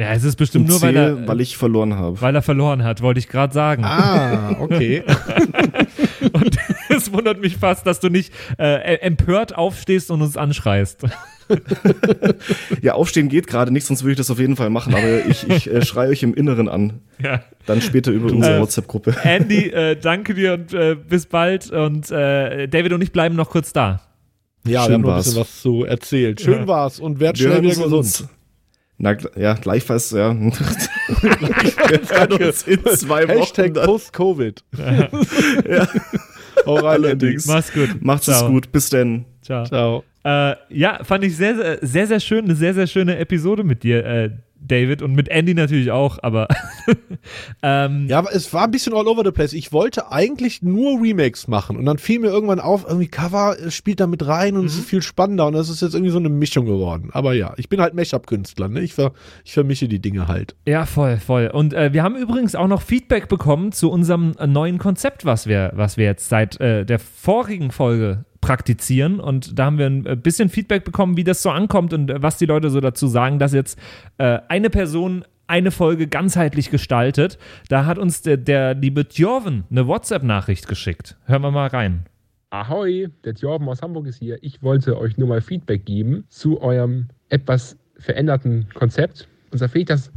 Ja, 0.00 0.12
es 0.12 0.24
ist 0.24 0.36
bestimmt 0.36 0.66
nur, 0.68 0.80
weil 0.80 0.94
C, 0.94 0.98
er, 0.98 1.28
weil 1.28 1.40
ich 1.42 1.58
verloren 1.58 1.94
habe. 1.94 2.20
weil 2.22 2.34
er 2.34 2.40
verloren 2.40 2.82
hat, 2.84 3.02
wollte 3.02 3.18
ich 3.20 3.28
gerade 3.28 3.52
sagen. 3.52 3.84
Ah, 3.84 4.56
okay. 4.58 5.02
Und 6.32 6.56
es 6.88 7.12
wundert 7.12 7.40
mich 7.40 7.56
fast, 7.58 7.86
dass 7.86 8.00
du 8.00 8.08
nicht 8.08 8.32
äh, 8.58 8.94
empört 9.00 9.54
aufstehst 9.56 10.10
und 10.10 10.22
uns 10.22 10.36
anschreist. 10.36 11.02
Ja, 12.80 12.94
aufstehen 12.94 13.28
geht 13.28 13.48
gerade 13.48 13.72
nicht, 13.72 13.84
sonst 13.84 14.04
würde 14.04 14.12
ich 14.12 14.18
das 14.18 14.30
auf 14.30 14.38
jeden 14.38 14.54
Fall 14.54 14.70
machen. 14.70 14.94
Aber 14.94 15.26
ich, 15.28 15.50
ich 15.50 15.68
äh, 15.68 15.84
schreie 15.84 16.08
euch 16.10 16.22
im 16.22 16.32
Inneren 16.32 16.68
an. 16.68 17.00
Ja. 17.20 17.42
Dann 17.66 17.80
später 17.82 18.12
über 18.12 18.30
unsere 18.30 18.58
Äh, 18.58 18.60
WhatsApp-Gruppe. 18.60 19.16
Andy, 19.24 19.68
äh, 19.70 19.96
danke 19.96 20.34
dir 20.34 20.52
und 20.54 20.72
äh, 20.72 20.94
bis 20.94 21.26
bald. 21.26 21.68
Und 21.72 22.08
äh, 22.12 22.68
David 22.68 22.92
und 22.92 23.02
ich 23.02 23.10
bleiben 23.10 23.34
noch 23.34 23.50
kurz 23.50 23.72
da. 23.72 24.00
Ja, 24.64 24.82
Schön 24.82 24.88
wir 24.90 24.94
haben 24.94 25.00
noch 25.02 25.08
ein 25.08 25.14
war's. 25.14 25.24
bisschen 25.24 25.40
was 25.40 25.60
zu 25.60 25.84
erzählen. 25.84 26.38
Schön 26.38 26.60
Ja. 26.60 26.66
war's 26.68 27.00
und 27.00 27.18
werd 27.18 27.36
Wir 27.40 27.48
schnell 27.48 27.62
wieder 27.62 27.74
gesund. 27.74 27.92
uns. 27.94 28.28
Na, 29.02 29.16
ja, 29.34 29.54
gleichfalls, 29.54 30.10
ja. 30.10 30.38
wir 30.38 32.00
hören 32.10 32.32
uns 32.42 32.62
in 32.64 32.84
zwei 32.84 33.26
Wochen. 33.26 33.38
Hashtag. 33.38 33.72
Post-Covid. 33.72 34.62
Ja. 34.76 35.88
Andy. 36.66 36.86
Allerdings. 36.86 37.46
Mach's 37.46 37.72
gut. 37.72 37.88
Macht's 38.00 38.28
es 38.28 38.38
Ciao. 38.38 38.50
gut. 38.50 38.70
Bis 38.70 38.90
denn. 38.90 39.24
Ciao. 39.40 39.64
Ciao. 39.64 40.04
Äh, 40.22 40.54
ja, 40.68 41.02
fand 41.02 41.24
ich 41.24 41.34
sehr, 41.34 41.56
sehr, 41.56 41.78
sehr, 41.80 42.06
sehr 42.08 42.20
schön. 42.20 42.44
Eine 42.44 42.54
sehr, 42.54 42.74
sehr 42.74 42.86
schöne 42.86 43.16
Episode 43.16 43.64
mit 43.64 43.82
dir, 43.82 44.04
äh, 44.04 44.30
David. 44.70 45.02
Und 45.02 45.14
mit 45.14 45.28
Andy 45.28 45.54
natürlich 45.54 45.90
auch, 45.90 46.18
aber. 46.22 46.48
ähm, 47.62 48.06
Ja, 48.08 48.18
aber 48.18 48.34
es 48.34 48.52
war 48.52 48.64
ein 48.64 48.70
bisschen 48.70 48.94
all 48.94 49.06
over 49.06 49.22
the 49.24 49.30
place. 49.30 49.52
Ich 49.52 49.72
wollte 49.72 50.10
eigentlich 50.12 50.62
nur 50.62 51.02
Remakes 51.02 51.48
machen 51.48 51.76
und 51.76 51.84
dann 51.84 51.98
fiel 51.98 52.20
mir 52.20 52.28
irgendwann 52.28 52.60
auf, 52.60 52.84
irgendwie 52.86 53.08
Cover 53.08 53.58
äh, 53.58 53.70
spielt 53.70 54.00
da 54.00 54.06
mit 54.06 54.26
rein 54.26 54.56
und 54.56 54.66
es 54.66 54.76
ist 54.76 54.86
viel 54.86 55.02
spannender 55.02 55.46
und 55.46 55.54
das 55.54 55.68
ist 55.68 55.82
jetzt 55.82 55.94
irgendwie 55.94 56.12
so 56.12 56.18
eine 56.18 56.28
Mischung 56.28 56.66
geworden. 56.66 57.10
Aber 57.12 57.34
ja, 57.34 57.54
ich 57.56 57.68
bin 57.68 57.80
halt 57.80 57.94
Mashup-Künstler, 57.94 58.68
ne? 58.68 58.80
Ich, 58.80 58.94
ver 58.94 59.12
ich 59.44 59.52
vermische 59.52 59.88
die 59.88 60.00
Dinge 60.00 60.28
halt. 60.28 60.54
Ja, 60.66 60.86
voll, 60.86 61.18
voll. 61.18 61.50
Und 61.52 61.74
äh, 61.74 61.92
wir 61.92 62.02
haben 62.02 62.16
übrigens 62.16 62.54
auch 62.54 62.68
noch 62.68 62.82
Feedback 62.82 63.28
bekommen 63.28 63.72
zu 63.72 63.90
unserem 63.90 64.34
äh, 64.38 64.46
neuen 64.46 64.78
Konzept, 64.78 65.24
was 65.24 65.46
wir, 65.46 65.72
was 65.74 65.96
wir 65.96 66.04
jetzt 66.04 66.28
seit 66.28 66.60
äh, 66.60 66.84
der 66.84 66.98
vorigen 66.98 67.70
Folge 67.70 68.24
praktizieren. 68.40 69.20
Und 69.20 69.58
da 69.58 69.66
haben 69.66 69.78
wir 69.78 69.86
ein 69.86 70.06
äh, 70.06 70.16
bisschen 70.16 70.48
Feedback 70.48 70.84
bekommen, 70.84 71.16
wie 71.16 71.24
das 71.24 71.42
so 71.42 71.50
ankommt 71.50 71.92
und 71.92 72.10
äh, 72.10 72.22
was 72.22 72.38
die 72.38 72.46
Leute 72.46 72.70
so 72.70 72.80
dazu 72.80 73.06
sagen, 73.06 73.38
dass 73.38 73.52
jetzt 73.52 73.78
äh, 74.18 74.38
eine 74.48 74.70
Person 74.70 75.24
eine 75.46 75.72
Folge 75.72 76.06
ganzheitlich 76.06 76.70
gestaltet. 76.70 77.38
Da 77.68 77.84
hat 77.84 77.98
uns 77.98 78.22
der, 78.22 78.36
der 78.36 78.74
liebe 78.74 79.08
Tjorven 79.08 79.64
eine 79.70 79.86
WhatsApp-Nachricht 79.86 80.68
geschickt. 80.68 81.16
Hören 81.24 81.42
wir 81.42 81.50
mal 81.50 81.66
rein. 81.66 82.04
Ahoi, 82.50 83.08
der 83.24 83.32
Jorben 83.34 83.68
aus 83.68 83.82
Hamburg 83.82 84.06
ist 84.06 84.18
hier. 84.18 84.38
Ich 84.42 84.62
wollte 84.62 84.98
euch 84.98 85.16
nur 85.16 85.28
mal 85.28 85.40
Feedback 85.40 85.84
geben 85.84 86.24
zu 86.28 86.60
eurem 86.60 87.08
etwas 87.28 87.76
veränderten 87.98 88.68
Konzept. 88.74 89.28
Und 89.50 89.58
zwar 89.58 89.68
finde 89.68 89.80
ich 89.80 89.86
das 89.86 90.12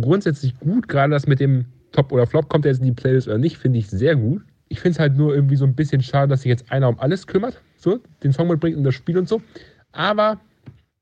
grundsätzlich 0.00 0.58
gut, 0.58 0.88
gerade 0.88 1.12
das 1.12 1.26
mit 1.26 1.40
dem 1.40 1.66
Top 1.92 2.12
oder 2.12 2.26
Flop, 2.26 2.48
kommt 2.48 2.66
er 2.66 2.72
jetzt 2.72 2.80
in 2.80 2.86
die 2.86 2.92
Playlist 2.92 3.26
oder 3.26 3.38
nicht, 3.38 3.56
finde 3.56 3.78
ich 3.78 3.88
sehr 3.88 4.16
gut. 4.16 4.42
Ich 4.68 4.80
finde 4.80 4.96
es 4.96 4.98
halt 4.98 5.16
nur 5.16 5.34
irgendwie 5.34 5.56
so 5.56 5.64
ein 5.64 5.74
bisschen 5.74 6.02
schade, 6.02 6.28
dass 6.28 6.42
sich 6.42 6.50
jetzt 6.50 6.70
einer 6.72 6.88
um 6.88 6.98
alles 6.98 7.26
kümmert, 7.26 7.60
so, 7.76 8.00
den 8.22 8.32
Song 8.32 8.48
mitbringt 8.48 8.76
und 8.76 8.84
das 8.84 8.94
Spiel 8.94 9.16
und 9.18 9.28
so. 9.28 9.40
Aber 9.92 10.40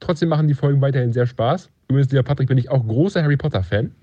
trotzdem 0.01 0.28
machen 0.28 0.49
die 0.49 0.55
Folgen 0.55 0.81
weiterhin 0.81 1.12
sehr 1.12 1.27
Spaß. 1.27 1.70
Übrigens, 1.89 2.11
lieber 2.11 2.23
Patrick, 2.23 2.49
bin 2.49 2.59
ich 2.59 2.70
auch 2.70 2.86
großer 2.86 3.23
Harry 3.23 3.36
Potter-Fan. 3.36 3.95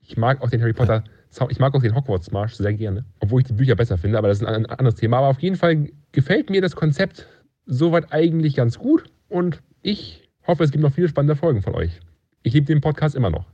Ich 0.00 0.16
mag 0.16 0.42
auch 0.42 0.50
den 0.50 0.60
Harry 0.60 0.72
Potter 0.72 1.04
Sound. 1.30 1.52
Ich 1.52 1.58
mag 1.58 1.74
auch 1.74 1.82
den 1.82 1.94
Hogwarts-Marsch 1.94 2.54
sehr 2.54 2.72
gerne, 2.74 3.04
obwohl 3.20 3.40
ich 3.40 3.46
die 3.46 3.52
Bücher 3.52 3.76
besser 3.76 3.98
finde, 3.98 4.18
aber 4.18 4.28
das 4.28 4.40
ist 4.40 4.46
ein, 4.46 4.66
ein 4.66 4.66
anderes 4.66 4.96
Thema. 4.96 5.18
Aber 5.18 5.28
auf 5.28 5.40
jeden 5.40 5.56
Fall 5.56 5.90
gefällt 6.12 6.50
mir 6.50 6.60
das 6.60 6.74
Konzept 6.74 7.26
soweit 7.66 8.12
eigentlich 8.12 8.56
ganz 8.56 8.78
gut 8.78 9.04
und 9.28 9.62
ich 9.82 10.28
hoffe, 10.46 10.64
es 10.64 10.72
gibt 10.72 10.82
noch 10.82 10.92
viele 10.92 11.08
spannende 11.08 11.36
Folgen 11.36 11.62
von 11.62 11.74
euch. 11.74 12.00
Ich 12.42 12.54
liebe 12.54 12.66
den 12.66 12.80
Podcast 12.80 13.14
immer 13.14 13.30
noch. 13.30 13.46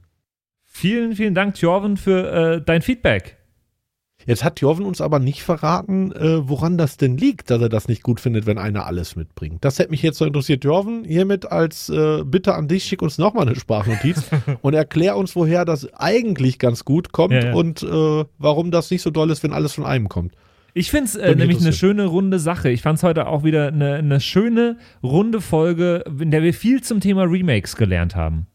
Vielen, 0.65 1.15
vielen 1.15 1.35
Dank, 1.35 1.61
Jorven, 1.61 1.97
für 1.97 2.57
äh, 2.57 2.62
dein 2.65 2.83
Feedback. 2.83 3.36
Jetzt 4.27 4.43
hat 4.43 4.61
Joven 4.61 4.85
uns 4.85 5.01
aber 5.01 5.20
nicht 5.20 5.43
verraten, 5.43 6.12
äh, 6.12 6.48
woran 6.48 6.77
das 6.77 6.97
denn 6.97 7.16
liegt, 7.16 7.51
dass 7.51 7.62
er 7.62 7.69
das 7.69 7.86
nicht 7.86 8.03
gut 8.03 8.20
findet, 8.20 8.44
wenn 8.47 8.59
einer 8.59 8.86
alles 8.86 9.15
mitbringt. 9.15 9.65
Das 9.65 9.78
hätte 9.78 9.90
mich 9.90 10.03
jetzt 10.03 10.19
so 10.19 10.24
interessiert. 10.24 10.65
Joven, 10.65 11.05
hiermit 11.05 11.51
als 11.51 11.89
äh, 11.89 12.24
Bitte 12.24 12.55
an 12.55 12.66
dich, 12.66 12.85
schick 12.85 13.03
uns 13.03 13.19
nochmal 13.19 13.47
eine 13.47 13.57
Sprachnotiz 13.57 14.23
und 14.62 14.74
erklär 14.74 15.16
uns, 15.16 15.36
woher 15.36 15.65
das 15.65 15.93
eigentlich 15.94 16.59
ganz 16.59 16.85
gut 16.85 17.12
kommt 17.12 17.35
Ja, 17.35 17.47
ja. 17.47 17.55
und 17.55 17.82
äh, 17.82 18.24
warum 18.39 18.70
das 18.70 18.90
nicht 18.90 19.03
so 19.03 19.11
doll 19.11 19.31
ist, 19.31 19.43
wenn 19.44 19.53
alles 19.53 19.73
von 19.74 19.86
einem 19.86 20.09
kommt. 20.09 20.35
Ich 20.74 20.90
finde 20.90 21.07
es 21.07 21.15
äh, 21.15 21.35
nämlich 21.35 21.61
eine 21.61 21.73
schöne, 21.73 22.05
runde 22.05 22.39
Sache. 22.39 22.69
Ich 22.69 22.82
fand 22.82 22.98
es 22.98 23.03
heute 23.03 23.28
auch 23.28 23.44
wieder 23.44 23.69
eine, 23.69 23.94
eine 23.94 24.20
schöne, 24.20 24.77
runde 25.03 25.40
Folge, 25.40 26.05
in 26.20 26.31
der 26.31 26.43
wir 26.43 26.53
viel 26.53 26.82
zum 26.82 27.01
Thema 27.01 27.23
Remakes 27.23 27.77
gelernt 27.77 28.15
haben. 28.15 28.47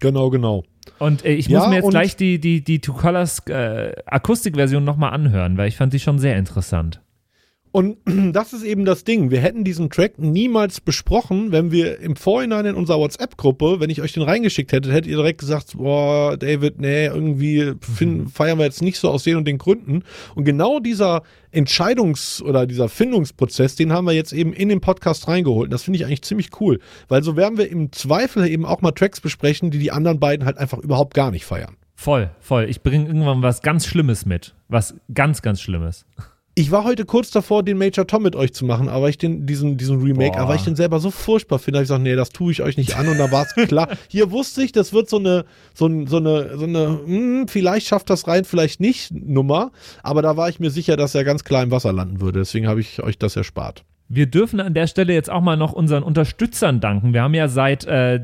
Genau, 0.00 0.30
genau. 0.30 0.64
Und 0.98 1.24
äh, 1.24 1.32
ich 1.32 1.46
Ja, 1.48 1.60
muss 1.60 1.68
mir 1.68 1.76
jetzt 1.76 1.90
gleich 1.90 2.16
die, 2.16 2.40
die, 2.40 2.64
die 2.64 2.80
Two 2.80 2.94
Colors 2.94 3.46
äh, 3.46 3.92
Akustikversion 4.06 4.84
nochmal 4.84 5.12
anhören, 5.12 5.56
weil 5.56 5.68
ich 5.68 5.76
fand 5.76 5.92
die 5.92 6.00
schon 6.00 6.18
sehr 6.18 6.36
interessant. 6.36 7.00
Und 7.72 7.98
das 8.34 8.52
ist 8.52 8.62
eben 8.62 8.84
das 8.84 9.04
Ding. 9.04 9.30
Wir 9.30 9.40
hätten 9.40 9.64
diesen 9.64 9.90
Track 9.90 10.18
niemals 10.18 10.80
besprochen, 10.80 11.52
wenn 11.52 11.70
wir 11.70 12.00
im 12.00 12.16
Vorhinein 12.16 12.66
in 12.66 12.74
unserer 12.74 12.98
WhatsApp-Gruppe, 12.98 13.80
wenn 13.80 13.90
ich 13.90 14.02
euch 14.02 14.12
den 14.12 14.22
reingeschickt 14.22 14.72
hätte, 14.72 14.92
hättet 14.92 15.10
ihr 15.10 15.16
direkt 15.16 15.40
gesagt, 15.40 15.76
boah, 15.76 16.36
David, 16.36 16.80
nee, 16.80 17.06
irgendwie 17.06 17.74
finden, 17.80 18.28
feiern 18.28 18.58
wir 18.58 18.64
jetzt 18.64 18.82
nicht 18.82 18.98
so 18.98 19.10
aus 19.10 19.22
den 19.22 19.36
und 19.36 19.46
den 19.46 19.58
Gründen. 19.58 20.02
Und 20.34 20.44
genau 20.44 20.80
dieser 20.80 21.22
Entscheidungs- 21.52 22.42
oder 22.42 22.66
dieser 22.66 22.88
Findungsprozess, 22.88 23.76
den 23.76 23.92
haben 23.92 24.06
wir 24.06 24.12
jetzt 24.12 24.32
eben 24.32 24.52
in 24.52 24.68
den 24.68 24.80
Podcast 24.80 25.28
reingeholt. 25.28 25.66
Und 25.66 25.72
das 25.72 25.82
finde 25.82 25.98
ich 25.98 26.06
eigentlich 26.06 26.22
ziemlich 26.22 26.60
cool, 26.60 26.80
weil 27.08 27.22
so 27.22 27.36
werden 27.36 27.58
wir 27.58 27.70
im 27.70 27.92
Zweifel 27.92 28.46
eben 28.48 28.66
auch 28.66 28.80
mal 28.80 28.92
Tracks 28.92 29.20
besprechen, 29.20 29.70
die 29.70 29.78
die 29.78 29.92
anderen 29.92 30.18
beiden 30.18 30.44
halt 30.46 30.58
einfach 30.58 30.78
überhaupt 30.78 31.14
gar 31.14 31.30
nicht 31.30 31.44
feiern. 31.44 31.76
Voll, 31.94 32.30
voll. 32.40 32.64
Ich 32.64 32.82
bringe 32.82 33.06
irgendwann 33.06 33.42
was 33.42 33.60
ganz 33.60 33.86
Schlimmes 33.86 34.24
mit. 34.24 34.54
Was 34.68 34.94
ganz, 35.12 35.42
ganz 35.42 35.60
Schlimmes. 35.60 36.06
Ich 36.56 36.70
war 36.72 36.84
heute 36.84 37.04
kurz 37.04 37.30
davor, 37.30 37.62
den 37.62 37.78
Major 37.78 38.06
Tom 38.06 38.24
mit 38.24 38.34
euch 38.34 38.52
zu 38.52 38.64
machen, 38.64 38.88
aber 38.88 39.08
ich 39.08 39.16
den, 39.18 39.46
diesen, 39.46 39.76
diesen 39.76 40.02
Remake, 40.02 40.32
Boah. 40.32 40.40
aber 40.40 40.56
ich 40.56 40.62
den 40.62 40.74
selber 40.74 40.98
so 40.98 41.10
furchtbar 41.10 41.58
finde, 41.58 41.78
habe 41.78 41.84
ich 41.84 41.88
gesagt, 41.88 42.02
nee, 42.02 42.16
das 42.16 42.30
tue 42.30 42.50
ich 42.50 42.62
euch 42.62 42.76
nicht 42.76 42.96
an 42.96 43.08
und 43.08 43.18
da 43.18 43.30
war 43.30 43.46
es 43.46 43.54
klar. 43.68 43.88
Hier 44.08 44.30
wusste 44.30 44.62
ich, 44.62 44.72
das 44.72 44.92
wird 44.92 45.08
so 45.08 45.18
eine, 45.18 45.44
so, 45.74 45.88
so 46.06 46.16
eine, 46.16 46.58
so 46.58 46.64
eine, 46.64 47.00
hm, 47.04 47.48
vielleicht 47.48 47.86
schafft 47.86 48.10
das 48.10 48.26
rein, 48.26 48.44
vielleicht 48.44 48.80
nicht 48.80 49.12
Nummer, 49.12 49.70
aber 50.02 50.22
da 50.22 50.36
war 50.36 50.48
ich 50.48 50.58
mir 50.58 50.70
sicher, 50.70 50.96
dass 50.96 51.14
er 51.14 51.24
ganz 51.24 51.44
klar 51.44 51.62
im 51.62 51.70
Wasser 51.70 51.92
landen 51.92 52.20
würde. 52.20 52.40
Deswegen 52.40 52.66
habe 52.66 52.80
ich 52.80 53.02
euch 53.02 53.16
das 53.16 53.36
erspart. 53.36 53.84
Wir 54.12 54.26
dürfen 54.26 54.58
an 54.58 54.74
der 54.74 54.88
Stelle 54.88 55.12
jetzt 55.12 55.30
auch 55.30 55.40
mal 55.40 55.56
noch 55.56 55.72
unseren 55.72 56.02
Unterstützern 56.02 56.80
danken. 56.80 57.14
Wir 57.14 57.22
haben 57.22 57.32
ja 57.32 57.46
seit, 57.46 57.84
äh, 57.84 58.18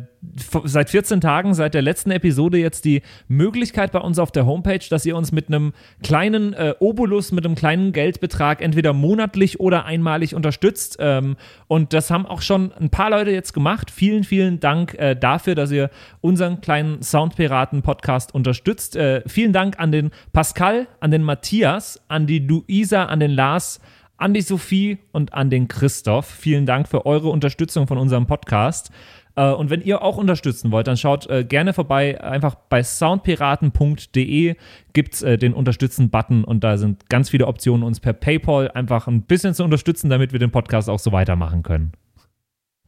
seit 0.64 0.90
14 0.90 1.20
Tagen, 1.20 1.54
seit 1.54 1.74
der 1.74 1.82
letzten 1.82 2.10
Episode 2.10 2.58
jetzt 2.58 2.84
die 2.84 3.02
Möglichkeit 3.28 3.92
bei 3.92 4.00
uns 4.00 4.18
auf 4.18 4.32
der 4.32 4.46
Homepage, 4.46 4.80
dass 4.90 5.06
ihr 5.06 5.16
uns 5.16 5.30
mit 5.30 5.46
einem 5.46 5.74
kleinen 6.02 6.54
äh, 6.54 6.74
Obolus, 6.80 7.30
mit 7.30 7.44
einem 7.44 7.54
kleinen 7.54 7.92
Geldbetrag 7.92 8.62
entweder 8.62 8.92
monatlich 8.94 9.60
oder 9.60 9.84
einmalig 9.84 10.34
unterstützt. 10.34 10.96
Ähm, 10.98 11.36
und 11.68 11.92
das 11.92 12.10
haben 12.10 12.26
auch 12.26 12.42
schon 12.42 12.72
ein 12.72 12.90
paar 12.90 13.10
Leute 13.10 13.30
jetzt 13.30 13.52
gemacht. 13.52 13.92
Vielen, 13.92 14.24
vielen 14.24 14.58
Dank 14.58 14.94
äh, 14.94 15.14
dafür, 15.14 15.54
dass 15.54 15.70
ihr 15.70 15.90
unseren 16.20 16.60
kleinen 16.60 17.00
Soundpiraten-Podcast 17.00 18.34
unterstützt. 18.34 18.96
Äh, 18.96 19.22
vielen 19.28 19.52
Dank 19.52 19.78
an 19.78 19.92
den 19.92 20.10
Pascal, 20.32 20.88
an 20.98 21.12
den 21.12 21.22
Matthias, 21.22 22.02
an 22.08 22.26
die 22.26 22.40
Luisa, 22.40 23.04
an 23.04 23.20
den 23.20 23.30
Lars, 23.30 23.80
an 24.16 24.34
die 24.34 24.40
Sophie 24.40 24.98
und 25.12 25.34
an 25.34 25.50
den 25.50 25.68
Christoph. 25.68 26.26
Vielen 26.26 26.66
Dank 26.66 26.88
für 26.88 27.06
eure 27.06 27.28
Unterstützung 27.28 27.86
von 27.86 27.98
unserem 27.98 28.26
Podcast. 28.26 28.90
Äh, 29.34 29.50
Und 29.50 29.70
wenn 29.70 29.82
ihr 29.82 30.02
auch 30.02 30.16
unterstützen 30.16 30.72
wollt, 30.72 30.86
dann 30.86 30.96
schaut 30.96 31.28
äh, 31.28 31.44
gerne 31.44 31.72
vorbei. 31.72 32.20
Einfach 32.20 32.54
bei 32.54 32.82
soundpiraten.de 32.82 34.56
gibt 34.92 35.14
es 35.14 35.40
den 35.40 35.52
Unterstützen-Button 35.52 36.44
und 36.44 36.64
da 36.64 36.78
sind 36.78 37.08
ganz 37.08 37.30
viele 37.30 37.46
Optionen, 37.46 37.82
uns 37.82 38.00
per 38.00 38.14
PayPal 38.14 38.70
einfach 38.70 39.06
ein 39.08 39.22
bisschen 39.22 39.54
zu 39.54 39.64
unterstützen, 39.64 40.08
damit 40.08 40.32
wir 40.32 40.38
den 40.38 40.50
Podcast 40.50 40.88
auch 40.88 40.98
so 40.98 41.12
weitermachen 41.12 41.62
können. 41.62 41.92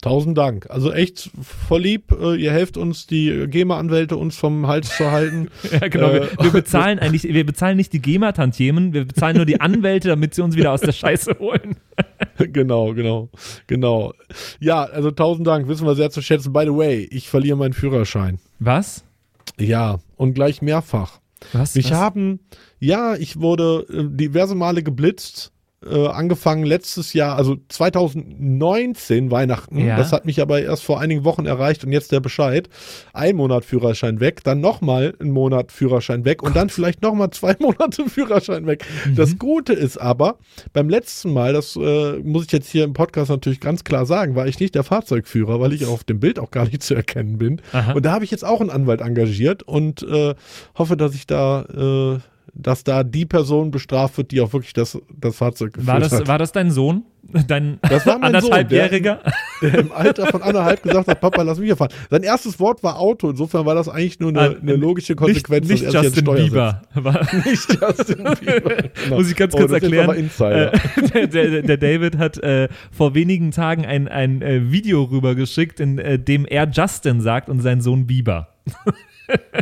Tausend 0.00 0.38
Dank. 0.38 0.70
Also 0.70 0.92
echt 0.92 1.30
voll 1.42 1.82
lieb. 1.82 2.12
Äh, 2.12 2.36
Ihr 2.36 2.52
helft 2.52 2.76
uns, 2.76 3.08
die 3.08 3.46
GEMA-Anwälte 3.48 4.16
uns 4.16 4.36
vom 4.36 4.66
Hals 4.68 4.96
zu 4.96 5.10
halten. 5.10 5.48
Ja, 5.70 5.88
genau. 5.88 6.10
Äh, 6.10 6.20
wir, 6.20 6.44
wir 6.44 6.50
bezahlen 6.52 6.98
eigentlich, 6.98 7.24
wir 7.24 7.44
bezahlen 7.44 7.76
nicht 7.76 7.92
die 7.92 8.00
GEMA-Tantiemen, 8.00 8.92
wir 8.92 9.04
bezahlen 9.04 9.36
nur 9.36 9.44
die 9.44 9.60
Anwälte, 9.60 10.08
damit 10.08 10.34
sie 10.34 10.42
uns 10.42 10.56
wieder 10.56 10.72
aus 10.72 10.80
der 10.80 10.92
Scheiße 10.92 11.36
holen. 11.38 11.76
genau, 12.38 12.94
genau, 12.94 13.28
genau. 13.66 14.12
Ja, 14.60 14.84
also 14.84 15.10
tausend 15.10 15.46
Dank, 15.46 15.68
wissen 15.68 15.86
wir 15.86 15.94
sehr 15.94 16.10
zu 16.10 16.22
schätzen. 16.22 16.52
By 16.52 16.62
the 16.64 16.74
way, 16.74 17.08
ich 17.10 17.28
verliere 17.28 17.56
meinen 17.56 17.72
Führerschein. 17.72 18.38
Was? 18.60 19.04
Ja, 19.58 19.98
und 20.16 20.34
gleich 20.34 20.62
mehrfach. 20.62 21.20
Was? 21.52 21.74
Mich 21.74 21.90
was? 21.90 21.98
haben, 21.98 22.40
ja, 22.78 23.16
ich 23.16 23.40
wurde 23.40 23.84
äh, 23.90 24.04
diverse 24.16 24.54
Male 24.54 24.82
geblitzt. 24.82 25.52
Äh, 25.86 26.09
angefangen 26.09 26.64
letztes 26.64 27.12
Jahr, 27.12 27.36
also 27.36 27.56
2019 27.68 29.30
Weihnachten. 29.30 29.78
Ja. 29.78 29.96
Das 29.96 30.10
hat 30.10 30.24
mich 30.24 30.42
aber 30.42 30.60
erst 30.60 30.82
vor 30.82 31.00
einigen 31.00 31.22
Wochen 31.22 31.46
erreicht 31.46 31.84
und 31.84 31.92
jetzt 31.92 32.10
der 32.10 32.18
Bescheid. 32.18 32.68
Ein 33.12 33.36
Monat 33.36 33.64
Führerschein 33.64 34.18
weg, 34.18 34.42
dann 34.42 34.60
nochmal 34.60 35.14
ein 35.20 35.30
Monat 35.30 35.70
Führerschein 35.70 36.24
weg 36.24 36.42
und 36.42 36.56
dann 36.56 36.68
vielleicht 36.68 37.00
nochmal 37.02 37.30
zwei 37.30 37.55
Monate 37.60 38.09
Führerschein 38.09 38.66
weg. 38.66 38.84
Mhm. 39.06 39.14
Das 39.14 39.38
Gute 39.38 39.72
ist 39.72 39.98
aber, 39.98 40.38
beim 40.72 40.88
letzten 40.88 41.32
Mal, 41.32 41.52
das 41.52 41.76
äh, 41.76 42.18
muss 42.24 42.46
ich 42.46 42.52
jetzt 42.52 42.68
hier 42.68 42.82
im 42.82 42.92
Podcast 42.92 43.30
natürlich 43.30 43.60
ganz 43.60 43.84
klar 43.84 44.05
sagen, 44.05 44.34
war 44.34 44.48
ich 44.48 44.59
nicht 44.59 44.74
der 44.74 44.82
Fahrzeugführer, 44.82 45.60
weil 45.60 45.72
ich 45.72 45.86
auf 45.86 46.02
dem 46.02 46.18
Bild 46.18 46.40
auch 46.40 46.50
gar 46.50 46.64
nicht 46.64 46.82
zu 46.82 46.96
erkennen 46.96 47.38
bin. 47.38 47.62
Aha. 47.72 47.92
Und 47.92 48.05
da 48.05 48.10
habe 48.10 48.24
ich 48.24 48.32
jetzt 48.32 48.44
auch 48.44 48.60
einen 48.60 48.70
Anwalt 48.70 49.00
engagiert 49.00 49.62
und 49.62 50.02
äh, 50.02 50.34
hoffe, 50.76 50.96
dass 50.96 51.14
ich 51.14 51.28
da, 51.28 52.16
äh, 52.16 52.18
dass 52.59 52.82
da 52.85 53.05
die 53.05 53.24
Person 53.24 53.70
bestraft 53.70 54.18
wird, 54.18 54.32
die 54.32 54.40
auch 54.40 54.52
wirklich 54.52 54.72
das, 54.72 54.98
das 55.16 55.36
Fahrzeug 55.36 55.72
geführt 55.74 55.86
War 55.86 56.01
das, 56.01 56.12
hat. 56.12 56.26
war 56.28 56.39
das 56.39 56.52
dein 56.52 56.70
Sohn? 56.70 57.05
Dein 57.47 57.78
Das 57.82 58.06
war 58.06 58.18
mein 58.18 58.35
anderthalbjähriger? 58.35 59.20
der 59.60 59.74
im 59.80 59.93
Alter 59.93 60.26
von 60.28 60.40
anderthalb 60.43 60.82
gesagt 60.82 61.09
hat, 61.09 61.20
Papa, 61.20 61.43
lass 61.43 61.59
mich 61.59 61.66
hier 61.66 61.76
fahren. 61.76 61.93
Sein 62.10 62.22
erstes 62.22 62.59
Wort 62.59 62.82
war 62.82 62.98
Auto, 62.98 63.28
insofern 63.30 63.66
war 63.66 63.74
das 63.74 63.89
eigentlich 63.89 64.18
nur 64.18 64.30
eine, 64.30 64.40
Ah, 64.40 64.55
eine 64.60 64.76
logische 64.76 65.14
Konsequenz, 65.14 65.68
nicht, 65.68 65.82
nicht 65.85 65.94
er 65.94 66.02
Justin 66.05 66.24
Bieber. 66.24 66.82
Nicht 67.44 67.78
Justin 67.80 68.24
Bieber. 68.24 68.70
Genau. 69.05 69.16
Muss 69.16 69.30
ich 69.30 69.36
ganz 69.36 69.55
Oh, 69.55 69.59
kurz 69.59 69.72
jetzt 69.72 69.82
erklären. 69.82 70.16
Insider. 70.16 70.72
Äh, 70.74 70.78
der, 71.12 71.26
der, 71.26 71.62
der 71.62 71.76
David 71.76 72.18
hat 72.18 72.39
äh, 72.39 72.68
vor 72.90 73.14
wenigen 73.14 73.51
Tagen 73.51 73.85
ein, 73.85 74.09
ein 74.09 74.40
äh, 74.43 74.70
Video 74.72 75.02
rübergeschickt, 75.05 75.80
in 75.80 75.98
äh, 75.98 76.18
dem 76.18 76.44
er 76.47 76.68
Justin 76.68 77.20
sagt 77.20 77.48
und 77.51 77.60
sein 77.60 77.80
Sohn 77.82 78.06
Bieber. 78.06 78.48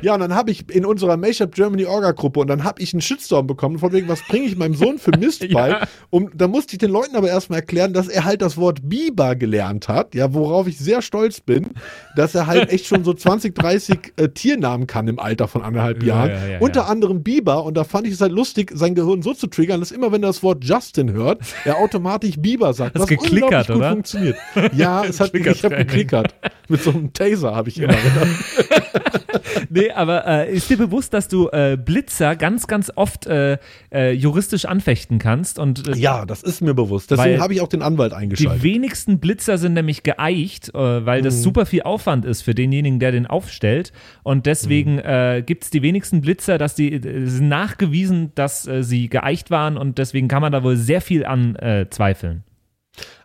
Ja, 0.02 0.14
und 0.14 0.20
dann 0.20 0.34
habe 0.34 0.51
ich 0.51 0.70
in 0.74 0.84
unserer 0.84 1.16
Mashup 1.16 1.55
Germany 1.55 1.84
Orga 1.86 2.12
Gruppe 2.12 2.40
und 2.40 2.48
dann 2.48 2.64
habe 2.64 2.82
ich 2.82 2.93
einen 2.93 3.01
Shitstorm 3.01 3.47
bekommen, 3.47 3.78
von 3.78 3.93
wegen, 3.93 4.09
was 4.09 4.22
bringe 4.28 4.47
ich 4.47 4.56
meinem 4.56 4.74
Sohn 4.74 4.98
für 4.98 5.10
Mist 5.18 5.40
bei? 5.52 5.70
Ja. 5.70 5.80
Und 6.10 6.30
da 6.34 6.48
musste 6.48 6.74
ich 6.74 6.78
den 6.78 6.90
Leuten 6.90 7.16
aber 7.16 7.28
erstmal 7.28 7.60
erklären, 7.60 7.93
dass 7.93 8.09
er 8.09 8.24
halt 8.24 8.43
das 8.43 8.56
Wort 8.56 8.80
Biber 8.88 9.36
gelernt 9.36 9.88
hat, 9.88 10.14
ja, 10.14 10.32
worauf 10.34 10.66
ich 10.66 10.78
sehr 10.78 11.02
stolz 11.02 11.40
bin, 11.40 11.70
dass 12.16 12.34
er 12.34 12.47
halt 12.47 12.70
echt 12.70 12.86
schon 12.86 13.05
so 13.05 13.12
20, 13.14 13.55
30 13.55 13.98
äh, 14.16 14.28
Tiernamen 14.28 14.86
kann 14.86 15.09
im 15.09 15.18
Alter 15.18 15.48
von 15.48 15.62
anderthalb 15.62 16.02
Ja, 16.02 16.26
Jahren. 16.26 16.30
ja, 16.30 16.47
ja, 16.55 16.59
Unter 16.60 16.88
anderem 16.88 17.22
Biber 17.22 17.64
und 17.64 17.76
da 17.76 17.84
fand 17.84 18.06
ich 18.06 18.12
es 18.14 18.20
halt 18.20 18.32
lustig, 18.32 18.70
sein 18.74 18.94
Gehirn 18.94 19.22
so 19.22 19.34
zu 19.34 19.47
triggern, 19.47 19.80
dass 19.80 19.90
immer, 19.90 20.12
wenn 20.12 20.22
er 20.22 20.28
das 20.28 20.43
Wort 20.43 20.64
Justin 20.64 21.12
hört, 21.12 21.40
er 21.64 21.78
automatisch 21.78 22.36
Biber 22.38 22.72
sagt. 22.74 22.94
Hast 22.94 23.02
was 23.02 23.09
geklickert, 23.09 23.66
gut 23.68 23.76
oder? 23.76 23.90
funktioniert. 23.93 24.36
Ja, 24.74 25.05
es 25.05 25.20
hat, 25.20 25.34
ich 25.34 25.64
habe 25.64 25.76
geklickert. 25.76 26.34
Mit 26.68 26.82
so 26.82 26.90
einem 26.90 27.12
Taser 27.12 27.55
habe 27.55 27.68
ich 27.68 27.78
immer 27.78 27.94
gedacht. 27.94 28.28
Nee, 29.70 29.90
aber 29.90 30.26
äh, 30.26 30.52
ist 30.55 30.70
dir 30.70 30.76
bewusst, 30.76 31.12
dass 31.14 31.28
du 31.28 31.48
äh, 31.48 31.76
Blitzer 31.82 32.36
ganz, 32.36 32.66
ganz 32.66 32.93
oft 32.94 33.26
äh, 33.26 33.59
äh, 33.93 34.12
juristisch 34.12 34.64
anfechten 34.64 35.18
kannst? 35.18 35.59
Und 35.59 35.88
äh, 35.88 35.97
Ja, 35.97 36.24
das 36.26 36.43
ist 36.43 36.60
mir 36.60 36.74
bewusst. 36.74 37.10
Deswegen 37.10 37.40
habe 37.40 37.52
ich 37.55 37.60
auch 37.60 37.68
den 37.68 37.82
Anwalt 37.82 38.12
Die 38.12 38.16
eingeschaltet. 38.16 38.62
wenigsten 38.62 39.18
Blitzer 39.18 39.59
sind 39.59 39.74
nämlich 39.74 40.02
geeicht, 40.02 40.70
äh, 40.70 41.06
weil 41.06 41.20
Mhm. 41.20 41.24
das 41.24 41.43
super 41.43 41.66
viel 41.66 41.82
Aufwand 41.82 42.24
ist 42.24 42.43
für 42.43 42.55
denjenigen, 42.55 42.98
der 43.01 43.12
den 43.12 43.26
aufstellt. 43.26 43.93
Und 44.22 44.47
deswegen 44.47 44.97
Mhm. 44.97 45.44
gibt 45.47 45.64
es 45.64 45.70
die 45.70 45.82
wenigsten 45.82 46.20
Blitzer, 46.20 46.59
dass 46.59 46.74
die 46.74 47.01
sind 47.24 47.48
nachgewiesen, 47.48 48.32
dass 48.34 48.62
sie 48.80 49.09
geeicht 49.09 49.51
waren 49.51 49.76
und 49.76 49.98
deswegen 49.98 50.28
kann 50.28 50.43
man 50.43 50.52
da 50.52 50.62
wohl 50.62 50.76
sehr 50.76 51.01
viel 51.01 51.24
an 51.24 51.56
zweifeln. 51.90 52.43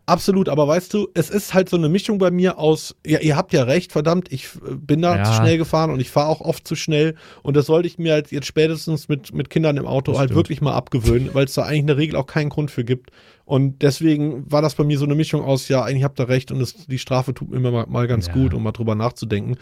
Absolut, 0.07 0.49
aber 0.49 0.67
weißt 0.67 0.93
du, 0.93 1.07
es 1.13 1.29
ist 1.29 1.53
halt 1.53 1.69
so 1.69 1.77
eine 1.77 1.87
Mischung 1.87 2.17
bei 2.17 2.31
mir 2.31 2.57
aus, 2.57 2.95
ja, 3.05 3.19
ihr 3.19 3.37
habt 3.37 3.53
ja 3.53 3.63
recht, 3.63 3.91
verdammt, 3.91 4.31
ich 4.31 4.45
äh, 4.67 4.75
bin 4.75 5.01
da 5.01 5.17
Ja. 5.17 5.23
zu 5.23 5.33
schnell 5.33 5.57
gefahren 5.57 5.91
und 5.91 5.99
ich 5.99 6.09
fahre 6.09 6.27
auch 6.27 6.41
oft 6.41 6.67
zu 6.67 6.75
schnell 6.75 7.15
und 7.43 7.55
das 7.55 7.67
sollte 7.67 7.87
ich 7.87 7.97
mir 7.99 8.13
halt 8.13 8.31
jetzt 8.31 8.47
spätestens 8.47 9.07
mit, 9.07 9.33
mit 9.33 9.49
Kindern 9.49 9.77
im 9.77 9.85
Auto 9.85 10.11
Das 10.11 10.19
halt 10.19 10.29
stimmt. 10.29 10.37
wirklich 10.37 10.59
mal 10.61 10.73
abgewöhnen, 10.73 11.29
weil 11.33 11.45
es 11.45 11.53
da 11.53 11.63
eigentlich 11.63 11.79
in 11.81 11.87
der 11.87 11.97
Regel 11.97 12.15
auch 12.15 12.25
keinen 12.25 12.49
Grund 12.49 12.71
für 12.71 12.83
gibt. 12.83 13.11
Und 13.45 13.81
deswegen 13.83 14.49
war 14.51 14.61
das 14.61 14.75
bei 14.75 14.83
mir 14.83 14.97
so 14.97 15.05
eine 15.05 15.15
Mischung 15.15 15.43
aus, 15.43 15.67
ja, 15.67 15.83
eigentlich 15.83 16.03
habt 16.03 16.19
ihr 16.19 16.29
recht 16.29 16.51
und 16.51 16.59
es, 16.61 16.87
die 16.87 16.99
Strafe 16.99 17.33
tut 17.33 17.49
mir 17.49 17.59
mal, 17.59 17.85
mal 17.87 18.07
ganz 18.07 18.27
Ja. 18.27 18.33
gut, 18.33 18.53
um 18.53 18.63
mal 18.63 18.71
drüber 18.71 18.95
nachzudenken. 18.95 19.57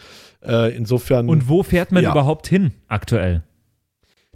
Äh, 0.46 0.76
insofern. 0.76 1.28
Und 1.28 1.50
wo 1.50 1.64
fährt 1.64 1.92
man 1.92 2.04
Ja. 2.04 2.12
überhaupt 2.12 2.48
hin 2.48 2.72
aktuell? 2.88 3.44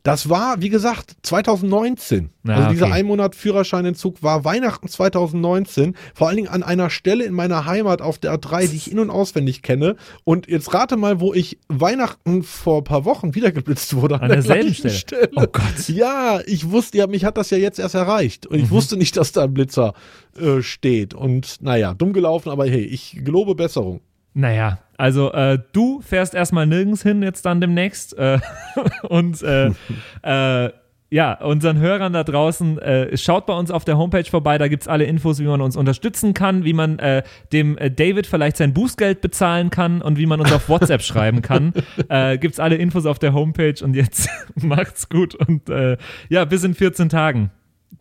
Das 0.04 0.30
war, 0.30 0.62
wie 0.62 0.68
gesagt, 0.68 1.16
2019. 1.22 2.30
Ah, 2.46 2.56
also 2.56 2.70
dieser 2.72 2.88
okay. 2.88 2.96
ein 2.96 3.06
Monat 3.06 3.36
Führerscheinentzug 3.36 4.22
war 4.22 4.44
Weihnachten 4.44 4.90
2019. 4.90 5.96
Vor 6.14 6.28
allen 6.28 6.36
Dingen 6.36 6.50
an 6.50 6.62
einer 6.62 6.90
Stelle 6.90 7.24
in 7.24 7.34
meiner 7.34 7.66
Heimat 7.66 8.02
auf 8.02 8.20
der 8.20 8.34
A3, 8.38 8.70
die 8.70 8.76
ich 8.76 8.92
in- 8.92 9.00
und 9.00 9.10
auswendig 9.10 9.62
kenne. 9.62 9.96
Und 10.26 10.50
jetzt 10.50 10.74
rate 10.74 10.98
mal, 10.98 11.22
wo 11.22 11.34
ich 11.34 11.58
Weihnachten 11.70 12.44
vor 12.44 12.82
ein 12.82 12.84
paar 12.84 13.06
Wochen 13.06 13.34
wiedergeblitzt 13.34 13.96
wurde. 13.96 14.22
An 14.22 14.30
derselben 14.30 14.74
gleichen 14.74 14.90
Stelle. 14.90 15.32
Oh 15.38 15.48
Gott. 15.50 15.88
Ja, 15.88 16.42
ich 16.46 16.70
wusste, 16.70 16.98
ja, 16.98 17.08
mich 17.08 17.24
hat 17.24 17.38
das 17.38 17.50
ja 17.50 17.58
jetzt 17.58 17.80
erst 17.80 17.96
erreicht. 17.96 18.46
Mhm. 18.46 18.52
Und 18.52 18.64
ich 18.64 18.72
wusste 18.72 18.98
nicht, 18.98 19.16
dass 19.16 19.32
da 19.32 19.46
ein 19.46 19.54
Blitzer 19.54 19.94
äh, 20.38 20.62
steht. 20.62 21.14
Und 21.14 21.62
naja, 21.62 21.94
dumm 21.94 22.12
gelaufen, 22.12 22.50
aber 22.50 22.66
hey, 22.66 22.84
ich 22.84 23.22
gelobe 23.24 23.56
Besserung. 23.56 24.02
Naja, 24.34 24.80
also 24.98 25.32
äh, 25.32 25.60
du 25.74 26.02
fährst 26.02 26.34
erstmal 26.34 26.66
nirgends 26.68 27.04
hin 27.04 27.24
jetzt 27.24 27.46
dann 27.46 27.62
demnächst. 27.62 28.18
Äh, 28.18 28.40
und 29.04 29.42
äh, 29.44 29.72
äh, 30.24 30.72
ja, 31.10 31.34
unseren 31.34 31.78
Hörern 31.78 32.14
da 32.14 32.24
draußen, 32.24 32.80
äh, 32.80 33.16
schaut 33.18 33.46
bei 33.46 33.54
uns 33.54 33.70
auf 33.70 33.86
der 33.86 34.00
Homepage 34.00 34.24
vorbei, 34.24 34.58
da 34.58 34.68
gibt's 34.68 34.88
alle 34.88 35.04
Infos, 35.04 35.38
wie 35.38 35.44
man 35.44 35.62
uns 35.62 35.78
unterstützen 35.78 36.34
kann, 36.34 36.64
wie 36.64 36.74
man 36.74 36.98
äh, 36.98 37.22
dem 37.52 37.78
äh, 37.78 37.92
David 37.92 38.26
vielleicht 38.26 38.58
sein 38.58 38.74
Bußgeld 38.74 39.22
bezahlen 39.22 39.70
kann 39.70 40.02
und 40.02 40.18
wie 40.18 40.26
man 40.26 40.42
uns 40.42 40.52
auf 40.52 40.70
WhatsApp 40.70 41.02
schreiben 41.04 41.44
kann. 41.44 41.74
Äh, 42.10 42.40
gibt's 42.40 42.60
alle 42.60 42.78
Infos 42.78 43.06
auf 43.06 43.20
der 43.20 43.34
Homepage 43.34 43.76
und 43.84 43.96
jetzt 43.96 44.28
macht's 44.56 45.08
gut 45.08 45.36
und 45.36 45.70
äh, 45.70 45.98
ja, 46.30 46.46
bis 46.46 46.64
in 46.64 46.74
14 46.74 47.10
Tagen. 47.10 47.52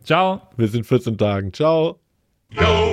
Ciao. 0.03 0.41
Wir 0.57 0.67
sind 0.67 0.87
14 0.87 1.15
Tagen. 1.15 1.53
Ciao. 1.53 1.99
Yo 2.49 2.92